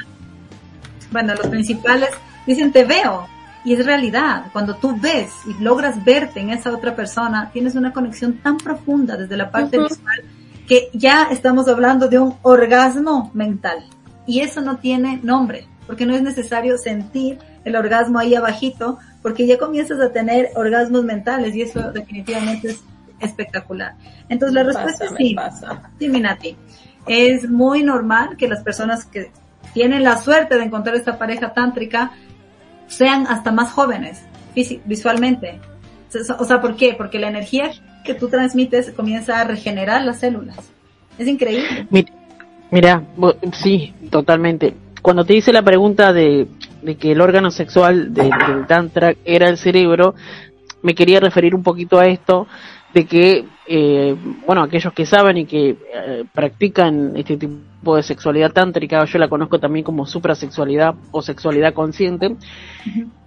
bueno, 1.11 1.35
los 1.35 1.47
principales 1.47 2.09
dicen 2.45 2.71
te 2.71 2.85
veo. 2.85 3.27
Y 3.65 3.73
es 3.73 3.85
realidad. 3.85 4.47
Cuando 4.51 4.75
tú 4.75 4.97
ves 4.99 5.31
y 5.45 5.61
logras 5.63 6.03
verte 6.03 6.41
en 6.41 6.49
esa 6.49 6.71
otra 6.71 6.95
persona, 6.95 7.49
tienes 7.53 7.75
una 7.75 7.93
conexión 7.93 8.33
tan 8.39 8.57
profunda 8.57 9.15
desde 9.15 9.37
la 9.37 9.49
parte 9.51 9.77
visual 9.77 10.23
que 10.67 10.89
ya 10.93 11.29
estamos 11.31 11.67
hablando 11.67 12.07
de 12.07 12.19
un 12.19 12.35
orgasmo 12.41 13.31
mental. 13.33 13.85
Y 14.25 14.41
eso 14.41 14.61
no 14.61 14.77
tiene 14.77 15.19
nombre, 15.23 15.67
porque 15.87 16.05
no 16.05 16.15
es 16.15 16.21
necesario 16.21 16.77
sentir 16.77 17.39
el 17.63 17.75
orgasmo 17.75 18.19
ahí 18.19 18.35
abajito, 18.35 18.97
porque 19.21 19.47
ya 19.47 19.57
comienzas 19.57 19.99
a 19.99 20.11
tener 20.11 20.49
orgasmos 20.55 21.03
mentales 21.03 21.55
y 21.55 21.61
eso 21.61 21.91
definitivamente 21.91 22.71
es 22.71 22.81
espectacular. 23.23 23.93
Entonces 24.29 24.53
la 24.53 24.63
respuesta 24.63 25.05
Pasa, 25.05 25.15
es 25.19 25.27
sí. 25.27 25.33
pasa. 25.35 25.91
Sí, 25.99 26.09
Minati. 26.09 26.55
Es 27.07 27.49
muy 27.49 27.83
normal 27.83 28.37
que 28.37 28.47
las 28.47 28.61
personas 28.63 29.05
que 29.05 29.31
tienen 29.73 30.03
la 30.03 30.17
suerte 30.17 30.57
de 30.57 30.63
encontrar 30.63 30.95
esta 30.95 31.17
pareja 31.17 31.53
tántrica 31.53 32.11
sean 32.87 33.25
hasta 33.27 33.51
más 33.51 33.71
jóvenes 33.71 34.21
visualmente. 34.85 35.59
O 36.39 36.45
sea, 36.45 36.61
¿por 36.61 36.75
qué? 36.75 36.93
Porque 36.95 37.17
la 37.19 37.27
energía 37.27 37.71
que 38.05 38.13
tú 38.13 38.27
transmites 38.29 38.91
comienza 38.91 39.39
a 39.39 39.43
regenerar 39.45 40.03
las 40.03 40.19
células. 40.19 40.57
Es 41.17 41.27
increíble. 41.27 41.87
Mi- 41.89 42.05
Mira, 42.71 43.03
sí, 43.51 43.93
totalmente. 44.09 44.73
Cuando 45.01 45.25
te 45.25 45.35
hice 45.35 45.51
la 45.53 45.61
pregunta 45.61 46.11
de 46.13 46.47
de 46.81 46.95
que 46.97 47.13
el 47.13 47.21
órgano 47.21 47.49
sexual 47.49 48.13
del, 48.13 48.29
del 48.45 48.67
Tantra 48.67 49.13
era 49.23 49.47
el 49.47 49.57
cerebro, 49.57 50.15
me 50.81 50.93
quería 50.93 51.21
referir 51.21 51.55
un 51.55 51.63
poquito 51.63 51.97
a 51.97 52.07
esto, 52.07 52.45
de 52.93 53.05
que, 53.05 53.45
eh, 53.67 54.15
bueno, 54.45 54.61
aquellos 54.61 54.93
que 54.93 55.05
saben 55.05 55.37
y 55.37 55.45
que 55.45 55.69
eh, 55.69 56.23
practican 56.31 57.17
este 57.17 57.37
tipo 57.37 57.95
de 57.95 58.03
sexualidad 58.03 58.51
tántrica, 58.51 59.03
yo 59.05 59.17
la 59.17 59.27
conozco 59.27 59.59
también 59.59 59.83
como 59.83 60.05
suprasexualidad 60.05 60.93
o 61.11 61.21
sexualidad 61.21 61.73
consciente, 61.73 62.35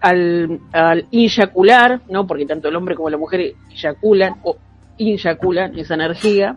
al, 0.01 0.61
al 0.73 1.07
inyacular, 1.11 2.01
¿no? 2.09 2.27
Porque 2.27 2.47
tanto 2.47 2.69
el 2.69 2.77
hombre 2.77 2.95
como 2.95 3.11
la 3.11 3.19
mujer 3.19 3.55
eyaculan 3.71 4.35
o 4.45 4.57
inyaculan 4.99 5.77
esa 5.79 5.95
energía, 5.95 6.57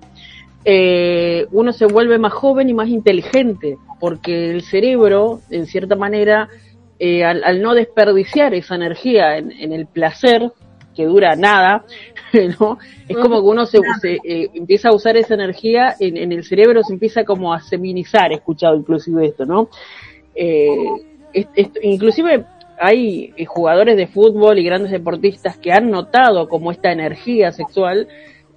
eh, 0.65 1.47
uno 1.51 1.73
se 1.73 1.85
vuelve 1.85 2.19
más 2.19 2.33
joven 2.33 2.69
y 2.69 2.73
más 2.73 2.89
inteligente, 2.89 3.77
porque 3.99 4.51
el 4.51 4.61
cerebro, 4.61 5.39
en 5.49 5.65
cierta 5.65 5.95
manera, 5.95 6.47
eh, 6.99 7.23
al, 7.23 7.43
al 7.43 7.61
no 7.61 7.73
desperdiciar 7.73 8.53
esa 8.53 8.75
energía 8.75 9.37
en, 9.37 9.51
en 9.51 9.73
el 9.73 9.87
placer, 9.87 10.51
que 10.95 11.05
dura 11.05 11.35
nada, 11.35 11.85
¿no? 12.59 12.77
Es 13.07 13.17
como 13.17 13.41
que 13.41 13.47
uno 13.47 13.65
se, 13.65 13.79
se, 14.01 14.17
eh, 14.23 14.49
empieza 14.53 14.89
a 14.89 14.95
usar 14.95 15.17
esa 15.17 15.33
energía 15.33 15.95
en, 15.99 16.17
en, 16.17 16.31
el 16.31 16.43
cerebro, 16.43 16.83
se 16.83 16.93
empieza 16.93 17.23
como 17.23 17.53
a 17.53 17.61
seminizar, 17.61 18.31
he 18.31 18.35
escuchado 18.35 18.75
inclusive 18.75 19.25
esto, 19.25 19.45
¿no? 19.45 19.69
Eh, 20.35 20.75
es, 21.33 21.47
es, 21.55 21.69
inclusive 21.81 22.45
hay 22.79 23.33
jugadores 23.45 23.97
de 23.97 24.07
fútbol 24.07 24.57
y 24.57 24.63
grandes 24.63 24.91
deportistas 24.91 25.57
que 25.57 25.71
han 25.71 25.89
notado 25.89 26.47
como 26.47 26.71
esta 26.71 26.91
energía 26.91 27.51
sexual 27.51 28.07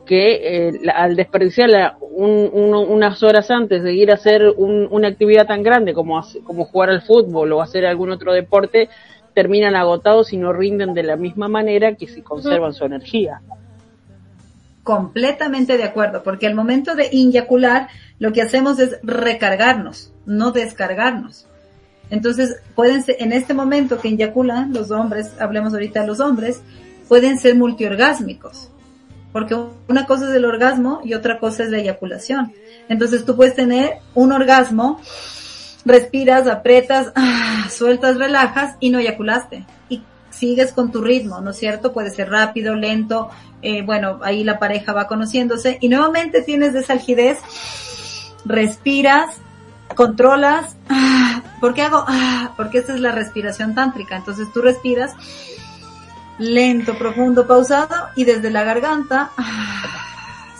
que 0.06 0.68
eh, 0.68 0.72
la, 0.82 0.92
al 0.92 1.16
desperdiciarla 1.16 1.96
un, 2.00 2.50
un, 2.52 2.74
unas 2.74 3.22
horas 3.22 3.50
antes 3.50 3.82
de 3.82 3.94
ir 3.94 4.10
a 4.10 4.14
hacer 4.14 4.48
un, 4.56 4.88
una 4.90 5.08
actividad 5.08 5.46
tan 5.46 5.62
grande 5.62 5.94
como, 5.94 6.20
como 6.44 6.64
jugar 6.64 6.90
al 6.90 7.02
fútbol 7.02 7.52
o 7.52 7.62
hacer 7.62 7.86
algún 7.86 8.10
otro 8.10 8.32
deporte, 8.32 8.88
terminan 9.34 9.76
agotados 9.76 10.32
y 10.32 10.36
no 10.36 10.52
rinden 10.52 10.94
de 10.94 11.02
la 11.02 11.16
misma 11.16 11.48
manera 11.48 11.94
que 11.94 12.06
si 12.06 12.22
conservan 12.22 12.74
su 12.74 12.84
energía. 12.84 13.40
Completamente 14.82 15.76
de 15.76 15.84
acuerdo, 15.84 16.22
porque 16.22 16.46
al 16.46 16.54
momento 16.54 16.94
de 16.94 17.08
inyacular 17.12 17.88
lo 18.18 18.32
que 18.32 18.42
hacemos 18.42 18.78
es 18.78 18.98
recargarnos, 19.02 20.12
no 20.26 20.50
descargarnos. 20.50 21.46
Entonces, 22.10 22.56
pueden 22.74 23.02
ser, 23.02 23.16
en 23.20 23.32
este 23.32 23.54
momento 23.54 24.00
que 24.00 24.08
inyaculan 24.08 24.72
los 24.72 24.90
hombres, 24.90 25.32
hablemos 25.40 25.72
ahorita 25.72 26.00
de 26.00 26.06
los 26.08 26.20
hombres, 26.20 26.60
pueden 27.08 27.38
ser 27.38 27.54
multiorgásmicos. 27.54 28.70
Porque 29.32 29.56
una 29.88 30.04
cosa 30.06 30.28
es 30.28 30.34
el 30.34 30.44
orgasmo 30.44 31.00
y 31.04 31.14
otra 31.14 31.38
cosa 31.38 31.62
es 31.62 31.70
la 31.70 31.78
eyaculación. 31.78 32.52
Entonces 32.88 33.24
tú 33.24 33.34
puedes 33.34 33.54
tener 33.54 33.98
un 34.14 34.32
orgasmo 34.32 35.00
respiras, 35.84 36.46
aprietas, 36.46 37.12
ah, 37.14 37.66
sueltas, 37.70 38.16
relajas 38.16 38.76
y 38.80 38.90
no 38.90 38.98
eyaculaste. 38.98 39.64
Sigues 40.42 40.72
con 40.72 40.90
tu 40.90 41.00
ritmo, 41.00 41.40
¿no 41.40 41.52
es 41.52 41.56
cierto? 41.56 41.92
Puede 41.92 42.10
ser 42.10 42.28
rápido, 42.28 42.74
lento, 42.74 43.30
eh, 43.62 43.82
bueno, 43.82 44.18
ahí 44.24 44.42
la 44.42 44.58
pareja 44.58 44.92
va 44.92 45.06
conociéndose 45.06 45.78
y 45.80 45.88
nuevamente 45.88 46.42
tienes 46.42 46.72
desalgidez, 46.72 47.38
respiras, 48.44 49.36
controlas, 49.94 50.74
ah, 50.88 51.44
¿por 51.60 51.74
qué 51.74 51.82
hago? 51.82 52.04
Ah, 52.08 52.54
porque 52.56 52.78
esta 52.78 52.92
es 52.92 52.98
la 52.98 53.12
respiración 53.12 53.76
tántrica, 53.76 54.16
entonces 54.16 54.48
tú 54.52 54.62
respiras 54.62 55.12
lento, 56.38 56.98
profundo, 56.98 57.46
pausado 57.46 58.08
y 58.16 58.24
desde 58.24 58.50
la 58.50 58.64
garganta 58.64 59.30
ah, 59.36 59.84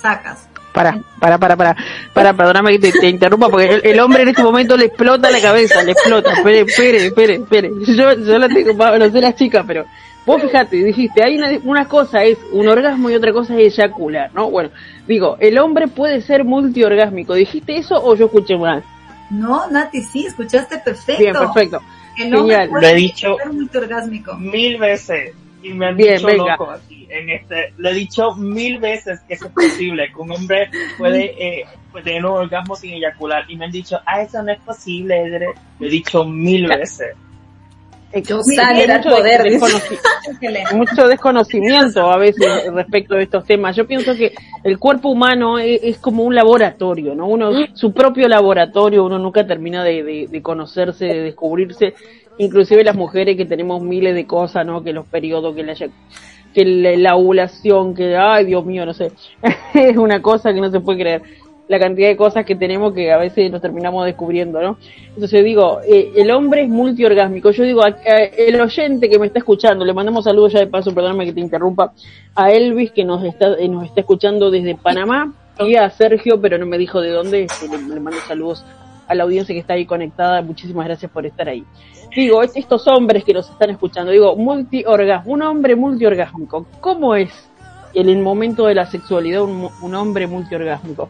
sacas 0.01 0.47
para, 0.73 0.99
para, 1.19 1.39
para, 1.39 1.57
para, 1.57 1.77
para, 2.13 2.35
perdóname 2.35 2.73
que 2.73 2.91
te, 2.91 2.99
te 2.99 3.09
interrumpa, 3.09 3.49
porque 3.49 3.67
el, 3.67 3.81
el, 3.85 4.01
hombre 4.01 4.23
en 4.23 4.29
este 4.29 4.43
momento 4.43 4.77
le 4.77 4.87
explota 4.87 5.31
la 5.31 5.41
cabeza, 5.41 5.83
le 5.83 5.93
explota, 5.93 6.33
espere, 6.33 6.61
espere, 6.61 7.07
espere, 7.07 7.35
espere, 7.35 7.71
yo, 7.87 8.13
yo 8.15 8.39
la 8.39 8.49
tengo, 8.49 8.73
no 8.75 9.11
sé 9.11 9.21
las 9.21 9.35
chicas, 9.35 9.65
pero 9.67 9.85
vos 10.25 10.41
fíjate, 10.41 10.77
dijiste, 10.77 11.23
hay 11.23 11.37
una, 11.37 11.51
una 11.65 11.89
cosa 11.89 12.25
es 12.25 12.39
un 12.53 12.69
orgasmo 12.69 13.11
y 13.11 13.15
otra 13.15 13.33
cosa 13.33 13.55
es 13.55 13.79
eyacular, 13.79 14.31
¿no? 14.35 14.51
Bueno, 14.51 14.71
digo, 15.07 15.37
el 15.41 15.59
hombre 15.59 15.89
puede 15.89 16.23
ser 16.23 16.45
multiorgásmico, 16.45 17.35
¿dijiste 17.35 17.77
eso 17.77 18.03
o 18.03 18.15
yo 18.15 18.27
escuché 18.27 18.57
mal? 18.57 18.83
No, 19.31 19.69
Nati, 19.71 20.03
sí, 20.03 20.27
escuchaste 20.27 20.79
perfecto. 20.79 21.23
Bien, 21.23 21.35
perfecto. 21.35 21.81
El 22.19 22.35
hombre 22.35 22.57
Genial. 22.57 22.83
Lo 22.83 22.87
he 22.87 22.95
dicho 22.95 23.37
multiorgásmico. 23.51 24.35
mil 24.37 24.77
veces 24.77 25.35
y 25.63 25.73
me 25.75 25.87
han 25.87 25.97
Bien, 25.97 26.17
dicho 26.17 26.27
venga. 26.27 26.53
loco 26.57 26.71
aquí. 26.71 27.07
En 27.11 27.29
este, 27.31 27.73
lo 27.77 27.91
he 27.91 27.95
dicho 27.95 28.35
mil 28.37 28.79
veces 28.79 29.21
que 29.29 29.35
eso 29.35 29.47
es 29.47 29.53
posible, 29.53 30.09
que 30.15 30.21
un 30.21 30.33
hombre 30.33 30.71
puede, 30.99 31.35
eh, 31.61 31.65
puede 31.91 32.05
tener 32.05 32.25
un 32.25 32.33
orgasmo 32.39 32.75
sin 32.75 32.95
eyacular 32.95 33.45
y 33.49 33.57
me 33.57 33.67
han 33.67 33.71
dicho, 33.73 34.01
ah, 34.07 34.23
eso 34.23 34.43
no 34.43 34.51
es 34.53 34.61
posible, 34.61 35.21
Edre. 35.23 35.47
Lo 35.79 35.87
he 35.87 35.91
dicho 35.91 36.25
mil 36.25 36.67
veces. 36.67 37.09
Poder. 39.17 39.41
mucho 40.75 41.09
desconocimiento 41.09 42.11
a 42.13 42.19
veces 42.19 42.71
respecto 42.73 43.15
de 43.15 43.23
estos 43.23 43.45
temas. 43.47 43.75
Yo 43.75 43.87
pienso 43.87 44.15
que 44.15 44.35
el 44.65 44.79
cuerpo 44.79 45.09
humano 45.09 45.59
es, 45.59 45.81
es 45.83 45.99
como 45.99 46.23
un 46.25 46.35
laboratorio, 46.35 47.15
¿no? 47.15 47.27
Uno, 47.27 47.53
su 47.75 47.93
propio 47.95 48.29
laboratorio, 48.29 49.03
uno 49.05 49.19
nunca 49.19 49.47
termina 49.47 49.83
de, 49.83 50.03
de- 50.03 50.27
de 50.31 50.43
conocerse, 50.43 51.07
de 51.07 51.21
descubrirse. 51.23 51.95
Inclusive 52.39 52.83
las 52.85 52.97
mujeres 52.97 53.37
que 53.37 53.45
tenemos 53.45 53.83
miles 53.83 54.15
de 54.15 54.27
cosas, 54.27 54.65
¿no? 54.67 54.83
Que 54.83 54.93
los 54.93 55.07
periodos, 55.07 55.55
que 55.55 55.63
la, 55.63 55.75
que 55.75 56.65
la, 56.65 56.97
la 56.97 57.17
ovulación, 57.17 57.95
que, 57.95 58.17
ay 58.17 58.47
Dios 58.47 58.65
mío, 58.65 58.87
no 58.87 58.95
sé. 58.95 59.13
es 59.75 59.97
una 59.97 60.21
cosa 60.23 60.53
que 60.53 60.61
no 60.61 60.71
se 60.71 60.81
puede 60.81 61.01
creer 61.01 61.23
la 61.69 61.79
cantidad 61.79 62.09
de 62.09 62.17
cosas 62.17 62.45
que 62.45 62.55
tenemos 62.57 62.93
que 62.93 63.11
a 63.13 63.17
veces 63.17 63.51
nos 63.51 63.63
terminamos 63.63 64.05
descubriendo, 64.05 64.61
¿no? 64.61 64.77
Entonces 65.15 65.43
digo, 65.45 65.81
eh, 65.87 66.13
el 66.17 66.31
hombre 66.31 66.63
es 66.63 66.69
multiorgásmico. 66.69 67.51
Yo 67.51 67.63
digo, 67.65 67.83
a- 67.83 67.89
el 68.37 68.61
oyente 68.61 69.09
que 69.09 69.19
me 69.19 69.27
está 69.29 69.39
escuchando, 69.39 69.85
le 69.85 69.95
mandamos 69.95 70.25
saludos 70.25 70.53
ya 70.53 70.59
de 70.61 70.67
paso, 70.67 70.93
perdóname 70.93 71.25
que 71.25 71.33
te 71.33 71.41
interrumpa, 71.41 71.93
a 72.35 72.51
Elvis 72.53 72.91
que 72.93 73.05
nos 73.05 73.25
está, 73.25 73.55
eh, 73.59 73.69
nos 73.69 73.85
está 73.85 74.01
escuchando 74.01 74.51
desde 74.51 74.75
Panamá 74.75 75.33
y 75.61 75.77
a 75.77 75.89
Sergio, 75.91 76.41
pero 76.41 76.59
no 76.59 76.67
me 76.67 76.77
dijo 76.77 77.01
de 77.01 77.11
dónde, 77.11 77.47
le, 77.71 77.95
le 77.95 78.01
mando 78.01 78.19
saludos 78.27 78.65
a 79.09 79.15
la 79.15 79.25
audiencia 79.25 79.55
que 79.55 79.61
está 79.61 79.75
ahí 79.75 79.85
conectada, 79.87 80.43
muchísimas 80.43 80.87
gracias 80.87 81.11
por 81.11 81.27
estar 81.27 81.49
ahí. 81.49 81.65
Digo, 82.15 82.43
est- 82.43 82.57
estos 82.57 82.87
hombres 82.89 83.25
que 83.25 83.33
nos 83.33 83.49
están 83.51 83.71
escuchando, 83.71 84.13
digo, 84.13 84.37
multiorgasmo, 84.37 85.33
un 85.33 85.43
hombre 85.43 85.77
multiorgásmico, 85.77 86.67
¿cómo 86.81 87.15
es 87.15 87.31
en 87.95 88.09
el 88.09 88.19
momento 88.19 88.67
de 88.67 88.75
la 88.75 88.87
sexualidad 88.87 89.43
un, 89.43 89.69
un 89.81 89.95
hombre 89.95 90.27
multiorgásmico? 90.27 91.09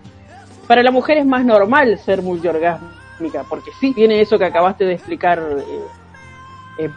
Para 0.66 0.82
la 0.82 0.90
mujer 0.90 1.18
es 1.18 1.26
más 1.26 1.45
normal 1.45 1.99
ser 1.99 2.22
multiorgásmica, 2.22 3.45
porque 3.49 3.70
sí 3.80 3.93
tiene 3.93 4.20
eso 4.20 4.38
que 4.38 4.45
acabaste 4.47 4.84
de 4.84 4.95
explicar, 4.95 5.38
eh, 5.59 6.84
eh, 6.84 6.90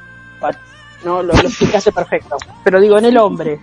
no, 1.04 1.22
lo, 1.22 1.34
lo 1.34 1.40
explicaste 1.40 1.92
perfecto. 1.92 2.38
Pero 2.64 2.80
digo, 2.80 2.98
en 2.98 3.06
el 3.06 3.18
hombre, 3.18 3.60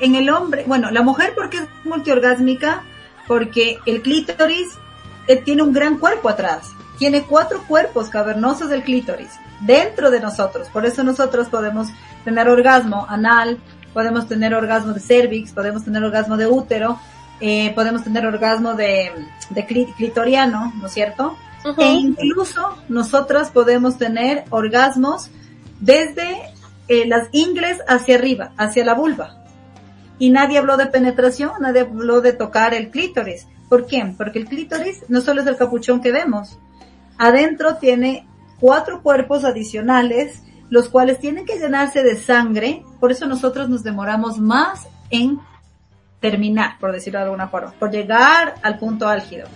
En 0.00 0.14
el 0.16 0.28
hombre, 0.28 0.64
bueno, 0.66 0.90
la 0.90 1.02
mujer 1.02 1.32
porque 1.36 1.58
es 1.58 1.68
multiorgásmica, 1.84 2.82
porque 3.28 3.78
el 3.86 4.02
clítoris 4.02 4.76
tiene 5.44 5.62
un 5.62 5.72
gran 5.72 5.98
cuerpo 5.98 6.28
atrás. 6.28 6.70
Tiene 6.98 7.22
cuatro 7.22 7.62
cuerpos 7.66 8.08
cavernosos 8.08 8.68
del 8.68 8.82
clítoris 8.82 9.30
dentro 9.60 10.10
de 10.10 10.20
nosotros. 10.20 10.68
Por 10.72 10.86
eso 10.86 11.02
nosotros 11.02 11.48
podemos 11.48 11.88
tener 12.24 12.48
orgasmo 12.48 13.06
anal, 13.08 13.58
podemos 13.92 14.28
tener 14.28 14.54
orgasmo 14.54 14.92
de 14.92 15.00
cervix, 15.00 15.52
podemos 15.52 15.84
tener 15.84 16.02
orgasmo 16.04 16.36
de 16.36 16.46
útero, 16.46 16.98
eh, 17.40 17.72
podemos 17.74 18.04
tener 18.04 18.24
orgasmo 18.26 18.74
de, 18.74 19.10
de 19.50 19.66
cli- 19.66 19.92
clitoriano, 19.96 20.72
¿no 20.80 20.86
es 20.86 20.92
cierto? 20.92 21.36
E 21.78 21.92
incluso 21.94 22.76
nosotras 22.88 23.50
podemos 23.50 23.96
tener 23.98 24.44
orgasmos 24.50 25.30
desde 25.80 26.42
eh, 26.88 27.06
las 27.06 27.28
ingles 27.32 27.78
hacia 27.88 28.14
arriba, 28.16 28.52
hacia 28.56 28.84
la 28.84 28.94
vulva. 28.94 29.42
Y 30.18 30.30
nadie 30.30 30.58
habló 30.58 30.76
de 30.76 30.86
penetración, 30.86 31.52
nadie 31.60 31.80
habló 31.80 32.20
de 32.20 32.32
tocar 32.34 32.72
el 32.74 32.90
clítoris. 32.90 33.46
¿Por 33.68 33.86
qué? 33.86 34.14
Porque 34.16 34.38
el 34.38 34.46
clítoris 34.46 35.04
no 35.08 35.20
solo 35.20 35.40
es 35.40 35.46
el 35.46 35.56
capuchón 35.56 36.00
que 36.00 36.12
vemos. 36.12 36.58
Adentro 37.18 37.76
tiene 37.76 38.26
cuatro 38.60 39.02
cuerpos 39.02 39.44
adicionales, 39.44 40.42
los 40.70 40.88
cuales 40.88 41.18
tienen 41.18 41.46
que 41.46 41.58
llenarse 41.58 42.02
de 42.02 42.16
sangre. 42.16 42.82
Por 43.00 43.12
eso 43.12 43.26
nosotros 43.26 43.68
nos 43.68 43.82
demoramos 43.82 44.38
más 44.38 44.86
en 45.10 45.38
terminar, 46.20 46.78
por 46.80 46.92
decirlo 46.92 47.18
de 47.18 47.26
alguna 47.26 47.48
forma, 47.48 47.72
por 47.78 47.90
llegar 47.90 48.54
al 48.62 48.78
punto 48.78 49.08
álgido. 49.08 49.46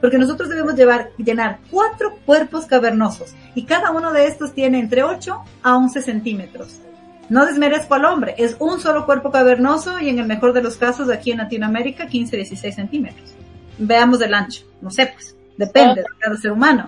Porque 0.00 0.18
nosotros 0.18 0.48
debemos 0.48 0.74
llevar, 0.74 1.10
llenar 1.16 1.58
cuatro 1.70 2.16
cuerpos 2.24 2.66
cavernosos 2.66 3.34
y 3.54 3.64
cada 3.64 3.90
uno 3.90 4.12
de 4.12 4.26
estos 4.26 4.52
tiene 4.52 4.78
entre 4.78 5.02
8 5.02 5.42
a 5.62 5.76
11 5.76 6.02
centímetros. 6.02 6.80
No 7.28 7.44
desmerezco 7.44 7.94
al 7.94 8.04
hombre, 8.04 8.36
es 8.38 8.56
un 8.60 8.78
solo 8.78 9.04
cuerpo 9.04 9.32
cavernoso 9.32 9.98
y 9.98 10.08
en 10.08 10.20
el 10.20 10.26
mejor 10.26 10.52
de 10.52 10.62
los 10.62 10.76
casos 10.76 11.10
aquí 11.10 11.32
en 11.32 11.38
Latinoamérica 11.38 12.06
15, 12.06 12.36
16 12.36 12.74
centímetros. 12.74 13.35
Veamos 13.78 14.20
el 14.20 14.34
ancho, 14.34 14.64
no 14.80 14.90
sé 14.90 15.06
pues, 15.12 15.36
depende 15.56 16.02
de 16.02 16.06
cada 16.18 16.36
ser 16.36 16.52
humano. 16.52 16.86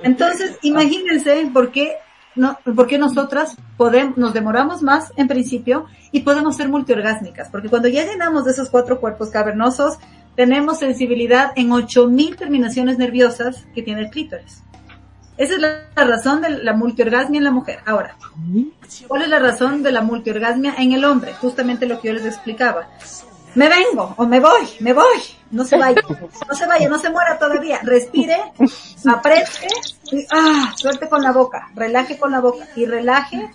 Entonces, 0.00 0.58
imagínense 0.62 1.48
por 1.52 1.70
qué, 1.70 1.96
no, 2.34 2.58
por 2.74 2.86
qué 2.86 2.98
nosotras 2.98 3.56
podemos, 3.76 4.16
nos 4.16 4.34
demoramos 4.34 4.82
más 4.82 5.12
en 5.16 5.28
principio 5.28 5.86
y 6.12 6.20
podemos 6.20 6.56
ser 6.56 6.68
multiorgásmicas, 6.68 7.48
porque 7.48 7.68
cuando 7.68 7.88
ya 7.88 8.04
llenamos 8.04 8.44
de 8.44 8.52
esos 8.52 8.70
cuatro 8.70 9.00
cuerpos 9.00 9.30
cavernosos, 9.30 9.98
tenemos 10.34 10.78
sensibilidad 10.78 11.52
en 11.56 11.72
8000 11.72 12.36
terminaciones 12.36 12.98
nerviosas 12.98 13.64
que 13.74 13.82
tiene 13.82 14.02
el 14.02 14.10
clítoris. 14.10 14.62
Esa 15.38 15.54
es 15.54 15.60
la, 15.60 15.88
la 15.94 16.04
razón 16.04 16.40
de 16.40 16.50
la 16.50 16.72
multiorgasmia 16.72 17.38
en 17.38 17.44
la 17.44 17.50
mujer. 17.50 17.80
Ahora, 17.84 18.16
¿cuál 19.06 19.22
es 19.22 19.28
la 19.28 19.38
razón 19.38 19.82
de 19.82 19.92
la 19.92 20.00
multiorgasmia 20.00 20.74
en 20.78 20.92
el 20.92 21.04
hombre? 21.04 21.34
Justamente 21.34 21.86
lo 21.86 22.00
que 22.00 22.08
yo 22.08 22.14
les 22.14 22.24
explicaba. 22.24 22.88
Me 23.56 23.68
vengo, 23.68 24.14
o 24.16 24.26
me 24.26 24.38
voy, 24.38 24.68
me 24.80 24.92
voy. 24.92 25.18
No 25.50 25.64
se 25.64 25.76
vaya, 25.76 26.00
no 26.48 26.54
se 26.54 26.66
vaya, 26.66 26.88
no 26.88 26.98
se 26.98 27.10
muera 27.10 27.38
todavía. 27.38 27.80
Respire, 27.82 28.36
apriete, 29.10 29.68
y, 30.12 30.26
ah, 30.30 30.72
suelte 30.76 31.08
con 31.08 31.22
la 31.22 31.32
boca, 31.32 31.70
relaje 31.74 32.18
con 32.18 32.30
la 32.32 32.40
boca 32.40 32.66
y 32.76 32.84
relaje. 32.86 33.50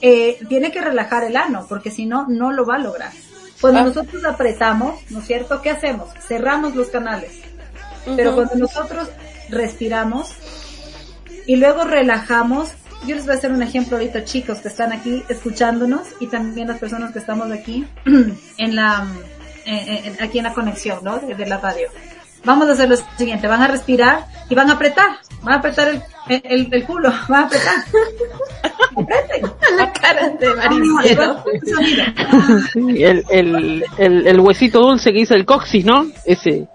Eh, 0.00 0.38
tiene 0.48 0.70
que 0.70 0.80
relajar 0.80 1.24
el 1.24 1.36
ano, 1.36 1.66
porque 1.68 1.90
si 1.90 2.06
no, 2.06 2.26
no 2.28 2.52
lo 2.52 2.64
va 2.66 2.76
a 2.76 2.78
lograr. 2.78 3.12
Cuando 3.60 3.80
Ah. 3.80 3.84
nosotros 3.84 4.24
apretamos, 4.24 5.00
¿no 5.10 5.20
es 5.20 5.26
cierto? 5.26 5.62
¿Qué 5.62 5.70
hacemos? 5.70 6.10
Cerramos 6.26 6.74
los 6.74 6.88
canales. 6.88 7.40
Pero 8.16 8.34
cuando 8.34 8.54
nosotros 8.56 9.08
respiramos 9.48 10.32
y 11.46 11.56
luego 11.56 11.84
relajamos, 11.84 12.72
yo 13.06 13.14
les 13.14 13.24
voy 13.24 13.34
a 13.34 13.38
hacer 13.38 13.52
un 13.52 13.62
ejemplo 13.62 13.96
ahorita, 13.96 14.24
chicos, 14.24 14.58
que 14.58 14.68
están 14.68 14.92
aquí 14.92 15.22
escuchándonos 15.28 16.08
y 16.20 16.26
también 16.26 16.68
las 16.68 16.78
personas 16.78 17.12
que 17.12 17.18
estamos 17.18 17.50
aquí 17.50 17.86
en 18.58 18.76
la, 18.76 19.06
eh, 19.66 20.02
eh, 20.06 20.16
aquí 20.20 20.38
en 20.38 20.44
la 20.44 20.54
conexión, 20.54 20.98
¿no? 21.02 21.18
De, 21.18 21.34
de 21.34 21.46
la 21.46 21.58
radio. 21.58 21.88
Vamos 22.44 22.68
a 22.68 22.72
hacer 22.72 22.90
lo 22.90 22.96
siguiente, 23.16 23.46
van 23.48 23.62
a 23.62 23.68
respirar 23.68 24.26
y 24.50 24.54
van 24.54 24.68
a 24.70 24.74
apretar, 24.74 25.16
van 25.42 25.54
a 25.54 25.58
apretar 25.58 25.88
el, 25.88 26.02
el, 26.44 26.68
el 26.70 26.84
culo, 26.84 27.10
van 27.28 27.44
a 27.44 27.46
apretar. 27.46 27.74
Apreten. 28.96 29.52
La 29.78 29.92
cara 29.92 30.28
de 30.28 30.54
Maricielo. 30.54 31.44
Sí, 32.72 33.02
el, 33.02 33.24
el, 33.30 33.84
el, 33.98 34.26
el 34.26 34.40
huesito 34.40 34.80
dulce 34.80 35.10
que 35.12 35.18
dice 35.18 35.34
el 35.34 35.44
coxis, 35.44 35.84
¿no? 35.84 36.06
Ese. 36.24 36.68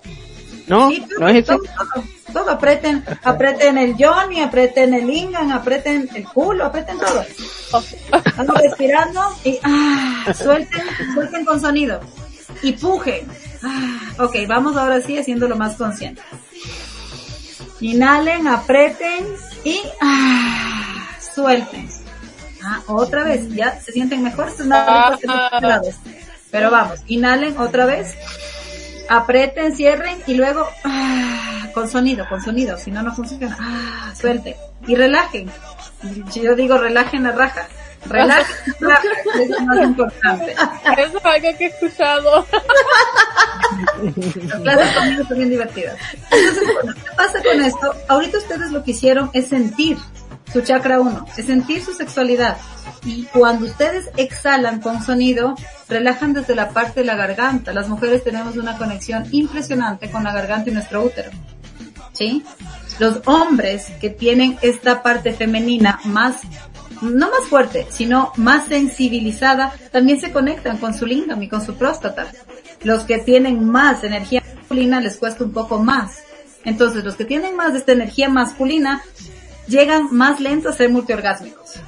¿No? 0.69 0.89
Sí, 0.89 1.03
¿No 1.19 1.27
es 1.27 1.45
todo, 1.45 1.57
todo, 1.57 2.03
todo, 2.31 2.51
aprieten, 2.51 3.03
aprieten 3.23 3.77
el 3.79 3.95
Johnny, 3.97 4.41
aprieten 4.41 4.93
el 4.93 5.09
Ingan, 5.09 5.51
aprieten 5.51 6.07
el 6.13 6.23
culo, 6.25 6.65
aprieten 6.65 6.99
todo. 6.99 7.25
Vamos 8.37 8.61
respirando 8.61 9.21
y 9.43 9.59
ah, 9.63 10.31
suelten, 10.33 10.83
suelten 11.15 11.43
con 11.43 11.59
sonido. 11.59 11.99
Y 12.61 12.73
pujen. 12.73 13.27
Ah, 13.63 13.99
ok, 14.19 14.35
vamos 14.47 14.77
ahora 14.77 15.01
sí 15.01 15.17
haciéndolo 15.17 15.55
más 15.55 15.75
consciente. 15.75 16.21
Inhalen, 17.81 18.47
aprieten 18.47 19.25
y 19.63 19.81
ah, 20.01 21.09
suelten. 21.33 21.89
Ah, 22.63 22.81
otra 22.87 23.23
vez, 23.23 23.49
ya 23.49 23.79
se 23.79 23.91
sienten 23.91 24.21
mejor, 24.21 24.51
helados. 24.59 25.95
Pero 26.51 26.71
vamos, 26.71 26.99
inhalen 27.07 27.57
otra 27.57 27.85
vez, 27.85 28.15
aprieten, 29.09 29.75
cierren 29.75 30.21
y 30.27 30.35
luego 30.35 30.67
ah, 30.85 31.67
con 31.73 31.89
sonido, 31.89 32.27
con 32.29 32.41
sonido, 32.41 32.77
si 32.77 32.91
no 32.91 33.03
no 33.03 33.13
funciona. 33.13 33.57
Ah, 33.59 34.13
suelten 34.15 34.55
y 34.87 34.95
relajen. 34.95 35.51
Si 36.29 36.41
yo 36.41 36.55
digo 36.55 36.77
relajen 36.77 37.23
la 37.23 37.31
raja, 37.31 37.67
relajen 38.05 38.55
la 38.79 38.89
raja, 38.89 39.07
eso 39.41 39.55
es 39.55 39.61
más 39.65 39.83
importante. 39.83 40.51
Eso 40.53 41.17
es 41.17 41.25
algo 41.25 41.57
que 41.57 41.65
he 41.65 41.67
escuchado. 41.67 42.45
Las 44.47 44.61
clases 44.61 44.95
conmigo 44.95 45.23
son 45.25 45.37
bien 45.37 45.49
divertidas. 45.49 45.97
Entonces, 46.31 46.63
bueno, 46.73 46.93
¿qué 46.95 47.15
pasa 47.15 47.43
con 47.43 47.61
esto? 47.61 47.95
Ahorita 48.07 48.37
ustedes 48.37 48.71
lo 48.71 48.83
que 48.83 48.91
hicieron 48.91 49.29
es 49.33 49.47
sentir 49.47 49.97
su 50.51 50.61
chakra 50.61 50.99
1, 50.99 51.25
es 51.37 51.45
sentir 51.45 51.83
su 51.83 51.93
sexualidad. 51.93 52.57
Y 53.05 53.23
cuando 53.23 53.65
ustedes 53.65 54.09
exhalan 54.17 54.81
con 54.81 55.01
sonido, 55.03 55.55
relajan 55.87 56.33
desde 56.33 56.55
la 56.55 56.69
parte 56.69 57.01
de 57.01 57.05
la 57.05 57.15
garganta. 57.15 57.73
Las 57.73 57.87
mujeres 57.87 58.23
tenemos 58.23 58.57
una 58.57 58.77
conexión 58.77 59.25
impresionante 59.31 60.11
con 60.11 60.23
la 60.23 60.33
garganta 60.33 60.69
y 60.69 60.73
nuestro 60.73 61.03
útero. 61.03 61.31
¿Sí? 62.13 62.43
Los 62.99 63.21
hombres 63.25 63.87
que 64.01 64.09
tienen 64.09 64.57
esta 64.61 65.01
parte 65.01 65.31
femenina 65.31 66.01
más, 66.03 66.41
no 67.01 67.29
más 67.29 67.47
fuerte, 67.49 67.87
sino 67.89 68.33
más 68.35 68.67
sensibilizada, 68.67 69.73
también 69.91 70.19
se 70.19 70.31
conectan 70.31 70.77
con 70.77 70.93
su 70.93 71.05
lingam 71.05 71.41
y 71.41 71.47
con 71.47 71.65
su 71.65 71.75
próstata. 71.75 72.27
Los 72.83 73.03
que 73.03 73.19
tienen 73.19 73.63
más 73.63 74.03
energía 74.03 74.43
masculina 74.55 74.99
les 74.99 75.17
cuesta 75.17 75.43
un 75.43 75.51
poco 75.51 75.79
más. 75.79 76.23
Entonces, 76.65 77.05
los 77.05 77.15
que 77.15 77.25
tienen 77.25 77.55
más 77.55 77.71
de 77.71 77.79
esta 77.79 77.93
energía 77.93 78.27
masculina 78.27 79.01
llegan 79.67 80.09
más 80.11 80.39
lento 80.39 80.69
a 80.69 80.73
ser 80.73 80.89
multiorgásmicos. 80.89 81.79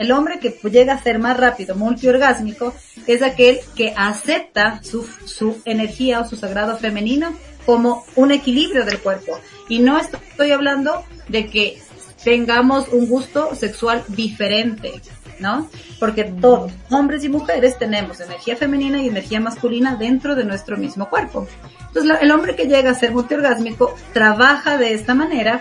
El 0.00 0.12
hombre 0.12 0.38
que 0.38 0.48
llega 0.70 0.94
a 0.94 1.02
ser 1.02 1.18
más 1.18 1.36
rápido 1.36 1.76
multiorgásmico 1.76 2.74
es 3.06 3.22
aquel 3.22 3.60
que 3.76 3.92
acepta 3.94 4.80
su, 4.82 5.06
su 5.26 5.60
energía 5.66 6.20
o 6.20 6.24
su 6.26 6.36
sagrado 6.36 6.78
femenino 6.78 7.34
como 7.66 8.04
un 8.16 8.32
equilibrio 8.32 8.86
del 8.86 8.98
cuerpo. 9.00 9.38
Y 9.68 9.80
no 9.80 9.98
estoy 9.98 10.52
hablando 10.52 11.04
de 11.28 11.48
que 11.50 11.82
tengamos 12.24 12.88
un 12.88 13.08
gusto 13.08 13.54
sexual 13.54 14.02
diferente, 14.08 15.02
¿no? 15.38 15.68
Porque 15.98 16.24
todos, 16.24 16.72
hombres 16.90 17.22
y 17.24 17.28
mujeres, 17.28 17.78
tenemos 17.78 18.20
energía 18.20 18.56
femenina 18.56 19.02
y 19.02 19.08
energía 19.08 19.38
masculina 19.38 19.96
dentro 19.96 20.34
de 20.34 20.44
nuestro 20.44 20.78
mismo 20.78 21.10
cuerpo. 21.10 21.46
Entonces, 21.88 22.04
la- 22.06 22.16
el 22.16 22.30
hombre 22.30 22.56
que 22.56 22.64
llega 22.64 22.90
a 22.90 22.94
ser 22.94 23.12
multiorgásmico 23.12 23.94
trabaja 24.14 24.78
de 24.78 24.94
esta 24.94 25.14
manera 25.14 25.60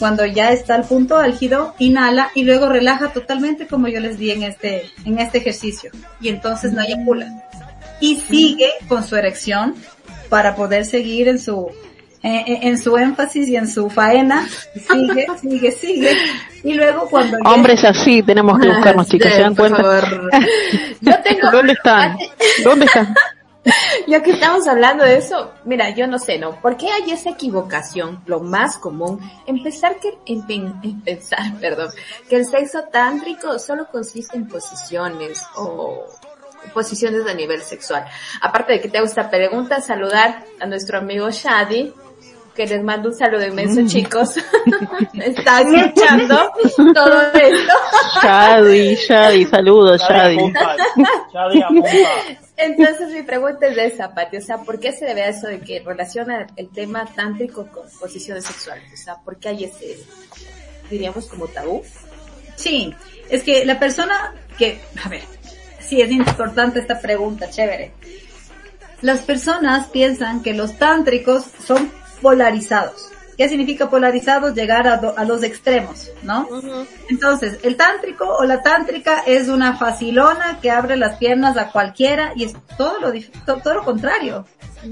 cuando 0.00 0.26
ya 0.26 0.50
está 0.50 0.74
al 0.74 0.84
punto 0.84 1.16
álgido, 1.18 1.74
inhala 1.78 2.30
y 2.34 2.42
luego 2.42 2.68
relaja 2.68 3.12
totalmente 3.12 3.68
como 3.68 3.86
yo 3.86 4.00
les 4.00 4.18
di 4.18 4.32
en 4.32 4.42
este, 4.42 4.90
en 5.04 5.20
este 5.20 5.38
ejercicio. 5.38 5.92
Y 6.20 6.30
entonces 6.30 6.72
no 6.72 6.82
eyacula. 6.82 7.28
Y 8.00 8.16
sigue 8.16 8.70
con 8.88 9.04
su 9.04 9.14
erección 9.14 9.76
para 10.28 10.56
poder 10.56 10.84
seguir 10.86 11.28
en 11.28 11.38
su, 11.38 11.68
eh, 12.22 12.44
eh, 12.46 12.58
en 12.62 12.78
su 12.78 12.96
énfasis 12.96 13.46
y 13.48 13.56
en 13.56 13.68
su 13.68 13.90
faena. 13.90 14.48
Sigue, 14.90 15.26
sigue, 15.40 15.70
sigue. 15.72 16.16
Y 16.64 16.74
luego 16.74 17.06
cuando 17.08 17.36
ya- 17.38 17.50
Hombres 17.50 17.84
así 17.84 18.22
tenemos 18.22 18.58
que 18.58 18.68
buscarnos, 18.68 19.06
chicas, 19.10 19.34
¿se 19.34 19.40
dan 19.42 19.54
cuenta? 19.54 19.82
Yo 21.00 21.12
tengo, 21.22 21.50
¿Dónde 21.52 21.74
están? 21.74 22.16
¿Dónde 22.64 22.86
están? 22.86 23.14
ya 24.06 24.22
que 24.22 24.30
estamos 24.32 24.66
hablando 24.66 25.04
de 25.04 25.18
eso, 25.18 25.52
mira, 25.64 25.90
yo 25.90 26.06
no 26.06 26.18
sé, 26.18 26.38
¿no? 26.38 26.60
¿Por 26.60 26.76
qué 26.76 26.90
hay 26.90 27.10
esa 27.10 27.30
equivocación? 27.30 28.22
Lo 28.26 28.40
más 28.40 28.78
común, 28.78 29.20
empezar 29.46 29.96
que, 30.00 30.16
en, 30.26 30.46
pen- 30.46 30.74
en 30.82 31.00
pensar, 31.02 31.54
perdón, 31.60 31.90
que 32.28 32.36
el 32.36 32.46
sexo 32.46 32.84
tántrico 32.90 33.58
solo 33.58 33.86
consiste 33.90 34.36
en 34.36 34.48
posiciones 34.48 35.44
o 35.56 36.06
posiciones 36.72 37.26
a 37.26 37.34
nivel 37.34 37.62
sexual. 37.62 38.04
Aparte 38.40 38.74
de 38.74 38.80
que 38.80 38.88
te 38.88 38.98
hago 38.98 39.06
esta 39.06 39.30
pregunta, 39.30 39.80
saludar 39.80 40.44
a 40.60 40.66
nuestro 40.66 40.98
amigo 40.98 41.30
Shadi, 41.30 41.92
que 42.54 42.66
les 42.66 42.82
mando 42.82 43.10
un 43.10 43.14
saludo 43.14 43.46
inmenso, 43.46 43.80
chicos. 43.86 44.36
Están 45.14 45.74
escuchando 45.74 46.52
todo 46.94 47.22
esto. 47.32 47.72
Shadi, 48.22 48.94
Shadi, 48.96 49.44
saludos, 49.46 50.00
Shadi 50.08 50.36
Shadi. 51.32 52.38
Entonces 52.62 53.08
mi 53.10 53.22
pregunta 53.22 53.66
es 53.68 53.76
de 53.76 53.86
esa, 53.86 54.14
Pati, 54.14 54.36
o 54.36 54.40
sea, 54.40 54.58
¿por 54.58 54.78
qué 54.78 54.92
se 54.92 55.06
debe 55.06 55.22
a 55.22 55.28
eso 55.28 55.46
de 55.46 55.60
que 55.60 55.80
relaciona 55.80 56.46
el 56.56 56.68
tema 56.70 57.06
tántrico 57.06 57.66
con 57.68 57.88
posiciones 57.98 58.44
sexuales? 58.44 58.84
O 58.92 58.96
sea, 58.96 59.16
¿por 59.16 59.38
qué 59.38 59.48
hay 59.48 59.64
ese, 59.64 59.96
diríamos, 60.90 61.26
como 61.26 61.48
tabú? 61.48 61.82
Sí, 62.56 62.94
es 63.30 63.42
que 63.42 63.64
la 63.64 63.78
persona 63.78 64.34
que, 64.58 64.78
a 65.02 65.08
ver, 65.08 65.22
sí 65.80 66.02
es 66.02 66.10
importante 66.10 66.80
esta 66.80 67.00
pregunta, 67.00 67.48
chévere. 67.48 67.92
Las 69.00 69.20
personas 69.22 69.88
piensan 69.88 70.42
que 70.42 70.52
los 70.52 70.78
tántricos 70.78 71.44
son 71.66 71.90
polarizados. 72.20 73.10
¿Qué 73.40 73.48
significa 73.48 73.88
polarizados? 73.88 74.54
Llegar 74.54 74.86
a, 74.86 74.98
do- 74.98 75.14
a 75.16 75.24
los 75.24 75.42
extremos, 75.42 76.10
¿no? 76.22 76.46
Entonces, 77.08 77.58
el 77.62 77.74
tántrico 77.74 78.26
o 78.28 78.44
la 78.44 78.62
tántrica 78.62 79.20
es 79.26 79.48
una 79.48 79.78
facilona 79.78 80.58
que 80.60 80.70
abre 80.70 80.94
las 80.98 81.16
piernas 81.16 81.56
a 81.56 81.70
cualquiera 81.70 82.32
y 82.36 82.44
es 82.44 82.52
todo 82.76 82.98
lo, 83.00 83.10
todo 83.62 83.72
lo 83.76 83.82
contrario. 83.82 84.44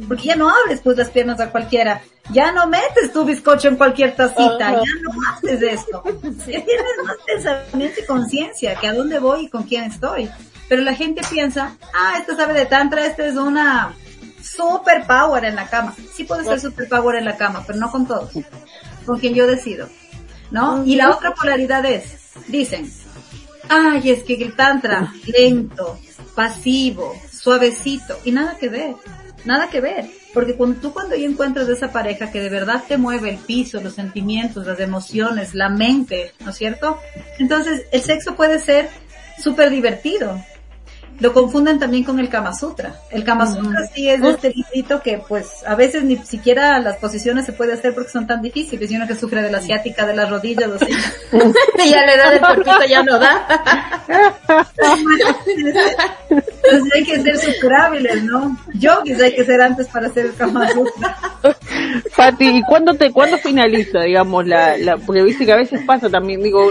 Porque 0.09 0.23
ya 0.29 0.37
no 0.37 0.49
abres 0.49 0.81
pues 0.83 0.97
las 0.97 1.11
piernas 1.11 1.41
a 1.41 1.51
cualquiera. 1.51 2.01
Ya 2.33 2.51
no 2.51 2.67
metes 2.69 3.13
tu 3.13 3.23
bizcocho 3.27 3.69
en 3.69 3.77
cualquier 3.77 4.17
tacita. 4.17 4.71
Ya 4.71 4.93
no 5.03 5.11
haces 5.31 5.61
esto. 5.61 6.03
Ya 6.47 6.65
tienes 6.65 6.97
más 7.05 7.17
pensamiento 7.27 8.01
y 8.03 8.07
conciencia 8.07 8.77
que 8.77 8.89
a 8.89 8.95
dónde 8.95 9.19
voy 9.19 9.45
y 9.45 9.49
con 9.51 9.65
quién 9.65 9.85
estoy. 9.85 10.31
Pero 10.71 10.81
la 10.81 10.95
gente 10.95 11.21
piensa, 11.31 11.77
ah, 11.95 12.15
esta 12.19 12.35
sabe 12.35 12.55
de 12.55 12.65
tantra, 12.65 13.05
esta 13.05 13.27
es 13.27 13.37
una 13.37 13.95
super 14.43 15.07
power 15.07 15.45
en 15.45 15.57
la 15.57 15.69
cama. 15.69 15.95
Sí 16.15 16.25
puede 16.25 16.45
ser 16.45 16.61
super 16.61 16.89
power 16.89 17.17
en 17.17 17.25
la 17.25 17.37
cama, 17.37 17.65
pero 17.67 17.79
no 17.79 17.91
con 17.91 18.07
todos. 18.07 18.33
Con 19.07 19.19
quien 19.19 19.35
yo 19.35 19.47
decido. 19.47 19.89
¿No? 20.51 20.85
Y 20.85 20.97
la 20.97 21.11
otra 21.11 21.35
polaridad 21.35 21.85
es, 21.85 22.33
dicen, 22.47 22.91
ay, 23.69 24.11
es 24.11 24.23
que 24.23 24.35
el 24.35 24.57
tantra, 24.57 25.13
lento, 25.27 25.99
pasivo, 26.35 27.15
suavecito, 27.31 28.19
y 28.25 28.33
nada 28.33 28.57
que 28.57 28.69
ver, 28.69 28.95
nada 29.45 29.69
que 29.69 29.81
ver. 29.81 30.11
Porque 30.33 30.55
cuando 30.55 30.81
tú 30.81 30.93
cuando 30.93 31.17
ya 31.17 31.27
encuentras 31.27 31.69
esa 31.69 31.91
pareja 31.91 32.31
que 32.31 32.41
de 32.41 32.49
verdad 32.49 32.85
te 32.87 32.99
mueve 32.99 33.31
el 33.31 33.39
piso, 33.39 33.81
los 33.81 33.95
sentimientos, 33.95 34.67
las 34.67 34.79
emociones, 34.79 35.55
la 35.55 35.69
mente, 35.69 36.33
¿no 36.41 36.51
es 36.51 36.57
cierto? 36.57 36.99
Entonces 37.39 37.87
el 37.93 38.03
sexo 38.03 38.37
puede 38.37 38.59
ser 38.59 38.89
súper 39.43 39.71
divertido. 39.71 40.43
Lo 41.21 41.33
confunden 41.33 41.79
también 41.79 42.05
con 42.05 42.19
el 42.21 42.29
Kama 42.29 42.55
Sutra. 42.55 42.95
El 43.11 43.25
Kama 43.25 43.53
Sutra 43.53 43.87
sí 43.93 44.09
es 44.09 44.23
este 44.23 44.51
librito 44.51 45.03
que 45.03 45.19
pues 45.19 45.65
a 45.67 45.75
veces 45.75 46.05
ni 46.05 46.17
siquiera 46.19 46.79
las 46.79 46.97
posiciones 46.99 47.45
se 47.45 47.53
puede 47.53 47.73
hacer 47.73 47.95
porque 47.95 48.11
son 48.11 48.27
tan 48.27 48.41
difíciles 48.41 48.91
y 48.91 48.97
uno 48.97 49.07
que 49.07 49.17
sufre 49.17 49.43
de 49.43 49.51
la 49.51 49.59
asiática, 49.59 50.07
de 50.07 50.15
las 50.15 50.31
rodillas, 50.31 50.69
o 50.69 50.79
sea, 50.79 50.89
ya 51.91 52.07
le 52.07 52.17
da 52.17 52.31
de 52.31 52.39
poquito 52.39 52.87
ya 52.89 53.03
no 53.03 53.19
da. 53.19 54.05
entonces 56.29 56.93
hay 56.95 57.05
que 57.05 57.23
ser 57.23 57.39
superables, 57.39 58.23
¿no? 58.25 58.57
Yogis 58.75 59.21
hay 59.21 59.35
que 59.35 59.45
ser 59.45 59.61
antes 59.61 59.89
para 59.89 60.07
hacer 60.07 60.27
el 60.27 60.35
Kama 60.37 60.69
Sutra. 60.69 61.19
Pati, 62.17 62.59
¿y 62.59 62.63
cuándo 62.63 62.95
te, 62.95 63.11
cuándo 63.13 63.39
finaliza, 63.39 64.01
digamos, 64.03 64.47
la, 64.47 64.77
la, 64.79 64.97
porque 64.97 65.23
viste 65.23 65.45
que 65.45 65.53
a 65.53 65.57
veces 65.57 65.81
pasa 65.85 66.09
también, 66.09 66.43
digo, 66.43 66.71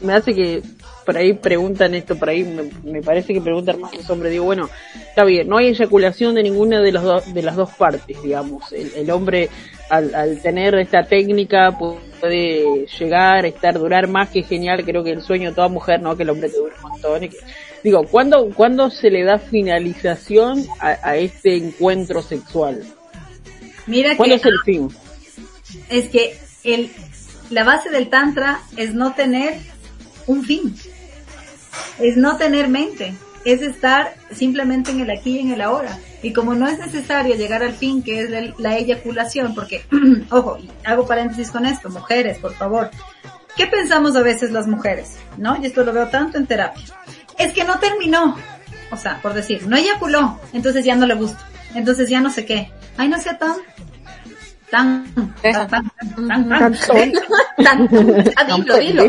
me 0.00 0.14
hace 0.14 0.34
que 0.34 0.62
por 1.08 1.16
ahí 1.16 1.32
preguntan 1.32 1.94
esto, 1.94 2.18
por 2.18 2.28
ahí 2.28 2.44
me, 2.44 2.64
me 2.92 3.00
parece 3.00 3.32
que 3.32 3.40
preguntan 3.40 3.80
más 3.80 3.94
los 3.96 4.10
hombres, 4.10 4.30
digo, 4.30 4.44
bueno, 4.44 4.68
está 5.08 5.24
bien, 5.24 5.48
no 5.48 5.56
hay 5.56 5.68
eyaculación 5.68 6.34
de 6.34 6.42
ninguna 6.42 6.82
de, 6.82 6.92
los 6.92 7.02
do- 7.02 7.22
de 7.32 7.42
las 7.42 7.56
dos 7.56 7.70
partes, 7.70 8.20
digamos, 8.22 8.70
el, 8.74 8.92
el 8.94 9.10
hombre 9.10 9.48
al, 9.88 10.14
al 10.14 10.42
tener 10.42 10.74
esta 10.74 11.04
técnica 11.04 11.78
puede 11.78 12.84
llegar, 12.98 13.46
estar, 13.46 13.78
durar 13.78 14.06
más 14.06 14.28
que 14.28 14.42
genial, 14.42 14.84
creo 14.84 15.02
que 15.02 15.12
el 15.12 15.22
sueño 15.22 15.48
de 15.48 15.54
toda 15.54 15.68
mujer, 15.68 16.02
¿no? 16.02 16.14
Que 16.14 16.24
el 16.24 16.28
hombre 16.30 16.50
te 16.50 16.58
dure 16.58 16.74
un 16.84 16.90
montón. 16.90 17.24
y 17.24 17.30
que- 17.30 17.38
digo, 17.82 18.04
¿cuándo, 18.04 18.50
¿cuándo 18.54 18.90
se 18.90 19.08
le 19.08 19.24
da 19.24 19.38
finalización 19.38 20.66
a, 20.78 20.88
a 21.02 21.16
este 21.16 21.56
encuentro 21.56 22.20
sexual? 22.20 22.82
Mira 23.86 24.14
¿Cuándo 24.14 24.34
que 24.34 24.40
es 24.40 24.44
el 24.46 24.58
fin? 24.62 24.88
es 25.88 26.08
que 26.10 26.36
el, 26.64 26.90
la 27.48 27.64
base 27.64 27.88
del 27.88 28.10
tantra 28.10 28.60
es 28.76 28.92
no 28.92 29.14
tener 29.14 29.54
un 30.26 30.44
fin, 30.44 30.74
es 31.98 32.16
no 32.16 32.36
tener 32.36 32.68
mente, 32.68 33.14
es 33.44 33.62
estar 33.62 34.14
simplemente 34.32 34.90
en 34.90 35.00
el 35.00 35.10
aquí 35.10 35.36
y 35.36 35.40
en 35.40 35.52
el 35.52 35.60
ahora. 35.60 35.98
Y 36.22 36.32
como 36.32 36.54
no 36.54 36.66
es 36.68 36.78
necesario 36.78 37.34
llegar 37.36 37.62
al 37.62 37.72
fin, 37.72 38.02
que 38.02 38.20
es 38.20 38.30
la, 38.30 38.52
la 38.58 38.76
eyaculación, 38.76 39.54
porque, 39.54 39.84
ojo, 40.30 40.58
hago 40.84 41.06
paréntesis 41.06 41.50
con 41.50 41.64
esto, 41.64 41.88
mujeres, 41.90 42.38
por 42.38 42.54
favor, 42.54 42.90
¿qué 43.56 43.66
pensamos 43.66 44.16
a 44.16 44.22
veces 44.22 44.50
las 44.50 44.66
mujeres? 44.66 45.16
¿No? 45.36 45.56
Y 45.60 45.66
esto 45.66 45.84
lo 45.84 45.92
veo 45.92 46.08
tanto 46.08 46.38
en 46.38 46.46
terapia. 46.46 46.84
Es 47.38 47.52
que 47.52 47.64
no 47.64 47.78
terminó. 47.78 48.36
O 48.90 48.96
sea, 48.96 49.20
por 49.20 49.34
decir, 49.34 49.66
no 49.66 49.76
eyaculó, 49.76 50.40
entonces 50.52 50.84
ya 50.84 50.96
no 50.96 51.06
le 51.06 51.14
gusta, 51.14 51.46
entonces 51.74 52.08
ya 52.08 52.20
no 52.20 52.30
sé 52.30 52.46
qué. 52.46 52.70
Ay, 52.96 53.08
no 53.08 53.18
sea 53.20 53.38
tan, 53.38 53.56
tan, 54.70 55.12
tan, 55.14 55.68
tan, 55.68 55.68
tan, 55.68 56.48
tan, 56.48 56.48
tan, 56.48 57.88
tan, 57.88 57.88
Ah, 58.36 58.44
dilo, 58.44 58.76
dilo. 58.78 59.02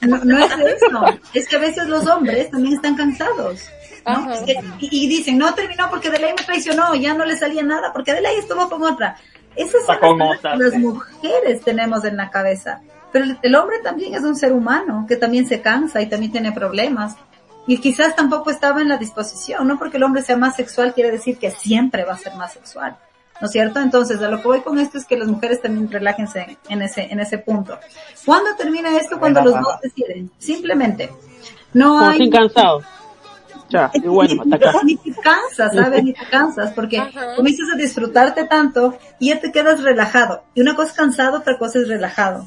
No, 0.02 0.38
es 0.44 0.52
eso, 0.52 1.04
es 1.34 1.48
que 1.48 1.56
a 1.56 1.58
veces 1.58 1.86
los 1.88 2.06
hombres 2.06 2.50
también 2.50 2.74
están 2.74 2.96
cansados. 2.96 3.60
¿no? 4.06 4.12
Ajá. 4.12 4.34
Es 4.34 4.40
que- 4.42 4.60
y, 4.80 5.04
y 5.04 5.08
dicen, 5.08 5.38
no 5.38 5.52
terminó 5.54 5.88
porque 5.90 6.10
de 6.10 6.18
ley 6.18 6.32
me 6.38 6.44
traicionó, 6.44 6.94
ya 6.94 7.14
no 7.14 7.24
le 7.24 7.36
salía 7.36 7.62
nada 7.62 7.92
porque 7.92 8.12
de 8.14 8.20
ley 8.20 8.36
estuvo 8.38 8.68
con 8.68 8.82
otra. 8.84 9.16
Esas 9.56 9.84
son 9.86 9.96
con 9.98 10.18
las 10.18 10.28
que 10.40 10.48
las 10.64 10.74
mujeres 10.80 11.62
tenemos 11.62 12.04
en 12.04 12.16
la 12.16 12.30
cabeza. 12.30 12.80
Pero 13.12 13.24
el, 13.24 13.38
el 13.42 13.54
hombre 13.54 13.78
también 13.82 14.14
es 14.14 14.22
un 14.22 14.36
ser 14.36 14.52
humano 14.52 15.06
que 15.08 15.16
también 15.16 15.48
se 15.48 15.60
cansa 15.60 16.00
y 16.02 16.06
también 16.06 16.30
tiene 16.30 16.52
problemas. 16.52 17.14
Y 17.66 17.78
quizás 17.78 18.14
tampoco 18.14 18.50
estaba 18.50 18.80
en 18.80 18.88
la 18.88 18.96
disposición, 18.96 19.66
no 19.66 19.76
porque 19.78 19.96
el 19.96 20.04
hombre 20.04 20.22
sea 20.22 20.36
más 20.36 20.54
sexual 20.54 20.94
quiere 20.94 21.10
decir 21.10 21.36
que 21.38 21.50
siempre 21.50 22.04
va 22.04 22.12
a 22.12 22.18
ser 22.18 22.34
más 22.36 22.52
sexual. 22.52 22.96
¿No 23.40 23.46
es 23.46 23.52
cierto? 23.52 23.80
Entonces, 23.80 24.20
a 24.22 24.28
lo 24.28 24.40
que 24.40 24.48
voy 24.48 24.60
con 24.62 24.78
esto 24.78 24.98
es 24.98 25.04
que 25.04 25.16
las 25.16 25.28
mujeres 25.28 25.60
también 25.60 25.90
relájense 25.90 26.58
en, 26.68 26.82
ese, 26.82 27.02
en 27.10 27.20
ese 27.20 27.38
punto. 27.38 27.78
¿Cuándo 28.24 28.54
termina 28.56 28.96
esto? 28.96 29.18
Cuando 29.18 29.42
los 29.42 29.54
dos 29.54 29.80
deciden. 29.82 30.30
Simplemente. 30.38 31.10
No 31.74 31.98
Como 31.98 32.08
hay... 32.10 32.18
sin 32.18 32.30
cansado. 32.30 32.82
Ya, 33.68 33.90
y 33.94 34.00
bueno, 34.00 34.42
hasta 34.50 34.56
acá. 34.56 34.80
Ni 34.84 34.96
te 34.96 35.12
cansas, 35.14 35.74
¿sabes? 35.74 36.04
Ni 36.04 36.12
te 36.12 36.24
cansas, 36.30 36.72
porque 36.72 37.02
comienzas 37.36 37.68
a 37.74 37.76
disfrutarte 37.76 38.44
tanto 38.44 38.96
y 39.18 39.28
ya 39.28 39.40
te 39.40 39.52
quedas 39.52 39.82
relajado. 39.82 40.44
Y 40.54 40.60
una 40.60 40.74
cosa 40.74 40.90
es 40.90 40.96
cansado, 40.96 41.38
otra 41.38 41.58
cosa 41.58 41.80
es 41.80 41.88
relajado. 41.88 42.46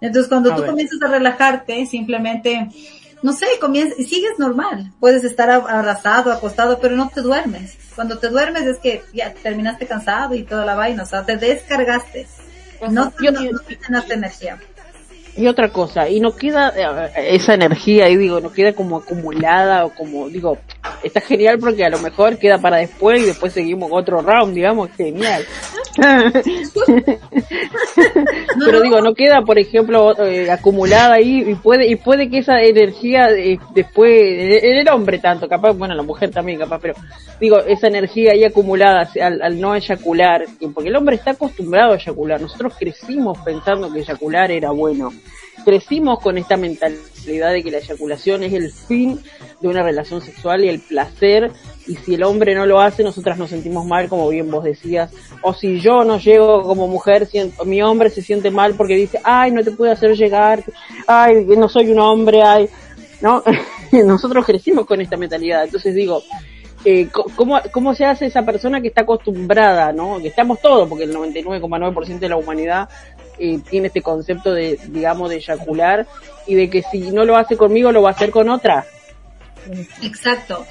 Entonces, 0.00 0.28
cuando 0.28 0.52
A 0.52 0.56
tú 0.56 0.62
ver. 0.62 0.70
comienzas 0.70 1.00
a 1.02 1.08
relajarte, 1.08 1.86
simplemente, 1.86 2.68
no 3.26 3.32
sé, 3.32 3.46
comienzas, 3.60 3.98
y 3.98 4.04
sigues 4.04 4.38
normal. 4.38 4.92
Puedes 5.00 5.24
estar 5.24 5.48
ab- 5.50 5.68
abrazado, 5.68 6.30
acostado, 6.32 6.78
pero 6.80 6.94
no 6.96 7.10
te 7.12 7.20
duermes. 7.22 7.76
Cuando 7.96 8.18
te 8.18 8.28
duermes 8.28 8.62
es 8.62 8.78
que 8.78 9.02
ya 9.12 9.34
terminaste 9.34 9.86
cansado 9.86 10.34
y 10.36 10.44
toda 10.44 10.64
la 10.64 10.76
vaina, 10.76 11.02
o 11.02 11.06
sea, 11.06 11.24
te 11.26 11.36
descargaste. 11.36 12.26
No, 12.90 13.12
Yo- 13.20 13.32
no, 13.32 13.40
no 13.42 14.02
energía. 14.14 14.58
Y 15.36 15.48
otra 15.48 15.70
cosa, 15.70 16.08
y 16.08 16.20
no 16.20 16.34
queda 16.34 16.72
eh, 16.76 17.34
esa 17.34 17.54
energía 17.54 18.06
ahí, 18.06 18.16
digo, 18.16 18.40
no 18.40 18.52
queda 18.52 18.72
como 18.74 18.96
acumulada 18.96 19.84
o 19.84 19.90
como, 19.90 20.28
digo, 20.30 20.56
está 21.02 21.20
genial 21.20 21.58
porque 21.58 21.84
a 21.84 21.90
lo 21.90 21.98
mejor 21.98 22.38
queda 22.38 22.58
para 22.58 22.78
después 22.78 23.22
y 23.22 23.26
después 23.26 23.52
seguimos 23.52 23.90
otro 23.92 24.20
round, 24.20 24.54
digamos, 24.54 24.90
genial. 24.92 25.44
Pero 28.64 28.80
digo, 28.82 29.00
no 29.00 29.14
queda, 29.14 29.42
por 29.42 29.58
ejemplo, 29.58 30.14
eh, 30.24 30.50
acumulada 30.50 31.14
ahí 31.14 31.44
y 31.46 31.54
puede 31.54 31.86
y 31.86 31.96
puede 31.96 32.28
que 32.28 32.38
esa 32.38 32.60
energía 32.60 33.30
eh, 33.30 33.58
después, 33.74 34.12
en 34.12 34.76
el 34.76 34.88
hombre 34.88 35.18
tanto, 35.18 35.48
capaz, 35.48 35.72
bueno, 35.72 35.94
la 35.94 36.02
mujer 36.02 36.30
también 36.30 36.58
capaz, 36.58 36.80
pero 36.80 36.94
digo, 37.40 37.58
esa 37.60 37.86
energía 37.86 38.32
ahí 38.32 38.44
acumulada 38.44 39.08
al, 39.20 39.40
al 39.42 39.60
no 39.60 39.74
eyacular, 39.74 40.44
porque 40.74 40.88
el 40.90 40.96
hombre 40.96 41.16
está 41.16 41.32
acostumbrado 41.32 41.92
a 41.92 41.96
eyacular, 41.96 42.40
nosotros 42.40 42.74
crecimos 42.78 43.38
pensando 43.38 43.92
que 43.92 44.00
eyacular 44.00 44.50
era 44.50 44.70
bueno, 44.70 45.12
crecimos 45.66 46.20
con 46.20 46.38
esta 46.38 46.56
mentalidad 46.56 47.50
de 47.50 47.60
que 47.64 47.72
la 47.72 47.78
eyaculación 47.78 48.44
es 48.44 48.52
el 48.52 48.70
fin 48.70 49.20
de 49.60 49.66
una 49.66 49.82
relación 49.82 50.22
sexual 50.22 50.64
y 50.64 50.68
el 50.68 50.78
placer, 50.78 51.50
y 51.88 51.96
si 51.96 52.14
el 52.14 52.22
hombre 52.22 52.54
no 52.54 52.66
lo 52.66 52.80
hace, 52.80 53.02
nosotras 53.02 53.36
nos 53.36 53.50
sentimos 53.50 53.84
mal, 53.84 54.08
como 54.08 54.28
bien 54.28 54.48
vos 54.48 54.62
decías, 54.62 55.10
o 55.42 55.52
si 55.52 55.80
yo 55.80 56.04
no 56.04 56.20
llego 56.20 56.62
como 56.62 56.86
mujer, 56.86 57.26
siento, 57.26 57.64
mi 57.64 57.82
hombre 57.82 58.10
se 58.10 58.22
siente 58.22 58.52
mal 58.52 58.74
porque 58.74 58.94
dice, 58.94 59.18
ay, 59.24 59.50
no 59.50 59.64
te 59.64 59.72
puedo 59.72 59.90
hacer 59.90 60.16
llegar, 60.16 60.62
ay, 61.08 61.44
no 61.44 61.68
soy 61.68 61.90
un 61.90 61.98
hombre, 61.98 62.42
ay, 62.44 62.68
¿no? 63.20 63.42
Nosotros 63.90 64.46
crecimos 64.46 64.86
con 64.86 65.00
esta 65.00 65.16
mentalidad, 65.16 65.64
entonces 65.64 65.96
digo, 65.96 66.22
eh, 66.84 67.08
¿cómo, 67.34 67.58
¿cómo 67.72 67.92
se 67.96 68.04
hace 68.04 68.26
esa 68.26 68.44
persona 68.44 68.80
que 68.80 68.86
está 68.86 69.00
acostumbrada, 69.00 69.92
¿no? 69.92 70.18
Que 70.20 70.28
estamos 70.28 70.60
todos, 70.60 70.88
porque 70.88 71.02
el 71.02 71.12
99,9% 71.12 72.20
de 72.20 72.28
la 72.28 72.36
humanidad 72.36 72.88
eh, 73.38 73.60
tiene 73.68 73.88
este 73.88 74.02
concepto 74.02 74.52
de, 74.52 74.78
digamos, 74.88 75.30
de 75.30 75.36
eyacular 75.36 76.06
y 76.46 76.54
de 76.54 76.70
que 76.70 76.82
si 76.82 77.10
no 77.10 77.24
lo 77.24 77.36
hace 77.36 77.56
conmigo, 77.56 77.92
lo 77.92 78.02
va 78.02 78.10
a 78.10 78.12
hacer 78.12 78.30
con 78.30 78.48
otra. 78.48 78.86
Exacto. 80.02 80.64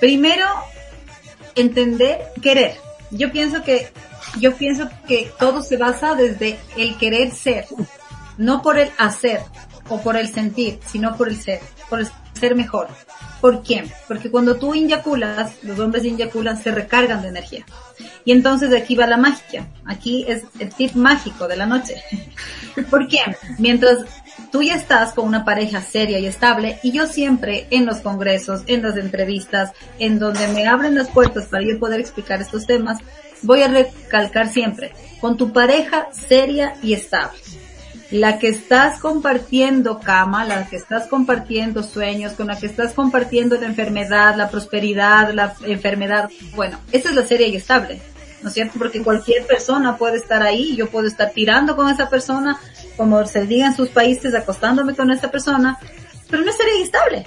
Primero, 0.00 0.46
entender, 1.54 2.20
querer. 2.42 2.76
Yo 3.10 3.32
pienso 3.32 3.62
que, 3.62 3.88
yo 4.38 4.54
pienso 4.54 4.88
que 5.06 5.30
todo 5.38 5.62
se 5.62 5.76
basa 5.76 6.14
desde 6.14 6.58
el 6.76 6.96
querer 6.98 7.30
ser, 7.32 7.66
no 8.36 8.62
por 8.62 8.78
el 8.78 8.90
hacer 8.98 9.40
o 9.88 10.00
por 10.00 10.16
el 10.16 10.28
sentir, 10.28 10.80
sino 10.86 11.16
por 11.16 11.28
el 11.28 11.40
ser, 11.40 11.60
por 11.88 12.00
el 12.00 12.08
ser 12.34 12.54
mejor. 12.54 12.88
¿Por 13.40 13.62
qué? 13.62 13.84
Porque 14.08 14.30
cuando 14.30 14.56
tú 14.56 14.74
inyaculas, 14.74 15.52
los 15.62 15.78
hombres 15.78 16.04
inyaculan, 16.04 16.62
se 16.62 16.72
recargan 16.72 17.22
de 17.22 17.28
energía. 17.28 17.66
Y 18.24 18.32
entonces 18.32 18.74
aquí 18.74 18.94
va 18.94 19.06
la 19.06 19.16
magia. 19.16 19.68
Aquí 19.84 20.24
es 20.26 20.44
el 20.58 20.70
tip 20.74 20.94
mágico 20.94 21.46
de 21.46 21.56
la 21.56 21.66
noche. 21.66 22.02
¿Por 22.90 23.08
qué? 23.08 23.20
Mientras 23.58 23.98
tú 24.50 24.62
ya 24.62 24.74
estás 24.74 25.12
con 25.12 25.26
una 25.26 25.44
pareja 25.44 25.80
seria 25.80 26.18
y 26.18 26.26
estable, 26.26 26.78
y 26.82 26.92
yo 26.92 27.06
siempre 27.06 27.66
en 27.70 27.86
los 27.86 27.98
congresos, 27.98 28.62
en 28.66 28.82
las 28.82 28.96
entrevistas, 28.96 29.72
en 29.98 30.18
donde 30.18 30.48
me 30.48 30.66
abren 30.66 30.94
las 30.94 31.08
puertas 31.08 31.46
para 31.46 31.64
yo 31.64 31.78
poder 31.78 32.00
explicar 32.00 32.40
estos 32.40 32.66
temas, 32.66 32.98
voy 33.42 33.62
a 33.62 33.68
recalcar 33.68 34.48
siempre, 34.48 34.92
con 35.20 35.36
tu 35.36 35.52
pareja 35.52 36.08
seria 36.12 36.74
y 36.82 36.94
estable. 36.94 37.38
La 38.10 38.38
que 38.38 38.48
estás 38.48 39.00
compartiendo 39.00 39.98
cama, 39.98 40.44
la 40.44 40.68
que 40.68 40.76
estás 40.76 41.08
compartiendo 41.08 41.82
sueños, 41.82 42.34
con 42.34 42.46
la 42.46 42.58
que 42.58 42.66
estás 42.66 42.92
compartiendo 42.92 43.56
la 43.56 43.66
enfermedad, 43.66 44.36
la 44.36 44.48
prosperidad, 44.48 45.32
la 45.32 45.54
enfermedad, 45.64 46.30
bueno, 46.54 46.78
esa 46.92 47.08
es 47.10 47.14
la 47.16 47.26
seria 47.26 47.48
y 47.48 47.56
estable. 47.56 48.00
¿no 48.42 48.48
es 48.48 48.54
cierto? 48.54 48.78
Porque 48.78 49.02
cualquier 49.02 49.44
persona 49.46 49.96
puede 49.96 50.18
estar 50.18 50.42
ahí, 50.42 50.76
yo 50.76 50.88
puedo 50.88 51.08
estar 51.08 51.30
tirando 51.30 51.74
con 51.74 51.88
esa 51.88 52.08
persona, 52.08 52.56
como 52.96 53.26
se 53.26 53.44
diga 53.46 53.66
en 53.66 53.74
sus 53.74 53.88
países, 53.88 54.34
acostándome 54.34 54.94
con 54.94 55.10
esa 55.10 55.30
persona, 55.30 55.78
pero 56.30 56.44
no 56.44 56.50
es 56.50 56.56
seria 56.56 56.78
y 56.78 56.82
estable. 56.82 57.26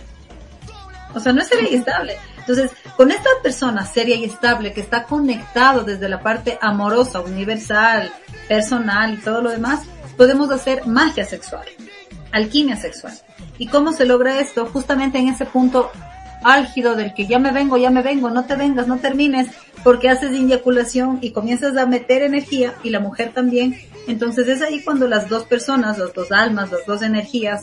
O 1.14 1.20
sea, 1.20 1.34
no 1.34 1.42
es 1.42 1.48
seria 1.48 1.70
y 1.72 1.76
estable. 1.76 2.16
Entonces, 2.38 2.72
con 2.96 3.12
esta 3.12 3.30
persona 3.44 3.86
seria 3.86 4.16
y 4.16 4.26
estable 4.26 4.74
que 4.74 4.82
está 4.82 5.04
conectado 5.04 5.84
desde 5.84 6.08
la 6.08 6.22
parte 6.22 6.58
amorosa, 6.62 7.20
universal, 7.22 8.12
personal 8.48 9.14
y 9.14 9.18
todo 9.18 9.42
lo 9.42 9.52
demás, 9.52 9.82
podemos 10.20 10.52
hacer 10.52 10.86
magia 10.86 11.24
sexual, 11.24 11.64
alquimia 12.34 12.76
sexual. 12.76 13.14
¿Y 13.58 13.68
cómo 13.68 13.94
se 13.94 14.06
logra 14.06 14.42
esto? 14.42 14.66
Justamente 14.66 15.18
en 15.18 15.30
ese 15.30 15.46
punto 15.46 15.90
álgido 16.44 16.98
del 16.98 17.14
que 17.14 17.26
ya 17.26 17.40
me 17.40 17.54
vengo, 17.54 17.78
ya 17.78 17.90
me 17.90 18.02
vengo, 18.02 18.30
no 18.30 18.44
te 18.44 18.58
vengas, 18.58 18.86
no 18.86 18.98
termines, 18.98 19.48
porque 19.82 20.10
haces 20.10 20.34
eyaculación 20.34 21.20
y 21.22 21.32
comienzas 21.32 21.78
a 21.78 21.86
meter 21.86 22.22
energía 22.22 22.74
y 22.84 22.90
la 22.90 23.00
mujer 23.00 23.32
también. 23.34 23.80
Entonces 24.10 24.50
es 24.50 24.62
ahí 24.62 24.82
cuando 24.82 25.08
las 25.08 25.30
dos 25.30 25.46
personas, 25.46 25.98
las 25.98 26.14
dos 26.14 26.34
almas, 26.34 26.70
las 26.70 26.86
dos 26.86 27.02
energías 27.02 27.62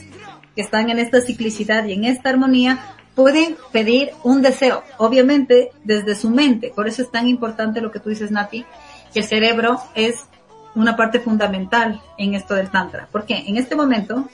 que 0.55 0.63
están 0.63 0.89
en 0.89 0.99
esta 0.99 1.21
ciclicidad 1.21 1.85
y 1.85 1.93
en 1.93 2.05
esta 2.05 2.31
armonía 2.31 2.97
pueden 3.15 3.59
pedir 3.71 4.13
un 4.25 4.41
deseo, 4.41 4.83
obviamente 4.97 5.73
desde 5.85 6.15
su 6.15 6.31
mente. 6.31 6.73
Por 6.75 6.89
eso 6.89 7.03
es 7.03 7.11
tan 7.11 7.29
importante 7.29 7.83
lo 7.83 7.93
que 7.93 8.01
tú 8.01 8.09
dices, 8.09 8.31
Nati, 8.31 8.65
que 9.13 9.21
el 9.21 9.27
cerebro 9.27 9.79
es 9.95 10.25
una 10.77 10.95
parte 10.95 11.19
fundamental 11.19 12.01
en 12.19 12.35
esto 12.35 12.55
del 12.55 12.71
Tantra. 12.71 13.09
Porque 13.11 13.45
en 13.47 13.57
este 13.57 13.75
momento, 13.75 14.29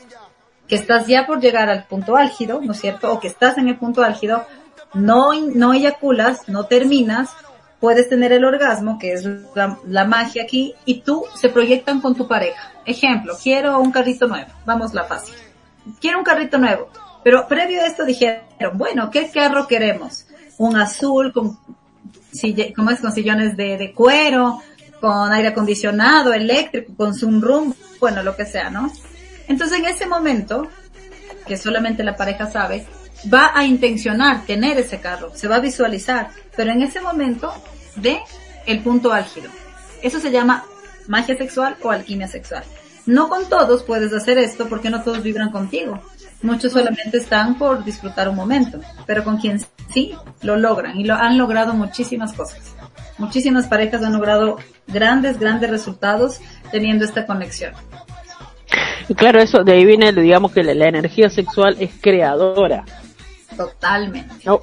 que 0.68 0.74
estás 0.74 1.06
ya 1.06 1.26
por 1.26 1.40
llegar 1.40 1.70
al 1.70 1.84
punto 1.84 2.16
álgido, 2.16 2.60
¿no 2.60 2.72
es 2.72 2.80
cierto? 2.80 3.12
O 3.12 3.20
que 3.20 3.28
estás 3.28 3.56
en 3.56 3.68
el 3.68 3.78
punto 3.78 4.02
álgido, 4.02 4.44
no, 4.92 5.32
no 5.32 5.72
eyaculas, 5.72 6.48
no 6.48 6.64
terminas, 6.64 7.30
puedes 7.80 8.08
tener 8.08 8.32
el 8.32 8.44
orgasmo, 8.44 8.98
que 8.98 9.12
es 9.12 9.26
la, 9.54 10.04
magia 10.04 10.42
aquí, 10.42 10.74
y 10.84 11.00
tú 11.00 11.24
se 11.34 11.48
proyectan 11.48 12.00
con 12.00 12.14
tu 12.14 12.26
pareja. 12.26 12.72
Ejemplo, 12.84 13.34
quiero 13.42 13.80
un 13.80 13.92
carrito 13.92 14.26
nuevo, 14.26 14.50
vamos 14.66 14.92
la 14.94 15.04
fácil. 15.04 15.34
Quiero 16.00 16.18
un 16.18 16.24
carrito 16.24 16.58
nuevo, 16.58 16.90
pero 17.24 17.46
previo 17.48 17.82
a 17.82 17.86
esto 17.86 18.04
dijeron, 18.04 18.42
bueno, 18.74 19.10
¿qué 19.10 19.30
carro 19.30 19.66
queremos? 19.66 20.26
Un 20.58 20.76
azul 20.76 21.32
con, 21.32 21.58
¿cómo 22.76 22.90
es? 22.90 23.00
Con 23.00 23.12
sillones 23.12 23.56
de 23.56 23.92
cuero, 23.96 24.60
con 25.02 25.32
aire 25.32 25.48
acondicionado, 25.48 26.32
eléctrico, 26.32 26.94
con 26.96 27.12
sunroom, 27.12 27.74
bueno, 27.98 28.22
lo 28.22 28.36
que 28.36 28.46
sea, 28.46 28.70
¿no? 28.70 28.88
Entonces 29.48 29.80
en 29.80 29.86
ese 29.86 30.06
momento, 30.06 30.68
que 31.44 31.56
solamente 31.56 32.04
la 32.04 32.14
pareja 32.14 32.48
sabe, 32.48 32.86
va 33.32 33.50
a 33.52 33.64
intencionar 33.64 34.46
tener 34.46 34.78
ese 34.78 35.00
carro, 35.00 35.32
se 35.34 35.48
va 35.48 35.56
a 35.56 35.60
visualizar, 35.60 36.28
pero 36.54 36.70
en 36.70 36.82
ese 36.82 37.00
momento 37.00 37.52
de 37.96 38.20
el 38.64 38.78
punto 38.78 39.12
álgido. 39.12 39.50
Eso 40.02 40.20
se 40.20 40.30
llama 40.30 40.64
magia 41.08 41.36
sexual 41.36 41.76
o 41.82 41.90
alquimia 41.90 42.28
sexual. 42.28 42.62
No 43.04 43.28
con 43.28 43.48
todos 43.48 43.82
puedes 43.82 44.12
hacer 44.12 44.38
esto 44.38 44.68
porque 44.68 44.88
no 44.88 45.02
todos 45.02 45.24
vibran 45.24 45.50
contigo. 45.50 46.00
Muchos 46.42 46.72
solamente 46.72 47.18
están 47.18 47.58
por 47.58 47.84
disfrutar 47.84 48.28
un 48.28 48.36
momento, 48.36 48.80
pero 49.04 49.24
con 49.24 49.38
quien 49.38 49.60
sí 49.92 50.14
lo 50.42 50.56
logran 50.56 50.96
y 50.96 51.02
lo 51.02 51.14
han 51.14 51.38
logrado 51.38 51.74
muchísimas 51.74 52.32
cosas. 52.34 52.60
Muchísimas 53.18 53.66
parejas 53.66 54.02
han 54.02 54.12
logrado 54.12 54.58
grandes, 54.92 55.38
grandes 55.38 55.70
resultados 55.70 56.40
teniendo 56.70 57.04
esta 57.04 57.26
conexión. 57.26 57.72
Y 59.08 59.14
claro, 59.14 59.40
eso 59.40 59.64
de 59.64 59.72
ahí 59.72 59.84
viene, 59.84 60.12
digamos 60.12 60.52
que 60.52 60.62
la, 60.62 60.74
la 60.74 60.88
energía 60.88 61.28
sexual 61.28 61.76
es 61.80 61.90
creadora. 62.00 62.84
Totalmente. 63.56 64.34
No, 64.44 64.60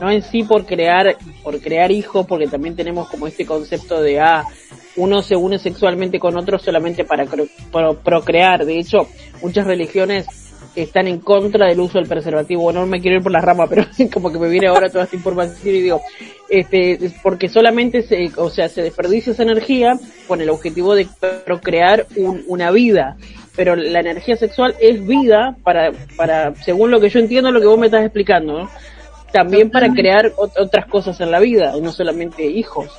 no 0.00 0.10
en 0.10 0.22
sí 0.22 0.42
por 0.42 0.66
crear, 0.66 1.16
por 1.42 1.60
crear 1.60 1.92
hijos, 1.92 2.26
porque 2.26 2.46
también 2.46 2.74
tenemos 2.74 3.08
como 3.08 3.26
este 3.26 3.46
concepto 3.46 4.00
de, 4.00 4.20
ah, 4.20 4.44
uno 4.96 5.22
se 5.22 5.36
une 5.36 5.58
sexualmente 5.58 6.18
con 6.18 6.36
otro 6.36 6.58
solamente 6.58 7.04
para 7.04 7.26
pro 7.26 7.98
procrear. 7.98 8.64
De 8.64 8.78
hecho, 8.78 9.08
muchas 9.42 9.66
religiones 9.66 10.26
están 10.74 11.06
en 11.06 11.20
contra 11.20 11.66
del 11.66 11.80
uso 11.80 11.98
del 11.98 12.08
preservativo. 12.08 12.72
No 12.72 12.86
me 12.86 13.00
quiero 13.00 13.18
ir 13.18 13.22
por 13.22 13.32
la 13.32 13.40
rama, 13.40 13.66
pero 13.68 13.86
como 14.12 14.32
que 14.32 14.38
me 14.38 14.48
viene 14.48 14.66
ahora 14.66 14.90
toda 14.90 15.04
esta 15.04 15.16
información 15.16 15.74
y 15.74 15.82
digo, 15.82 16.00
este, 16.48 16.98
porque 17.22 17.48
solamente 17.48 18.02
se, 18.02 18.30
o 18.36 18.50
sea, 18.50 18.68
se 18.68 18.82
desperdicia 18.82 19.32
esa 19.32 19.42
energía 19.42 19.98
con 20.26 20.40
el 20.40 20.50
objetivo 20.50 20.94
de 20.94 21.06
procrear 21.44 22.06
un, 22.16 22.44
una 22.46 22.70
vida. 22.70 23.16
Pero 23.56 23.76
la 23.76 24.00
energía 24.00 24.36
sexual 24.36 24.74
es 24.80 25.06
vida 25.06 25.56
para, 25.62 25.92
para, 26.16 26.54
según 26.56 26.90
lo 26.90 27.00
que 27.00 27.08
yo 27.08 27.20
entiendo, 27.20 27.52
lo 27.52 27.60
que 27.60 27.66
vos 27.66 27.78
me 27.78 27.86
estás 27.86 28.02
explicando, 28.02 28.62
¿no? 28.62 28.70
También 29.32 29.70
para 29.70 29.92
crear 29.92 30.32
otras 30.36 30.86
cosas 30.86 31.20
en 31.20 31.30
la 31.30 31.40
vida, 31.40 31.74
no 31.80 31.92
solamente 31.92 32.44
hijos. 32.44 32.90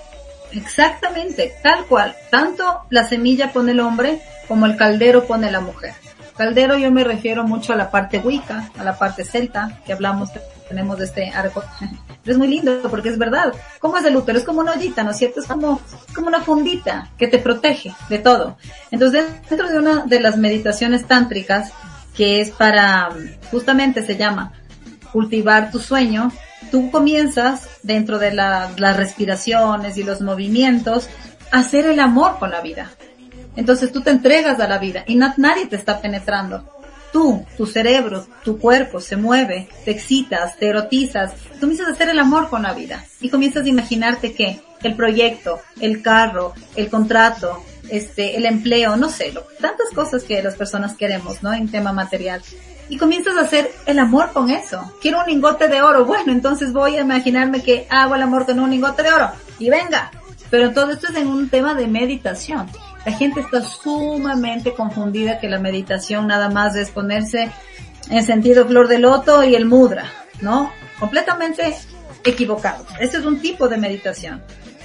Exactamente, 0.53 1.53
tal 1.61 1.85
cual. 1.85 2.15
Tanto 2.29 2.81
la 2.89 3.07
semilla 3.07 3.51
pone 3.51 3.71
el 3.71 3.79
hombre 3.79 4.19
como 4.47 4.65
el 4.65 4.75
caldero 4.77 5.25
pone 5.25 5.51
la 5.51 5.61
mujer. 5.61 5.93
Caldero 6.37 6.77
yo 6.77 6.91
me 6.91 7.03
refiero 7.03 7.45
mucho 7.45 7.73
a 7.73 7.75
la 7.77 7.89
parte 7.89 8.19
wicca, 8.19 8.69
a 8.77 8.83
la 8.83 8.97
parte 8.97 9.23
celta, 9.23 9.79
que 9.85 9.93
hablamos, 9.93 10.29
tenemos 10.67 10.97
de 10.97 11.05
este 11.05 11.29
arco. 11.29 11.63
es 12.25 12.37
muy 12.37 12.47
lindo 12.47 12.81
porque 12.89 13.09
es 13.09 13.17
verdad. 13.17 13.53
¿Cómo 13.79 13.97
es 13.97 14.05
el 14.05 14.17
útero? 14.17 14.37
Es 14.37 14.43
como 14.43 14.59
una 14.59 14.73
ollita, 14.73 15.03
¿no 15.03 15.11
es 15.11 15.17
cierto? 15.17 15.39
Es 15.39 15.47
como, 15.47 15.79
como 16.13 16.27
una 16.27 16.41
fundita 16.41 17.09
que 17.17 17.27
te 17.27 17.39
protege 17.39 17.93
de 18.09 18.19
todo. 18.19 18.57
Entonces, 18.91 19.25
dentro 19.49 19.69
de 19.69 19.79
una 19.79 20.05
de 20.05 20.19
las 20.19 20.37
meditaciones 20.37 21.07
tántricas, 21.07 21.71
que 22.15 22.41
es 22.41 22.51
para, 22.51 23.09
justamente 23.51 24.05
se 24.05 24.17
llama, 24.17 24.51
cultivar 25.13 25.71
tu 25.71 25.79
sueño, 25.79 26.31
tú 26.71 26.91
comienzas 26.91 27.69
dentro 27.83 28.19
de 28.19 28.33
la, 28.33 28.71
las 28.77 28.97
respiraciones 28.97 29.97
y 29.97 30.03
los 30.03 30.19
movimientos 30.19 31.07
a 31.51 31.59
hacer 31.59 31.85
el 31.85 31.99
amor 32.01 32.39
con 32.39 32.51
la 32.51 32.59
vida. 32.59 32.91
Entonces 33.55 33.91
tú 33.91 34.01
te 34.01 34.11
entregas 34.11 34.59
a 34.59 34.67
la 34.67 34.77
vida 34.77 35.03
y 35.07 35.15
no, 35.15 35.33
nadie 35.37 35.65
te 35.67 35.75
está 35.75 36.01
penetrando. 36.01 36.63
Tú, 37.11 37.45
tu 37.55 37.65
cerebro, 37.65 38.27
tu 38.43 38.59
cuerpo 38.59 38.99
se 38.99 39.15
mueve, 39.15 39.69
te 39.85 39.91
excitas, 39.91 40.57
te 40.57 40.67
erotizas, 40.67 41.33
tú 41.53 41.61
comienzas 41.61 41.87
a 41.87 41.91
hacer 41.91 42.09
el 42.09 42.19
amor 42.19 42.49
con 42.49 42.63
la 42.63 42.73
vida 42.73 43.05
y 43.21 43.29
comienzas 43.29 43.65
a 43.65 43.69
imaginarte 43.69 44.33
que 44.33 44.59
el 44.83 44.95
proyecto, 44.95 45.61
el 45.79 46.01
carro, 46.01 46.53
el 46.75 46.89
contrato, 46.89 47.63
este, 47.89 48.35
el 48.35 48.45
empleo, 48.45 48.97
no 48.97 49.09
sé, 49.09 49.31
lo, 49.31 49.41
tantas 49.61 49.89
cosas 49.93 50.23
que 50.23 50.41
las 50.41 50.55
personas 50.55 50.95
queremos, 50.95 51.41
¿no? 51.43 51.53
En 51.53 51.69
tema 51.69 51.93
material. 51.93 52.41
Y 52.87 52.97
comienzas 52.97 53.35
a 53.37 53.41
hacer 53.41 53.71
el 53.85 53.97
amor 53.97 54.31
con 54.31 54.49
eso. 54.49 54.93
Quiero 55.01 55.19
un 55.19 55.25
lingote 55.27 55.67
de 55.67 55.81
oro. 55.81 56.05
Bueno, 56.05 56.31
entonces 56.31 56.71
voy 56.71 56.97
a 56.97 57.01
imaginarme 57.01 57.63
que 57.63 57.87
hago 57.89 58.13
el 58.13 58.21
amor 58.21 58.45
con 58.45 58.59
un 58.59 58.69
lingote 58.69 59.01
de 59.01 59.11
oro. 59.11 59.31
Y 59.57 59.69
venga. 59.69 60.11
Pero 60.51 60.71
todo 60.71 60.91
esto 60.91 61.07
es 61.09 61.15
en 61.15 61.27
un 61.27 61.49
tema 61.49 61.73
de 61.73 61.87
meditación. 61.87 62.69
La 63.05 63.11
gente 63.11 63.41
está 63.41 63.61
sumamente 63.61 64.73
confundida 64.73 65.39
que 65.39 65.47
la 65.47 65.59
meditación 65.59 66.27
nada 66.27 66.49
más 66.49 66.75
es 66.75 66.89
ponerse 66.89 67.51
en 68.09 68.25
sentido 68.25 68.65
flor 68.65 68.87
de 68.87 68.99
loto 68.99 69.43
y 69.43 69.55
el 69.55 69.65
mudra, 69.65 70.05
¿no? 70.41 70.71
Completamente 70.99 71.75
equivocado. 72.23 72.85
Este 72.99 73.17
es 73.17 73.25
un 73.25 73.39
tipo 73.39 73.67
de 73.67 73.77
meditación. 73.77 74.41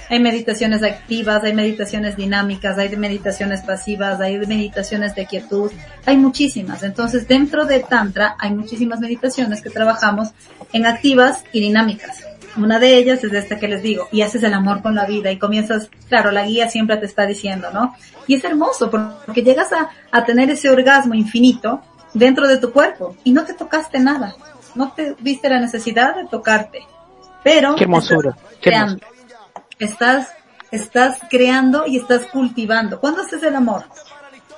Hay 0.09 0.19
meditaciones 0.19 0.83
activas, 0.83 1.43
hay 1.43 1.53
meditaciones 1.53 2.17
dinámicas, 2.17 2.77
hay 2.77 2.95
meditaciones 2.97 3.61
pasivas, 3.61 4.19
hay 4.19 4.37
meditaciones 4.39 5.15
de 5.15 5.25
quietud, 5.25 5.71
hay 6.05 6.17
muchísimas. 6.17 6.83
Entonces 6.83 7.27
dentro 7.27 7.65
de 7.65 7.79
Tantra 7.79 8.35
hay 8.37 8.51
muchísimas 8.51 8.99
meditaciones 8.99 9.61
que 9.61 9.69
trabajamos 9.69 10.29
en 10.73 10.85
activas 10.85 11.43
y 11.53 11.61
dinámicas. 11.61 12.25
Una 12.57 12.79
de 12.79 12.97
ellas 12.97 13.23
es 13.23 13.31
esta 13.31 13.57
que 13.57 13.67
les 13.67 13.81
digo, 13.81 14.09
y 14.11 14.21
haces 14.21 14.43
el 14.43 14.53
amor 14.53 14.81
con 14.81 14.95
la 14.95 15.05
vida 15.05 15.31
y 15.31 15.39
comienzas, 15.39 15.89
claro, 16.09 16.31
la 16.31 16.45
guía 16.45 16.69
siempre 16.69 16.97
te 16.97 17.05
está 17.05 17.25
diciendo, 17.25 17.69
¿no? 17.73 17.95
Y 18.27 18.35
es 18.35 18.43
hermoso 18.43 18.91
porque 18.91 19.41
llegas 19.41 19.71
a, 19.71 19.89
a 20.11 20.25
tener 20.25 20.49
ese 20.49 20.69
orgasmo 20.69 21.13
infinito 21.13 21.81
dentro 22.13 22.47
de 22.47 22.57
tu 22.57 22.71
cuerpo 22.71 23.15
y 23.23 23.31
no 23.31 23.45
te 23.45 23.53
tocaste 23.53 23.99
nada, 23.99 24.35
no 24.75 24.91
te 24.91 25.15
viste 25.19 25.49
la 25.49 25.59
necesidad 25.59 26.15
de 26.15 26.25
tocarte, 26.25 26.79
pero 27.43 27.75
qué 27.75 27.83
hermosura, 27.83 28.31
estás 28.31 28.57
creando, 28.61 29.05
estás, 29.79 30.27
estás 30.71 31.19
creando 31.29 31.85
y 31.87 31.97
estás 31.97 32.25
cultivando. 32.27 32.99
¿Cuándo 32.99 33.21
haces 33.21 33.43
el 33.43 33.55
amor? 33.55 33.85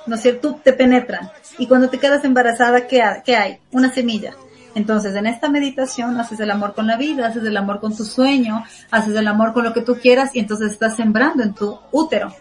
¿No 0.06 0.16
es 0.16 0.22
cierto? 0.22 0.50
Tú 0.50 0.60
te 0.62 0.72
penetran 0.72 1.30
y 1.58 1.66
cuando 1.66 1.88
te 1.88 1.98
quedas 1.98 2.24
embarazada, 2.24 2.86
¿qué, 2.86 3.02
qué 3.24 3.36
hay? 3.36 3.58
Una 3.70 3.92
semilla 3.92 4.34
entonces, 4.74 5.14
en 5.14 5.26
esta 5.26 5.48
meditación 5.48 6.18
haces 6.18 6.40
el 6.40 6.50
amor 6.50 6.74
con 6.74 6.86
la 6.86 6.96
vida, 6.96 7.28
haces 7.28 7.44
el 7.44 7.56
amor 7.56 7.80
con 7.80 7.96
tu 7.96 8.04
sueño, 8.04 8.64
haces 8.90 9.14
el 9.14 9.26
amor 9.28 9.52
con 9.52 9.64
lo 9.64 9.72
que 9.72 9.82
tú 9.82 9.96
quieras 9.96 10.34
y 10.34 10.40
entonces 10.40 10.72
estás 10.72 10.96
sembrando 10.96 11.42
en 11.42 11.54
tu 11.54 11.78
útero 11.92 12.34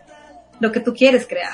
lo 0.60 0.72
que 0.72 0.80
tú 0.80 0.94
quieres 0.94 1.28
crear. 1.28 1.54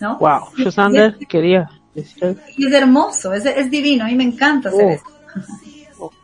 ¿No? 0.00 0.18
Wow, 0.18 0.48
Susander 0.56 1.16
quería 1.28 1.70
decir. 1.94 2.36
Y 2.56 2.66
es 2.66 2.72
hermoso, 2.72 3.32
es, 3.32 3.46
es 3.46 3.70
divino, 3.70 4.04
a 4.04 4.08
mí 4.08 4.14
me 4.14 4.24
encanta 4.24 4.68
hacer 4.68 4.84
Oh. 4.84 4.90
esto. 4.90 5.10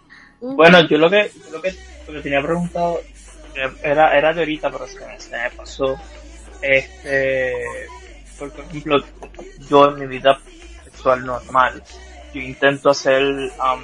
Bueno, 0.44 0.80
yo 0.88 0.98
lo 0.98 1.08
que, 1.08 1.30
yo 1.46 1.52
lo 1.52 1.62
que, 1.62 1.72
lo 2.08 2.14
que 2.14 2.20
tenía 2.20 2.42
preguntado 2.42 2.98
era, 3.80 4.18
era 4.18 4.32
de 4.32 4.40
ahorita, 4.40 4.70
pero 4.72 4.88
se 4.88 4.98
me, 5.06 5.20
se 5.20 5.30
me 5.30 5.50
pasó. 5.56 5.94
Este, 6.60 7.52
por 8.38 8.48
ejemplo, 8.48 8.96
yo 9.70 9.88
en 9.90 10.00
mi 10.00 10.06
vida 10.08 10.36
sexual 10.82 11.24
normal, 11.24 11.80
yo 12.32 12.40
intento 12.40 12.90
hacer, 12.90 13.22
um, 13.22 13.82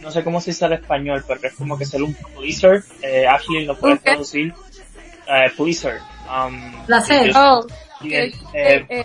no 0.00 0.10
sé 0.10 0.22
cómo 0.22 0.40
se 0.40 0.50
dice 0.50 0.66
en 0.66 0.74
español, 0.74 1.24
pero 1.26 1.40
es 1.42 1.54
como 1.54 1.76
que 1.78 1.84
ser 1.84 2.02
un 2.02 2.14
pleaser, 2.14 2.84
eh, 3.02 3.26
Ashley 3.26 3.64
lo 3.64 3.76
puede 3.76 3.94
¿Un 3.94 3.98
qué? 3.98 4.04
traducir, 4.10 4.54
eh, 5.28 5.50
pleaser. 5.56 6.00
Um, 6.28 6.84
Placer. 6.86 7.32
Oh, 7.36 7.66
eh, 8.04 8.32
eh, 8.52 8.86
eh, 8.88 9.04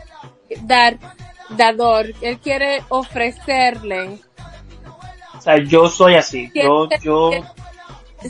dar, 0.62 0.98
dador. 1.50 2.08
Él 2.22 2.40
quiere 2.40 2.84
ofrecerle, 2.90 4.20
o 5.38 5.42
sea, 5.42 5.58
yo 5.58 5.88
soy 5.90 6.16
así, 6.16 6.52
yo, 6.54 6.88
yo, 7.02 7.32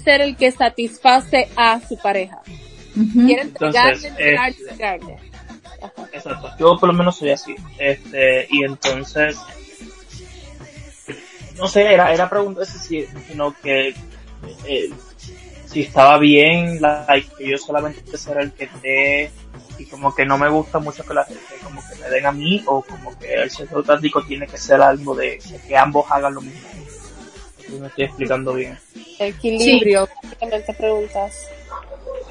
ser 0.04 0.22
el 0.22 0.36
que 0.38 0.52
satisface 0.52 1.50
a 1.56 1.80
su 1.86 1.98
pareja. 1.98 2.42
Ujú. 2.96 3.26
Quiere 3.26 3.42
Entonces, 3.44 4.04
entregarle, 4.04 4.08
entregarle, 4.08 4.50
este- 4.52 4.70
entregarle. 4.72 5.18
Exacto, 6.14 6.52
yo 6.60 6.78
por 6.78 6.90
lo 6.90 6.94
menos 6.94 7.18
soy 7.18 7.32
así. 7.32 7.56
Este, 7.80 8.48
y 8.50 8.64
entonces, 8.64 9.38
no 11.62 11.68
sé, 11.68 11.94
era, 11.94 12.12
era 12.12 12.28
preguntar 12.28 12.66
si, 12.66 13.06
sino 13.28 13.54
que, 13.62 13.90
eh, 14.66 14.90
si 15.66 15.82
estaba 15.82 16.18
bien, 16.18 16.82
like, 16.82 17.30
que 17.38 17.52
yo 17.52 17.58
solamente 17.60 18.18
ser 18.18 18.40
el 18.40 18.52
que 18.52 18.66
te, 18.66 19.32
y 19.78 19.86
como 19.86 20.14
que 20.16 20.26
no 20.26 20.40
me 20.40 20.50
gusta 20.50 20.80
mucho 20.80 21.04
que 21.06 21.14
la 21.14 21.24
gente 21.24 21.40
como 21.64 21.80
que 21.88 21.96
me 21.98 22.10
den 22.10 22.26
a 22.26 22.32
mí, 22.32 22.64
o 22.66 22.82
como 22.82 23.18
que 23.20 23.36
el 23.36 23.52
centro 23.52 23.84
táctico 23.84 24.26
tiene 24.26 24.48
que 24.48 24.58
ser 24.58 24.82
algo 24.82 25.14
de, 25.14 25.40
de 25.52 25.60
que 25.68 25.78
ambos 25.78 26.10
hagan 26.10 26.34
lo 26.34 26.42
mismo. 26.42 26.68
si 27.64 27.74
me 27.74 27.88
estoy 27.88 28.06
explicando 28.06 28.56
bien. 28.56 28.80
Equilibrio, 29.20 30.10
te 30.40 30.74
preguntas. 30.74 31.48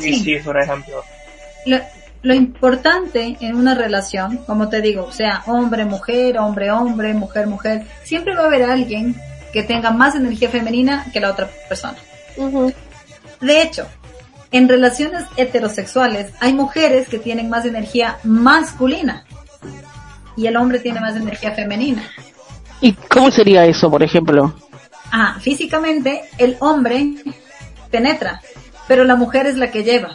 Sí, 0.01 0.13
sí, 0.13 0.37
por 0.39 0.61
ejemplo. 0.61 1.05
Lo, 1.67 1.79
lo 2.23 2.35
importante 2.35 3.37
en 3.41 3.57
una 3.57 3.75
relación, 3.75 4.39
como 4.47 4.69
te 4.69 4.81
digo, 4.81 5.11
sea 5.11 5.43
hombre, 5.47 5.85
mujer, 5.85 6.39
hombre, 6.39 6.71
hombre, 6.71 7.15
mujer, 7.15 7.47
mujer, 7.47 7.87
siempre 8.05 8.35
va 8.35 8.43
a 8.43 8.47
haber 8.47 8.65
alguien 8.65 9.17
que 9.53 9.63
tenga 9.63 9.91
más 9.91 10.15
energía 10.15 10.51
femenina 10.51 11.07
que 11.13 11.21
la 11.21 11.31
otra 11.31 11.49
persona. 11.69 11.97
De 13.41 13.63
hecho, 13.63 13.87
en 14.53 14.69
relaciones 14.69 15.25
heterosexuales 15.37 16.33
hay 16.41 16.53
mujeres 16.53 17.09
que 17.09 17.19
tienen 17.19 17.49
más 17.49 17.65
energía 17.65 18.19
masculina 18.23 19.25
y 20.37 20.47
el 20.47 20.57
hombre 20.57 20.79
tiene 20.79 21.01
más 21.01 21.17
energía 21.17 21.53
femenina. 21.53 22.03
¿Y 22.81 22.93
cómo 22.93 23.31
sería 23.31 23.65
eso, 23.65 23.91
por 23.91 24.03
ejemplo? 24.03 24.55
Ah, 25.13 25.37
físicamente 25.41 26.23
el 26.39 26.57
hombre 26.61 27.15
penetra, 27.91 28.41
pero 28.87 29.05
la 29.05 29.17
mujer 29.17 29.47
es 29.47 29.57
la 29.57 29.71
que 29.71 29.85
lleva. 29.85 30.15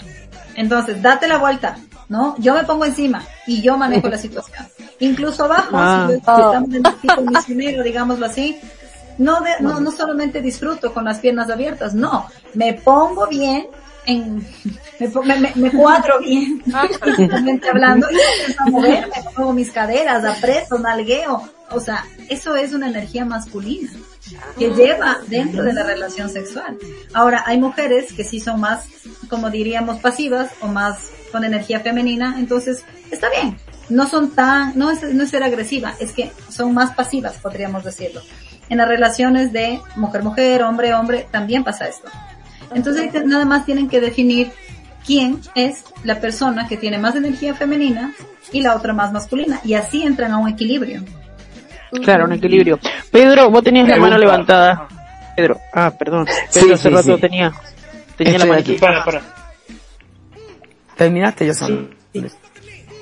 Entonces, 0.55 1.01
date 1.01 1.27
la 1.27 1.37
vuelta, 1.37 1.77
¿no? 2.09 2.35
Yo 2.39 2.53
me 2.53 2.63
pongo 2.63 2.85
encima 2.85 3.23
y 3.47 3.61
yo 3.61 3.77
manejo 3.77 4.07
la 4.09 4.17
situación. 4.17 4.65
Incluso 4.99 5.45
abajo, 5.45 5.69
Ah. 5.73 6.07
si 6.09 6.15
estamos 6.17 6.69
en 6.69 6.85
el 6.85 6.95
tipo 7.01 7.21
misionero, 7.21 7.83
digámoslo 7.83 8.25
así, 8.25 8.57
no, 9.17 9.39
de- 9.41 9.61
no, 9.61 9.79
no 9.79 9.91
solamente 9.91 10.41
disfruto 10.41 10.93
con 10.93 11.05
las 11.05 11.19
piernas 11.19 11.49
abiertas, 11.49 11.93
no, 11.93 12.27
me 12.53 12.73
pongo 12.73 13.27
bien 13.27 13.67
en, 14.05 14.45
me, 15.25 15.51
me, 15.55 15.71
cuadro 15.71 16.19
bien, 16.19 16.61
hablando, 17.71 18.07
y 18.11 18.15
empiezo 18.15 18.61
a 18.63 18.69
moverme, 18.69 19.13
muevo 19.35 19.53
mis 19.53 19.71
caderas, 19.71 20.23
aprieto, 20.23 20.77
nalgueo, 20.79 21.41
o 21.71 21.79
sea, 21.79 22.05
eso 22.29 22.55
es 22.55 22.73
una 22.73 22.87
energía 22.89 23.25
masculina 23.25 23.89
que 24.57 24.69
lleva 24.71 25.19
dentro 25.27 25.63
de 25.63 25.73
la 25.73 25.83
relación 25.83 26.29
sexual. 26.29 26.77
Ahora, 27.13 27.43
hay 27.45 27.57
mujeres 27.59 28.13
que 28.13 28.23
sí 28.23 28.39
son 28.39 28.59
más, 28.59 28.85
como 29.29 29.49
diríamos, 29.49 29.99
pasivas 29.99 30.51
o 30.61 30.67
más 30.67 30.97
con 31.35 31.43
energía 31.43 31.81
femenina, 31.81 32.35
entonces 32.39 32.85
está 33.11 33.27
bien. 33.29 33.57
No 33.89 34.07
son 34.07 34.31
tan, 34.31 34.71
no 34.79 34.89
es, 34.89 35.03
no 35.13 35.21
es 35.21 35.29
ser 35.29 35.43
agresiva, 35.43 35.93
es 35.99 36.13
que 36.13 36.31
son 36.47 36.73
más 36.73 36.95
pasivas, 36.95 37.39
podríamos 37.39 37.83
decirlo. 37.83 38.21
En 38.69 38.77
las 38.77 38.87
relaciones 38.87 39.51
de 39.51 39.81
mujer-mujer, 39.97 40.63
hombre-hombre, 40.63 41.27
también 41.31 41.65
pasa 41.65 41.89
esto. 41.89 42.07
Entonces 42.73 43.11
nada 43.25 43.43
más 43.43 43.65
tienen 43.65 43.89
que 43.89 43.99
definir 43.99 44.53
quién 45.05 45.41
es 45.55 45.83
la 46.05 46.21
persona 46.21 46.69
que 46.69 46.77
tiene 46.77 46.99
más 46.99 47.17
energía 47.17 47.53
femenina 47.53 48.13
y 48.53 48.61
la 48.61 48.73
otra 48.73 48.93
más 48.93 49.11
masculina. 49.11 49.59
Y 49.65 49.73
así 49.73 50.03
entran 50.03 50.31
a 50.31 50.37
un 50.37 50.47
equilibrio. 50.47 51.03
Claro, 52.01 52.23
un 52.23 52.31
equilibrio. 52.31 52.79
Pedro, 53.11 53.49
vos 53.49 53.61
tenías 53.61 53.89
la 53.89 53.97
mano 53.97 54.17
levantada. 54.17 54.87
Pedro, 55.35 55.59
ah, 55.73 55.91
perdón. 55.99 56.27
Sí, 56.49 56.61
Pedro 56.61 56.75
hace 56.75 56.87
sí, 56.87 56.95
rato 56.95 57.15
sí. 57.15 57.21
tenía, 57.21 57.51
tenía 58.15 58.39
la 58.39 58.45
mano 58.45 58.61
aquí. 58.61 58.75
Espera, 58.75 58.99
espera. 58.99 59.34
¿Terminaste, 60.95 61.45
yo 61.45 61.53
solo? 61.53 61.89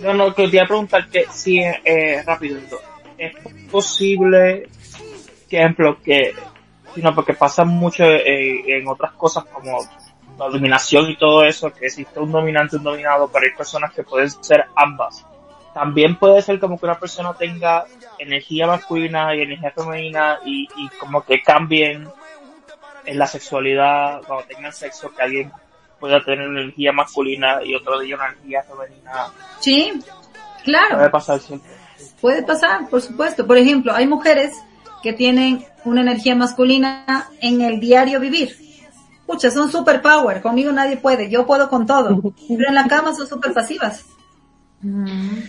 No, 0.02 0.14
no, 0.14 0.34
que 0.34 0.48
te 0.48 0.56
iba 0.56 0.64
a 0.64 0.68
preguntar 0.68 1.10
que 1.10 1.26
si, 1.32 1.60
eh, 1.60 2.24
rápido, 2.26 2.60
es 3.18 3.34
posible, 3.72 4.68
que 5.49 5.57
ejemplo, 5.60 6.02
que, 6.02 6.34
sino 6.94 7.14
porque 7.14 7.34
pasa 7.34 7.64
mucho 7.64 8.03
eh, 8.03 8.78
en 8.78 8.88
otras 8.88 9.14
cosas 9.14 9.45
como 9.45 9.80
la 10.38 10.49
dominación 10.49 11.10
y 11.10 11.15
todo 11.15 11.44
eso, 11.45 11.72
que 11.72 11.86
existe 11.86 12.20
un 12.20 12.32
dominante 12.32 12.76
y 12.76 12.80
un 12.80 12.84
dominado, 12.84 13.30
pero 13.32 13.45
hay 13.45 13.56
personas 13.56 13.94
que 13.94 14.03
pueden 14.03 14.30
ser 14.30 14.65
ambas. 14.76 15.26
También 15.74 16.18
puede 16.18 16.41
ser 16.41 16.60
como 16.60 16.78
que 16.78 16.86
una 16.86 16.99
persona 16.99 17.34
tenga 17.34 17.86
energía 18.20 18.68
masculina 18.68 19.36
y 19.36 19.41
energía 19.41 19.72
femenina 19.72 20.40
y, 20.45 20.68
y 20.76 20.90
como 20.99 21.24
que 21.24 21.41
cambien 21.41 22.07
en 23.06 23.18
la 23.18 23.28
sexualidad 23.28 24.22
cuando 24.26 24.45
tengan 24.45 24.74
sexo, 24.74 25.14
que 25.14 25.22
alguien 25.22 25.52
pueda 26.04 26.22
tener 26.22 26.50
energía 26.50 26.92
masculina 26.92 27.64
y 27.64 27.74
otro 27.76 27.98
de 27.98 28.08
ellos 28.08 28.20
una 28.20 28.34
energía 28.34 28.62
femenina. 28.64 29.32
Sí, 29.62 29.94
claro. 30.66 30.98
Puede 30.98 31.10
pasar 31.10 31.40
siempre. 31.40 31.72
Puede 32.20 32.44
pasar, 32.44 32.90
por 32.90 33.02
supuesto. 33.02 33.48
Por 33.48 33.58
ejemplo, 33.58 33.94
hay 33.94 34.06
mujeres 34.06 34.54
que 35.02 35.14
tienen 35.14 35.64
una 35.86 36.02
energía 36.02 36.36
masculina 36.36 37.30
en 37.40 37.62
el 37.62 37.80
diario 37.80 38.20
vivir. 38.20 38.54
Pucha, 39.26 39.50
son 39.50 39.72
super 39.72 40.02
power, 40.02 40.42
conmigo 40.42 40.74
nadie 40.74 40.98
puede, 40.98 41.30
yo 41.30 41.46
puedo 41.46 41.70
con 41.70 41.86
todo. 41.86 42.22
Pero 42.50 42.68
en 42.68 42.76
la 42.76 42.86
cama 42.90 43.16
son 43.16 43.26
super 43.26 43.54
pasivas. 43.54 44.04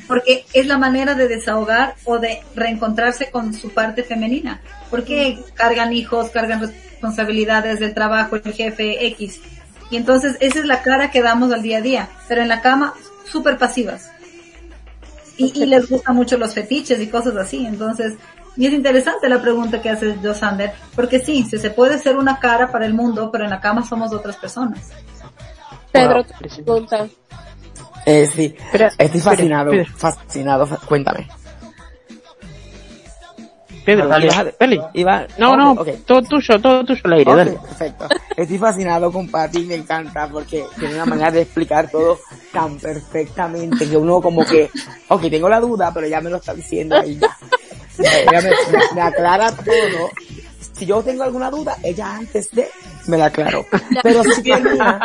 Porque 0.07 0.47
es 0.53 0.67
la 0.69 0.79
manera 0.79 1.17
de 1.17 1.27
desahogar 1.27 1.97
o 2.05 2.21
de 2.21 2.39
reencontrarse 2.55 3.29
con 3.33 3.55
su 3.55 3.71
parte 3.71 4.05
femenina. 4.05 4.61
Porque 4.89 5.37
cargan 5.55 5.93
hijos, 5.93 6.31
cargan 6.31 6.61
responsabilidades 6.61 7.81
del 7.81 7.93
trabajo, 7.93 8.37
el 8.37 8.53
jefe 8.53 9.05
X. 9.09 9.41
Y 9.95 9.97
entonces 9.97 10.37
esa 10.41 10.59
es 10.59 10.65
la 10.65 10.83
cara 10.83 11.13
que 11.13 11.23
damos 11.23 11.53
al 11.53 11.63
día 11.63 11.79
a 11.79 11.81
día. 11.81 12.09
Pero 12.27 12.43
en 12.43 12.49
la 12.49 12.61
cama, 12.61 12.95
súper 13.31 13.59
pasivas. 13.59 14.11
Y, 15.37 15.53
y 15.63 15.67
les 15.67 15.89
gustan 15.89 16.17
mucho 16.17 16.37
los 16.37 16.53
fetiches 16.53 17.01
y 17.01 17.07
cosas 17.07 17.37
así. 17.37 17.65
Entonces, 17.65 18.15
y 18.57 18.67
es 18.67 18.73
interesante 18.73 19.29
la 19.29 19.41
pregunta 19.41 19.81
que 19.81 19.91
hace 19.91 20.17
Joe 20.21 20.35
Sander, 20.35 20.73
porque 20.97 21.21
sí, 21.21 21.45
se, 21.45 21.59
se 21.59 21.71
puede 21.71 22.01
ser 22.01 22.17
una 22.17 22.41
cara 22.41 22.73
para 22.73 22.87
el 22.87 22.95
mundo, 22.95 23.31
pero 23.31 23.45
en 23.45 23.51
la 23.51 23.61
cama 23.61 23.85
somos 23.87 24.13
otras 24.13 24.37
personas. 24.37 24.91
Pedro, 25.93 26.25
pregunta. 26.39 27.07
Eh, 28.05 28.27
sí, 28.35 28.55
estoy 28.99 29.21
fascinado, 29.21 29.73
fascinado, 29.97 30.67
fa- 30.67 30.81
cuéntame. 30.87 31.29
Pedro, 33.85 34.09
dale, 34.09 34.29
dale. 34.59 34.81
Iba, 34.95 35.27
No, 35.39 35.57
no, 35.57 35.73
ok. 35.73 35.89
todo 36.07 36.23
tuyo, 36.23 36.61
todo 36.61 36.85
tuyo 36.85 37.01
al 37.05 37.13
aire, 37.15 37.35
dale. 37.37 37.51
perfecto. 37.53 38.09
Estoy 38.37 38.59
fascinado 38.59 39.13
con 39.13 39.29
Patty, 39.29 39.65
me 39.67 39.75
encanta 39.75 40.29
porque 40.29 40.65
tiene 40.79 40.95
una 40.95 41.05
manera 41.07 41.31
de 41.31 41.43
explicar 41.43 41.91
todo 41.91 42.19
tan 42.53 42.79
perfectamente 42.79 43.89
que 43.89 43.97
uno 43.97 44.21
como 44.21 44.45
que, 44.47 44.71
ok, 45.09 45.23
tengo 45.31 45.49
la 45.49 45.61
duda, 45.61 45.93
pero 45.93 46.07
ya 46.07 46.21
me 46.21 46.31
lo 46.31 46.37
está 46.39 46.55
diciendo 46.55 46.97
ahí 46.97 47.19
ya. 47.19 47.37
Ella 47.99 48.41
me, 48.41 48.51
me- 48.51 48.95
me 48.95 49.01
aclara 49.03 49.53
todo. 49.55 50.11
Si 50.77 50.87
yo 50.87 51.01
tengo 51.03 51.23
alguna 51.23 51.51
duda, 51.51 51.77
ella 51.85 52.17
antes 52.17 52.51
de 52.51 52.69
me 53.07 53.17
la 53.17 53.27
aclaró. 53.27 53.65
Pero 54.03 54.25
sí 54.25 54.43
tenía, 54.43 54.99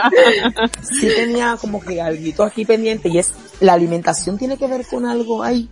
sí 0.82 1.08
tenía 1.16 1.58
como 1.62 1.80
que 1.80 2.02
algo 2.02 2.44
aquí 2.44 2.66
pendiente 2.66 3.10
y 3.10 3.20
es, 3.20 3.32
¿la 3.60 3.74
alimentación 3.74 4.38
tiene 4.40 4.58
que 4.58 4.66
ver 4.68 4.86
con 4.88 5.06
algo 5.06 5.44
ahí? 5.44 5.70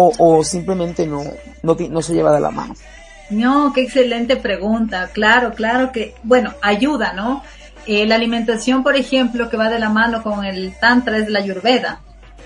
O, 0.00 0.44
simplemente 0.44 1.06
no, 1.06 1.24
no, 1.62 1.76
no 1.90 2.02
se 2.02 2.14
lleva 2.14 2.32
de 2.32 2.40
la 2.40 2.50
mano. 2.50 2.74
No, 3.30 3.72
qué 3.72 3.82
excelente 3.82 4.36
pregunta. 4.36 5.10
Claro, 5.12 5.52
claro 5.52 5.92
que, 5.92 6.14
bueno, 6.22 6.54
ayuda, 6.62 7.12
¿no? 7.12 7.42
Eh, 7.86 8.06
la 8.06 8.14
alimentación, 8.14 8.82
por 8.82 8.96
ejemplo, 8.96 9.48
que 9.48 9.56
va 9.56 9.68
de 9.68 9.78
la 9.78 9.88
mano 9.88 10.22
con 10.22 10.44
el 10.44 10.74
tantra 10.78 11.18
es 11.18 11.28
la 11.28 11.40
ayurveda, 11.40 12.00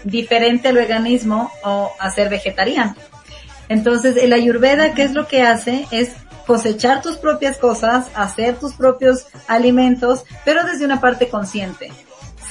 diferente 0.05 0.69
al 0.69 0.77
veganismo 0.77 1.51
o 1.65 1.91
a 1.99 2.11
ser 2.11 2.29
vegetariano. 2.29 2.95
Entonces, 3.69 4.17
el 4.17 4.33
ayurveda, 4.33 4.95
¿qué 4.95 5.03
es 5.03 5.13
lo 5.13 5.27
que 5.27 5.43
hace? 5.43 5.87
Es 5.91 6.13
cosechar 6.47 7.03
tus 7.03 7.17
propias 7.17 7.59
cosas, 7.59 8.07
hacer 8.15 8.57
tus 8.57 8.75
propios 8.75 9.27
alimentos, 9.47 10.25
pero 10.45 10.65
desde 10.65 10.85
una 10.85 11.01
parte 11.01 11.29
consciente. 11.29 11.91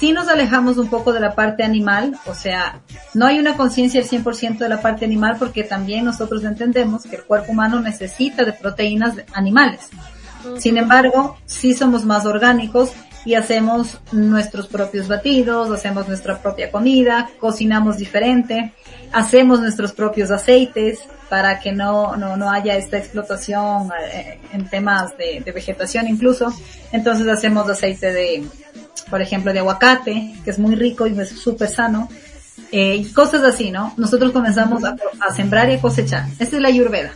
Si 0.02 0.14
nos 0.14 0.28
alejamos 0.30 0.80
un 0.80 0.88
poco 0.88 1.14
de 1.14 1.20
la 1.20 1.36
parte 1.36 1.62
animal, 1.62 2.18
o 2.26 2.34
sea, 2.34 2.82
no 3.14 3.28
hay 3.28 3.38
una 3.38 3.56
conciencia 3.56 4.02
al 4.02 4.08
100% 4.08 4.58
de 4.58 4.68
la 4.68 4.82
parte 4.82 5.06
animal 5.06 5.36
porque 5.38 5.64
también 5.64 6.06
nosotros 6.06 6.44
entendemos 6.44 7.04
que 7.04 7.18
el 7.18 7.24
cuerpo 7.24 7.52
humano 7.52 7.80
necesita 7.80 8.44
de 8.44 8.54
proteínas 8.54 9.18
animales. 9.32 9.92
Sin 10.58 10.78
embargo, 10.78 11.38
sí 11.46 11.76
somos 11.76 12.04
más 12.04 12.26
orgánicos 12.26 12.94
y 13.26 13.36
hacemos 13.36 14.00
nuestros 14.12 14.66
propios 14.66 15.08
batidos, 15.08 15.70
hacemos 15.70 16.08
nuestra 16.08 16.42
propia 16.42 16.72
comida, 16.72 17.30
cocinamos 17.40 17.98
diferente, 17.98 18.74
hacemos 19.12 19.60
nuestros 19.60 19.92
propios 19.92 20.32
aceites 20.32 21.02
para 21.30 21.60
que 21.60 21.74
no, 21.74 22.16
no, 22.18 22.36
no 22.38 22.50
haya 22.50 22.76
esta 22.76 22.98
explotación 22.98 23.92
eh, 24.12 24.40
en 24.52 24.68
temas 24.68 25.16
de, 25.16 25.44
de 25.46 25.52
vegetación 25.52 26.08
incluso. 26.08 26.52
Entonces 26.92 27.28
hacemos 27.28 27.70
aceite 27.70 28.12
de, 28.12 28.44
por 29.10 29.22
ejemplo, 29.22 29.54
de 29.54 29.60
aguacate, 29.60 30.34
que 30.44 30.50
es 30.50 30.60
muy 30.60 30.76
rico 30.76 31.08
y 31.08 31.20
es 31.20 31.30
súper 31.30 31.70
sano. 31.70 32.10
Eh, 32.72 33.06
cosas 33.14 33.44
así, 33.44 33.72
¿no? 33.72 33.94
Nosotros 33.98 34.32
comenzamos 34.32 34.84
a, 34.84 34.96
a 35.20 35.34
sembrar 35.34 35.70
y 35.70 35.74
a 35.74 35.82
cosechar. 35.82 36.26
Esta 36.40 36.56
es 36.56 36.62
la 36.62 36.70
ayurveda. 36.70 37.12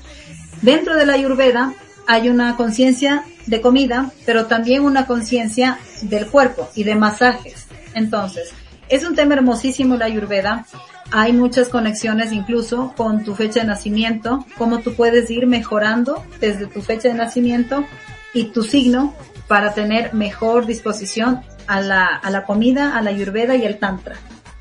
Dentro 0.61 0.95
de 0.95 1.06
la 1.06 1.14
ayurveda 1.14 1.73
hay 2.07 2.30
una 2.30 2.56
conciencia 2.56 3.23
de 3.45 3.61
comida, 3.61 4.11
pero 4.26 4.45
también 4.45 4.84
una 4.84 5.06
conciencia 5.06 5.80
del 6.02 6.27
cuerpo 6.27 6.69
y 6.76 6.84
de 6.84 6.95
masajes. 6.95 7.68
Entonces, 7.93 8.53
es 8.89 9.03
un 9.06 9.15
tema 9.15 9.35
hermosísimo 9.35 9.95
la 9.95 10.06
ayurveda. 10.06 10.65
Hay 11.11 11.34
muchas 11.34 11.69
conexiones 11.69 12.31
incluso 12.31 12.93
con 12.97 13.23
tu 13.23 13.35
fecha 13.35 13.61
de 13.61 13.68
nacimiento, 13.68 14.45
cómo 14.57 14.80
tú 14.80 14.95
puedes 14.95 15.30
ir 15.30 15.47
mejorando 15.47 16.23
desde 16.39 16.68
tu 16.68 16.81
fecha 16.81 17.10
de 17.10 17.15
nacimiento 17.15 17.85
y 18.34 18.45
tu 18.45 18.64
signo 18.64 19.14
para 19.47 19.73
tener 19.73 20.13
mejor 20.13 20.65
disposición 20.65 21.41
a 21.67 21.81
la, 21.81 22.05
a 22.05 22.30
la 22.30 22.43
comida, 22.43 22.97
a 22.97 23.01
la 23.01 23.09
ayurveda 23.11 23.55
y 23.55 23.65
al 23.65 23.77
tantra, 23.77 24.15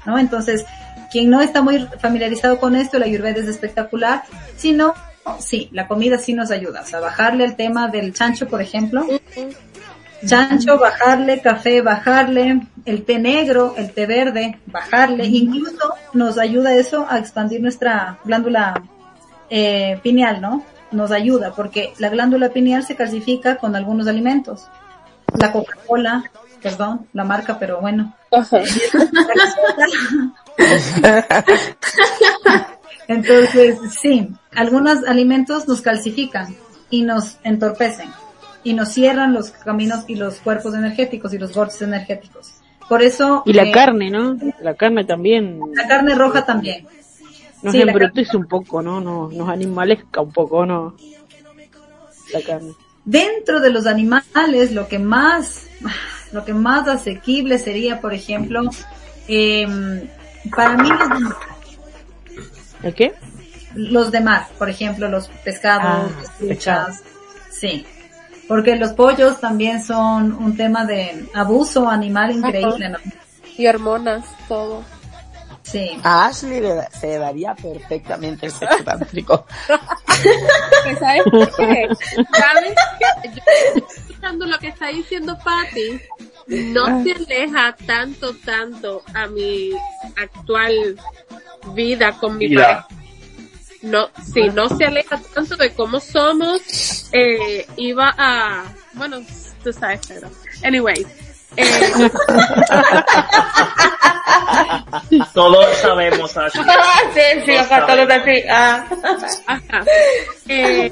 ¿no? 0.06 0.18
Entonces, 0.18 0.64
quien 1.10 1.30
no 1.30 1.40
está 1.40 1.62
muy 1.62 1.86
familiarizado 2.00 2.58
con 2.58 2.76
esto, 2.76 2.98
la 2.98 3.06
ayurveda 3.06 3.40
es 3.40 3.48
espectacular, 3.48 4.22
sino 4.56 4.94
sí, 5.38 5.68
la 5.72 5.86
comida 5.86 6.18
sí 6.18 6.34
nos 6.34 6.50
ayuda. 6.50 6.82
O 6.82 6.86
sea, 6.86 7.00
bajarle 7.00 7.44
el 7.44 7.56
tema 7.56 7.88
del 7.88 8.12
chancho, 8.12 8.48
por 8.48 8.60
ejemplo. 8.60 9.06
Chancho, 10.26 10.78
bajarle, 10.78 11.40
café, 11.40 11.82
bajarle, 11.82 12.62
el 12.86 13.04
té 13.04 13.18
negro, 13.18 13.74
el 13.76 13.92
té 13.92 14.06
verde, 14.06 14.58
bajarle. 14.66 15.26
Incluso 15.26 15.94
nos 16.14 16.38
ayuda 16.38 16.74
eso 16.74 17.06
a 17.08 17.18
expandir 17.18 17.60
nuestra 17.60 18.18
glándula 18.24 18.82
eh, 19.50 19.98
pineal, 20.02 20.40
¿no? 20.40 20.64
Nos 20.94 21.10
ayuda 21.10 21.52
porque 21.54 21.92
la 21.98 22.08
glándula 22.08 22.50
pineal 22.50 22.84
se 22.84 22.94
calcifica 22.96 23.56
con 23.56 23.74
algunos 23.74 24.06
alimentos. 24.06 24.68
La 25.38 25.50
Coca-Cola, 25.50 26.30
perdón, 26.62 27.06
la 27.12 27.24
marca, 27.24 27.58
pero 27.58 27.80
bueno. 27.80 28.14
Entonces, 33.08 33.78
sí, 34.00 34.30
algunos 34.54 35.04
alimentos 35.04 35.66
nos 35.68 35.80
calcifican 35.80 36.54
y 36.90 37.02
nos 37.02 37.38
entorpecen 37.42 38.08
y 38.62 38.72
nos 38.72 38.90
cierran 38.90 39.34
los 39.34 39.50
caminos 39.50 40.04
y 40.08 40.14
los 40.14 40.36
cuerpos 40.36 40.74
energéticos 40.74 41.34
y 41.34 41.38
los 41.38 41.52
vórtices 41.54 41.82
energéticos. 41.82 42.54
Por 42.88 43.02
eso... 43.02 43.42
Y 43.46 43.52
la 43.52 43.64
eh, 43.64 43.72
carne, 43.72 44.10
¿no? 44.10 44.36
La 44.60 44.74
carne 44.74 45.04
también 45.04 45.60
La 45.74 45.86
carne 45.86 46.14
roja 46.14 46.46
también. 46.46 46.86
Nos 47.64 47.72
sí, 47.72 47.80
embrutece 47.80 48.36
un 48.36 48.46
poco, 48.46 48.82
¿no? 48.82 49.00
Nos, 49.00 49.32
nos 49.32 49.48
animalesca 49.48 50.20
un 50.20 50.32
poco, 50.32 50.66
¿no? 50.66 50.94
La 52.32 52.42
carne. 52.42 52.72
Dentro 53.04 53.60
de 53.60 53.70
los 53.70 53.86
animales, 53.86 54.72
lo 54.72 54.86
que 54.86 54.98
más, 54.98 55.66
lo 56.32 56.44
que 56.44 56.54
más 56.54 56.86
asequible 56.88 57.58
sería, 57.58 58.00
por 58.00 58.14
ejemplo, 58.14 58.62
em, 59.28 60.08
para 60.54 60.76
mí 60.76 60.88
los, 60.88 61.34
¿El 62.82 62.94
qué? 62.94 63.14
los 63.74 64.10
de 64.12 64.20
mar, 64.20 64.46
por 64.58 64.68
ejemplo, 64.68 65.08
los 65.08 65.28
pescados, 65.42 66.10
Ah, 66.12 66.22
las 66.22 66.38
truchas, 66.38 67.02
sí. 67.50 67.86
Porque 68.46 68.76
los 68.76 68.92
pollos 68.92 69.40
también 69.40 69.82
son 69.82 70.32
un 70.32 70.54
tema 70.54 70.84
de 70.84 71.26
abuso 71.32 71.88
animal 71.88 72.30
increíble, 72.30 72.90
¿no? 72.90 72.98
Y 73.56 73.66
hormonas, 73.66 74.24
todo. 74.48 74.84
Sí. 75.74 75.98
A 76.04 76.26
Ashley 76.26 76.60
le 76.60 76.74
da- 76.74 76.88
se 76.90 77.18
daría 77.18 77.52
perfectamente 77.56 78.46
el 78.46 78.52
sexo 78.52 78.84
tántrico. 78.84 79.44
¿Que 80.84 80.94
¿Sabes 81.00 81.22
por 81.24 81.56
qué? 81.56 81.88
¿Sabes 82.38 82.74
qué? 82.98 83.28
Yo 83.30 83.42
estoy 83.74 83.84
escuchando 83.98 84.46
lo 84.46 84.56
que 84.60 84.68
está 84.68 84.86
diciendo 84.88 85.36
Patty. 85.44 86.00
No 86.46 87.02
se 87.02 87.12
aleja 87.12 87.74
tanto, 87.86 88.36
tanto 88.44 89.02
a 89.14 89.26
mi 89.26 89.70
actual 90.16 90.96
vida 91.74 92.12
con 92.18 92.38
mi 92.38 92.46
Vida. 92.48 92.86
pareja. 92.86 92.88
No, 93.82 94.08
sí, 94.32 94.48
no 94.54 94.68
se 94.68 94.84
aleja 94.84 95.20
tanto 95.34 95.56
de 95.56 95.74
cómo 95.74 95.98
somos. 95.98 97.08
Eh, 97.12 97.66
iba 97.76 98.14
a, 98.16 98.64
bueno, 98.92 99.18
tú 99.64 99.72
sabes, 99.72 100.00
pero, 100.06 100.30
anyway, 100.62 101.04
eh, 101.56 102.10
Todos 105.32 105.76
sabemos, 105.78 106.36
Ashley. 106.36 106.64
sí, 107.14 107.20
sí, 107.44 107.52
Todos 107.52 107.72
acá 107.72 107.86
todos 107.86 108.10
así. 108.10 108.42
Ah. 108.48 108.84
Ajá. 109.46 109.84
Eh, 110.48 110.90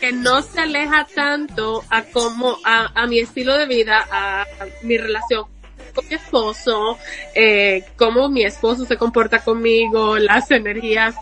que 0.00 0.12
no 0.12 0.42
se 0.42 0.60
aleja 0.60 1.06
tanto 1.14 1.84
a 1.90 2.02
cómo, 2.04 2.58
a, 2.64 2.90
a 2.94 3.06
mi 3.06 3.20
estilo 3.20 3.56
de 3.56 3.66
vida, 3.66 4.06
a, 4.10 4.44
mi 4.82 4.96
relación 4.96 5.44
con 5.94 6.06
mi 6.08 6.14
esposo, 6.14 6.98
eh, 7.34 7.84
cómo 7.96 8.28
mi 8.28 8.44
esposo 8.44 8.84
se 8.84 8.96
comporta 8.96 9.40
conmigo, 9.40 10.18
las 10.18 10.50
energías 10.50 11.14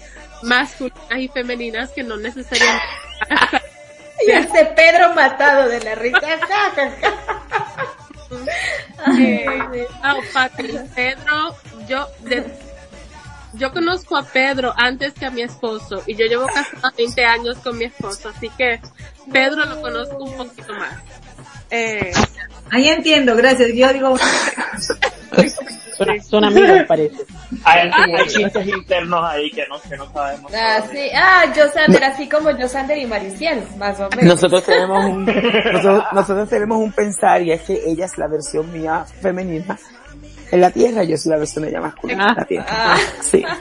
masculinas 0.42 1.18
y 1.18 1.28
femeninas 1.28 1.90
que 1.90 2.02
no 2.02 2.16
necesariamente 2.16 2.84
Y 4.26 4.32
ese 4.32 4.64
Pedro 4.76 5.14
matado 5.14 5.68
de 5.68 5.80
la 5.80 5.94
risa. 5.94 6.18
Eh, 9.18 9.86
oh, 10.04 10.20
Pati, 10.32 10.78
Pedro, 10.94 11.56
yo, 11.88 12.08
de- 12.20 12.44
yo 13.54 13.72
conozco 13.72 14.16
a 14.16 14.22
Pedro 14.24 14.72
antes 14.76 15.14
que 15.14 15.24
a 15.26 15.30
mi 15.30 15.42
esposo 15.42 16.02
y 16.06 16.14
yo 16.14 16.26
llevo 16.26 16.46
casada 16.46 16.92
20 16.96 17.24
años 17.24 17.58
con 17.58 17.78
mi 17.78 17.84
esposo, 17.84 18.28
así 18.28 18.50
que 18.50 18.80
Pedro 19.32 19.64
lo 19.64 19.80
conozco 19.80 20.16
un 20.24 20.36
poquito 20.36 20.72
más. 20.74 20.94
Eh, 21.70 22.12
Ahí 22.70 22.88
entiendo, 22.88 23.34
gracias. 23.36 23.70
Yo 23.74 23.92
digo, 23.92 24.16
Son, 25.96 26.22
son 26.22 26.44
amigos, 26.44 26.78
parece. 26.86 27.24
Hay, 27.64 27.90
hay 27.92 28.28
chistes 28.28 28.66
internos 28.68 29.20
ahí 29.24 29.50
que 29.50 29.66
no, 29.66 29.80
que 29.80 29.96
no 29.96 30.12
sabemos. 30.12 30.52
Ah, 30.54 30.80
sí. 30.92 31.10
Ah, 31.12 31.44
Josander, 31.54 32.04
así 32.04 32.28
como 32.28 32.56
Josander 32.56 32.98
y 32.98 33.06
Mariciel, 33.06 33.64
más 33.78 33.98
o 33.98 34.08
menos. 34.10 34.24
Nosotros 34.24 34.64
tenemos 34.64 35.04
un, 35.04 35.24
nosotros, 35.72 36.04
nosotros 36.12 36.48
tenemos 36.48 36.78
un 36.78 36.92
pensar 36.92 37.42
y 37.42 37.50
es 37.50 37.62
que 37.62 37.82
ella 37.84 38.04
es 38.04 38.16
la 38.16 38.28
versión 38.28 38.72
mía 38.72 39.04
femenina 39.20 39.76
en 40.50 40.60
la 40.60 40.70
tierra, 40.70 41.04
yo 41.04 41.16
soy 41.16 41.32
la 41.32 41.38
de 41.38 41.68
ella 41.68 41.80
masculina 41.80 42.28
en 42.30 42.36
la 42.36 42.44
tierra. 42.44 42.66
Ah. 42.68 42.98
Sí. 43.20 43.44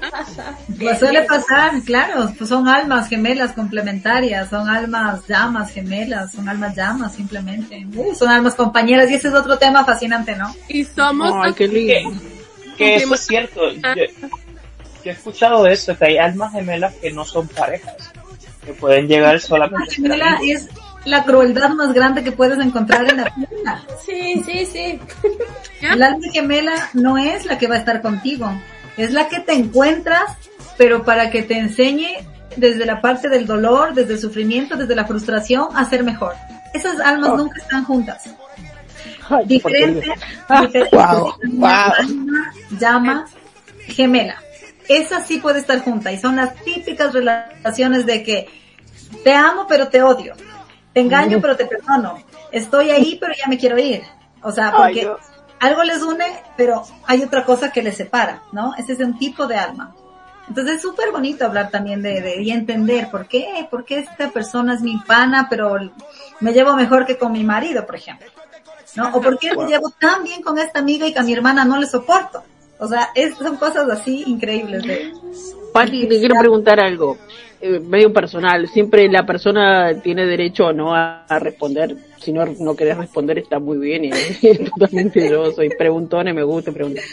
Pues 0.80 1.00
suele 1.00 1.24
pasar, 1.24 1.82
claro, 1.84 2.32
pues 2.38 2.50
son 2.50 2.68
almas 2.68 3.10
gemelas 3.10 3.54
complementarias, 3.54 4.48
son 4.50 4.70
almas 4.70 5.26
llamas 5.28 5.72
gemelas, 5.72 6.32
son 6.34 6.48
almas 6.48 6.76
llamas 6.76 7.16
simplemente, 7.16 7.88
Uh, 7.96 8.14
son 8.14 8.30
almas 8.30 8.54
compañeras 8.54 9.10
y 9.10 9.16
ese 9.16 9.30
es 9.30 9.34
otro 9.34 9.58
tema 9.58 9.84
fascinante, 9.84 10.36
¿no? 10.36 10.54
y 10.68 10.84
somos 10.84 11.34
Ay, 11.44 11.54
qué 11.54 11.68
lindo. 11.68 12.22
Que 12.78 12.98
eso 12.98 13.16
es 13.16 13.22
cierto. 13.22 13.72
Yo, 13.72 13.80
yo 13.96 14.32
he 15.04 15.10
escuchado 15.10 15.64
de 15.64 15.74
eso, 15.74 15.98
que 15.98 16.06
hay 16.06 16.18
almas 16.20 16.52
gemelas 16.52 16.94
que 16.96 17.12
no 17.12 17.26
son 17.26 17.48
parejas. 17.48 17.96
Que 18.64 18.74
pueden 18.74 19.08
llegar 19.08 19.34
La 19.34 19.40
solamente 19.40 19.96
gemela 19.96 20.38
es 20.44 20.70
la 21.06 21.24
crueldad 21.24 21.70
más 21.70 21.94
grande 21.94 22.24
que 22.24 22.32
puedes 22.32 22.60
encontrar 22.60 23.10
en 23.10 23.18
la 23.18 23.34
tierra. 23.34 23.82
Sí, 24.06 24.44
sí, 24.46 24.66
sí. 24.66 25.00
El 25.82 26.04
alma 26.04 26.28
gemela 26.32 26.90
no 26.94 27.18
es 27.18 27.46
la 27.46 27.58
que 27.58 27.68
va 27.68 27.76
a 27.76 27.80
estar 27.80 28.02
contigo, 28.02 28.52
es 28.98 29.14
la 29.14 29.28
que 29.30 29.40
te 29.40 29.54
encuentras, 29.54 30.32
pero 30.78 31.04
para 31.04 31.30
que 31.30 31.44
te 31.44 31.58
enseñe 31.58 32.18
desde 32.56 32.86
la 32.86 33.02
parte 33.02 33.30
del 33.30 33.46
dolor, 33.46 33.94
desde 33.94 34.14
el 34.14 34.20
sufrimiento, 34.20 34.76
desde 34.76 34.96
la 34.96 35.06
frustración, 35.06 35.68
a 35.76 35.86
ser 35.86 36.04
mejor. 36.04 36.34
Esas 36.74 37.00
almas 37.00 37.34
nunca 37.36 37.62
están 37.62 37.84
juntas. 37.86 38.30
Ay, 39.30 39.46
Diferente, 39.46 40.10
Wow, 40.92 41.36
wow. 41.44 41.70
alma, 41.70 42.54
llama, 42.80 43.26
gemela. 43.88 44.36
Esa 44.88 45.22
sí 45.22 45.38
puede 45.38 45.60
estar 45.60 45.80
junta 45.82 46.12
y 46.12 46.20
son 46.20 46.38
las 46.38 46.56
típicas 46.64 47.14
relaciones 47.14 48.06
de 48.06 48.24
que 48.24 48.48
te 49.24 49.34
amo 49.34 49.66
pero 49.68 49.90
te 49.90 50.02
odio, 50.02 50.34
te 50.98 51.02
engaño 51.02 51.40
pero 51.40 51.56
te 51.56 51.68
perdono, 51.68 52.18
estoy 52.52 52.90
ahí 52.90 53.20
pero 53.22 53.32
ya 53.32 53.48
me 53.48 53.60
quiero 53.60 53.78
ir. 53.78 54.02
O 54.42 54.52
sea, 54.52 54.74
porque 54.76 55.02
Ay, 55.02 55.70
algo 55.70 55.84
les 55.84 56.02
une 56.02 56.26
pero 56.56 56.82
hay 57.06 57.22
otra 57.22 57.46
cosa 57.46 57.72
que 57.72 57.84
les 57.84 57.98
separa, 57.98 58.42
¿no? 58.52 58.74
Ese 58.76 58.94
es 58.94 59.00
un 59.00 59.16
tipo 59.20 59.46
de 59.46 59.58
alma. 59.58 59.94
Entonces 60.48 60.78
es 60.78 60.82
súper 60.82 61.12
bonito 61.12 61.46
hablar 61.46 61.70
también 61.70 62.02
de, 62.02 62.20
de, 62.22 62.42
y 62.42 62.50
entender 62.50 63.12
por 63.12 63.28
qué, 63.28 63.68
por 63.70 63.86
qué 63.86 64.00
esta 64.00 64.32
persona 64.32 64.74
es 64.74 64.82
mi 64.82 64.98
pana 64.98 65.46
pero 65.52 65.78
me 66.40 66.52
llevo 66.52 66.76
mejor 66.76 67.06
que 67.06 67.16
con 67.16 67.32
mi 67.32 67.44
marido, 67.44 67.86
por 67.86 67.96
ejemplo. 67.96 68.28
¿no? 68.96 69.10
O 69.14 69.22
por 69.22 69.38
qué 69.38 69.56
me 69.56 69.68
llevo 69.68 69.92
tan 70.00 70.24
bien 70.24 70.42
con 70.42 70.58
esta 70.58 70.80
amiga 70.80 71.06
y 71.06 71.14
que 71.14 71.20
a 71.20 71.24
mi 71.24 71.34
hermana 71.34 71.64
no 71.64 71.78
le 71.78 71.86
soporto. 71.86 72.42
O 72.80 72.88
sea, 72.88 73.12
es, 73.14 73.38
son 73.38 73.58
cosas 73.58 73.88
así 73.88 74.24
increíbles 74.26 74.82
de... 74.82 75.14
Pati, 75.74 76.08
te 76.08 76.18
quiero 76.18 76.40
preguntar 76.40 76.80
algo, 76.80 77.18
eh, 77.62 77.80
medio 77.80 78.12
personal. 78.14 78.68
Siempre 78.68 79.08
la 79.10 79.26
persona 79.26 79.94
tiene 80.02 80.26
derecho 80.26 80.68
o 80.68 80.74
no 80.74 80.96
a, 80.96 81.26
a 81.26 81.40
responder. 81.40 81.96
Si 82.20 82.32
no, 82.32 82.46
no 82.46 82.76
querés 82.76 82.98
responder, 82.98 83.38
está 83.40 83.60
muy 83.60 83.78
bien. 83.78 84.06
Y, 84.06 84.10
y 84.42 84.56
totalmente 84.70 85.30
yo 85.30 85.52
soy 85.52 85.70
preguntona 85.70 86.32
y 86.32 86.34
me 86.34 86.44
gusta 86.44 86.72
preguntar. 86.72 87.04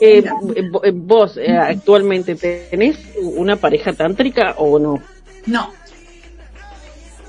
Eh, 0.00 0.22
vo- 0.24 0.80
eh, 0.84 0.90
vos, 0.92 1.36
eh, 1.36 1.56
actualmente, 1.56 2.34
¿tenés 2.34 2.98
una 3.22 3.56
pareja 3.56 3.92
tántrica 3.92 4.54
o 4.58 4.78
no? 4.78 5.00
No. 5.46 5.70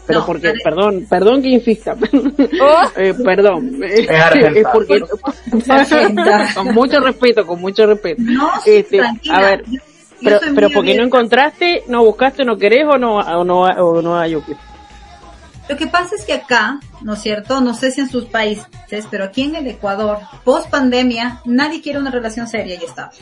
Pero 0.07 0.19
No, 0.19 0.25
porque, 0.27 0.53
perdón, 0.63 1.05
perdón 1.09 1.41
que 1.41 1.49
insista. 1.49 1.95
Oh. 2.61 2.81
Eh, 2.95 3.13
perdón. 3.23 3.81
Eh, 3.83 4.07
es 4.55 4.65
porque, 4.71 5.01
con 6.55 6.73
mucho 6.73 6.99
respeto, 6.99 7.45
con 7.45 7.59
mucho 7.61 7.85
respeto. 7.87 8.21
No, 8.23 8.49
sí, 8.63 8.71
Este, 8.77 8.99
a 9.01 9.41
ver, 9.41 9.63
yo 9.67 9.79
Pero, 10.23 10.39
pero 10.55 10.69
porque 10.69 10.95
no 10.95 11.03
encontraste, 11.03 11.83
no 11.87 12.03
buscaste, 12.03 12.45
no 12.45 12.57
querés 12.57 12.85
o 12.85 12.97
no, 12.97 13.17
o 13.17 13.43
no, 13.43 13.61
o 13.61 14.01
no 14.01 14.17
hay? 14.17 14.33
Lo 15.67 15.75
que 15.77 15.87
pasa 15.87 16.15
es 16.15 16.23
que 16.25 16.33
acá, 16.33 16.79
¿no 17.01 17.13
es 17.13 17.21
cierto? 17.21 17.59
No 17.59 17.73
sé 17.73 17.91
si 17.91 18.01
en 18.01 18.09
sus 18.09 18.25
países, 18.25 18.65
pero 19.09 19.25
aquí 19.25 19.43
en 19.43 19.55
el 19.55 19.67
Ecuador, 19.67 20.19
post 20.43 20.69
pandemia, 20.69 21.41
nadie 21.45 21.81
quiere 21.81 21.99
una 21.99 22.11
relación 22.11 22.47
seria 22.47 22.75
y 22.75 22.83
estable. 22.85 23.17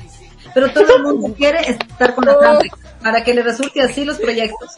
Pero 0.54 0.72
todo 0.72 0.98
el 0.98 1.04
mundo 1.04 1.34
quiere 1.38 1.62
estar 1.70 2.14
con 2.14 2.26
la 2.26 2.38
tántrica 2.38 2.78
para 3.02 3.24
que 3.24 3.34
le 3.34 3.44
resulte 3.44 3.82
así 3.82 4.04
los 4.04 4.20
proyectos. 4.20 4.72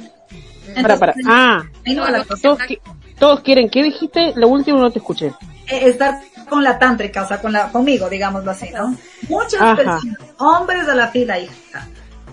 Para, 0.81 0.97
para. 0.97 1.13
Ah, 1.25 1.63
ahí 1.85 1.95
no 1.95 2.03
va 2.03 2.11
la 2.11 2.23
todos, 2.23 2.59
qui- 2.59 2.79
todos 3.17 3.39
quieren, 3.41 3.69
¿qué 3.69 3.81
dijiste? 3.83 4.33
Lo 4.35 4.47
último 4.47 4.79
no 4.79 4.91
te 4.91 4.99
escuché. 4.99 5.27
Eh, 5.67 5.89
estar 5.89 6.19
con 6.47 6.63
la 6.63 6.77
tántrica, 6.77 7.23
o 7.23 7.27
sea, 7.27 7.41
con 7.41 7.51
la, 7.51 7.69
conmigo, 7.71 8.07
digámoslo 8.09 8.51
así, 8.51 8.69
¿no? 8.69 8.95
Muchas 9.27 9.59
Ajá. 9.61 9.75
personas, 9.75 10.17
hombres 10.37 10.87
a 10.87 10.93
la 10.95 11.07
fila, 11.07 11.39
hija. 11.39 11.87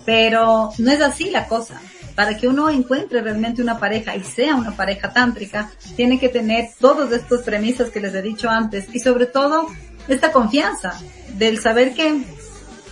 Pero 0.04 0.70
no 0.78 0.90
es 0.90 1.00
así 1.00 1.30
la 1.30 1.46
cosa. 1.46 1.80
Para 2.14 2.36
que 2.36 2.46
uno 2.46 2.68
encuentre 2.68 3.22
realmente 3.22 3.62
una 3.62 3.78
pareja 3.78 4.14
y 4.16 4.22
sea 4.22 4.54
una 4.54 4.76
pareja 4.76 5.12
tántrica, 5.12 5.70
tiene 5.96 6.18
que 6.18 6.28
tener 6.28 6.68
todos 6.78 7.10
estos 7.12 7.42
premisas 7.42 7.90
que 7.90 8.00
les 8.00 8.14
he 8.14 8.20
dicho 8.20 8.50
antes 8.50 8.94
y 8.94 9.00
sobre 9.00 9.26
todo 9.26 9.66
esta 10.08 10.32
confianza 10.32 10.92
del 11.34 11.58
saber 11.58 11.94
que 11.94 12.22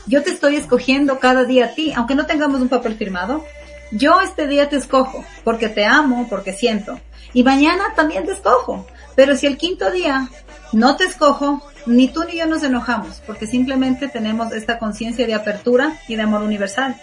yo 0.06 0.22
te 0.22 0.30
estoy 0.30 0.56
escogiendo 0.56 1.18
cada 1.18 1.44
día 1.44 1.66
a 1.66 1.74
ti, 1.74 1.92
aunque 1.94 2.14
no 2.14 2.26
tengamos 2.26 2.60
un 2.60 2.68
papel 2.68 2.96
firmado. 2.96 3.44
Yo 3.92 4.20
este 4.20 4.46
día 4.46 4.68
te 4.68 4.76
escojo 4.76 5.24
porque 5.44 5.68
te 5.68 5.84
amo, 5.84 6.26
porque 6.28 6.52
siento. 6.52 6.98
Y 7.32 7.42
mañana 7.42 7.92
también 7.94 8.24
te 8.24 8.32
escojo. 8.32 8.86
Pero 9.14 9.36
si 9.36 9.46
el 9.46 9.56
quinto 9.56 9.90
día 9.90 10.28
no 10.72 10.97
te 10.97 11.05
escojo, 11.05 11.62
ni 11.86 12.09
tú 12.09 12.24
ni 12.24 12.36
yo 12.36 12.47
nos 12.47 12.62
enojamos, 12.62 13.22
porque 13.26 13.47
simplemente 13.47 14.09
tenemos 14.09 14.52
esta 14.52 14.78
conciencia 14.78 15.26
de 15.26 15.34
apertura 15.34 15.97
y 16.09 16.16
de 16.16 16.22
amor 16.22 16.42
universal. 16.42 16.97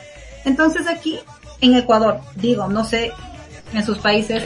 Entonces 0.45 0.87
aquí, 0.87 1.19
en 1.61 1.75
Ecuador, 1.75 2.21
digo, 2.35 2.67
no 2.67 2.83
sé, 2.83 3.11
en 3.73 3.83
sus 3.85 3.97
países, 3.97 4.43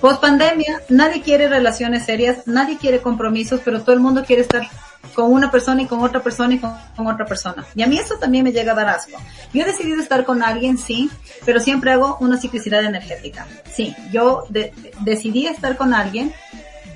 post 0.00 0.20
pandemia, 0.20 0.82
nadie 0.88 1.22
quiere 1.22 1.48
relaciones 1.48 2.04
serias, 2.04 2.46
nadie 2.46 2.78
quiere 2.78 3.00
compromisos, 3.00 3.60
pero 3.64 3.80
todo 3.82 3.92
el 3.92 4.00
mundo 4.00 4.24
quiere 4.24 4.42
estar 4.42 4.68
con 5.14 5.32
una 5.32 5.50
persona 5.50 5.82
y 5.82 5.86
con 5.86 6.00
otra 6.00 6.22
persona 6.22 6.54
y 6.54 6.58
con, 6.58 7.06
otra 7.06 7.24
persona. 7.24 7.64
Y 7.74 7.82
a 7.82 7.86
mí 7.86 7.96
eso 7.98 8.16
también 8.18 8.44
me 8.44 8.52
llega 8.52 8.72
a 8.72 8.74
dar 8.74 8.88
asco. 8.88 9.16
Yo 9.52 9.62
he 9.62 9.64
decidido 9.64 10.00
estar 10.00 10.24
con 10.24 10.42
alguien, 10.42 10.76
sí, 10.78 11.10
pero 11.44 11.60
siempre 11.60 11.92
hago 11.92 12.18
una 12.20 12.38
ciclicidad 12.38 12.84
energética. 12.84 13.46
Sí, 13.72 13.94
yo 14.12 14.44
de- 14.50 14.72
decidí 15.00 15.46
estar 15.46 15.76
con 15.76 15.94
alguien, 15.94 16.34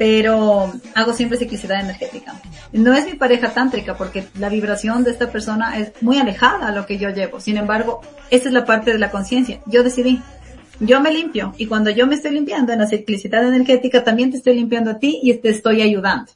pero 0.01 0.73
hago 0.95 1.13
siempre 1.13 1.37
ciclicidad 1.37 1.79
energética. 1.79 2.33
No 2.73 2.95
es 2.95 3.05
mi 3.05 3.17
pareja 3.17 3.53
tántrica 3.53 3.99
porque 3.99 4.25
la 4.39 4.49
vibración 4.49 5.05
de 5.05 5.11
esta 5.11 5.31
persona 5.31 5.79
es 5.79 5.93
muy 6.01 6.17
alejada 6.17 6.69
a 6.69 6.73
lo 6.73 6.87
que 6.87 6.97
yo 6.97 7.11
llevo. 7.11 7.39
Sin 7.39 7.59
embargo, 7.59 8.01
esa 8.31 8.49
es 8.49 8.55
la 8.55 8.65
parte 8.65 8.95
de 8.95 8.99
la 8.99 9.11
conciencia. 9.11 9.61
Yo 9.67 9.83
decidí. 9.83 10.23
Yo 10.81 11.03
me 11.03 11.13
limpio 11.13 11.53
y 11.59 11.67
cuando 11.67 11.91
yo 11.91 12.07
me 12.07 12.15
estoy 12.15 12.31
limpiando 12.31 12.73
en 12.73 12.79
la 12.79 12.87
ciclicidad 12.87 13.47
energética 13.47 14.03
también 14.03 14.31
te 14.31 14.39
estoy 14.39 14.55
limpiando 14.55 14.93
a 14.93 14.99
ti 14.99 15.21
y 15.23 15.35
te 15.35 15.51
estoy 15.51 15.83
ayudando. 15.83 16.33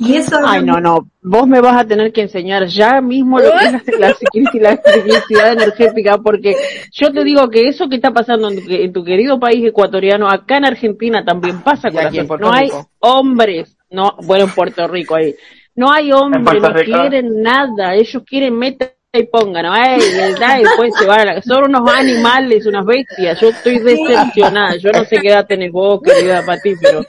Y 0.00 0.14
eso 0.14 0.38
Ay, 0.46 0.62
no, 0.62 0.80
no. 0.80 1.08
Vos 1.22 1.48
me 1.48 1.60
vas 1.60 1.76
a 1.76 1.84
tener 1.84 2.12
que 2.12 2.22
enseñar 2.22 2.66
ya 2.66 3.00
mismo 3.00 3.40
lo 3.40 3.50
que 3.50 3.66
es 3.66 3.98
la, 3.98 4.14
ciclici- 4.14 4.60
la 4.60 4.76
ciclicidad 4.76 5.52
energética, 5.52 6.18
porque 6.18 6.54
yo 6.92 7.12
te 7.12 7.24
digo 7.24 7.50
que 7.50 7.66
eso 7.66 7.88
que 7.88 7.96
está 7.96 8.12
pasando 8.12 8.48
en 8.48 8.64
tu, 8.64 8.70
en 8.70 8.92
tu 8.92 9.02
querido 9.04 9.40
país 9.40 9.66
ecuatoriano, 9.66 10.28
acá 10.28 10.58
en 10.58 10.66
Argentina 10.66 11.24
también 11.24 11.62
pasa, 11.62 11.88
aquí 11.88 12.18
en 12.18 12.28
corazón. 12.28 12.52
No 12.52 12.56
hay 12.56 12.70
hombres, 13.00 13.76
no, 13.90 14.14
bueno, 14.22 14.44
en 14.44 14.50
Puerto 14.52 14.86
Rico 14.86 15.16
ahí. 15.16 15.34
No 15.74 15.90
hay 15.92 16.12
hombres, 16.12 16.62
no 16.62 16.74
quieren 16.74 17.42
nada, 17.42 17.94
ellos 17.94 18.22
quieren 18.24 18.56
meter 18.56 18.94
y 19.12 19.22
pongan, 19.24 19.64
¿no? 19.64 19.72
Ay. 19.72 19.98
Y 20.00 20.62
después 20.62 20.92
se 20.98 21.06
van 21.06 21.20
a 21.20 21.24
la... 21.24 21.42
Son 21.42 21.64
unos 21.64 21.90
animales, 21.90 22.66
unas 22.66 22.84
bestias. 22.84 23.40
Yo 23.40 23.48
estoy 23.48 23.78
decepcionada. 23.78 24.76
Yo 24.76 24.90
no 24.92 25.04
sé 25.06 25.16
qué 25.16 25.28
edad 25.28 25.46
tenés 25.46 25.72
vos, 25.72 26.02
querida 26.02 26.44
Pati, 26.44 26.74
pero 26.80 27.00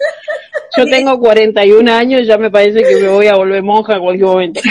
yo 0.79 0.85
tengo 0.89 1.19
41 1.19 1.91
años 1.91 2.25
ya 2.25 2.37
me 2.37 2.49
parece 2.51 2.81
que 2.83 2.95
me 3.01 3.07
voy 3.09 3.27
a 3.27 3.35
volver 3.35 3.61
monja 3.63 3.93
en 3.95 4.01
cualquier 4.01 4.27
momento. 4.27 4.61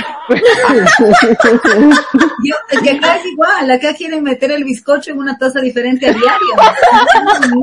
Yo, 2.45 2.55
que 2.83 2.91
acá 2.91 3.17
es 3.17 3.27
igual, 3.27 3.71
acá 3.71 3.95
quieren 3.95 4.23
meter 4.23 4.51
el 4.53 4.65
bizcocho 4.65 5.11
en 5.13 5.19
una 5.19 5.37
taza 5.39 5.61
diferente 5.61 6.07
a 6.07 6.13
diario. 6.13 6.39
No, 7.51 7.61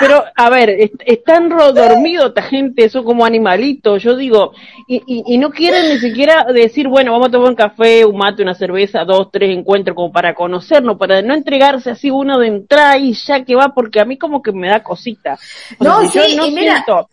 Pero, 0.00 0.24
a 0.34 0.50
ver, 0.50 0.70
est- 0.70 1.02
están 1.04 1.48
dormidos 1.48 2.26
esta 2.28 2.42
gente, 2.42 2.88
son 2.88 3.04
como 3.04 3.24
animalitos, 3.24 4.02
yo 4.02 4.16
digo, 4.16 4.52
y, 4.86 5.02
y, 5.06 5.34
y 5.34 5.38
no 5.38 5.50
quieren 5.50 5.88
ni 5.88 5.98
siquiera 5.98 6.46
decir, 6.52 6.88
bueno, 6.88 7.12
vamos 7.12 7.28
a 7.28 7.30
tomar 7.32 7.50
un 7.50 7.56
café, 7.56 8.04
un 8.04 8.16
mate, 8.16 8.42
una 8.42 8.54
cerveza, 8.54 9.04
dos, 9.04 9.30
tres 9.30 9.50
encuentros 9.56 9.94
como 9.94 10.12
para 10.12 10.34
conocernos, 10.34 10.96
para 10.98 11.22
no 11.22 11.34
entregarse 11.34 11.90
así 11.90 12.10
uno 12.10 12.38
de 12.38 12.48
entrada 12.48 12.96
y 12.98 13.12
ya 13.12 13.44
que 13.44 13.54
va, 13.54 13.72
porque 13.74 14.00
a 14.00 14.04
mí 14.04 14.16
como 14.18 14.42
que 14.42 14.52
me 14.52 14.68
da 14.68 14.82
cosita. 14.82 15.38
O 15.78 15.84
No, 15.84 16.00
si 16.02 16.08
sí, 16.18 16.18
yo 16.30 16.36
no 16.36 16.46
y 16.46 16.54
mira- 16.54 16.74
siento, 16.84 17.08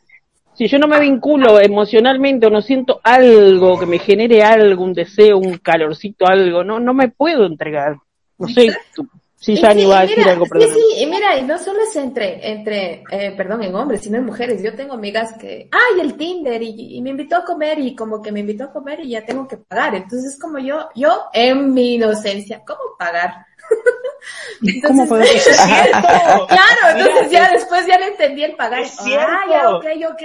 si 0.55 0.67
yo 0.67 0.77
no 0.79 0.87
me 0.87 0.99
vinculo 0.99 1.59
emocionalmente 1.59 2.45
o 2.47 2.49
no 2.49 2.61
siento 2.61 2.99
algo 3.03 3.79
que 3.79 3.85
me 3.85 3.99
genere 3.99 4.43
algo, 4.43 4.83
un 4.83 4.93
deseo, 4.93 5.37
un 5.37 5.57
calorcito, 5.57 6.27
algo, 6.27 6.63
no, 6.63 6.79
no 6.79 6.93
me 6.93 7.09
puedo 7.09 7.45
entregar. 7.45 7.97
No 8.37 8.47
sé, 8.47 8.77
tú, 8.95 9.07
si 9.35 9.57
ya 9.57 9.73
ni 9.73 9.81
sí, 9.81 9.87
va 9.87 9.99
a 9.99 10.03
y 10.03 10.07
decir 10.07 10.17
mira, 10.19 10.31
algo, 10.31 10.45
Sí, 10.45 10.51
perdón. 10.51 10.69
sí, 10.73 11.03
y 11.03 11.05
mira, 11.07 11.37
y 11.37 11.43
no 11.43 11.57
solo 11.57 11.79
es 11.83 11.95
entre, 11.95 12.49
entre, 12.51 13.03
eh, 13.11 13.33
perdón, 13.35 13.63
en 13.63 13.75
hombres, 13.75 14.01
sino 14.01 14.17
en 14.17 14.25
mujeres. 14.25 14.63
Yo 14.63 14.75
tengo 14.75 14.93
amigas 14.93 15.33
que, 15.39 15.69
ay, 15.71 16.01
el 16.01 16.15
Tinder, 16.15 16.61
y, 16.61 16.97
y 16.97 17.01
me 17.01 17.09
invitó 17.09 17.37
a 17.37 17.43
comer, 17.45 17.79
y 17.79 17.95
como 17.95 18.21
que 18.21 18.31
me 18.31 18.41
invitó 18.41 18.65
a 18.65 18.71
comer 18.71 19.01
y 19.01 19.09
ya 19.09 19.25
tengo 19.25 19.47
que 19.47 19.57
pagar. 19.57 19.95
Entonces, 19.95 20.39
como 20.39 20.59
yo, 20.59 20.89
yo, 20.95 21.25
en 21.33 21.73
mi 21.73 21.95
inocencia, 21.95 22.63
¿cómo 22.65 22.95
pagar? 22.97 23.45
¿Cómo 24.87 25.07
puedo 25.07 25.21
Es 25.23 25.43
cierto. 25.43 26.47
Claro, 26.47 26.97
entonces 26.97 27.27
Mira, 27.27 27.47
ya 27.47 27.51
después 27.53 27.85
ya 27.87 27.97
le 27.99 28.07
entendí 28.07 28.43
el 28.43 28.55
pagar. 28.55 28.81
Es 28.81 28.91
cierto. 28.97 29.27
Ah, 29.29 29.41
ya, 29.49 29.69
ok, 29.69 29.85
ok. 30.11 30.21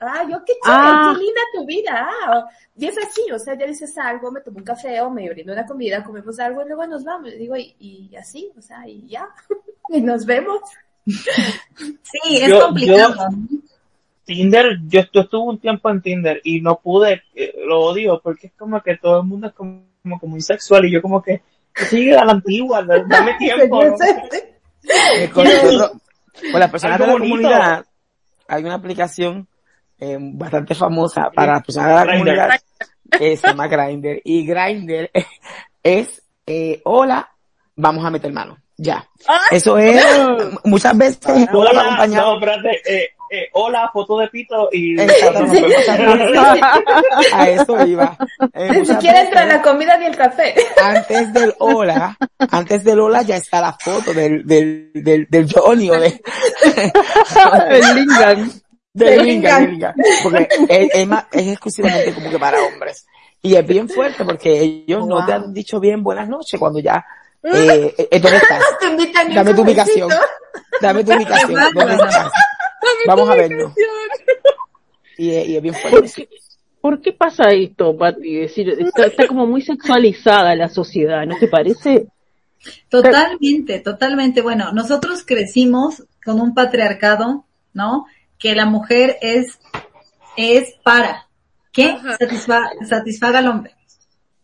Ah, 0.00 0.22
yo 0.30 0.42
qué 0.44 0.52
chévere, 0.62 0.62
Ah. 0.64 1.12
qué 1.14 1.18
linda 1.24 1.40
tu 1.54 1.66
vida. 1.66 2.08
Ah, 2.26 2.44
y 2.76 2.86
es 2.86 2.96
así, 2.98 3.22
o 3.32 3.38
sea, 3.38 3.56
ya 3.58 3.66
dices 3.66 3.96
algo, 3.98 4.30
me 4.30 4.40
tomo 4.40 4.58
un 4.58 4.64
café 4.64 5.00
o 5.00 5.10
me 5.10 5.28
brindo 5.28 5.52
una 5.52 5.66
comida, 5.66 6.02
comemos 6.04 6.38
algo 6.40 6.62
y 6.62 6.66
luego 6.66 6.86
nos 6.86 7.04
vamos. 7.04 7.32
Y 7.32 7.38
digo, 7.38 7.56
y, 7.56 7.74
y 7.78 8.16
así, 8.16 8.50
o 8.56 8.62
sea, 8.62 8.86
y 8.88 9.06
ya. 9.08 9.28
y 9.88 10.00
nos 10.00 10.24
vemos. 10.24 10.60
Sí, 11.04 12.36
es 12.40 12.48
Yo- 12.48 12.60
complicado. 12.66 13.14
Tinder, 14.24 14.78
yo, 14.86 15.00
yo 15.12 15.22
estuve 15.22 15.42
un 15.50 15.58
tiempo 15.58 15.90
en 15.90 16.00
Tinder 16.00 16.40
y 16.44 16.60
no 16.60 16.78
pude, 16.78 17.24
eh, 17.34 17.54
lo 17.66 17.80
odio, 17.80 18.20
porque 18.22 18.46
es 18.46 18.52
como 18.52 18.80
que 18.80 18.96
todo 18.96 19.20
el 19.20 19.26
mundo 19.26 19.48
es 19.48 19.52
como, 19.52 19.82
como 20.04 20.20
muy 20.22 20.40
sexual 20.40 20.84
y 20.84 20.92
yo 20.92 21.02
como 21.02 21.20
que, 21.20 21.42
sigue 21.74 22.16
a 22.16 22.24
la 22.24 22.32
antigua, 22.32 22.82
da- 22.82 23.02
dame 23.08 23.34
tiempo. 23.38 23.84
¿no? 23.84 23.94
Eh, 25.14 25.30
con, 25.32 25.44
nosotros- 25.44 25.92
con 26.50 26.60
las 26.60 26.70
personas 26.70 26.98
de 26.98 27.06
la 27.06 27.12
bonito. 27.12 27.34
comunidad, 27.36 27.84
hay 28.48 28.64
una 28.64 28.74
aplicación 28.74 29.48
eh, 30.00 30.16
bastante 30.20 30.74
famosa 30.74 31.30
para 31.34 31.52
las 31.54 31.64
personas 31.64 31.88
de 31.90 31.94
la 32.06 32.12
comunidad 32.12 32.50
que 33.10 33.36
se 33.36 33.46
llama 33.46 33.68
Grindr. 33.68 34.20
Y 34.24 34.44
Grindr 34.46 35.10
es, 35.82 36.22
eh, 36.46 36.80
hola, 36.84 37.28
vamos 37.76 38.04
a 38.04 38.10
meter 38.10 38.32
mano. 38.32 38.58
Ya. 38.76 39.06
Eso 39.50 39.78
es, 39.78 40.04
muchas 40.64 40.96
veces 40.96 41.20
Hola, 41.52 41.70
acompañado. 41.82 42.30
no, 42.32 42.34
espérate, 42.40 42.80
eh, 42.92 43.08
eh, 43.34 43.48
hola, 43.54 43.88
foto 43.92 44.18
de 44.18 44.28
pito 44.28 44.68
y... 44.70 45.00
Exactamente. 45.00 45.74
A 47.32 47.48
eso 47.48 47.86
iba. 47.86 48.16
Eh, 48.52 48.68
Ni 48.70 48.78
muchas 48.80 48.96
siquiera 48.96 49.22
entra 49.22 49.46
la 49.46 49.62
comida 49.62 49.96
ni 49.96 50.06
el 50.06 50.16
café. 50.16 50.54
antes 50.82 51.32
del 51.32 51.54
hola, 51.58 52.16
antes 52.50 52.84
del 52.84 53.00
hola 53.00 53.22
ya 53.22 53.36
está 53.36 53.60
la 53.62 53.72
foto 53.72 54.12
del, 54.12 54.46
del, 54.46 54.90
del, 54.94 55.26
del 55.30 55.50
Johnny 55.52 55.90
o 55.90 55.98
de, 55.98 56.20
El 57.70 57.94
Lingan. 57.94 58.50
de 58.92 59.04
Del 59.06 59.24
Linga, 59.24 59.58
Linga. 59.60 59.94
Linga. 59.94 59.94
Porque 60.22 60.48
es, 60.68 60.90
es 60.94 61.06
más- 61.06 61.24
es 61.32 61.48
exclusivamente 61.48 62.12
como 62.14 62.30
que 62.30 62.38
para 62.38 62.58
hombres. 62.62 63.06
Y 63.40 63.54
es 63.56 63.66
bien 63.66 63.88
fuerte 63.88 64.24
porque 64.24 64.60
ellos 64.60 65.06
no 65.06 65.24
te 65.26 65.32
han 65.32 65.52
dicho 65.52 65.80
bien 65.80 66.02
buenas 66.02 66.28
noches 66.28 66.60
cuando 66.60 66.78
ya, 66.80 67.04
eh, 67.42 67.94
eh, 68.10 68.20
¿dónde 68.20 68.36
estás? 68.36 68.62
Dame 69.34 69.54
tu 69.54 69.62
ubicación. 69.62 70.10
Dame 70.80 71.02
tu 71.04 71.12
ubicación. 71.14 71.60
¿Dónde 71.74 71.94
estás? 71.94 72.30
Vamos 73.06 73.28
a 73.28 73.34
vernos. 73.34 73.72
Y, 75.18 75.30
es- 75.30 75.48
y 75.48 75.56
es 75.56 75.62
bien 75.62 75.74
¿Por 75.74 75.90
fuerte. 75.90 76.12
qué, 76.14 76.28
por 76.80 77.00
qué 77.00 77.12
pasa 77.12 77.50
esto, 77.52 77.96
Pati? 77.96 78.36
Es 78.40 78.50
decir, 78.50 78.70
está, 78.70 79.06
está 79.06 79.26
como 79.26 79.46
muy 79.46 79.62
sexualizada 79.62 80.54
la 80.56 80.68
sociedad, 80.68 81.26
¿no 81.26 81.38
te 81.38 81.48
parece? 81.48 82.06
Totalmente, 82.88 83.80
totalmente. 83.80 84.40
Bueno, 84.40 84.72
nosotros 84.72 85.24
crecimos 85.26 86.04
con 86.24 86.40
un 86.40 86.54
patriarcado, 86.54 87.44
¿no? 87.72 88.06
Que 88.38 88.54
la 88.54 88.66
mujer 88.66 89.16
es, 89.20 89.58
es 90.36 90.74
para 90.82 91.26
que 91.72 91.96
satisfa- 92.18 92.70
satisfaga 92.86 93.38
al 93.40 93.48
hombre. 93.48 93.74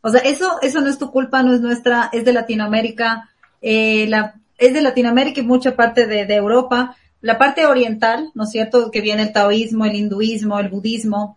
O 0.01 0.10
sea, 0.10 0.20
eso, 0.20 0.59
eso 0.62 0.81
no 0.81 0.89
es 0.89 0.98
tu 0.98 1.10
culpa, 1.10 1.43
no 1.43 1.52
es 1.52 1.60
nuestra, 1.60 2.09
es 2.12 2.24
de 2.24 2.32
Latinoamérica, 2.32 3.31
eh, 3.60 4.06
la, 4.09 4.35
es 4.56 4.73
de 4.73 4.81
Latinoamérica 4.81 5.40
y 5.40 5.44
mucha 5.44 5.74
parte 5.77 6.06
de, 6.06 6.24
de 6.24 6.35
Europa. 6.36 6.97
La 7.20 7.36
parte 7.39 7.66
oriental, 7.66 8.31
¿no 8.35 8.45
es 8.45 8.51
cierto? 8.51 8.90
Que 8.90 9.01
viene 9.01 9.23
el 9.23 9.32
taoísmo, 9.32 9.85
el 9.85 9.97
hinduismo, 9.97 10.59
el 10.59 10.69
budismo. 10.69 11.36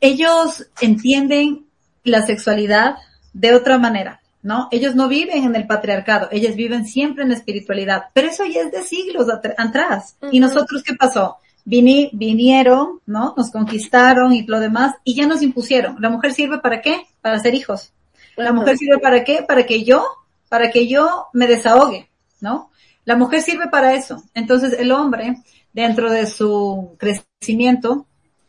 Ellos 0.00 0.66
entienden 0.80 1.66
la 2.04 2.22
sexualidad 2.26 2.96
de 3.32 3.54
otra 3.54 3.78
manera, 3.78 4.20
¿no? 4.42 4.68
Ellos 4.72 4.94
no 4.94 5.08
viven 5.08 5.44
en 5.44 5.54
el 5.54 5.66
patriarcado, 5.66 6.28
ellos 6.32 6.56
viven 6.56 6.86
siempre 6.86 7.22
en 7.22 7.28
la 7.30 7.36
espiritualidad, 7.36 8.04
pero 8.12 8.28
eso 8.28 8.44
ya 8.44 8.62
es 8.62 8.72
de 8.72 8.82
siglos 8.82 9.26
atr- 9.28 9.54
atrás. 9.56 10.16
¿Y 10.32 10.40
nosotros 10.40 10.82
qué 10.82 10.94
pasó? 10.94 11.36
Vini- 11.64 12.10
vinieron, 12.12 13.00
¿no? 13.06 13.34
Nos 13.36 13.52
conquistaron 13.52 14.32
y 14.32 14.44
lo 14.44 14.58
demás, 14.58 14.94
y 15.04 15.14
ya 15.14 15.26
nos 15.28 15.42
impusieron. 15.42 15.96
¿La 16.00 16.10
mujer 16.10 16.32
sirve 16.32 16.58
para 16.58 16.82
qué? 16.82 17.02
Para 17.20 17.36
hacer 17.36 17.54
hijos. 17.54 17.92
¿La 18.36 18.52
mujer 18.52 18.76
sirve 18.78 18.98
para 18.98 19.22
qué? 19.22 19.44
Para 19.46 19.64
que 19.64 19.84
yo, 19.84 20.04
para 20.48 20.70
que 20.72 20.88
yo 20.88 21.26
me 21.32 21.46
desahogue, 21.46 22.08
¿no? 22.40 22.70
La 23.04 23.16
mujer 23.16 23.42
sirve 23.42 23.68
para 23.68 23.94
eso. 23.94 24.22
Entonces 24.34 24.74
el 24.78 24.92
hombre, 24.92 25.42
dentro 25.72 26.10
de 26.10 26.26
su 26.26 26.96
crecimiento, 26.98 28.06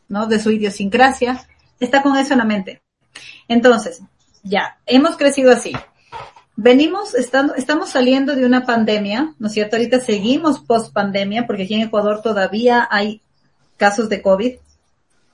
¿no? 0.08 0.26
De 0.26 0.38
su 0.38 0.50
idiosincrasia, 0.50 1.46
está 1.80 2.02
con 2.02 2.16
eso 2.16 2.32
en 2.32 2.38
la 2.38 2.44
mente. 2.44 2.82
Entonces, 3.48 4.00
ya, 4.42 4.78
hemos 4.86 5.16
crecido 5.16 5.50
así. 5.50 5.72
venimos, 6.56 7.14
estando, 7.14 7.54
estamos 7.54 7.90
saliendo 7.90 8.36
de 8.36 8.46
una 8.46 8.64
pandemia, 8.64 9.34
¿no 9.38 9.48
es 9.48 9.54
cierto? 9.54 9.76
Ahorita 9.76 10.00
seguimos 10.00 10.60
post 10.60 10.92
pandemia 10.92 11.46
porque 11.46 11.64
aquí 11.64 11.74
en 11.74 11.82
Ecuador 11.82 12.22
todavía 12.22 12.86
hay 12.90 13.22
casos 13.76 14.08
de 14.08 14.22
COVID. 14.22 14.54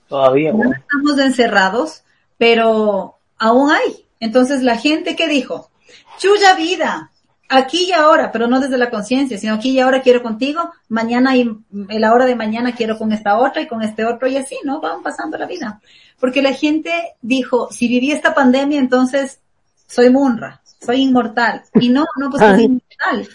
Todavía, 0.09 0.53
No 0.53 0.73
estamos 0.73 1.19
encerrados, 1.19 2.03
pero 2.39 3.19
aún 3.39 3.71
hay. 3.71 4.07
Entonces 4.19 4.63
la 4.63 4.77
gente 4.77 5.15
que 5.15 5.29
dijo, 5.29 5.71
chulla 6.19 6.55
vida, 6.55 7.10
aquí 7.51 7.87
y 7.89 7.93
ahora, 7.93 8.31
pero 8.33 8.47
no 8.47 8.61
desde 8.61 8.79
la 8.79 8.89
conciencia, 8.89 9.37
sino 9.37 9.55
aquí 9.55 9.71
y 9.71 9.81
ahora 9.81 10.01
quiero 10.01 10.23
contigo, 10.23 10.73
mañana 10.89 11.37
y 11.37 11.43
en 11.43 12.01
la 12.01 12.15
hora 12.15 12.25
de 12.25 12.37
mañana 12.37 12.75
quiero 12.75 12.97
con 12.97 13.13
esta 13.13 13.37
otra 13.37 13.61
y 13.61 13.67
con 13.67 13.83
este 13.83 14.05
otro 14.05 14.29
y 14.29 14.37
así, 14.37 14.57
¿no? 14.65 14.81
Van 14.81 15.03
pasando 15.03 15.37
la 15.37 15.47
vida. 15.47 15.81
Porque 16.19 16.43
la 16.43 16.53
gente 16.53 16.93
dijo, 17.21 17.69
si 17.71 17.89
viví 17.89 18.13
esta 18.13 18.35
pandemia, 18.35 18.79
entonces 18.79 19.41
soy 19.87 20.11
munra, 20.11 20.61
soy 20.81 21.03
inmortal. 21.03 21.63
Y 21.75 21.89
no, 21.89 22.07
no, 22.17 22.31
pues 22.31 22.41
soy 22.41 22.63
inmortal. 22.63 23.29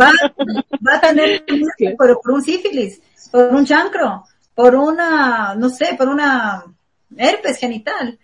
Va, 0.00 0.10
va 0.86 0.94
a 0.96 1.00
tener, 1.00 1.44
pero 1.98 2.18
por 2.20 2.32
un 2.32 2.42
sífilis, 2.42 3.00
por 3.30 3.54
un 3.54 3.66
chancro, 3.66 4.24
por 4.54 4.74
una, 4.74 5.54
no 5.54 5.68
sé, 5.68 5.94
por 5.98 6.08
una 6.08 6.64
herpes 7.16 7.58
genital. 7.58 8.18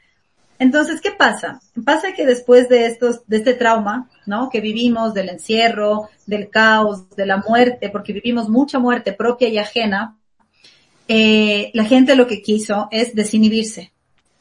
Entonces, 0.58 1.02
¿qué 1.02 1.10
pasa? 1.10 1.60
Pasa 1.84 2.12
que 2.12 2.24
después 2.24 2.70
de 2.70 2.86
estos, 2.86 3.26
de 3.26 3.36
este 3.36 3.52
trauma, 3.52 4.08
¿no? 4.26 4.50
Que 4.50 4.60
vivimos 4.60 5.14
del 5.14 5.28
encierro, 5.28 6.08
del 6.26 6.50
caos, 6.50 7.08
de 7.16 7.26
la 7.26 7.38
muerte, 7.38 7.90
porque 7.90 8.12
vivimos 8.12 8.48
mucha 8.48 8.78
muerte 8.78 9.12
propia 9.12 9.48
y 9.48 9.58
ajena, 9.58 10.16
eh, 11.08 11.70
la 11.74 11.84
gente 11.84 12.16
lo 12.16 12.26
que 12.26 12.42
quiso 12.42 12.88
es 12.90 13.14
desinhibirse. 13.14 13.92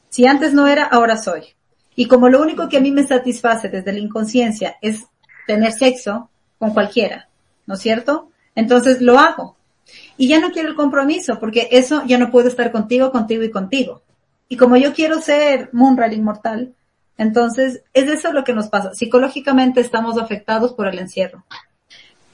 Si 0.10 0.26
antes 0.26 0.54
no 0.54 0.68
era, 0.68 0.86
ahora 0.86 1.18
soy. 1.18 1.44
Y 1.96 2.08
como 2.08 2.30
lo 2.30 2.42
único 2.42 2.68
que 2.68 2.78
a 2.78 2.82
mí 2.82 2.92
me 2.92 3.06
satisface 3.06 3.70
desde 3.70 3.94
la 3.94 4.00
inconsciencia 4.00 4.78
es 4.82 5.06
tener 5.48 5.72
sexo 5.72 6.30
con 6.58 6.74
cualquiera, 6.74 7.30
¿no 7.66 7.76
es 7.76 7.82
cierto? 7.82 8.30
Entonces 8.56 9.02
lo 9.02 9.20
hago. 9.20 9.56
Y 10.18 10.28
ya 10.28 10.40
no 10.40 10.52
quiero 10.52 10.70
el 10.70 10.76
compromiso, 10.76 11.40
porque 11.40 11.68
eso 11.72 12.04
ya 12.06 12.18
no 12.18 12.32
puedo 12.32 12.48
estar 12.48 12.72
contigo, 12.72 13.12
contigo 13.12 13.44
y 13.44 13.52
contigo. 13.52 14.02
Y 14.48 14.58
como 14.58 14.78
yo 14.78 14.94
quiero 14.94 15.22
ser 15.22 15.70
Munra 15.74 16.08
el 16.08 16.14
inmortal, 16.14 16.74
entonces 17.18 17.82
es 17.94 18.10
eso 18.10 18.32
lo 18.34 18.44
que 18.44 18.54
nos 18.54 18.68
pasa. 18.68 18.94
Psicológicamente 18.94 19.82
estamos 19.82 20.18
afectados 20.18 20.74
por 20.74 20.88
el 20.88 21.00
encierro. 21.00 21.44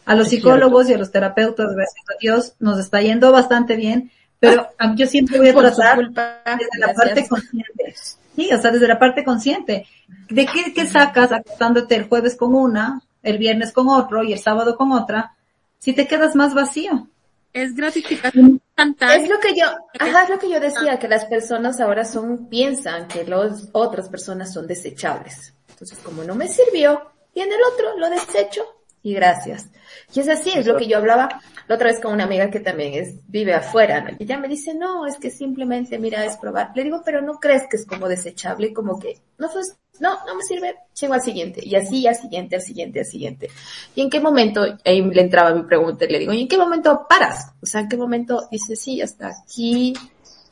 A 0.06 0.16
los 0.16 0.28
Es 0.28 0.32
psicólogos 0.34 0.90
y 0.90 0.94
a 0.94 0.98
los 0.98 1.12
terapeutas, 1.12 1.74
gracias 1.76 2.06
a 2.10 2.18
Dios, 2.20 2.54
nos 2.60 2.80
está 2.80 3.02
yendo 3.02 3.32
bastante 3.32 3.76
bien, 3.76 4.12
pero 4.40 4.68
a- 4.80 4.96
yo 4.96 5.06
siempre 5.08 5.38
voy 5.38 5.50
a 5.50 5.54
tratar 5.56 5.96
culpa. 5.98 6.38
desde 6.46 6.80
la 6.80 6.88
Gracias. 6.88 7.06
parte 7.06 7.28
consciente. 7.28 7.96
Sí, 8.36 8.50
o 8.52 8.60
sea, 8.62 8.72
desde 8.72 8.88
la 8.88 8.98
parte 8.98 9.24
consciente. 9.24 9.86
¿De 10.30 10.46
qué, 10.48 10.74
qué 10.74 10.88
sacas 10.88 11.32
acostándote 11.32 11.96
el 11.96 12.08
jueves 12.08 12.36
con 12.36 12.56
una, 12.56 13.02
el 13.22 13.38
viernes 13.38 13.72
con 13.72 13.90
otro 13.90 14.24
y 14.24 14.34
el 14.34 14.40
sábado 14.40 14.76
con 14.78 14.92
otra, 14.94 15.36
si 15.78 15.94
te 15.94 16.08
quedas 16.08 16.36
más 16.36 16.54
vacío? 16.54 17.08
Es 17.54 17.76
gratificante 17.76 18.62
Es 18.76 19.30
lo 19.30 19.40
que 19.40 19.56
yo, 19.56 19.66
ajá, 20.00 20.24
es 20.24 20.30
lo 20.30 20.40
que 20.40 20.50
yo 20.50 20.60
decía, 20.60 20.98
que 20.98 21.08
las 21.08 21.26
personas 21.26 21.80
ahora 21.80 22.06
son, 22.06 22.48
piensan 22.48 23.08
que 23.08 23.26
las 23.26 23.70
otras 23.74 24.10
personas 24.10 24.54
son 24.54 24.68
desechables. 24.68 25.54
Entonces, 25.70 26.00
como 26.00 26.24
no 26.24 26.36
me 26.36 26.48
sirvió, 26.48 27.12
viene 27.34 27.56
el 27.56 27.62
otro, 27.74 27.98
lo 27.98 28.10
desecho 28.10 28.81
y 29.04 29.14
gracias. 29.14 29.70
Y 30.14 30.20
es 30.20 30.30
así, 30.30 30.52
es 30.56 30.66
lo 30.66 30.78
que 30.78 30.88
yo 30.88 30.98
hablaba 30.98 31.42
la 31.68 31.76
otra 31.76 31.88
vez 31.88 32.00
con 32.00 32.14
una 32.14 32.26
amiga 32.26 32.50
que 32.50 32.60
también 32.60 32.94
es, 32.94 33.16
vive 33.28 33.54
afuera, 33.54 34.02
¿no? 34.02 34.12
Y 34.20 34.24
ella 34.24 34.38
me 34.38 34.48
dice, 34.48 34.74
no, 34.74 35.06
es 35.06 35.18
que 35.18 35.30
simplemente, 35.30 35.98
mira, 35.98 36.26
es 36.26 36.38
probar. 36.38 36.72
Le 36.76 36.84
digo, 36.84 37.02
pero 37.04 37.22
no 37.22 37.40
crees 37.40 37.64
que 37.70 37.78
es 37.78 37.86
como 37.86 38.08
desechable, 38.08 38.74
como 38.74 39.00
que, 39.00 39.18
no, 39.38 39.50
pues, 39.52 39.78
no, 40.00 40.26
no 40.26 40.36
me 40.36 40.44
sirve, 40.44 40.76
sigo 40.94 41.14
al 41.14 41.22
siguiente. 41.22 41.62
Y 41.64 41.76
así, 41.76 42.06
al 42.08 42.16
siguiente, 42.16 42.56
al 42.56 42.62
siguiente, 42.62 43.00
al 43.00 43.06
siguiente. 43.06 43.50
¿Y 43.96 44.02
en 44.02 44.10
qué 44.10 44.20
momento, 44.20 44.64
ahí 44.86 45.02
le 45.02 45.22
entraba 45.22 45.54
mi 45.54 45.64
pregunta 45.64 46.06
y 46.06 46.10
le 46.10 46.20
digo, 46.20 46.34
¿y 46.34 46.42
en 46.42 46.48
qué 46.48 46.58
momento 46.58 47.06
paras? 47.08 47.54
O 47.62 47.66
sea, 47.66 47.82
¿en 47.82 47.90
qué 47.90 47.98
momento 47.98 48.48
dices, 48.52 48.82
sí, 48.82 49.02
hasta 49.02 49.28
aquí? 49.28 49.94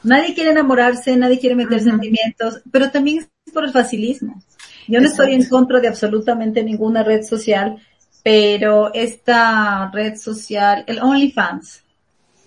Nadie 0.03 0.33
quiere 0.33 0.51
enamorarse, 0.51 1.15
nadie 1.17 1.39
quiere 1.39 1.55
meter 1.55 1.81
sentimientos, 1.81 2.61
pero 2.71 2.89
también 2.89 3.19
es 3.19 3.53
por 3.53 3.65
el 3.65 3.71
facilismo. 3.71 4.41
Yo 4.87 4.99
no 4.99 5.07
estoy 5.07 5.33
en 5.33 5.45
contra 5.45 5.79
de 5.79 5.87
absolutamente 5.87 6.63
ninguna 6.63 7.03
red 7.03 7.23
social, 7.23 7.77
pero 8.23 8.93
esta 8.93 9.89
red 9.91 10.15
social, 10.17 10.83
el 10.87 10.99
OnlyFans. 10.99 11.83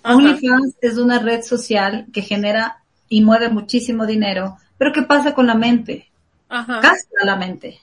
Ajá. 0.02 0.16
OnlyFans 0.16 0.74
es 0.80 0.98
una 0.98 1.18
red 1.18 1.42
social 1.42 2.06
que 2.12 2.22
genera 2.22 2.82
y 3.08 3.22
mueve 3.22 3.48
muchísimo 3.48 4.06
dinero, 4.06 4.56
pero 4.78 4.92
¿qué 4.92 5.02
pasa 5.02 5.34
con 5.34 5.46
la 5.46 5.54
mente? 5.54 6.08
Ajá. 6.48 6.80
Castra 6.80 7.24
la 7.24 7.36
mente, 7.36 7.78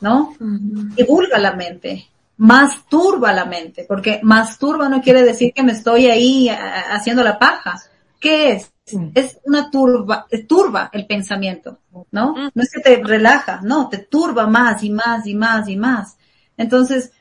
¿no? 0.00 0.34
Divulga 0.38 1.38
la 1.38 1.52
mente, 1.54 2.08
masturba 2.36 3.32
la 3.32 3.44
mente, 3.44 3.84
porque 3.88 4.20
masturba 4.22 4.88
no 4.88 5.00
quiere 5.00 5.22
decir 5.22 5.52
que 5.54 5.62
me 5.62 5.72
estoy 5.72 6.06
ahí 6.06 6.48
a- 6.48 6.92
haciendo 6.94 7.22
la 7.22 7.38
paja. 7.38 7.80
¿Qué 8.20 8.52
es? 8.52 8.70
Es 9.14 9.38
una 9.44 9.70
turba, 9.70 10.26
eh, 10.30 10.44
turba 10.44 10.90
el 10.92 11.06
pensamiento, 11.06 11.78
¿no? 12.10 12.34
No 12.54 12.62
es 12.62 12.70
que 12.72 12.80
te 12.80 13.02
relaja, 13.02 13.60
no, 13.62 13.88
te 13.88 13.98
turba 13.98 14.46
más 14.46 14.82
y 14.82 14.90
más 14.90 15.26
y 15.26 15.34
más 15.34 15.68
y 15.68 15.76
más. 15.76 16.16
Entonces, 16.56 17.12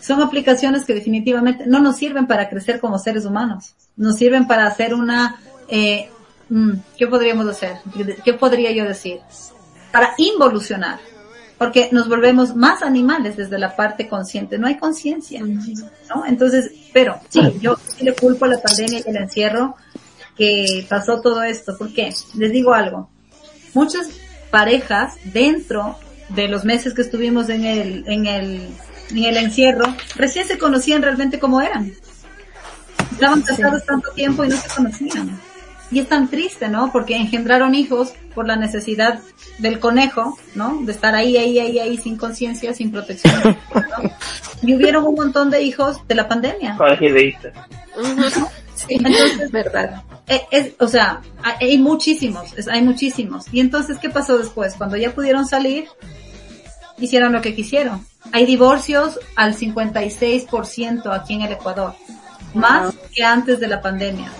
son 0.00 0.20
aplicaciones 0.20 0.84
que 0.84 0.94
definitivamente 0.94 1.64
no 1.66 1.80
nos 1.80 1.96
sirven 1.96 2.26
para 2.26 2.48
crecer 2.48 2.80
como 2.80 2.98
seres 2.98 3.24
humanos, 3.24 3.74
nos 3.96 4.16
sirven 4.16 4.46
para 4.46 4.66
hacer 4.66 4.94
una, 4.94 5.40
eh, 5.68 6.10
mm, 6.50 6.72
¿qué 6.98 7.06
podríamos 7.06 7.46
hacer? 7.48 7.78
¿Qué 8.24 8.34
podría 8.34 8.70
yo 8.72 8.84
decir? 8.84 9.20
Para 9.92 10.14
involucionar, 10.18 10.98
porque 11.56 11.88
nos 11.92 12.08
volvemos 12.08 12.54
más 12.54 12.82
animales 12.82 13.36
desde 13.36 13.58
la 13.58 13.76
parte 13.76 14.08
consciente, 14.08 14.58
no 14.58 14.66
hay 14.66 14.76
conciencia, 14.76 15.42
¿no? 15.42 16.26
Entonces, 16.26 16.70
pero 16.92 17.18
sí, 17.28 17.40
yo 17.60 17.76
le 18.00 18.14
culpo 18.14 18.44
a 18.44 18.48
la 18.48 18.60
pandemia 18.60 18.98
y 18.98 19.08
el 19.08 19.16
encierro 19.16 19.76
que 20.36 20.84
pasó 20.88 21.20
todo 21.20 21.42
esto, 21.44 21.78
¿por 21.78 21.92
qué? 21.94 22.12
Les 22.34 22.52
digo 22.52 22.74
algo, 22.74 23.08
muchas 23.72 24.08
parejas 24.50 25.14
dentro 25.32 25.96
de 26.30 26.48
los 26.48 26.64
meses 26.64 26.94
que 26.94 27.02
estuvimos 27.02 27.48
en 27.48 27.64
el, 27.64 28.04
en 28.06 28.26
el, 28.26 28.68
en 29.10 29.24
el 29.24 29.36
encierro, 29.36 29.94
recién 30.16 30.46
se 30.46 30.58
conocían 30.58 31.02
realmente 31.02 31.38
como 31.38 31.60
eran. 31.60 31.92
Estaban 33.12 33.42
casados 33.42 33.84
tanto 33.84 34.10
tiempo 34.12 34.44
y 34.44 34.48
no 34.48 34.56
se 34.56 34.68
conocían. 34.68 35.38
Y 35.90 36.00
es 36.00 36.08
tan 36.08 36.28
triste, 36.28 36.68
¿no? 36.68 36.90
Porque 36.90 37.16
engendraron 37.16 37.74
hijos 37.74 38.14
por 38.34 38.46
la 38.46 38.56
necesidad 38.56 39.20
del 39.58 39.78
conejo, 39.78 40.36
¿no? 40.54 40.80
De 40.82 40.92
estar 40.92 41.14
ahí, 41.14 41.36
ahí, 41.36 41.58
ahí, 41.58 41.78
ahí, 41.78 41.96
sin 41.96 42.16
conciencia, 42.16 42.74
sin 42.74 42.90
protección. 42.90 43.34
¿no? 43.44 43.56
Y 44.62 44.74
hubieron 44.74 45.04
un 45.04 45.14
montón 45.14 45.50
de 45.50 45.62
hijos 45.62 46.06
de 46.08 46.14
la 46.14 46.26
pandemia. 46.26 46.76
Sí, 48.86 48.94
Entonces, 49.04 49.50
verdad. 49.50 50.02
Eh, 50.26 50.42
es, 50.50 50.72
o 50.78 50.88
sea, 50.88 51.20
hay 51.42 51.78
muchísimos, 51.78 52.52
es- 52.56 52.68
hay 52.68 52.82
muchísimos. 52.82 53.46
Y 53.52 53.60
entonces, 53.60 53.98
¿qué 53.98 54.10
pasó 54.10 54.38
después? 54.38 54.74
Cuando 54.74 54.96
ya 54.96 55.14
pudieron 55.14 55.46
salir, 55.46 55.86
hicieron 56.98 57.32
lo 57.32 57.42
que 57.42 57.54
quisieron. 57.54 58.06
Hay 58.32 58.46
divorcios 58.46 59.18
al 59.36 59.54
56% 59.54 61.12
aquí 61.12 61.34
en 61.34 61.42
el 61.42 61.52
Ecuador, 61.52 61.94
más 62.54 62.94
que 63.14 63.22
antes 63.24 63.60
de 63.60 63.68
la 63.68 63.80
pandemia. 63.82 64.30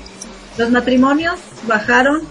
Los 0.57 0.71
matrimonios 0.71 1.39
bajaron 1.67 2.23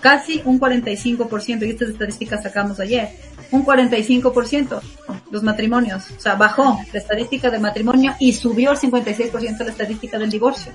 casi 0.00 0.42
un 0.44 0.60
45%, 0.60 1.66
y 1.66 1.70
estas 1.70 1.88
estadísticas 1.90 2.42
sacamos 2.42 2.78
ayer, 2.80 3.10
un 3.50 3.64
45% 3.64 4.80
los 5.30 5.42
matrimonios, 5.42 6.04
o 6.16 6.20
sea, 6.20 6.34
bajó 6.34 6.80
la 6.92 6.98
estadística 6.98 7.50
del 7.50 7.60
matrimonio 7.60 8.14
y 8.18 8.32
subió 8.32 8.72
el 8.72 8.78
56% 8.78 9.58
la 9.58 9.70
estadística 9.70 10.18
del 10.18 10.30
divorcio. 10.30 10.72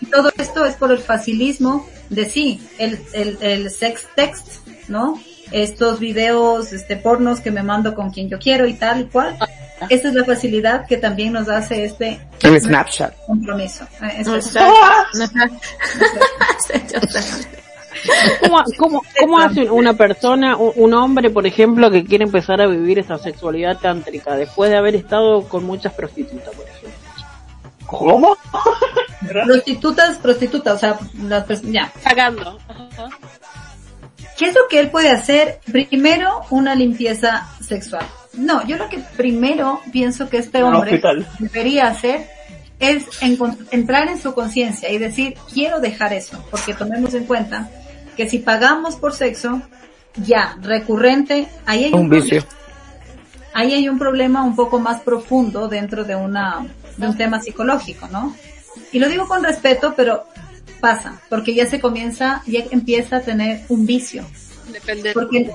Y 0.00 0.06
todo 0.06 0.30
esto 0.36 0.64
es 0.64 0.74
por 0.74 0.92
el 0.92 0.98
facilismo 0.98 1.86
de 2.08 2.28
sí, 2.28 2.60
el, 2.78 3.00
el, 3.12 3.38
el 3.40 3.70
sex 3.70 4.06
text, 4.14 4.66
¿no? 4.88 5.20
Estos 5.50 5.98
videos, 5.98 6.72
este, 6.72 6.96
pornos 6.96 7.40
que 7.40 7.50
me 7.50 7.62
mando 7.62 7.94
con 7.94 8.10
quien 8.10 8.28
yo 8.28 8.38
quiero 8.38 8.66
y 8.66 8.74
tal 8.74 9.02
y 9.02 9.04
cual. 9.04 9.36
Esa 9.88 10.08
es 10.08 10.14
la 10.14 10.24
facilidad 10.24 10.86
que 10.86 10.98
también 10.98 11.32
nos 11.32 11.48
hace 11.48 11.84
este 11.84 12.20
El 12.42 12.60
Snapchat. 12.60 13.14
compromiso. 13.26 13.86
Eso 14.18 14.36
es. 14.36 14.52
¿Cómo, 18.40 18.64
cómo, 18.76 19.02
cómo 19.18 19.38
hace 19.38 19.70
una 19.70 19.94
persona, 19.94 20.56
un, 20.56 20.94
hombre, 20.94 21.30
por 21.30 21.46
ejemplo, 21.46 21.90
que 21.90 22.04
quiere 22.04 22.24
empezar 22.24 22.60
a 22.60 22.66
vivir 22.66 22.98
esa 22.98 23.18
sexualidad 23.18 23.78
tántrica 23.78 24.36
después 24.36 24.70
de 24.70 24.76
haber 24.76 24.94
estado 24.96 25.48
con 25.48 25.64
muchas 25.64 25.92
prostitutas, 25.92 26.54
por 26.54 26.66
ejemplo? 26.66 26.90
¿Cómo? 27.86 28.36
Prostitutas, 29.44 30.16
prostitutas, 30.18 30.74
o 30.74 30.78
sea, 30.78 30.98
las 31.22 31.62
ya. 31.62 31.92
Sacando. 32.02 32.58
¿Qué 34.38 34.46
es 34.46 34.54
lo 34.54 34.62
que 34.70 34.80
él 34.80 34.90
puede 34.90 35.10
hacer? 35.10 35.60
Primero, 35.70 36.40
una 36.48 36.74
limpieza 36.74 37.46
sexual. 37.60 38.06
No, 38.32 38.66
yo 38.66 38.78
lo 38.78 38.88
que 38.88 38.98
primero 39.16 39.80
pienso 39.92 40.30
que 40.30 40.38
este 40.38 40.62
hombre 40.62 41.02
debería 41.38 41.88
hacer 41.88 42.30
es 42.78 43.04
entrar 43.70 44.08
en 44.08 44.18
su 44.18 44.32
conciencia 44.32 44.90
y 44.90 44.96
decir, 44.96 45.34
quiero 45.52 45.80
dejar 45.80 46.14
eso, 46.14 46.42
porque 46.50 46.72
tomemos 46.72 47.12
en 47.12 47.26
cuenta 47.26 47.68
que 48.20 48.28
si 48.28 48.40
pagamos 48.40 48.96
por 48.96 49.14
sexo, 49.14 49.62
ya, 50.26 50.58
recurrente, 50.60 51.48
ahí 51.64 51.84
hay 51.84 51.94
Un 51.94 52.10
vicio. 52.10 52.44
ahí 53.54 53.72
hay 53.72 53.88
un 53.88 53.98
problema 53.98 54.44
un 54.44 54.54
poco 54.54 54.78
más 54.78 55.00
profundo 55.00 55.68
dentro 55.68 56.04
de 56.04 56.16
una, 56.16 56.66
de 56.98 57.06
un 57.06 57.16
tema 57.16 57.40
psicológico, 57.40 58.08
¿no? 58.08 58.36
Y 58.92 58.98
lo 58.98 59.08
digo 59.08 59.26
con 59.26 59.42
respeto, 59.42 59.94
pero 59.96 60.24
pasa, 60.80 61.18
porque 61.30 61.54
ya 61.54 61.64
se 61.64 61.80
comienza, 61.80 62.42
ya 62.46 62.60
empieza 62.70 63.16
a 63.16 63.20
tener 63.22 63.62
un 63.70 63.86
vicio. 63.86 64.22
Depende. 64.70 65.12
Porque, 65.14 65.50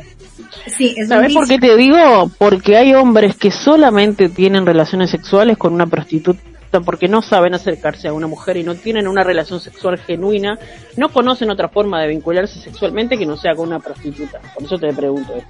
sí, 0.75 0.95
es 0.97 1.07
¿Sabes 1.07 1.35
por 1.35 1.47
qué 1.47 1.59
te 1.59 1.77
digo? 1.77 2.31
Porque 2.39 2.77
hay 2.77 2.95
hombres 2.95 3.35
que 3.35 3.51
solamente 3.51 4.27
tienen 4.27 4.65
relaciones 4.65 5.11
sexuales 5.11 5.55
con 5.55 5.71
una 5.71 5.85
prostituta 5.85 6.41
porque 6.83 7.07
no 7.07 7.21
saben 7.21 7.53
acercarse 7.53 8.07
a 8.07 8.13
una 8.13 8.27
mujer 8.27 8.57
y 8.57 8.63
no 8.63 8.75
tienen 8.75 9.07
una 9.07 9.23
relación 9.23 9.59
sexual 9.59 9.97
genuina, 9.97 10.59
no 10.97 11.09
conocen 11.09 11.49
otra 11.49 11.69
forma 11.69 12.01
de 12.01 12.09
vincularse 12.09 12.59
sexualmente 12.59 13.17
que 13.17 13.25
no 13.25 13.37
sea 13.37 13.55
con 13.55 13.67
una 13.67 13.79
prostituta. 13.79 14.39
Por 14.53 14.63
eso 14.63 14.77
te 14.77 14.93
pregunto 14.93 15.35
esto. 15.35 15.49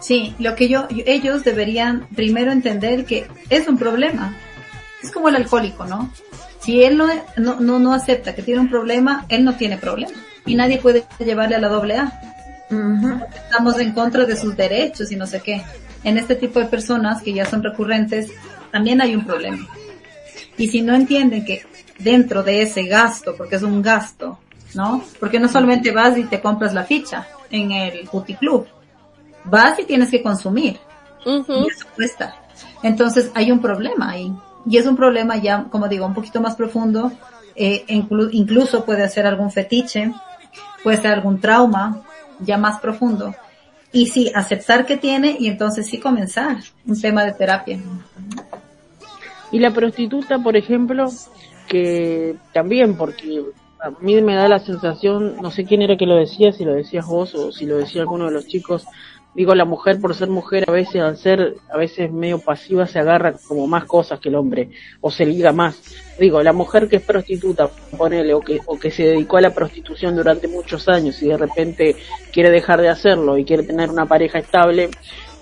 Sí, 0.00 0.34
lo 0.38 0.54
que 0.54 0.68
yo, 0.68 0.86
ellos 0.90 1.44
deberían 1.44 2.06
primero 2.14 2.52
entender 2.52 3.04
que 3.04 3.28
es 3.50 3.68
un 3.68 3.76
problema. 3.78 4.34
Es 5.02 5.10
como 5.10 5.28
el 5.28 5.36
alcohólico, 5.36 5.84
¿no? 5.84 6.10
Si 6.60 6.82
él 6.82 6.96
no, 6.96 7.06
no, 7.36 7.60
no, 7.60 7.78
no 7.78 7.92
acepta 7.92 8.34
que 8.34 8.42
tiene 8.42 8.60
un 8.60 8.70
problema, 8.70 9.24
él 9.28 9.44
no 9.44 9.56
tiene 9.56 9.76
problema. 9.76 10.12
Y 10.46 10.54
nadie 10.54 10.78
puede 10.78 11.04
llevarle 11.18 11.56
a 11.56 11.60
la 11.60 11.68
doble 11.68 11.96
A. 11.96 12.20
Estamos 13.44 13.78
en 13.78 13.92
contra 13.92 14.24
de 14.24 14.36
sus 14.36 14.56
derechos 14.56 15.10
y 15.12 15.16
no 15.16 15.26
sé 15.26 15.40
qué. 15.40 15.62
En 16.04 16.16
este 16.16 16.34
tipo 16.34 16.60
de 16.60 16.66
personas 16.66 17.22
que 17.22 17.32
ya 17.32 17.44
son 17.44 17.62
recurrentes, 17.62 18.30
también 18.70 19.00
hay 19.00 19.14
un 19.14 19.24
problema. 19.24 19.66
Y 20.60 20.68
si 20.68 20.82
no 20.82 20.94
entienden 20.94 21.44
que 21.44 21.64
dentro 21.98 22.42
de 22.42 22.62
ese 22.62 22.84
gasto, 22.84 23.34
porque 23.36 23.56
es 23.56 23.62
un 23.62 23.82
gasto, 23.82 24.38
¿no? 24.74 25.02
Porque 25.18 25.40
no 25.40 25.48
solamente 25.48 25.90
vas 25.90 26.16
y 26.18 26.24
te 26.24 26.40
compras 26.40 26.74
la 26.74 26.84
ficha 26.84 27.26
en 27.50 27.72
el 27.72 28.08
puticlub. 28.08 28.66
Vas 29.44 29.78
y 29.78 29.84
tienes 29.84 30.10
que 30.10 30.22
consumir. 30.22 30.78
Y 31.64 31.68
eso 31.70 31.86
cuesta. 31.96 32.36
Entonces 32.82 33.30
hay 33.34 33.50
un 33.50 33.60
problema 33.60 34.10
ahí. 34.10 34.32
Y 34.66 34.76
es 34.76 34.86
un 34.86 34.96
problema 34.96 35.36
ya, 35.38 35.64
como 35.70 35.88
digo, 35.88 36.04
un 36.06 36.14
poquito 36.14 36.40
más 36.40 36.54
profundo. 36.56 37.10
Eh, 37.56 37.84
inclu- 37.88 38.28
incluso 38.32 38.84
puede 38.84 39.08
ser 39.08 39.26
algún 39.26 39.50
fetiche, 39.50 40.12
puede 40.82 40.98
ser 40.98 41.12
algún 41.12 41.40
trauma 41.40 42.02
ya 42.38 42.58
más 42.58 42.78
profundo. 42.80 43.34
Y 43.92 44.06
sí, 44.06 44.30
aceptar 44.34 44.86
que 44.86 44.96
tiene 44.98 45.36
y 45.38 45.48
entonces 45.48 45.86
sí 45.88 45.98
comenzar 45.98 46.58
un 46.86 47.00
tema 47.00 47.24
de 47.24 47.32
terapia. 47.32 47.78
Y 49.52 49.58
la 49.58 49.72
prostituta, 49.72 50.38
por 50.38 50.56
ejemplo, 50.56 51.06
que 51.68 52.36
también, 52.52 52.96
porque 52.96 53.42
a 53.80 53.90
mí 54.00 54.20
me 54.20 54.34
da 54.34 54.48
la 54.48 54.58
sensación, 54.58 55.36
no 55.40 55.50
sé 55.50 55.64
quién 55.64 55.82
era 55.82 55.96
que 55.96 56.06
lo 56.06 56.16
decía, 56.16 56.52
si 56.52 56.64
lo 56.64 56.74
decías 56.74 57.06
vos 57.06 57.34
o 57.34 57.50
si 57.50 57.66
lo 57.66 57.78
decía 57.78 58.02
alguno 58.02 58.26
de 58.26 58.32
los 58.32 58.46
chicos, 58.46 58.86
digo, 59.34 59.54
la 59.54 59.64
mujer 59.64 60.00
por 60.00 60.14
ser 60.14 60.28
mujer 60.28 60.64
a 60.68 60.72
veces 60.72 61.00
al 61.00 61.16
ser 61.16 61.54
a 61.72 61.76
veces 61.76 62.10
medio 62.10 62.40
pasiva 62.40 62.86
se 62.86 62.98
agarra 62.98 63.34
como 63.46 63.66
más 63.66 63.84
cosas 63.84 64.18
que 64.18 64.28
el 64.28 64.34
hombre 64.34 64.70
o 65.00 65.10
se 65.10 65.24
liga 65.24 65.52
más. 65.52 65.80
Digo, 66.18 66.42
la 66.42 66.52
mujer 66.52 66.88
que 66.88 66.96
es 66.96 67.02
prostituta, 67.02 67.70
ponele, 67.96 68.34
o 68.34 68.40
que, 68.40 68.60
o 68.66 68.78
que 68.78 68.90
se 68.90 69.04
dedicó 69.04 69.38
a 69.38 69.40
la 69.40 69.54
prostitución 69.54 70.16
durante 70.16 70.48
muchos 70.48 70.88
años 70.88 71.22
y 71.22 71.28
de 71.28 71.36
repente 71.36 71.96
quiere 72.32 72.50
dejar 72.50 72.80
de 72.80 72.88
hacerlo 72.88 73.38
y 73.38 73.44
quiere 73.44 73.62
tener 73.62 73.88
una 73.88 74.06
pareja 74.06 74.38
estable, 74.38 74.90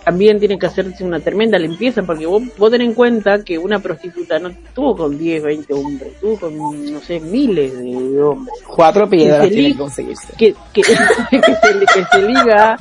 también 0.09 0.39
tiene 0.39 0.59
que 0.59 0.65
hacerse 0.65 1.05
una 1.05 1.21
tremenda 1.21 1.59
limpieza 1.59 2.03
porque 2.03 2.25
vos, 2.25 2.43
vos 2.57 2.71
ten 2.71 2.81
en 2.81 2.95
cuenta 2.95 3.45
que 3.45 3.59
una 3.59 3.79
prostituta 3.79 4.39
no 4.39 4.49
estuvo 4.49 4.97
con 4.97 5.19
10, 5.19 5.43
20 5.43 5.75
hombres, 5.75 6.13
estuvo 6.15 6.41
con, 6.41 6.95
no 6.95 7.01
sé, 7.01 7.21
miles 7.21 7.79
de, 7.79 8.23
hombres. 8.23 8.55
Cuatro 8.67 9.07
piedras 9.07 9.51
tiene 9.51 9.73
que 9.73 9.79
conseguirse. 9.79 10.33
Que, 10.39 10.55
que, 10.73 10.81
que, 11.31 11.43
se, 11.43 11.79
que 11.95 12.05
se 12.11 12.23
liga 12.23 12.79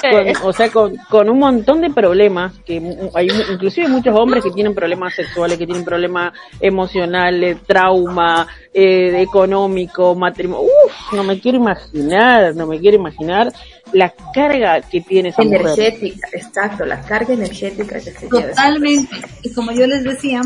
con, 0.00 0.48
o 0.48 0.52
sea, 0.54 0.70
con, 0.70 0.96
con 1.10 1.28
un 1.28 1.38
montón 1.38 1.82
de 1.82 1.90
problemas, 1.90 2.54
que 2.64 2.80
hay 3.14 3.28
inclusive 3.52 3.86
muchos 3.88 4.18
hombres 4.18 4.42
que 4.42 4.50
tienen 4.50 4.74
problemas 4.74 5.14
sexuales, 5.14 5.58
que 5.58 5.66
tienen 5.66 5.84
problemas 5.84 6.32
emocionales, 6.60 7.58
trauma, 7.66 8.46
eh, 8.72 9.20
económico, 9.20 10.14
matrimonio, 10.14 10.66
uff, 10.86 11.12
no 11.12 11.24
me 11.24 11.38
quiero 11.38 11.58
imaginar, 11.58 12.56
no 12.56 12.66
me 12.66 12.80
quiero 12.80 12.96
imaginar 12.96 13.52
la 13.92 14.12
carga 14.34 14.80
que 14.80 15.00
tiene 15.00 15.30
esa 15.30 15.42
mujer. 15.42 15.60
Energética, 15.62 16.28
exacto, 16.32 16.84
la 16.84 17.00
carga 17.02 17.34
energética 17.34 17.96
que 17.96 18.12
se 18.12 18.28
lleva. 18.30 18.48
Totalmente. 18.50 19.16
Y 19.42 19.52
como 19.52 19.72
yo 19.72 19.86
les 19.86 20.04
decía, 20.04 20.42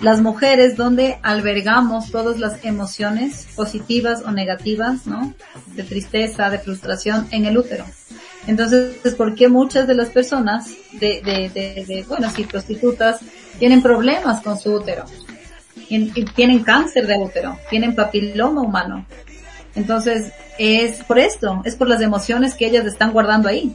las 0.00 0.20
mujeres 0.20 0.76
donde 0.76 1.18
albergamos 1.22 2.10
todas 2.10 2.38
las 2.38 2.64
emociones 2.64 3.46
positivas 3.54 4.22
o 4.26 4.30
negativas, 4.32 5.06
¿no? 5.06 5.32
De 5.76 5.84
tristeza, 5.84 6.50
de 6.50 6.58
frustración 6.58 7.28
en 7.30 7.46
el 7.46 7.56
útero. 7.58 7.84
Entonces, 8.46 8.96
¿por 9.16 9.36
qué 9.36 9.48
muchas 9.48 9.86
de 9.86 9.94
las 9.94 10.08
personas 10.08 10.68
de, 10.92 11.22
de, 11.24 11.48
de, 11.54 11.84
de, 11.86 12.04
bueno, 12.08 12.28
sí, 12.34 12.42
prostitutas 12.44 13.20
tienen 13.60 13.80
problemas 13.82 14.40
con 14.42 14.58
su 14.58 14.72
útero? 14.74 15.04
Y- 15.88 16.10
y 16.18 16.24
tienen 16.24 16.64
cáncer 16.64 17.06
de 17.06 17.18
útero, 17.18 17.56
tienen 17.70 17.94
papiloma 17.94 18.62
humano. 18.62 19.06
Entonces, 19.74 20.32
es 20.58 21.02
por 21.04 21.18
esto, 21.18 21.62
es 21.64 21.76
por 21.76 21.88
las 21.88 22.00
emociones 22.00 22.54
que 22.54 22.66
ellas 22.66 22.86
están 22.86 23.12
guardando 23.12 23.48
ahí 23.48 23.72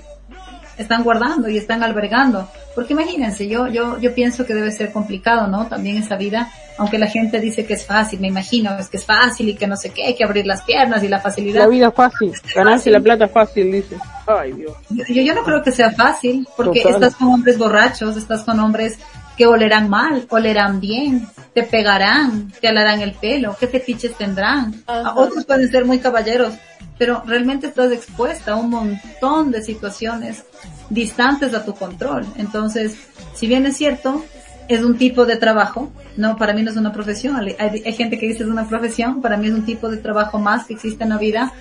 están 0.78 1.04
guardando 1.04 1.50
y 1.50 1.58
están 1.58 1.84
albergando. 1.84 2.48
Porque 2.76 2.94
imagínense, 2.94 3.48
yo, 3.48 3.68
yo, 3.68 4.00
yo 4.00 4.14
pienso 4.14 4.46
que 4.46 4.54
debe 4.54 4.72
ser 4.72 4.92
complicado, 4.92 5.48
¿no? 5.48 5.66
También 5.66 5.98
esa 5.98 6.16
vida, 6.16 6.52
aunque 6.78 7.00
la 7.00 7.08
gente 7.08 7.40
dice 7.40 7.66
que 7.66 7.74
es 7.74 7.86
fácil, 7.86 8.20
me 8.20 8.28
imagino, 8.28 8.78
es 8.78 8.88
que 8.88 8.98
es 8.98 9.06
fácil 9.06 9.50
y 9.50 9.56
que 9.56 9.66
no 9.66 9.76
sé 9.76 9.90
qué, 9.90 10.06
hay 10.06 10.16
que 10.16 10.24
abrir 10.24 10.46
las 10.46 10.62
piernas 10.62 11.04
y 11.04 11.08
la 11.08 11.20
facilidad. 11.20 11.62
La 11.62 11.68
vida 11.68 11.88
es 11.88 11.96
fácil, 11.96 12.34
ganarse 12.54 12.92
la 12.92 13.00
plata 13.00 13.26
es 13.26 13.32
fácil, 13.32 13.72
dice. 13.72 13.98
Ay, 14.28 14.54
Dios. 14.54 14.74
Yo, 14.90 15.22
yo 15.22 15.34
no 15.34 15.44
creo 15.44 15.64
que 15.64 15.72
sea 15.72 15.92
fácil, 15.92 16.48
porque 16.56 16.82
Total. 16.82 16.96
estás 16.96 17.16
con 17.16 17.30
hombres 17.30 17.58
borrachos, 17.58 18.16
estás 18.16 18.44
con 18.44 18.60
hombres 18.60 19.00
que 19.38 19.46
olerán 19.46 19.90
mal, 19.90 20.26
olerán 20.30 20.80
bien, 20.80 21.28
te 21.54 21.64
pegarán, 21.64 22.52
te 22.60 22.68
alarán 22.68 23.02
el 23.02 23.14
pelo, 23.14 23.56
qué 23.60 23.68
fetiches 23.68 24.16
tendrán. 24.18 24.84
Ajá. 24.88 25.14
Otros 25.16 25.46
pueden 25.46 25.70
ser 25.70 25.86
muy 25.86 26.00
caballeros, 26.00 26.56
pero 26.98 27.24
realmente 27.26 27.68
estás 27.68 27.92
expuesta 27.92 28.54
a 28.54 28.56
un 28.56 28.70
montón 28.72 29.52
de 29.52 29.62
situaciones 29.62 30.44
distantes 30.90 31.54
a 31.54 31.64
tu 31.64 31.76
control. 31.76 32.26
Entonces, 32.38 32.98
si 33.36 33.48
bien 33.48 33.66
es 33.66 33.78
cierto, 33.78 34.26
es 34.68 34.84
un 34.84 34.98
tipo 34.98 35.26
de 35.26 35.38
trabajo, 35.38 35.92
no, 36.18 36.36
para 36.36 36.54
mí 36.54 36.64
no 36.64 36.72
es 36.72 36.78
una 36.78 36.92
profesión, 36.92 37.36
hay, 37.38 37.56
hay 37.60 37.94
gente 37.94 38.18
que 38.18 38.28
dice 38.28 38.44
es 38.44 38.50
una 38.50 38.68
profesión, 38.68 39.22
para 39.22 39.38
mí 39.38 39.48
es 39.48 39.54
un 39.54 39.66
tipo 39.66 39.88
de 39.90 39.98
trabajo 39.98 40.40
más 40.40 40.66
que 40.66 40.74
existe 40.74 41.04
en 41.04 41.12
la 41.12 41.18
vida, 41.18 41.54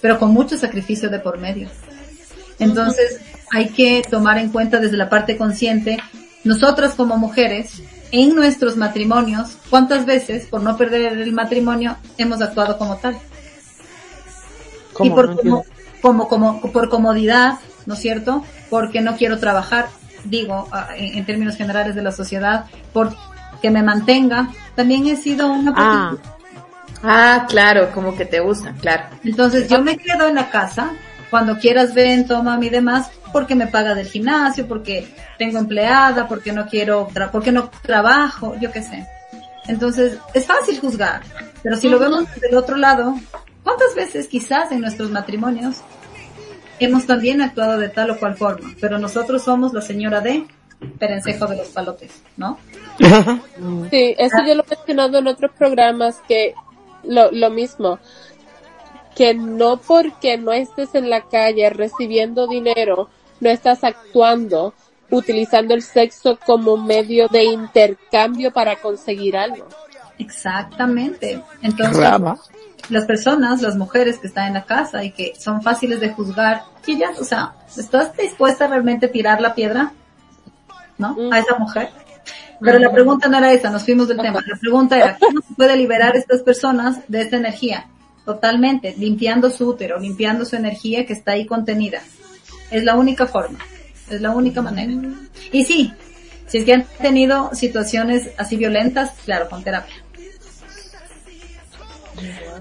pero 0.00 0.18
con 0.18 0.32
mucho 0.32 0.58
sacrificio 0.58 1.08
de 1.08 1.18
por 1.18 1.38
medio. 1.38 1.68
Entonces, 2.58 3.20
hay 3.50 3.70
que 3.70 4.02
tomar 4.08 4.38
en 4.38 4.50
cuenta 4.50 4.78
desde 4.78 4.96
la 4.96 5.08
parte 5.08 5.36
consciente, 5.36 5.98
nosotras 6.44 6.94
como 6.94 7.16
mujeres, 7.16 7.82
en 8.10 8.34
nuestros 8.34 8.76
matrimonios, 8.76 9.56
cuántas 9.70 10.04
veces, 10.04 10.46
por 10.46 10.62
no 10.62 10.76
perder 10.76 11.12
el 11.18 11.32
matrimonio, 11.32 11.96
hemos 12.18 12.42
actuado 12.42 12.76
como 12.76 12.96
tal. 12.96 13.16
¿Cómo? 14.92 15.10
Y 15.10 15.14
por, 15.14 15.44
No 15.44 15.64
como, 16.02 16.28
como, 16.28 16.60
como, 16.60 16.72
por 16.72 16.88
comodidad, 16.88 17.58
¿no 17.86 17.94
es 17.94 18.00
cierto? 18.00 18.44
Porque 18.68 19.00
no 19.00 19.16
quiero 19.16 19.38
trabajar, 19.38 19.88
digo, 20.24 20.68
en, 20.96 21.18
en 21.18 21.24
términos 21.24 21.56
generales 21.56 21.94
de 21.94 22.02
la 22.02 22.12
sociedad, 22.12 22.66
por 22.92 23.14
que 23.62 23.70
me 23.70 23.82
mantenga. 23.82 24.48
También 24.74 25.06
he 25.06 25.16
sido 25.16 25.50
una 25.50 25.72
Ah. 25.76 26.16
Ah, 27.04 27.46
claro, 27.48 27.90
como 27.92 28.14
que 28.14 28.26
te 28.26 28.40
usan, 28.40 28.76
claro. 28.78 29.04
Entonces 29.24 29.68
yo 29.68 29.82
me 29.82 29.96
quedo 29.96 30.28
en 30.28 30.36
la 30.36 30.50
casa, 30.50 30.92
cuando 31.30 31.58
quieras 31.58 31.94
ven, 31.94 32.28
toma 32.28 32.58
mi 32.58 32.68
demás, 32.68 33.10
porque 33.32 33.54
me 33.54 33.66
paga 33.66 33.94
del 33.94 34.06
gimnasio, 34.06 34.66
porque 34.66 35.08
tengo 35.38 35.58
empleada, 35.58 36.28
porque 36.28 36.52
no 36.52 36.66
quiero, 36.66 37.08
porque 37.30 37.52
no 37.52 37.70
trabajo, 37.82 38.54
yo 38.60 38.70
qué 38.70 38.82
sé. 38.82 39.06
Entonces 39.68 40.18
es 40.34 40.46
fácil 40.46 40.80
juzgar, 40.80 41.22
pero 41.62 41.76
si 41.76 41.88
lo 41.88 41.98
vemos 41.98 42.24
del 42.40 42.56
otro 42.56 42.76
lado, 42.76 43.14
¿cuántas 43.62 43.94
veces 43.94 44.26
quizás 44.26 44.72
en 44.72 44.80
nuestros 44.80 45.10
matrimonios 45.10 45.78
hemos 46.80 47.06
también 47.06 47.40
actuado 47.40 47.78
de 47.78 47.88
tal 47.88 48.10
o 48.10 48.18
cual 48.18 48.36
forma? 48.36 48.74
Pero 48.80 48.98
nosotros 48.98 49.42
somos 49.42 49.72
la 49.72 49.80
señora 49.80 50.20
de 50.20 50.46
perencejo 50.98 51.46
de 51.46 51.56
los 51.56 51.68
palotes, 51.68 52.22
¿no? 52.36 52.58
Sí, 53.90 54.14
eso 54.18 54.36
yo 54.46 54.54
lo 54.54 54.64
he 54.64 54.76
mencionado 54.76 55.18
en 55.18 55.26
otros 55.28 55.52
programas 55.56 56.20
que 56.26 56.54
lo, 57.04 57.30
lo 57.30 57.50
mismo, 57.50 57.98
que 59.14 59.34
no 59.34 59.76
porque 59.78 60.38
no 60.38 60.52
estés 60.52 60.94
en 60.94 61.10
la 61.10 61.22
calle 61.22 61.70
recibiendo 61.70 62.46
dinero, 62.46 63.08
no 63.42 63.50
estás 63.50 63.82
actuando 63.82 64.72
utilizando 65.10 65.74
el 65.74 65.82
sexo 65.82 66.38
como 66.46 66.76
medio 66.76 67.28
de 67.28 67.44
intercambio 67.44 68.52
para 68.52 68.76
conseguir 68.76 69.36
algo. 69.36 69.66
Exactamente. 70.16 71.42
Entonces, 71.60 71.96
Rama. 71.96 72.38
las 72.88 73.04
personas, 73.04 73.60
las 73.60 73.76
mujeres 73.76 74.18
que 74.18 74.28
están 74.28 74.46
en 74.46 74.54
la 74.54 74.64
casa 74.64 75.02
y 75.02 75.10
que 75.10 75.34
son 75.38 75.60
fáciles 75.60 76.00
de 76.00 76.10
juzgar, 76.10 76.62
que 76.84 76.96
ya, 76.96 77.10
o 77.20 77.24
sea, 77.24 77.52
¿estás 77.76 78.16
dispuesta 78.16 78.66
a 78.66 78.68
realmente 78.68 79.08
tirar 79.08 79.40
la 79.40 79.54
piedra? 79.54 79.92
¿No? 80.96 81.16
A 81.32 81.38
esa 81.40 81.58
mujer. 81.58 81.90
Pero 82.60 82.78
la 82.78 82.92
pregunta 82.92 83.28
no 83.28 83.38
era 83.38 83.52
esa, 83.52 83.70
nos 83.70 83.84
fuimos 83.84 84.06
del 84.06 84.18
tema. 84.18 84.40
La 84.46 84.56
pregunta 84.56 84.96
era, 84.96 85.18
¿cómo 85.18 85.40
se 85.40 85.52
puede 85.54 85.76
liberar 85.76 86.16
estas 86.16 86.42
personas 86.42 87.00
de 87.08 87.22
esta 87.22 87.36
energía? 87.36 87.88
Totalmente, 88.24 88.94
limpiando 88.96 89.50
su 89.50 89.70
útero, 89.70 89.98
limpiando 89.98 90.44
su 90.44 90.54
energía 90.54 91.04
que 91.04 91.12
está 91.12 91.32
ahí 91.32 91.44
contenida. 91.44 92.00
Es 92.72 92.82
la 92.84 92.96
única 92.96 93.26
forma, 93.26 93.58
es 94.10 94.20
la 94.20 94.30
única 94.30 94.62
manera. 94.62 94.92
Y 95.52 95.64
sí, 95.64 95.92
Si 96.46 96.58
es 96.58 96.64
que 96.64 96.74
han 96.74 96.84
tenido 97.00 97.54
situaciones 97.54 98.30
así 98.36 98.56
violentas, 98.56 99.12
claro, 99.24 99.48
con 99.48 99.62
terapia. 99.62 99.94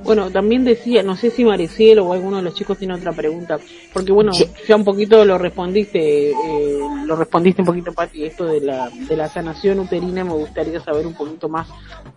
Bueno, 0.04 0.32
también 0.32 0.64
decía, 0.64 1.04
no 1.04 1.16
sé 1.16 1.30
si 1.30 1.46
Maricielo 1.46 2.06
o 2.06 2.14
alguno 2.14 2.38
de 2.38 2.44
los 2.44 2.56
chicos 2.56 2.78
tiene 2.78 2.96
otra 2.96 3.12
pregunta, 3.12 3.60
porque 3.94 4.12
bueno, 4.12 4.32
ya 4.68 4.76
un 4.76 4.84
poquito 4.84 5.24
lo 5.26 5.38
respondiste, 5.38 6.32
eh, 6.32 6.80
lo 7.06 7.16
respondiste 7.16 7.62
un 7.62 7.68
poquito, 7.68 7.94
Pati, 7.94 8.26
esto 8.26 8.46
de 8.46 8.62
la, 8.62 8.90
de 8.90 9.16
la 9.16 9.28
sanación 9.28 9.80
uterina, 9.80 10.24
me 10.24 10.34
gustaría 10.34 10.80
saber 10.80 11.06
un 11.06 11.14
poquito 11.14 11.50
más 11.50 11.68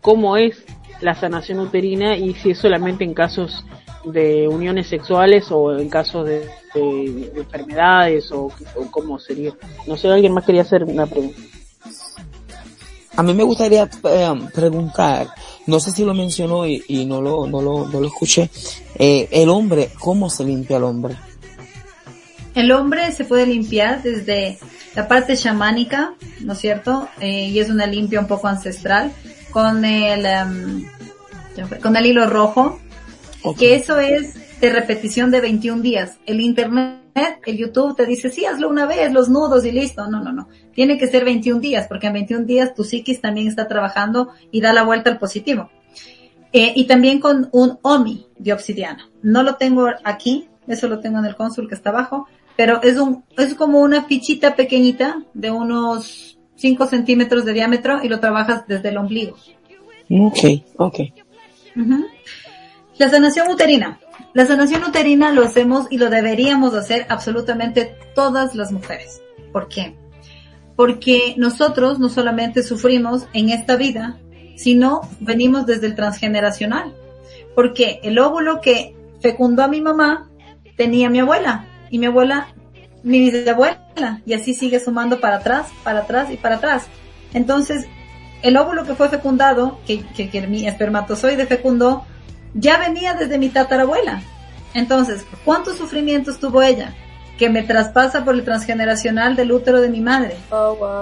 cómo 0.00 0.36
es 0.36 0.64
la 1.00 1.14
sanación 1.14 1.58
uterina 1.60 2.16
y 2.16 2.34
si 2.34 2.52
es 2.52 2.58
solamente 2.58 3.04
en 3.04 3.12
casos 3.12 3.64
de 4.04 4.48
uniones 4.48 4.86
sexuales 4.86 5.46
o 5.50 5.76
en 5.76 5.90
casos 5.90 6.26
de, 6.26 6.48
de- 6.74 7.30
de 7.34 7.40
enfermedades 7.40 8.30
o, 8.32 8.44
o 8.76 8.90
cómo 8.90 9.18
sería. 9.18 9.52
No 9.86 9.96
sé, 9.96 10.08
alguien 10.08 10.32
más 10.32 10.44
quería 10.44 10.62
hacer 10.62 10.84
una 10.84 11.06
pregunta. 11.06 11.38
A 13.16 13.22
mí 13.22 13.32
me 13.32 13.44
gustaría 13.44 13.88
eh, 14.10 14.32
preguntar, 14.52 15.28
no 15.68 15.78
sé 15.78 15.92
si 15.92 16.04
lo 16.04 16.14
mencionó 16.14 16.66
y, 16.66 16.82
y 16.88 17.04
no, 17.06 17.22
lo, 17.22 17.46
no, 17.46 17.62
lo, 17.62 17.86
no 17.86 18.00
lo 18.00 18.06
escuché, 18.08 18.50
eh, 18.96 19.28
el 19.30 19.48
hombre, 19.50 19.90
¿cómo 20.00 20.28
se 20.28 20.42
limpia 20.44 20.78
el 20.78 20.82
hombre? 20.84 21.14
El 22.56 22.72
hombre 22.72 23.12
se 23.12 23.24
puede 23.24 23.46
limpiar 23.46 24.02
desde 24.02 24.58
la 24.96 25.06
parte 25.06 25.36
chamánica, 25.36 26.14
¿no 26.40 26.54
es 26.54 26.58
cierto? 26.58 27.08
Eh, 27.20 27.46
y 27.50 27.58
es 27.60 27.70
una 27.70 27.86
limpia 27.86 28.18
un 28.18 28.26
poco 28.26 28.48
ancestral 28.48 29.12
con 29.52 29.84
el, 29.84 30.26
fue, 31.68 31.78
con 31.78 31.96
el 31.96 32.06
hilo 32.06 32.28
rojo, 32.28 32.80
que 33.58 33.76
eso 33.76 33.98
es 34.00 34.34
de 34.64 34.70
repetición 34.70 35.30
de 35.30 35.42
21 35.42 35.82
días. 35.82 36.18
El 36.24 36.40
internet, 36.40 37.38
el 37.44 37.58
YouTube 37.58 37.94
te 37.94 38.06
dice, 38.06 38.30
sí, 38.30 38.46
hazlo 38.46 38.70
una 38.70 38.86
vez, 38.86 39.12
los 39.12 39.28
nudos 39.28 39.66
y 39.66 39.72
listo. 39.72 40.08
No, 40.08 40.22
no, 40.22 40.32
no. 40.32 40.48
Tiene 40.72 40.96
que 40.96 41.06
ser 41.06 41.22
21 41.24 41.60
días, 41.60 41.86
porque 41.86 42.06
en 42.06 42.14
21 42.14 42.46
días 42.46 42.74
tu 42.74 42.82
psiquis 42.82 43.20
también 43.20 43.46
está 43.46 43.68
trabajando 43.68 44.30
y 44.50 44.62
da 44.62 44.72
la 44.72 44.82
vuelta 44.82 45.10
al 45.10 45.18
positivo. 45.18 45.70
Eh, 46.52 46.72
y 46.76 46.86
también 46.86 47.20
con 47.20 47.50
un 47.52 47.78
OMI 47.82 48.26
de 48.38 48.52
obsidiana. 48.54 49.10
No 49.22 49.42
lo 49.42 49.56
tengo 49.56 49.86
aquí, 50.02 50.48
eso 50.66 50.88
lo 50.88 51.00
tengo 51.00 51.18
en 51.18 51.26
el 51.26 51.36
cónsul 51.36 51.68
que 51.68 51.74
está 51.74 51.90
abajo, 51.90 52.26
pero 52.56 52.80
es 52.82 52.96
un, 52.96 53.22
es 53.36 53.54
como 53.54 53.80
una 53.80 54.04
fichita 54.04 54.56
pequeñita 54.56 55.24
de 55.34 55.50
unos 55.50 56.38
5 56.54 56.86
centímetros 56.86 57.44
de 57.44 57.52
diámetro 57.52 58.02
y 58.02 58.08
lo 58.08 58.18
trabajas 58.18 58.66
desde 58.66 58.88
el 58.88 58.96
ombligo. 58.96 59.36
Ok, 60.08 60.38
ok. 60.76 61.00
La 62.96 63.10
sanación 63.10 63.50
uterina. 63.50 63.98
La 64.34 64.46
sanación 64.46 64.82
uterina 64.82 65.32
lo 65.32 65.44
hacemos 65.44 65.86
y 65.90 65.98
lo 65.98 66.10
deberíamos 66.10 66.74
hacer 66.74 67.06
absolutamente 67.08 67.96
todas 68.14 68.56
las 68.56 68.72
mujeres. 68.72 69.22
¿Por 69.52 69.68
qué? 69.68 69.96
Porque 70.74 71.34
nosotros 71.36 72.00
no 72.00 72.08
solamente 72.08 72.64
sufrimos 72.64 73.26
en 73.32 73.50
esta 73.50 73.76
vida, 73.76 74.18
sino 74.56 75.02
venimos 75.20 75.66
desde 75.66 75.86
el 75.86 75.94
transgeneracional. 75.94 76.92
Porque 77.54 78.00
el 78.02 78.18
óvulo 78.18 78.60
que 78.60 78.96
fecundó 79.20 79.62
a 79.62 79.68
mi 79.68 79.80
mamá 79.80 80.28
tenía 80.76 81.08
mi 81.08 81.20
abuela 81.20 81.66
y 81.90 81.98
mi 82.00 82.06
abuela 82.06 82.48
mi 83.04 83.20
bisabuela 83.20 84.22
y 84.26 84.32
así 84.32 84.54
sigue 84.54 84.80
sumando 84.80 85.20
para 85.20 85.36
atrás, 85.36 85.68
para 85.84 86.00
atrás 86.00 86.32
y 86.32 86.36
para 86.36 86.56
atrás. 86.56 86.86
Entonces, 87.34 87.86
el 88.42 88.56
óvulo 88.56 88.84
que 88.84 88.94
fue 88.94 89.08
fecundado, 89.08 89.78
que, 89.86 90.04
que, 90.16 90.28
que 90.28 90.46
mi 90.46 90.66
espermatozoide 90.66 91.46
fecundó, 91.46 92.04
ya 92.54 92.78
venía 92.78 93.14
desde 93.14 93.38
mi 93.38 93.48
tatarabuela. 93.48 94.22
Entonces, 94.72 95.24
¿cuántos 95.44 95.76
sufrimientos 95.76 96.38
tuvo 96.38 96.62
ella? 96.62 96.94
Que 97.38 97.50
me 97.50 97.62
traspasa 97.62 98.24
por 98.24 98.34
el 98.34 98.44
transgeneracional 98.44 99.36
del 99.36 99.52
útero 99.52 99.80
de 99.80 99.88
mi 99.88 100.00
madre. 100.00 100.36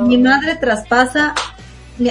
Mi 0.02 0.18
madre 0.18 0.56
traspasa 0.56 1.34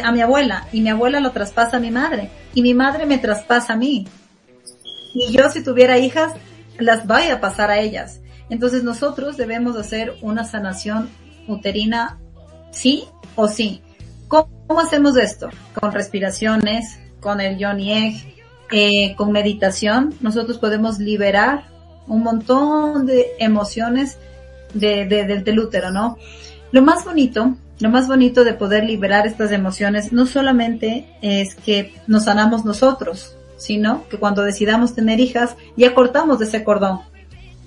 a 0.03 0.11
mi 0.11 0.21
abuela 0.21 0.67
y 0.71 0.81
mi 0.81 0.89
abuela 0.89 1.19
lo 1.19 1.31
traspasa 1.31 1.77
a 1.77 1.79
mi 1.79 1.91
madre 1.91 2.29
y 2.53 2.61
mi 2.61 2.73
madre 2.73 3.05
me 3.05 3.17
traspasa 3.17 3.73
a 3.73 3.77
mí. 3.77 4.07
Y 5.13 5.31
yo 5.31 5.49
si 5.49 5.63
tuviera 5.63 5.97
hijas, 5.97 6.33
las 6.77 7.05
voy 7.05 7.27
a 7.27 7.41
pasar 7.41 7.71
a 7.71 7.79
ellas. 7.79 8.21
Entonces 8.49 8.83
nosotros 8.83 9.37
debemos 9.37 9.75
hacer 9.75 10.13
una 10.21 10.45
sanación 10.45 11.09
uterina, 11.47 12.19
sí 12.71 13.05
o 13.35 13.47
sí. 13.47 13.81
¿Cómo, 14.27 14.49
cómo 14.67 14.79
hacemos 14.81 15.17
esto? 15.17 15.49
Con 15.73 15.91
respiraciones, 15.91 16.99
con 17.19 17.41
el 17.41 17.57
Yoni 17.57 17.93
Egg, 17.93 18.40
eh, 18.71 19.15
con 19.15 19.31
meditación, 19.31 20.13
nosotros 20.21 20.57
podemos 20.57 20.99
liberar 20.99 21.65
un 22.07 22.23
montón 22.23 23.05
de 23.05 23.27
emociones 23.39 24.17
de, 24.73 25.05
de- 25.05 25.25
del- 25.43 25.59
útero, 25.59 25.91
¿no? 25.91 26.17
Lo 26.71 26.81
más 26.81 27.03
bonito, 27.05 27.55
lo 27.79 27.89
más 27.89 28.07
bonito 28.07 28.43
de 28.43 28.53
poder 28.53 28.83
liberar 28.85 29.27
estas 29.27 29.51
emociones 29.51 30.11
no 30.13 30.25
solamente 30.25 31.07
es 31.21 31.55
que 31.55 31.93
nos 32.07 32.25
sanamos 32.25 32.63
nosotros, 32.65 33.35
sino 33.57 34.07
que 34.09 34.17
cuando 34.17 34.41
decidamos 34.43 34.95
tener 34.95 35.19
hijas 35.19 35.55
ya 35.77 35.93
cortamos 35.93 36.41
ese 36.41 36.63
cordón, 36.63 36.99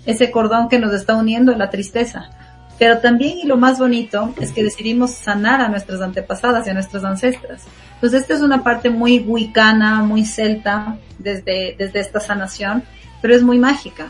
ese 0.07 0.31
cordón 0.31 0.69
que 0.69 0.79
nos 0.79 0.93
está 0.95 1.15
uniendo 1.17 1.53
a 1.53 1.57
la 1.57 1.71
tristeza. 1.71 2.31
Pero 2.79 2.99
también 2.99 3.39
y 3.39 3.47
lo 3.47 3.57
más 3.57 3.79
bonito 3.79 4.35
es 4.41 4.53
que 4.53 4.65
decidimos 4.65 5.13
sanar 5.13 5.61
a 5.61 5.69
nuestras 5.69 6.01
antepasadas 6.01 6.67
y 6.67 6.71
a 6.71 6.75
nuestras 6.75 7.05
ancestras. 7.05 7.65
Entonces 7.95 8.23
esta 8.23 8.35
es 8.35 8.41
una 8.41 8.63
parte 8.63 8.91
muy 8.91 9.21
wicana, 9.21 10.03
muy 10.03 10.25
celta 10.25 10.99
desde, 11.19 11.77
desde 11.79 12.01
esta 12.01 12.21
sanación, 12.21 12.83
pero 13.23 13.35
es 13.35 13.43
muy 13.43 13.59
mágica, 13.59 14.09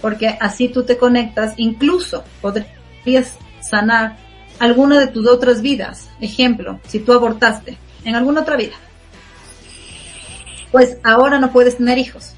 porque 0.00 0.36
así 0.40 0.68
tú 0.68 0.84
te 0.84 0.96
conectas, 0.96 1.54
incluso 1.56 2.24
podrías 2.40 3.36
sanar 3.60 4.16
alguna 4.58 4.98
de 4.98 5.08
tus 5.08 5.28
otras 5.28 5.60
vidas. 5.60 6.08
Ejemplo, 6.20 6.80
si 6.86 7.00
tú 7.00 7.12
abortaste 7.12 7.76
en 8.04 8.14
alguna 8.16 8.40
otra 8.40 8.56
vida, 8.56 8.76
pues 10.72 10.98
ahora 11.04 11.38
no 11.38 11.52
puedes 11.52 11.76
tener 11.76 11.98
hijos. 11.98 12.34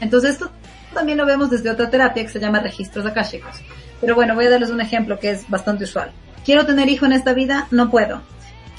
Entonces 0.00 0.32
esto 0.32 0.50
también 0.94 1.18
lo 1.18 1.26
vemos 1.26 1.50
desde 1.50 1.70
otra 1.70 1.90
terapia 1.90 2.22
que 2.22 2.30
se 2.30 2.40
llama 2.40 2.60
registros 2.60 3.06
akáshicos. 3.06 3.56
Pero 4.00 4.14
bueno, 4.14 4.34
voy 4.34 4.46
a 4.46 4.50
darles 4.50 4.70
un 4.70 4.80
ejemplo 4.80 5.18
que 5.18 5.30
es 5.30 5.48
bastante 5.48 5.84
usual. 5.84 6.12
Quiero 6.44 6.64
tener 6.66 6.88
hijo 6.88 7.04
en 7.06 7.12
esta 7.12 7.32
vida, 7.34 7.66
no 7.70 7.90
puedo. 7.90 8.22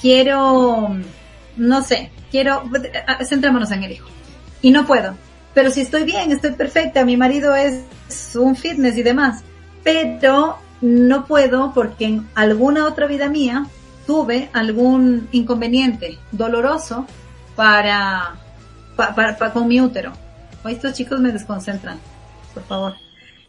Quiero, 0.00 0.96
no 1.56 1.82
sé, 1.82 2.10
quiero, 2.30 2.62
centrémonos 3.24 3.70
en 3.70 3.82
el 3.84 3.92
hijo. 3.92 4.08
Y 4.62 4.70
no 4.70 4.86
puedo. 4.86 5.14
Pero 5.54 5.70
si 5.70 5.80
estoy 5.82 6.04
bien, 6.04 6.32
estoy 6.32 6.52
perfecta, 6.52 7.04
mi 7.04 7.16
marido 7.16 7.54
es 7.54 7.82
un 8.36 8.56
fitness 8.56 8.96
y 8.96 9.02
demás. 9.02 9.42
Pero 9.84 10.58
no 10.80 11.26
puedo 11.26 11.72
porque 11.74 12.06
en 12.06 12.28
alguna 12.34 12.86
otra 12.86 13.06
vida 13.06 13.28
mía 13.28 13.66
tuve 14.06 14.48
algún 14.52 15.28
inconveniente 15.32 16.18
doloroso 16.32 17.06
para, 17.56 18.36
pa- 18.96 19.14
para, 19.14 19.36
pa- 19.36 19.52
con 19.52 19.68
mi 19.68 19.80
útero. 19.80 20.12
Hoy 20.64 20.72
estos 20.72 20.94
chicos 20.94 21.20
me 21.20 21.30
desconcentran, 21.32 21.98
por 22.54 22.62
favor. 22.64 22.94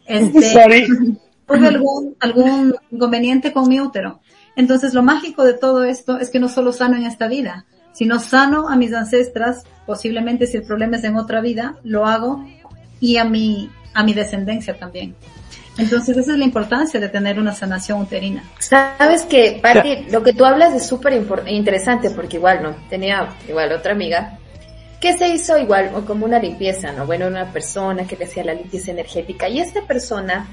Este, 0.06 0.42
Sorry. 0.54 0.88
tuve 1.48 1.68
algún, 1.68 2.16
algún 2.20 2.76
inconveniente 2.92 3.52
con 3.54 3.68
mi 3.68 3.80
útero. 3.80 4.22
Entonces 4.56 4.94
lo 4.94 5.04
mágico 5.04 5.44
de 5.44 5.54
todo 5.54 5.84
esto 5.84 6.18
es 6.18 6.30
que 6.30 6.40
no 6.40 6.50
solo 6.50 6.74
sano 6.74 6.98
en 6.98 7.06
esta 7.06 7.28
vida, 7.28 7.66
sino 7.94 8.20
sano 8.20 8.70
a 8.70 8.76
mis 8.76 8.94
ancestras, 8.94 9.64
posiblemente 9.86 10.48
si 10.48 10.58
el 10.58 10.64
problema 10.64 10.98
es 10.98 11.04
en 11.04 11.18
otra 11.18 11.42
vida, 11.42 11.78
lo 11.84 12.06
hago, 12.06 12.46
y 13.00 13.18
a 13.18 13.26
mi, 13.26 13.70
a 13.94 14.04
mi 14.04 14.14
descendencia 14.14 14.78
también. 14.78 15.16
Entonces 15.78 16.16
esa 16.18 16.34
es 16.34 16.38
la 16.38 16.46
importancia 16.46 17.00
de 17.00 17.10
tener 17.10 17.40
una 17.40 17.54
sanación 17.54 18.02
uterina. 18.02 18.44
Sabes 18.60 19.24
que, 19.24 19.60
Pati, 19.62 20.06
lo 20.12 20.22
que 20.22 20.34
tú 20.34 20.46
hablas 20.46 20.74
es 20.74 20.86
súper 20.86 21.26
interesante 21.48 22.12
porque 22.12 22.38
igual, 22.38 22.62
¿no? 22.62 22.76
Tenía 22.90 23.30
igual 23.48 23.72
otra 23.72 23.94
amiga 23.94 24.38
que 25.00 25.18
se 25.18 25.30
hizo 25.30 25.58
igual 25.58 25.92
o 25.96 26.06
como 26.06 26.26
una 26.26 26.38
limpieza, 26.38 26.92
¿no? 26.92 27.08
Bueno, 27.08 27.26
una 27.26 27.52
persona 27.52 28.06
que 28.06 28.16
le 28.16 28.26
hacía 28.26 28.44
la 28.44 28.54
limpieza 28.54 28.92
energética 28.92 29.50
y 29.50 29.60
esta 29.60 29.82
persona 29.82 30.48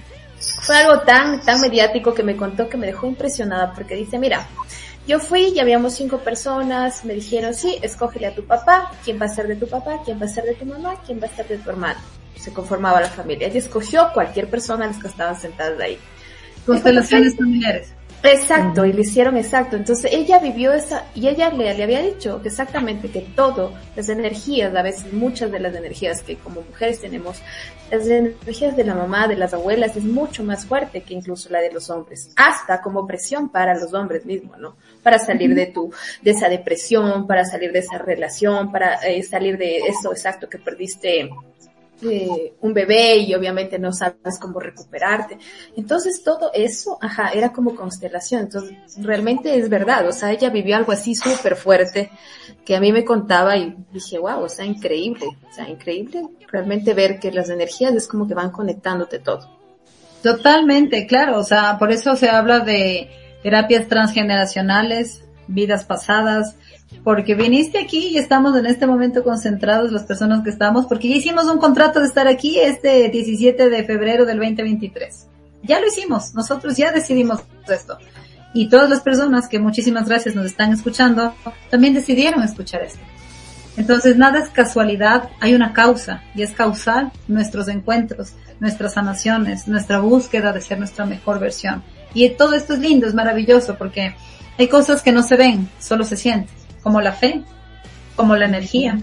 fue 0.63 0.77
algo 0.77 1.01
tan, 1.01 1.41
tan 1.43 1.61
mediático 1.61 2.15
que 2.15 2.23
me 2.23 2.37
contó 2.37 2.69
que 2.69 2.77
me 2.77 2.87
dejó 2.87 3.07
impresionada 3.07 3.73
porque 3.73 3.95
dice, 3.95 4.19
mira, 4.19 4.47
yo 5.07 5.19
fui 5.19 5.49
y 5.55 5.59
habíamos 5.59 5.95
cinco 5.95 6.19
personas, 6.19 7.05
me 7.05 7.15
dijeron, 7.15 7.55
sí, 7.55 7.79
escógele 7.81 8.27
a 8.27 8.35
tu 8.35 8.45
papá, 8.45 8.93
quién 9.05 9.21
va 9.21 9.27
a 9.27 9.29
ser 9.29 9.49
de 9.49 9.57
tu 9.57 9.67
papá, 9.67 10.03
quién 10.05 10.21
va 10.21 10.27
a 10.27 10.29
ser 10.29 10.45
de 10.45 10.55
tu 10.55 10.67
mamá, 10.67 10.97
quién 11.07 11.21
va 11.21 11.27
a 11.27 11.35
ser 11.35 11.49
de 11.49 11.59
tu 11.59 11.71
hermano. 11.71 11.99
Se 12.37 12.53
conformaba 12.53 13.01
la 13.01 13.09
familia. 13.09 13.49
Ella 13.49 13.59
escogió 13.59 14.11
cualquier 14.13 14.49
persona 14.49 14.87
de 14.87 14.93
las 14.93 15.03
que 15.03 15.09
estaban 15.09 15.41
sentadas 15.41 15.81
ahí. 15.81 15.99
Constelaciones 16.67 17.37
familiares. 17.37 17.93
Exacto, 18.23 18.85
y 18.85 18.93
lo 18.93 19.01
hicieron 19.01 19.37
exacto. 19.37 19.77
Entonces 19.77 20.13
ella 20.13 20.39
vivió 20.39 20.73
esa, 20.73 21.05
y 21.15 21.29
ella 21.29 21.51
le, 21.51 21.73
le 21.75 21.83
había 21.83 22.03
dicho 22.03 22.43
que 22.43 22.49
exactamente 22.49 23.11
que 23.11 23.21
todo, 23.21 23.73
las 23.95 24.09
energías, 24.09 24.75
a 24.75 24.83
veces 24.83 25.13
muchas 25.13 25.51
de 25.53 25.61
las 25.61 25.75
energías 25.75 26.23
que 26.23 26.37
como 26.37 26.63
mujeres 26.63 27.01
tenemos, 27.01 27.41
las 27.91 28.07
energías 28.07 28.77
de 28.77 28.85
la 28.85 28.95
mamá, 28.95 29.29
de 29.29 29.37
las 29.37 29.55
abuelas, 29.55 29.97
es 29.97 30.05
mucho 30.05 30.43
más 30.43 30.67
fuerte 30.67 31.03
que 31.03 31.15
incluso 31.15 31.49
la 31.51 31.61
de 31.61 31.73
los 31.73 31.91
hombres. 31.91 32.31
Hasta 32.37 32.81
como 32.81 33.07
presión 33.07 33.51
para 33.51 33.75
los 33.75 33.95
hombres 33.95 34.27
mismos, 34.27 34.59
¿no? 34.59 34.77
Para 35.03 35.19
salir 35.19 35.55
de 35.55 35.67
tu, 35.67 35.93
de 36.23 36.33
esa 36.33 36.49
depresión, 36.49 37.27
para 37.27 37.45
salir 37.45 37.73
de 37.73 37.79
esa 37.79 37.99
relación, 37.99 38.73
para 38.73 38.97
eh, 39.07 39.23
salir 39.23 39.57
de 39.57 39.79
eso 39.79 40.13
exacto 40.13 40.49
que 40.49 40.59
perdiste 40.59 41.31
eh, 42.03 42.55
un 42.61 42.73
bebé 42.73 43.17
y 43.19 43.35
obviamente 43.35 43.79
no 43.79 43.93
sabes 43.93 44.39
cómo 44.41 44.61
recuperarte. 44.61 45.39
Entonces 45.77 46.23
todo 46.23 46.51
eso, 46.55 46.99
ajá, 47.01 47.31
era 47.31 47.53
como 47.53 47.75
constelación. 47.75 48.43
Entonces 48.43 48.77
realmente 48.99 49.57
es 49.57 49.69
verdad, 49.69 50.07
o 50.09 50.13
sea, 50.13 50.33
ella 50.33 50.51
vivió 50.51 50.77
algo 50.77 50.93
así 50.93 51.15
súper 51.15 51.57
fuerte 51.57 52.11
que 52.65 52.77
a 52.77 52.81
mí 52.81 52.93
me 52.93 53.05
contaba 53.05 53.57
y 53.57 53.77
dije, 53.93 54.19
wow, 54.19 54.43
o 54.43 54.49
sea, 54.49 54.65
increíble, 54.65 55.27
o 55.49 55.53
sea, 55.53 55.69
increíble 55.69 56.23
realmente 56.51 56.95
ver 56.95 57.19
que 57.19 57.33
las 57.33 57.49
energías 57.51 57.95
es 57.95 58.07
como 58.07 58.27
que 58.27 58.35
van 58.35 58.51
conectándote 58.51 59.19
todo. 59.19 59.59
Totalmente, 60.23 61.07
claro, 61.07 61.39
o 61.39 61.45
sea, 61.45 61.79
por 61.79 61.93
eso 61.93 62.17
se 62.17 62.29
habla 62.29 62.61
de 62.61 63.11
terapias 63.43 63.89
transgeneracionales, 63.89 65.25
vidas 65.47 65.85
pasadas, 65.85 66.57
porque 67.05 67.35
viniste 67.35 67.79
aquí 67.79 68.09
y 68.09 68.19
estamos 68.19 68.57
en 68.57 68.67
este 68.67 68.87
momento 68.87 69.23
concentrados 69.23 69.93
las 69.93 70.05
personas 70.05 70.43
que 70.43 70.51
estamos, 70.51 70.87
porque 70.87 71.09
ya 71.09 71.17
hicimos 71.17 71.45
un 71.47 71.59
contrato 71.59 72.01
de 72.01 72.07
estar 72.07 72.27
aquí 72.29 72.59
este 72.59 73.09
17 73.09 73.71
de 73.71 73.85
febrero 73.85 74.27
del 74.27 74.39
2023. 74.39 75.27
Ya 75.63 75.81
lo 75.81 75.87
hicimos, 75.87 76.35
nosotros 76.35 76.77
ya 76.77 76.93
decidimos 76.93 77.41
esto. 77.69 77.99
Y 78.55 78.69
todas 78.69 78.89
las 78.89 79.01
personas 79.01 79.49
que 79.49 79.59
muchísimas 79.59 80.09
gracias 80.09 80.35
nos 80.35 80.47
están 80.47 80.73
escuchando, 80.73 81.35
también 81.71 81.95
decidieron 81.95 82.43
escuchar 82.43 82.83
esto. 82.83 83.01
Entonces 83.77 84.17
nada 84.17 84.41
es 84.41 84.49
casualidad, 84.49 85.31
hay 85.41 85.55
una 85.55 85.73
causa 85.73 86.25
y 86.35 86.43
es 86.43 86.51
causal 86.51 87.13
nuestros 87.29 87.69
encuentros, 87.69 88.33
nuestras 88.59 88.95
sanaciones, 88.95 89.69
nuestra 89.69 90.01
búsqueda 90.01 90.53
de 90.53 90.61
ser 90.61 90.79
nuestra 90.79 91.07
mejor 91.07 91.39
versión. 91.39 91.85
Y 92.13 92.29
todo 92.31 92.55
esto 92.55 92.75
es 92.75 92.81
lindo, 92.81 93.07
es 93.07 93.15
maravilloso 93.15 93.77
porque 93.77 94.17
hay 94.59 94.69
cosas 94.69 95.03
que 95.03 95.13
no 95.13 95.23
se 95.23 95.37
ven, 95.37 95.69
solo 95.79 96.03
se 96.03 96.17
sienten, 96.17 96.58
como 96.83 97.01
la 97.01 97.13
fe, 97.13 97.43
como 98.17 98.37
la 98.37 98.47
energía, 98.47 98.99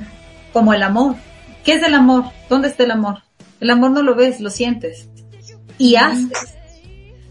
como 0.53 0.73
el 0.73 0.84
amor. 0.84 1.15
¿Qué 1.64 1.73
es 1.73 1.84
el 1.84 1.93
amor? 1.93 2.26
¿Dónde 2.49 2.68
está 2.68 2.84
el 2.84 2.91
amor? 2.91 3.23
El 3.60 3.69
amor 3.69 3.91
no 3.91 4.03
lo 4.03 4.15
ves, 4.15 4.39
lo 4.39 4.49
sientes 4.49 5.10
y 5.77 5.95
haces 5.95 6.56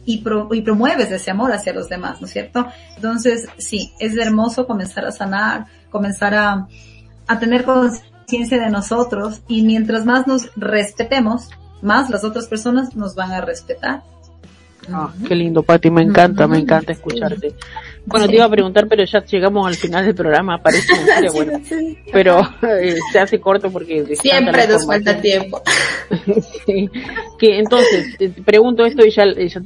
y, 0.04 0.22
y 0.52 0.62
promueves 0.62 1.10
ese 1.10 1.30
amor 1.30 1.52
hacia 1.52 1.72
los 1.72 1.88
demás, 1.88 2.20
¿no 2.20 2.26
es 2.26 2.32
cierto? 2.32 2.66
Entonces, 2.96 3.46
sí, 3.58 3.92
es 3.98 4.16
hermoso 4.16 4.66
comenzar 4.66 5.06
a 5.06 5.12
sanar, 5.12 5.66
comenzar 5.90 6.34
a, 6.34 6.68
a 7.26 7.38
tener 7.38 7.64
conciencia 7.64 8.60
de 8.60 8.70
nosotros 8.70 9.42
y 9.48 9.62
mientras 9.62 10.04
más 10.04 10.26
nos 10.26 10.50
respetemos, 10.56 11.50
más 11.82 12.10
las 12.10 12.24
otras 12.24 12.46
personas 12.46 12.94
nos 12.96 13.14
van 13.14 13.32
a 13.32 13.40
respetar. 13.40 14.02
Ah, 14.92 15.10
qué 15.26 15.34
lindo, 15.34 15.62
Pati, 15.62 15.90
me 15.90 16.02
encanta, 16.02 16.46
me 16.46 16.58
encanta 16.58 16.92
escucharte. 16.92 17.54
Bueno, 18.06 18.28
te 18.28 18.34
iba 18.34 18.44
a 18.44 18.50
preguntar, 18.50 18.86
pero 18.86 19.02
ya 19.04 19.24
llegamos 19.24 19.66
al 19.66 19.76
final 19.76 20.04
del 20.04 20.14
programa, 20.14 20.58
parece 20.58 20.92
bueno, 21.32 21.58
pero 22.12 22.40
eh, 22.62 22.98
se 23.10 23.18
hace 23.18 23.40
corto 23.40 23.70
porque 23.70 24.04
siempre 24.16 24.68
nos 24.68 24.86
falta 24.86 25.20
tiempo. 25.20 25.62
Que 27.38 27.58
entonces 27.58 28.16
te 28.16 28.28
pregunto 28.28 28.84
esto 28.84 29.04
y 29.04 29.10
ya, 29.10 29.24
ya 29.26 29.60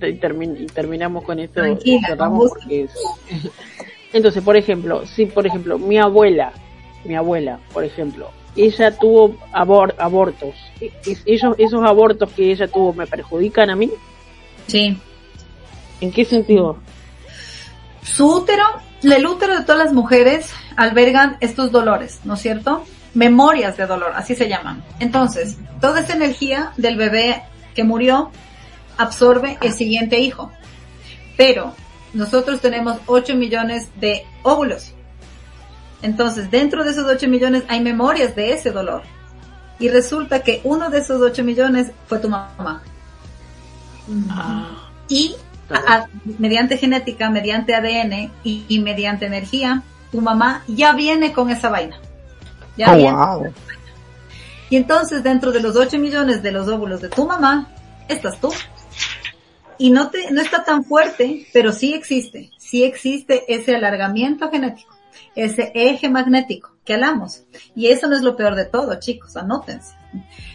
terminamos 0.73 1.25
con 1.25 1.39
esto. 1.39 1.63
entonces, 4.13 4.43
por 4.43 4.57
ejemplo, 4.57 5.07
si 5.07 5.27
por 5.27 5.47
ejemplo 5.47 5.79
mi 5.79 5.99
abuela, 5.99 6.53
mi 7.05 7.15
abuela, 7.15 7.59
por 7.73 7.85
ejemplo, 7.85 8.31
ella 8.57 8.97
tuvo 8.97 9.37
abortos, 9.53 10.55
ellos 11.27 11.55
esos 11.59 11.85
abortos 11.85 12.31
que 12.33 12.51
ella 12.51 12.69
tuvo 12.69 12.93
me 12.93 13.07
perjudican 13.07 13.71
a 13.71 13.77
mí. 13.77 13.91
Sí. 14.67 14.97
¿En 16.01 16.13
qué 16.13 16.25
sentido? 16.25 16.79
Su 18.03 18.27
útero, 18.27 18.65
el 19.03 19.27
útero 19.27 19.57
de 19.59 19.65
todas 19.65 19.85
las 19.85 19.93
mujeres 19.93 20.51
albergan 20.77 21.37
estos 21.41 21.73
dolores, 21.73 22.21
¿no 22.25 22.35
es 22.35 22.41
cierto? 22.41 22.85
Memorias 23.15 23.77
de 23.77 23.87
dolor, 23.87 24.13
así 24.15 24.35
se 24.35 24.49
llaman. 24.49 24.85
Entonces, 25.01 25.59
toda 25.81 26.01
esa 26.01 26.15
energía 26.15 26.73
del 26.77 26.97
bebé 26.97 27.43
que 27.75 27.85
murió 27.85 28.31
absorbe 28.97 29.59
el 29.63 29.73
siguiente 29.73 30.19
hijo. 30.19 30.53
Pero 31.37 31.75
nosotros 32.13 32.61
tenemos 32.61 32.99
8 33.07 33.35
millones 33.37 33.89
de 34.01 34.25
óvulos. 34.43 34.93
Entonces, 36.03 36.51
dentro 36.51 36.85
de 36.85 36.91
esos 36.91 37.07
8 37.07 37.29
millones 37.29 37.65
hay 37.69 37.81
memorias 37.81 38.35
de 38.35 38.53
ese 38.53 38.71
dolor. 38.71 39.03
Y 39.79 39.89
resulta 39.89 40.43
que 40.43 40.61
uno 40.65 40.91
de 40.91 40.99
esos 40.99 41.21
8 41.21 41.45
millones 41.45 41.93
fue 42.07 42.19
tu 42.19 42.29
mamá. 42.29 42.83
Ah. 44.31 44.91
Y 45.09 45.35
mediante 46.39 46.79
genética, 46.79 47.31
mediante 47.31 47.75
ADN 47.75 48.33
y, 48.43 48.81
mediante 48.81 49.27
energía, 49.27 49.83
tu 50.11 50.21
mamá 50.21 50.65
ya 50.67 50.93
viene 50.93 51.33
con 51.33 51.51
esa 51.51 51.69
vaina. 51.69 51.99
Ya 52.77 52.95
oh, 52.95 53.45
Y 54.71 54.77
entonces 54.77 55.23
dentro 55.23 55.53
de 55.53 55.61
los 55.61 55.77
8 55.77 55.99
millones 55.99 56.43
de 56.43 56.53
los 56.53 56.69
óvulos 56.69 57.01
de 57.01 57.09
tu 57.09 57.27
mamá, 57.27 57.69
estás 58.09 58.41
tú. 58.41 58.53
Y 59.77 59.91
no 59.91 60.11
te, 60.11 60.31
no 60.31 60.41
está 60.41 60.65
tan 60.65 60.85
fuerte, 60.85 61.47
pero 61.53 61.73
sí 61.73 61.95
existe. 61.95 62.51
Sí 62.59 62.85
existe 62.85 63.45
ese 63.53 63.77
alargamiento 63.77 64.51
genético, 64.51 64.97
ese 65.35 65.71
eje 65.75 66.09
magnético 66.09 66.73
que 66.85 66.95
hablamos. 66.95 67.45
Y 67.75 67.89
eso 67.89 68.09
no 68.09 68.17
es 68.17 68.23
lo 68.23 68.37
peor 68.37 68.55
de 68.55 68.65
todo, 68.65 68.99
chicos, 68.99 69.37
anótense. 69.37 69.98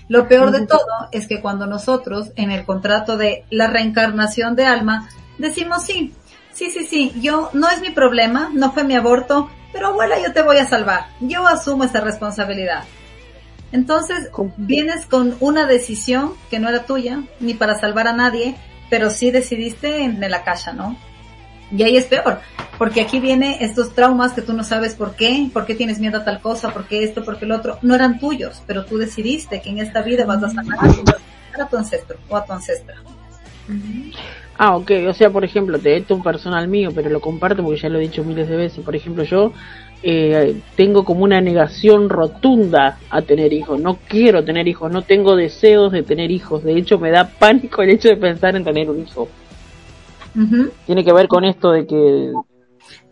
Lo 0.07 0.27
peor 0.27 0.51
de 0.51 0.65
todo 0.65 1.09
es 1.11 1.27
que 1.27 1.41
cuando 1.41 1.65
nosotros 1.65 2.31
en 2.35 2.51
el 2.51 2.65
contrato 2.65 3.17
de 3.17 3.45
la 3.49 3.67
reencarnación 3.67 4.55
de 4.55 4.65
alma 4.65 5.09
decimos 5.37 5.83
sí, 5.83 6.13
sí, 6.51 6.71
sí, 6.71 6.85
sí, 6.85 7.13
yo 7.21 7.49
no 7.53 7.69
es 7.69 7.81
mi 7.81 7.91
problema, 7.91 8.49
no 8.53 8.71
fue 8.71 8.83
mi 8.83 8.95
aborto, 8.95 9.49
pero 9.71 9.87
abuela 9.87 10.19
yo 10.21 10.33
te 10.33 10.41
voy 10.41 10.57
a 10.57 10.67
salvar, 10.67 11.07
yo 11.19 11.47
asumo 11.47 11.83
esa 11.83 12.01
responsabilidad. 12.01 12.83
Entonces 13.71 14.29
vienes 14.57 15.07
con 15.07 15.35
una 15.39 15.65
decisión 15.65 16.33
que 16.51 16.59
no 16.59 16.69
era 16.69 16.85
tuya, 16.85 17.23
ni 17.39 17.55
para 17.55 17.79
salvar 17.79 18.07
a 18.07 18.13
nadie, 18.13 18.55
pero 18.89 19.09
sí 19.09 19.31
decidiste 19.31 20.03
en 20.03 20.19
la 20.19 20.43
caja, 20.43 20.73
¿no? 20.73 20.95
Y 21.75 21.81
ahí 21.83 21.97
es 21.97 22.05
peor, 22.05 22.39
porque 22.77 23.01
aquí 23.01 23.19
viene 23.19 23.57
estos 23.61 23.93
traumas 23.93 24.33
que 24.33 24.41
tú 24.41 24.53
no 24.53 24.63
sabes 24.63 24.93
por 24.93 25.15
qué, 25.15 25.49
por 25.51 25.65
qué 25.65 25.73
tienes 25.73 25.99
miedo 25.99 26.19
a 26.19 26.23
tal 26.23 26.39
cosa, 26.39 26.71
por 26.71 26.85
qué 26.85 27.03
esto, 27.03 27.25
por 27.25 27.37
qué 27.37 27.45
el 27.45 27.51
otro, 27.51 27.79
no 27.81 27.95
eran 27.95 28.19
tuyos, 28.19 28.61
pero 28.67 28.85
tú 28.85 28.97
decidiste 28.97 29.61
que 29.61 29.69
en 29.69 29.79
esta 29.79 30.03
vida 30.03 30.25
vas 30.25 30.43
a 30.43 30.49
sanar 30.49 30.77
a 31.59 31.67
tu 31.67 31.77
ancestro 31.77 32.17
o 32.29 32.37
a 32.37 32.45
tu 32.45 32.53
ancestra. 32.53 32.95
Ah, 34.57 34.75
ok, 34.75 34.91
o 35.07 35.13
sea, 35.13 35.31
por 35.31 35.43
ejemplo, 35.43 35.79
te 35.79 35.97
esto 35.97 36.15
un 36.15 36.21
personal 36.21 36.67
mío, 36.67 36.91
pero 36.93 37.09
lo 37.09 37.19
comparto 37.19 37.63
porque 37.63 37.79
ya 37.79 37.89
lo 37.89 37.97
he 37.97 38.03
dicho 38.03 38.23
miles 38.23 38.47
de 38.47 38.55
veces. 38.55 38.85
Por 38.85 38.95
ejemplo, 38.95 39.23
yo 39.23 39.51
eh, 40.03 40.55
tengo 40.75 41.03
como 41.03 41.23
una 41.23 41.41
negación 41.41 42.09
rotunda 42.09 42.99
a 43.09 43.21
tener 43.23 43.51
hijos. 43.51 43.79
No 43.79 43.97
quiero 44.07 44.43
tener 44.43 44.67
hijos, 44.67 44.91
no 44.91 45.01
tengo 45.01 45.35
deseos 45.35 45.91
de 45.91 46.03
tener 46.03 46.29
hijos. 46.29 46.63
De 46.63 46.77
hecho, 46.77 46.99
me 46.99 47.09
da 47.09 47.27
pánico 47.27 47.81
el 47.81 47.89
hecho 47.89 48.09
de 48.09 48.17
pensar 48.17 48.55
en 48.55 48.63
tener 48.63 48.89
un 48.89 49.01
hijo. 49.01 49.27
Tiene 50.85 51.03
que 51.03 51.13
ver 51.13 51.27
con 51.27 51.43
esto 51.43 51.71
de 51.71 51.85
que... 51.85 52.31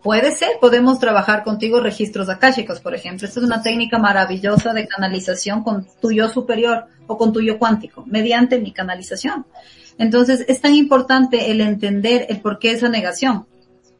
Puede 0.02 0.32
ser, 0.32 0.58
podemos 0.60 0.98
trabajar 0.98 1.44
contigo 1.44 1.80
registros 1.80 2.28
akáshicos, 2.28 2.80
por 2.80 2.94
ejemplo. 2.94 3.26
Esta 3.26 3.40
es 3.40 3.46
una 3.46 3.62
técnica 3.62 3.98
maravillosa 3.98 4.72
de 4.72 4.88
canalización 4.88 5.62
con 5.62 5.86
tu 6.00 6.10
yo 6.10 6.28
superior 6.28 6.86
o 7.06 7.16
con 7.16 7.32
tu 7.32 7.40
yo 7.40 7.58
cuántico, 7.58 8.04
mediante 8.06 8.58
mi 8.58 8.72
canalización. 8.72 9.46
Entonces, 9.98 10.44
es 10.48 10.60
tan 10.60 10.74
importante 10.74 11.50
el 11.50 11.60
entender 11.60 12.26
el 12.28 12.40
por 12.40 12.58
qué 12.58 12.72
esa 12.72 12.88
negación. 12.88 13.46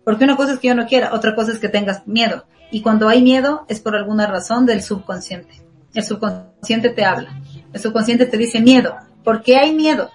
Porque 0.05 0.25
una 0.25 0.37
cosa 0.37 0.55
es 0.55 0.59
que 0.59 0.69
yo 0.69 0.75
no 0.75 0.87
quiera, 0.87 1.15
otra 1.15 1.35
cosa 1.35 1.53
es 1.53 1.59
que 1.59 1.69
tengas 1.69 2.07
miedo. 2.07 2.45
Y 2.73 2.83
cuando 2.83 3.09
hay 3.09 3.23
miedo 3.23 3.65
es 3.69 3.81
por 3.81 3.95
alguna 3.95 4.27
razón 4.27 4.67
del 4.67 4.83
subconsciente. 4.83 5.63
El 5.95 6.03
subconsciente 6.03 6.91
te 6.91 7.05
habla. 7.05 7.41
El 7.73 7.81
subconsciente 7.81 8.27
te 8.27 8.39
dice 8.39 8.61
miedo. 8.61 8.97
¿Por 9.23 9.43
qué 9.43 9.59
hay 9.59 9.73
miedo? 9.73 10.11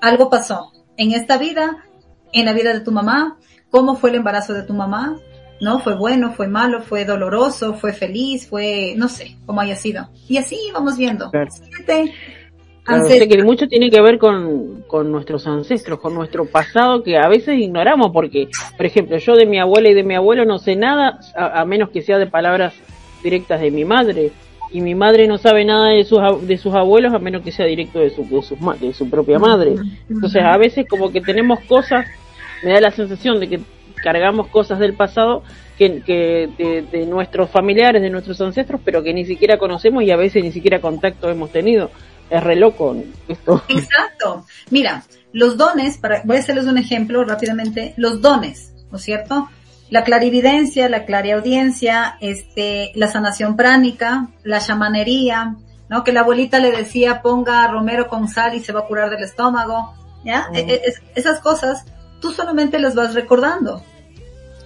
Algo 0.00 0.30
pasó 0.30 0.72
en 0.96 1.12
esta 1.12 1.38
vida, 1.38 1.84
en 2.32 2.44
la 2.44 2.52
vida 2.52 2.72
de 2.72 2.80
tu 2.80 2.92
mamá, 2.92 3.38
cómo 3.70 3.96
fue 3.96 4.10
el 4.10 4.16
embarazo 4.16 4.54
de 4.54 4.62
tu 4.62 4.74
mamá, 4.74 5.18
¿no? 5.60 5.78
Fue 5.78 5.96
bueno, 5.96 6.32
fue 6.32 6.48
malo, 6.48 6.82
fue 6.82 7.04
doloroso, 7.04 7.74
fue 7.74 7.92
feliz, 7.92 8.48
fue, 8.48 8.94
no 8.96 9.08
sé, 9.08 9.36
cómo 9.46 9.60
haya 9.60 9.76
sido. 9.76 10.08
Y 10.28 10.36
así 10.36 10.58
vamos 10.72 10.96
viendo. 10.96 11.30
Sé 13.06 13.28
que 13.28 13.44
mucho 13.44 13.68
tiene 13.68 13.90
que 13.90 14.00
ver 14.00 14.18
con, 14.18 14.82
con 14.88 15.12
nuestros 15.12 15.46
ancestros, 15.46 16.00
con 16.00 16.14
nuestro 16.14 16.46
pasado 16.46 17.04
que 17.04 17.16
a 17.16 17.28
veces 17.28 17.58
ignoramos 17.58 18.10
porque, 18.12 18.48
por 18.76 18.86
ejemplo, 18.86 19.16
yo 19.18 19.36
de 19.36 19.46
mi 19.46 19.60
abuela 19.60 19.88
y 19.88 19.94
de 19.94 20.02
mi 20.02 20.16
abuelo 20.16 20.44
no 20.44 20.58
sé 20.58 20.74
nada 20.74 21.20
a, 21.36 21.64
menos 21.64 21.90
que 21.90 22.02
sea 22.02 22.18
de 22.18 22.26
palabras 22.26 22.74
directas 23.22 23.60
de 23.60 23.70
mi 23.70 23.84
madre 23.84 24.32
y 24.72 24.80
mi 24.80 24.96
madre 24.96 25.28
no 25.28 25.38
sabe 25.38 25.64
nada 25.64 25.90
de 25.90 26.02
sus 26.02 26.18
de 26.44 26.58
sus 26.58 26.74
abuelos 26.74 27.14
a 27.14 27.20
menos 27.20 27.42
que 27.42 27.52
sea 27.52 27.66
directo 27.66 28.00
de 28.00 28.10
su 28.10 28.24
de 28.24 28.42
su, 28.42 28.56
de 28.80 28.92
su 28.92 29.08
propia 29.08 29.38
madre. 29.38 29.76
Entonces 30.10 30.42
a 30.42 30.56
veces 30.56 30.84
como 30.88 31.12
que 31.12 31.20
tenemos 31.20 31.60
cosas, 31.60 32.06
me 32.62 32.72
da 32.72 32.80
la 32.80 32.90
sensación 32.90 33.40
de 33.40 33.48
que 33.48 33.60
cargamos 34.02 34.48
cosas 34.48 34.78
del 34.78 34.94
pasado 34.94 35.42
que, 35.78 36.00
que 36.02 36.48
de, 36.58 36.82
de, 36.82 37.06
nuestros 37.06 37.50
familiares, 37.50 38.02
de 38.02 38.10
nuestros 38.10 38.40
ancestros, 38.40 38.80
pero 38.84 39.02
que 39.02 39.14
ni 39.14 39.24
siquiera 39.24 39.58
conocemos 39.58 40.02
y 40.02 40.10
a 40.10 40.16
veces 40.16 40.42
ni 40.42 40.52
siquiera 40.52 40.80
contacto 40.80 41.30
hemos 41.30 41.50
tenido 41.50 41.90
es 42.30 42.42
re 42.42 42.56
loco 42.56 42.96
esto. 43.28 43.62
Exacto. 43.68 44.46
Mira, 44.70 45.04
los 45.32 45.56
dones, 45.56 45.98
para, 45.98 46.22
voy 46.24 46.36
a 46.36 46.40
hacerles 46.40 46.66
un 46.66 46.78
ejemplo 46.78 47.24
rápidamente, 47.24 47.94
los 47.96 48.20
dones, 48.20 48.72
¿no 48.90 48.98
es 48.98 49.04
cierto? 49.04 49.48
La 49.90 50.04
clarividencia, 50.04 50.88
la 50.88 51.04
clariaudiencia, 51.04 52.16
este, 52.20 52.92
la 52.94 53.08
sanación 53.08 53.56
pránica, 53.56 54.28
la 54.44 54.60
chamanería, 54.60 55.56
¿no? 55.90 56.04
Que 56.04 56.12
la 56.12 56.20
abuelita 56.20 56.58
le 56.58 56.72
decía 56.72 57.20
ponga 57.20 57.66
romero 57.68 58.08
con 58.08 58.28
sal 58.28 58.54
y 58.54 58.60
se 58.60 58.72
va 58.72 58.80
a 58.80 58.86
curar 58.86 59.10
del 59.10 59.22
estómago, 59.22 59.92
¿ya? 60.24 60.48
E- 60.54 60.60
e- 60.60 60.80
es- 60.86 61.02
esas 61.14 61.40
cosas 61.40 61.84
tú 62.22 62.32
solamente 62.32 62.78
las 62.78 62.94
vas 62.94 63.12
recordando 63.12 63.82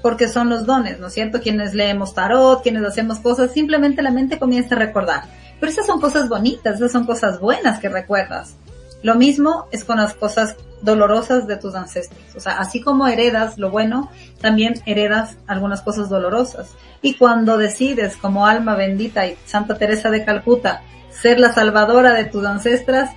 porque 0.03 0.29
son 0.29 0.49
los 0.49 0.67
dones, 0.67 1.01
¿no 1.01 1.09
es 1.09 1.15
cierto? 1.15 1.41
Quienes 1.41 1.75
leemos 1.75 2.15
tarot, 2.15 2.63
quienes 2.63 2.85
hacemos 2.85 3.19
cosas, 3.19 3.51
simplemente 3.51 4.03
la 4.03 4.13
mente 4.13 4.39
comienza 4.39 4.77
a 4.77 4.79
recordar. 4.79 5.25
Pero 5.59 5.73
esas 5.73 5.87
son 5.87 6.01
cosas 6.01 6.29
bonitas, 6.29 6.77
esas 6.77 6.93
son 6.93 7.07
cosas 7.07 7.41
buenas 7.41 7.81
que 7.81 7.89
recuerdas. 7.89 8.55
Lo 9.03 9.17
mismo 9.17 9.67
es 9.73 9.83
con 9.83 9.97
las 9.97 10.15
cosas 10.15 10.57
dolorosas 10.83 11.47
de 11.47 11.57
tus 11.57 11.75
ancestros. 11.75 12.21
O 12.37 12.41
sea, 12.41 12.59
así 12.59 12.81
como 12.81 13.09
heredas 13.09 13.59
lo 13.59 13.71
bueno, 13.71 14.11
también 14.41 14.75
heredas 14.87 15.37
algunas 15.49 15.83
cosas 15.83 16.09
dolorosas. 16.09 16.69
Y 17.03 17.15
cuando 17.15 17.57
decides, 17.57 18.17
como 18.17 18.47
alma 18.47 18.77
bendita 18.77 19.27
y 19.27 19.37
Santa 19.45 19.77
Teresa 19.77 20.11
de 20.11 20.25
Calcuta, 20.25 20.83
ser 21.11 21.41
la 21.41 21.53
salvadora 21.53 22.15
de 22.15 22.27
tus 22.27 22.45
ancestras, 22.45 23.11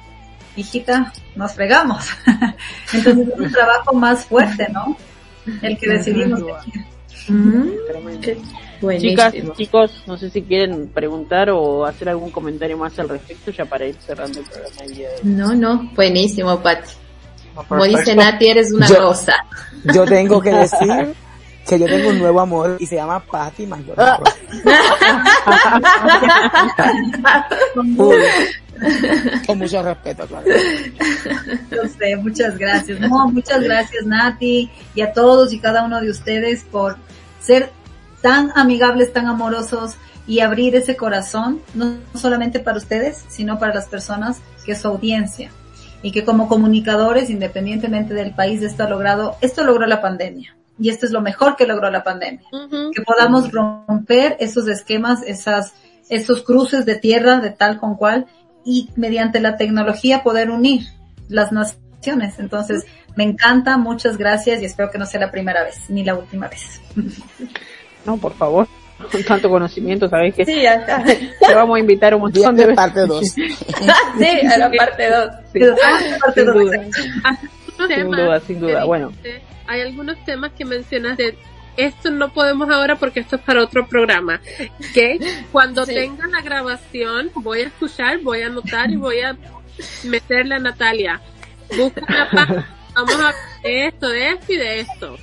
hijita, 0.56 1.12
nos 1.36 1.54
fregamos. 1.54 2.06
Entonces 2.94 3.28
es 3.28 3.40
un 3.40 3.52
trabajo 3.52 3.94
más 3.94 4.26
fuerte, 4.26 4.68
¿no? 4.72 4.96
El 5.62 5.78
que 5.78 5.90
decidimos. 5.90 6.42
Chicas, 9.00 9.34
chicos, 9.58 10.04
no 10.08 10.18
sé 10.18 10.30
si 10.30 10.42
quieren 10.44 10.88
preguntar 10.88 11.50
o 11.50 11.86
hacer 11.86 12.08
algún 12.10 12.32
comentario 12.32 12.78
más 12.78 12.98
al 12.98 13.10
respecto 13.10 13.52
ya 13.52 13.66
para 13.66 13.86
ir 13.86 13.96
cerrando 13.96 14.40
el 14.40 14.46
programa. 14.46 14.76
No, 15.24 15.54
no, 15.54 15.92
buenísimo, 15.96 16.60
Pati. 16.62 16.92
Como 17.68 17.84
dice. 17.84 18.16
Nati, 18.16 18.48
eres 18.48 18.72
una 18.72 18.88
Yo- 18.88 19.02
rosa. 19.02 19.34
Yo 19.94 20.06
tengo 20.06 20.40
que 20.42 20.52
decir 20.52 21.14
que 21.68 21.78
yo 21.78 21.86
tengo 21.86 22.10
un 22.10 22.18
nuevo 22.20 22.40
amor 22.40 22.78
y 22.80 22.86
se 22.88 22.96
llama 22.96 23.20
Patty 23.20 23.68
Maldonado. 23.68 24.24
Con 29.46 29.58
mucho 29.58 29.82
respeto, 29.82 30.26
claro. 30.28 30.46
Yo 31.72 31.82
sé, 31.98 32.16
muchas 32.18 32.58
gracias. 32.58 33.00
No, 33.00 33.30
muchas 33.30 33.62
gracias 33.62 34.06
Nati 34.06 34.70
y 34.96 35.02
a 35.02 35.14
todos 35.14 35.54
y 35.54 35.60
cada 35.60 35.84
uno 35.84 36.02
de 36.02 36.10
ustedes 36.10 36.64
por 36.64 36.98
ser 37.42 37.72
tan 38.22 38.52
amigables, 38.56 39.14
tan 39.14 39.28
amorosos 39.28 39.96
y 40.28 40.42
abrir 40.42 40.76
ese 40.76 40.96
corazón, 40.96 41.62
no 41.74 41.98
solamente 42.14 42.60
para 42.60 42.78
ustedes, 42.78 43.26
sino 43.30 43.58
para 43.58 43.74
las 43.74 43.88
personas 43.88 44.42
que 44.66 44.74
es 44.74 44.82
su 44.82 44.88
audiencia. 44.88 45.52
Y 46.02 46.12
que 46.12 46.24
como 46.24 46.48
comunicadores, 46.48 47.30
independientemente 47.30 48.14
del 48.14 48.34
país, 48.34 48.62
esto 48.62 48.84
ha 48.84 48.90
logrado, 48.90 49.36
esto 49.42 49.64
logró 49.64 49.86
la 49.86 50.02
pandemia. 50.02 50.56
Y 50.80 50.90
esto 50.90 51.06
es 51.06 51.12
lo 51.12 51.22
mejor 51.22 51.56
que 51.56 51.68
logró 51.68 51.90
la 51.90 52.04
pandemia. 52.04 52.48
Que 52.52 53.02
podamos 53.02 53.52
romper 53.52 54.38
esos 54.40 54.68
esquemas, 54.68 55.24
esas, 55.24 55.74
esos 56.08 56.44
cruces 56.44 56.86
de 56.86 56.96
tierra 56.96 57.40
de 57.40 57.50
tal 57.50 57.80
con 57.80 57.96
cual 57.96 58.28
y 58.72 58.88
mediante 58.96 59.40
la 59.40 59.58
tecnología 59.58 60.22
poder 60.22 60.52
unir 60.52 60.84
las 61.28 61.52
naciones. 61.52 62.38
Entonces, 62.38 62.86
me 63.16 63.24
encanta, 63.24 63.78
muchas 63.78 64.16
gracias 64.16 64.62
y 64.62 64.66
espero 64.66 64.91
que 64.91 65.00
no 65.00 65.08
sea 65.08 65.20
la 65.22 65.32
primera 65.32 65.64
vez, 65.64 65.90
ni 65.90 66.04
la 66.04 66.14
última 66.16 66.48
vez. 66.48 66.80
No, 68.06 68.16
por 68.18 68.34
favor, 68.34 68.66
con 69.12 69.24
tanto 69.24 69.50
conocimiento, 69.50 70.08
sabéis 70.08 70.34
que 70.34 70.46
Sí, 70.46 70.66
acá. 70.66 71.04
te 71.48 71.54
vamos 71.54 71.76
a 71.76 71.80
invitar 71.82 72.16
un 72.16 72.22
montón 72.22 72.56
de 72.56 72.74
parte 72.74 73.02
2. 73.06 73.26
Sí, 73.36 73.46
a 74.48 74.58
la 74.58 74.72
parte 74.72 75.10
2. 75.10 75.30
Sí, 75.52 75.60
Ah, 75.84 76.00
sin 76.34 76.46
dos. 76.46 76.56
duda, 76.56 76.80
sin 77.88 78.10
duda, 78.12 78.40
sin 78.40 78.60
duda. 78.62 78.86
Bueno, 78.86 79.10
dijiste, 79.10 79.41
Hay 79.68 79.82
algunos 79.82 80.24
temas 80.26 80.52
que 80.58 80.64
mencionaste. 80.64 81.38
Esto 81.86 82.12
no 82.12 82.30
podemos 82.34 82.70
ahora 82.70 82.96
porque 82.98 83.22
esto 83.22 83.38
es 83.38 83.42
para 83.42 83.64
otro 83.64 83.88
programa. 83.88 84.42
Que 84.94 85.18
cuando 85.52 85.86
Sí. 85.86 85.94
tenga 85.94 86.28
la 86.28 86.42
grabación 86.42 87.32
voy 87.36 87.62
a 87.62 87.68
escuchar, 87.68 88.20
voy 88.20 88.42
a 88.42 88.48
anotar 88.48 88.90
y 88.92 88.96
voy 88.98 89.22
a 89.22 89.38
meterle 90.04 90.56
a 90.56 90.60
Natalia. 90.60 91.22
Busca 91.78 92.02
una 92.08 92.30
página. 92.32 92.76
Vamos 92.96 93.12
a 93.12 93.16
hablar 93.16 93.34
de 93.64 93.88
esto, 93.88 94.10
de 94.10 94.30
esto 94.32 94.54
y 94.54 94.58
de 94.58 94.80
esto. 94.82 95.16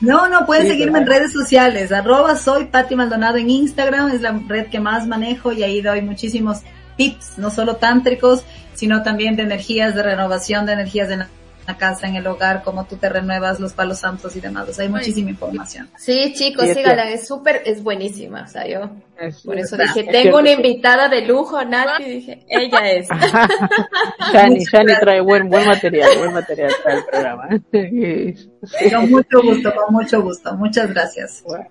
No, 0.00 0.28
no, 0.28 0.46
pueden 0.46 0.64
Sí, 0.64 0.70
seguirme 0.72 0.98
en 0.98 1.06
redes 1.06 1.32
sociales. 1.32 1.92
Arroba 1.92 2.36
soy 2.36 2.66
Patti 2.66 2.96
Maldonado 2.96 3.36
en 3.38 3.50
Instagram, 3.50 4.10
es 4.10 4.20
la 4.20 4.32
red 4.48 4.66
que 4.66 4.80
más 4.80 5.06
manejo 5.06 5.52
y 5.52 5.62
ahí 5.62 5.80
doy 5.80 6.02
muchísimos 6.02 6.58
tips, 6.96 7.38
no 7.38 7.50
solo 7.50 7.76
tántricos, 7.76 8.42
sino 8.74 9.02
también 9.02 9.36
de 9.36 9.42
energías 9.44 9.94
de 9.94 10.02
renovación, 10.02 10.66
de 10.66 10.72
energías 10.72 11.08
de 11.08 11.18
la 11.66 11.76
casa, 11.76 12.06
en 12.08 12.16
el 12.16 12.26
hogar, 12.26 12.62
cómo 12.64 12.84
tú 12.86 12.96
te 12.96 13.08
renuevas, 13.08 13.60
los 13.60 13.72
palos 13.72 13.98
santos 14.00 14.34
y 14.36 14.40
demás. 14.40 14.68
O 14.68 14.72
sea, 14.72 14.84
hay 14.84 14.90
muchísima 14.90 15.30
información. 15.30 15.88
Sí, 15.96 16.32
chicos, 16.34 16.64
Sí, 16.64 16.70
es 16.70 16.76
síganla, 16.76 17.10
es 17.10 17.26
súper, 17.26 17.62
es 17.64 17.82
buenísima, 17.82 18.42
o 18.42 18.48
sea, 18.48 18.66
yo 18.66 18.90
es- 19.18 19.42
por 19.42 19.56
eso 19.58 19.76
es 19.76 19.94
dije, 19.94 20.10
tengo 20.10 20.38
una 20.38 20.50
invitada 20.50 21.08
de 21.08 21.22
lujo, 21.26 21.64
Nati, 21.64 22.04
dije, 22.04 22.44
ella 22.48 22.90
es. 22.90 23.08
Yani, 24.32 24.64
Yani 24.72 24.94
trae 25.00 25.20
buen, 25.20 25.48
buen 25.48 25.66
material, 25.66 26.10
buen 26.18 26.32
material 26.32 26.70
para 26.82 26.96
el 26.96 27.04
programa. 27.04 27.48
Sí. 27.72 28.90
Con 28.94 29.10
mucho 29.10 29.42
gusto, 29.42 29.74
con 29.74 29.94
mucho 29.94 30.22
gusto. 30.22 30.54
Muchas 30.56 30.88
gracias. 30.90 31.42
Bueno 31.44 31.66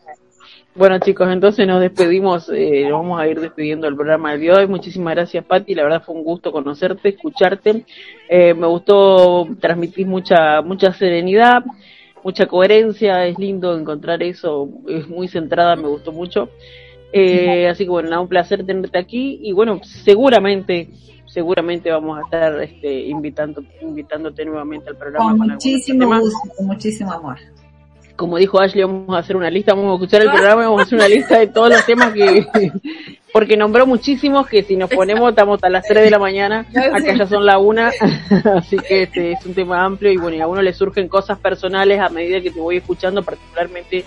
chicos, 1.02 1.30
entonces 1.32 1.68
nos 1.68 1.82
despedimos, 1.82 2.50
eh, 2.54 2.88
vamos 2.92 3.20
a 3.20 3.28
ir 3.28 3.40
despidiendo 3.40 3.88
el 3.88 3.96
programa 3.96 4.32
del 4.32 4.42
día 4.42 4.54
de 4.54 4.60
hoy. 4.60 4.68
Muchísimas 4.68 5.16
gracias 5.16 5.44
Patti, 5.44 5.76
la 5.76 5.84
verdad 5.84 6.04
fue 6.04 6.16
un 6.16 6.24
gusto 6.24 6.52
conocerte, 6.52 7.10
escucharte. 7.10 7.86
Eh, 8.30 8.54
me 8.54 8.68
gustó 8.68 9.48
transmitir 9.60 10.08
mucha, 10.08 10.62
mucha 10.62 10.94
serenidad, 10.94 11.64
mucha 12.24 12.46
coherencia, 12.46 13.26
es 13.26 13.38
lindo 13.38 13.78
encontrar 13.78 14.24
eso, 14.24 14.70
es 14.88 15.08
muy 15.08 15.28
centrada, 15.28 15.76
me 15.76 15.88
gustó 15.88 16.12
mucho. 16.12 16.50
Eh, 17.14 17.68
así 17.68 17.84
que 17.84 17.90
bueno, 17.90 18.10
nada, 18.10 18.22
un 18.22 18.30
placer 18.30 18.66
tenerte 18.66 18.98
aquí 18.98 19.40
y 19.44 19.52
bueno, 19.52 19.82
seguramente, 19.84 20.90
seguramente 21.26 21.92
vamos 21.92 22.18
a 22.18 22.22
estar 22.22 22.62
este, 22.62 23.02
invitando, 23.08 23.62
invitándote 23.82 24.46
nuevamente 24.46 24.90
al 24.90 24.96
programa. 24.96 25.38
Con 25.38 25.50
muchísimo 25.50 26.08
gusto, 26.08 26.56
con 26.56 26.68
muchísimo 26.68 27.12
amor. 27.12 27.38
Como 28.22 28.38
dijo 28.38 28.62
Ashley, 28.62 28.84
vamos 28.84 29.16
a 29.16 29.18
hacer 29.18 29.36
una 29.36 29.50
lista, 29.50 29.74
vamos 29.74 29.94
a 29.94 29.96
escuchar 29.96 30.22
el 30.22 30.30
programa 30.30 30.62
y 30.62 30.66
vamos 30.66 30.82
a 30.82 30.84
hacer 30.84 30.96
una 30.96 31.08
lista 31.08 31.40
de 31.40 31.48
todos 31.48 31.70
los 31.70 31.84
temas 31.88 32.14
que, 32.14 32.46
porque 33.34 33.58
nombró 33.58 33.88
muchísimos 33.88 34.46
que 34.46 34.62
si 34.62 34.76
nos 34.76 34.92
ponemos 34.92 35.28
estamos 35.32 35.64
a 35.64 35.70
las 35.72 35.84
3 35.88 36.04
de 36.04 36.12
la 36.12 36.20
mañana, 36.20 36.68
acá 36.94 37.16
ya 37.18 37.26
son 37.26 37.48
la 37.48 37.58
una, 37.58 37.92
así 38.56 38.78
que 38.78 39.02
este 39.02 39.32
es 39.32 39.44
un 39.44 39.56
tema 39.56 39.84
amplio 39.84 40.12
y 40.12 40.18
bueno, 40.18 40.38
y 40.38 40.40
a 40.40 40.46
uno 40.46 40.62
le 40.62 40.72
surgen 40.72 41.08
cosas 41.08 41.40
personales 41.40 42.00
a 42.00 42.10
medida 42.10 42.40
que 42.42 42.52
te 42.52 42.60
voy 42.60 42.78
escuchando, 42.78 43.24
particularmente 43.24 44.06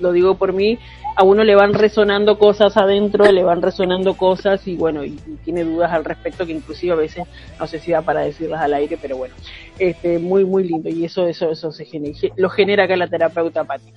lo 0.00 0.12
digo 0.12 0.36
por 0.36 0.52
mí, 0.52 0.78
a 1.16 1.24
uno 1.24 1.44
le 1.44 1.54
van 1.54 1.72
resonando 1.72 2.38
cosas 2.38 2.76
adentro, 2.76 3.24
le 3.32 3.42
van 3.42 3.62
resonando 3.62 4.14
cosas 4.14 4.66
y 4.68 4.76
bueno, 4.76 5.02
y, 5.04 5.18
y 5.26 5.36
tiene 5.44 5.64
dudas 5.64 5.90
al 5.92 6.04
respecto 6.04 6.44
que 6.44 6.52
inclusive 6.52 6.92
a 6.92 6.96
veces 6.96 7.26
no 7.58 7.66
sé 7.66 7.78
si 7.78 7.92
da 7.92 8.02
para 8.02 8.20
decirlas 8.20 8.60
al 8.60 8.74
aire, 8.74 8.98
pero 9.00 9.16
bueno, 9.16 9.34
este 9.78 10.18
muy 10.18 10.44
muy 10.44 10.64
lindo 10.64 10.90
y 10.90 11.04
eso 11.04 11.26
eso 11.26 11.50
eso 11.50 11.72
se 11.72 11.86
genera, 11.86 12.16
lo 12.36 12.50
genera 12.50 12.84
acá 12.84 12.96
la 12.96 13.08
terapeuta 13.08 13.64
Patti. 13.64 13.92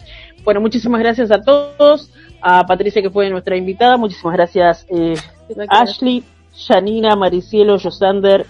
Bueno, 0.46 0.62
muchísimas 0.62 1.02
gracias 1.02 1.30
a 1.32 1.42
todos, 1.42 2.10
a 2.42 2.66
Patricia 2.66 3.02
que 3.02 3.10
fue 3.10 3.30
nuestra 3.30 3.58
invitada, 3.58 3.98
muchísimas 3.98 4.36
gracias 4.36 4.86
eh, 4.90 5.16
Ashley, 5.68 6.24
Janina, 6.68 7.18
Maricielo, 7.18 7.78
Josander, 7.80 8.46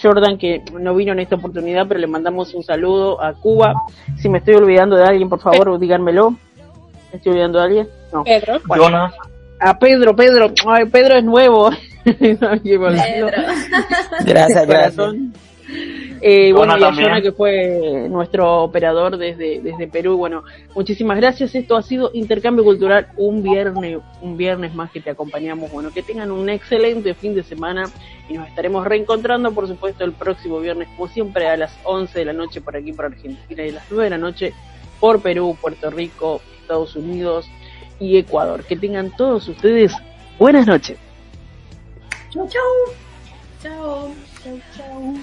Jordan 0.00 0.38
que 0.38 0.62
no 0.72 0.94
vino 0.94 1.12
en 1.12 1.20
esta 1.20 1.36
oportunidad, 1.36 1.86
pero 1.86 2.00
le 2.00 2.06
mandamos 2.06 2.54
un 2.54 2.62
saludo 2.62 3.22
a 3.22 3.34
Cuba. 3.34 3.74
Si 4.16 4.28
me 4.28 4.38
estoy 4.38 4.54
olvidando 4.54 4.96
de 4.96 5.04
alguien, 5.04 5.28
por 5.28 5.40
favor, 5.40 5.78
díganmelo. 5.78 6.36
¿Me 7.10 7.16
estoy 7.16 7.32
olvidando 7.32 7.58
de 7.58 7.64
alguien? 7.64 7.88
No. 8.12 8.24
Pedro. 8.24 8.60
Bueno. 8.66 8.84
Jonas, 8.84 9.14
A 9.60 9.78
Pedro, 9.78 10.14
Pedro. 10.14 10.52
Ay, 10.66 10.84
Pedro 10.86 11.16
es 11.16 11.24
nuevo. 11.24 11.70
Pedro. 12.04 12.90
Gracias, 14.24 14.66
gracias. 14.66 15.14
Eh, 16.20 16.52
bueno, 16.52 16.76
y 16.76 16.82
a. 16.82 16.92
Jonah 16.92 17.22
que 17.22 17.32
fue 17.32 18.06
nuestro 18.08 18.62
operador 18.62 19.18
desde, 19.18 19.60
desde 19.60 19.86
Perú. 19.86 20.16
Bueno, 20.16 20.42
muchísimas 20.74 21.18
gracias. 21.18 21.54
Esto 21.54 21.76
ha 21.76 21.82
sido 21.82 22.10
Intercambio 22.12 22.64
Cultural, 22.64 23.08
un 23.16 23.42
viernes, 23.42 23.98
un 24.20 24.36
viernes 24.36 24.74
más 24.74 24.90
que 24.90 25.00
te 25.00 25.10
acompañamos. 25.10 25.70
Bueno, 25.70 25.90
que 25.92 26.02
tengan 26.02 26.30
un 26.30 26.48
excelente 26.48 27.14
fin 27.14 27.34
de 27.34 27.42
semana 27.42 27.84
y 28.28 28.34
nos 28.34 28.48
estaremos 28.48 28.86
reencontrando, 28.86 29.52
por 29.52 29.68
supuesto, 29.68 30.04
el 30.04 30.12
próximo 30.12 30.58
viernes, 30.60 30.88
como 30.96 31.08
siempre, 31.08 31.46
a 31.48 31.56
las 31.56 31.72
11 31.84 32.18
de 32.18 32.24
la 32.24 32.32
noche 32.32 32.60
por 32.60 32.76
aquí, 32.76 32.92
por 32.92 33.06
Argentina, 33.06 33.64
y 33.64 33.68
a 33.68 33.72
las 33.72 33.84
9 33.90 34.04
de 34.04 34.10
la 34.10 34.18
noche 34.18 34.54
por 34.98 35.20
Perú, 35.20 35.56
Puerto 35.60 35.90
Rico, 35.90 36.40
Estados 36.68 36.96
Unidos 36.96 37.50
y 37.98 38.18
Ecuador. 38.18 38.62
Que 38.62 38.76
tengan 38.76 39.10
todos 39.16 39.48
ustedes 39.48 39.90
buenas 40.38 40.66
noches. 40.66 40.98
Chau, 42.30 42.46
chau. 42.46 42.62
Chao. 43.62 44.14
Chau, 44.44 44.60
chau. 44.76 45.14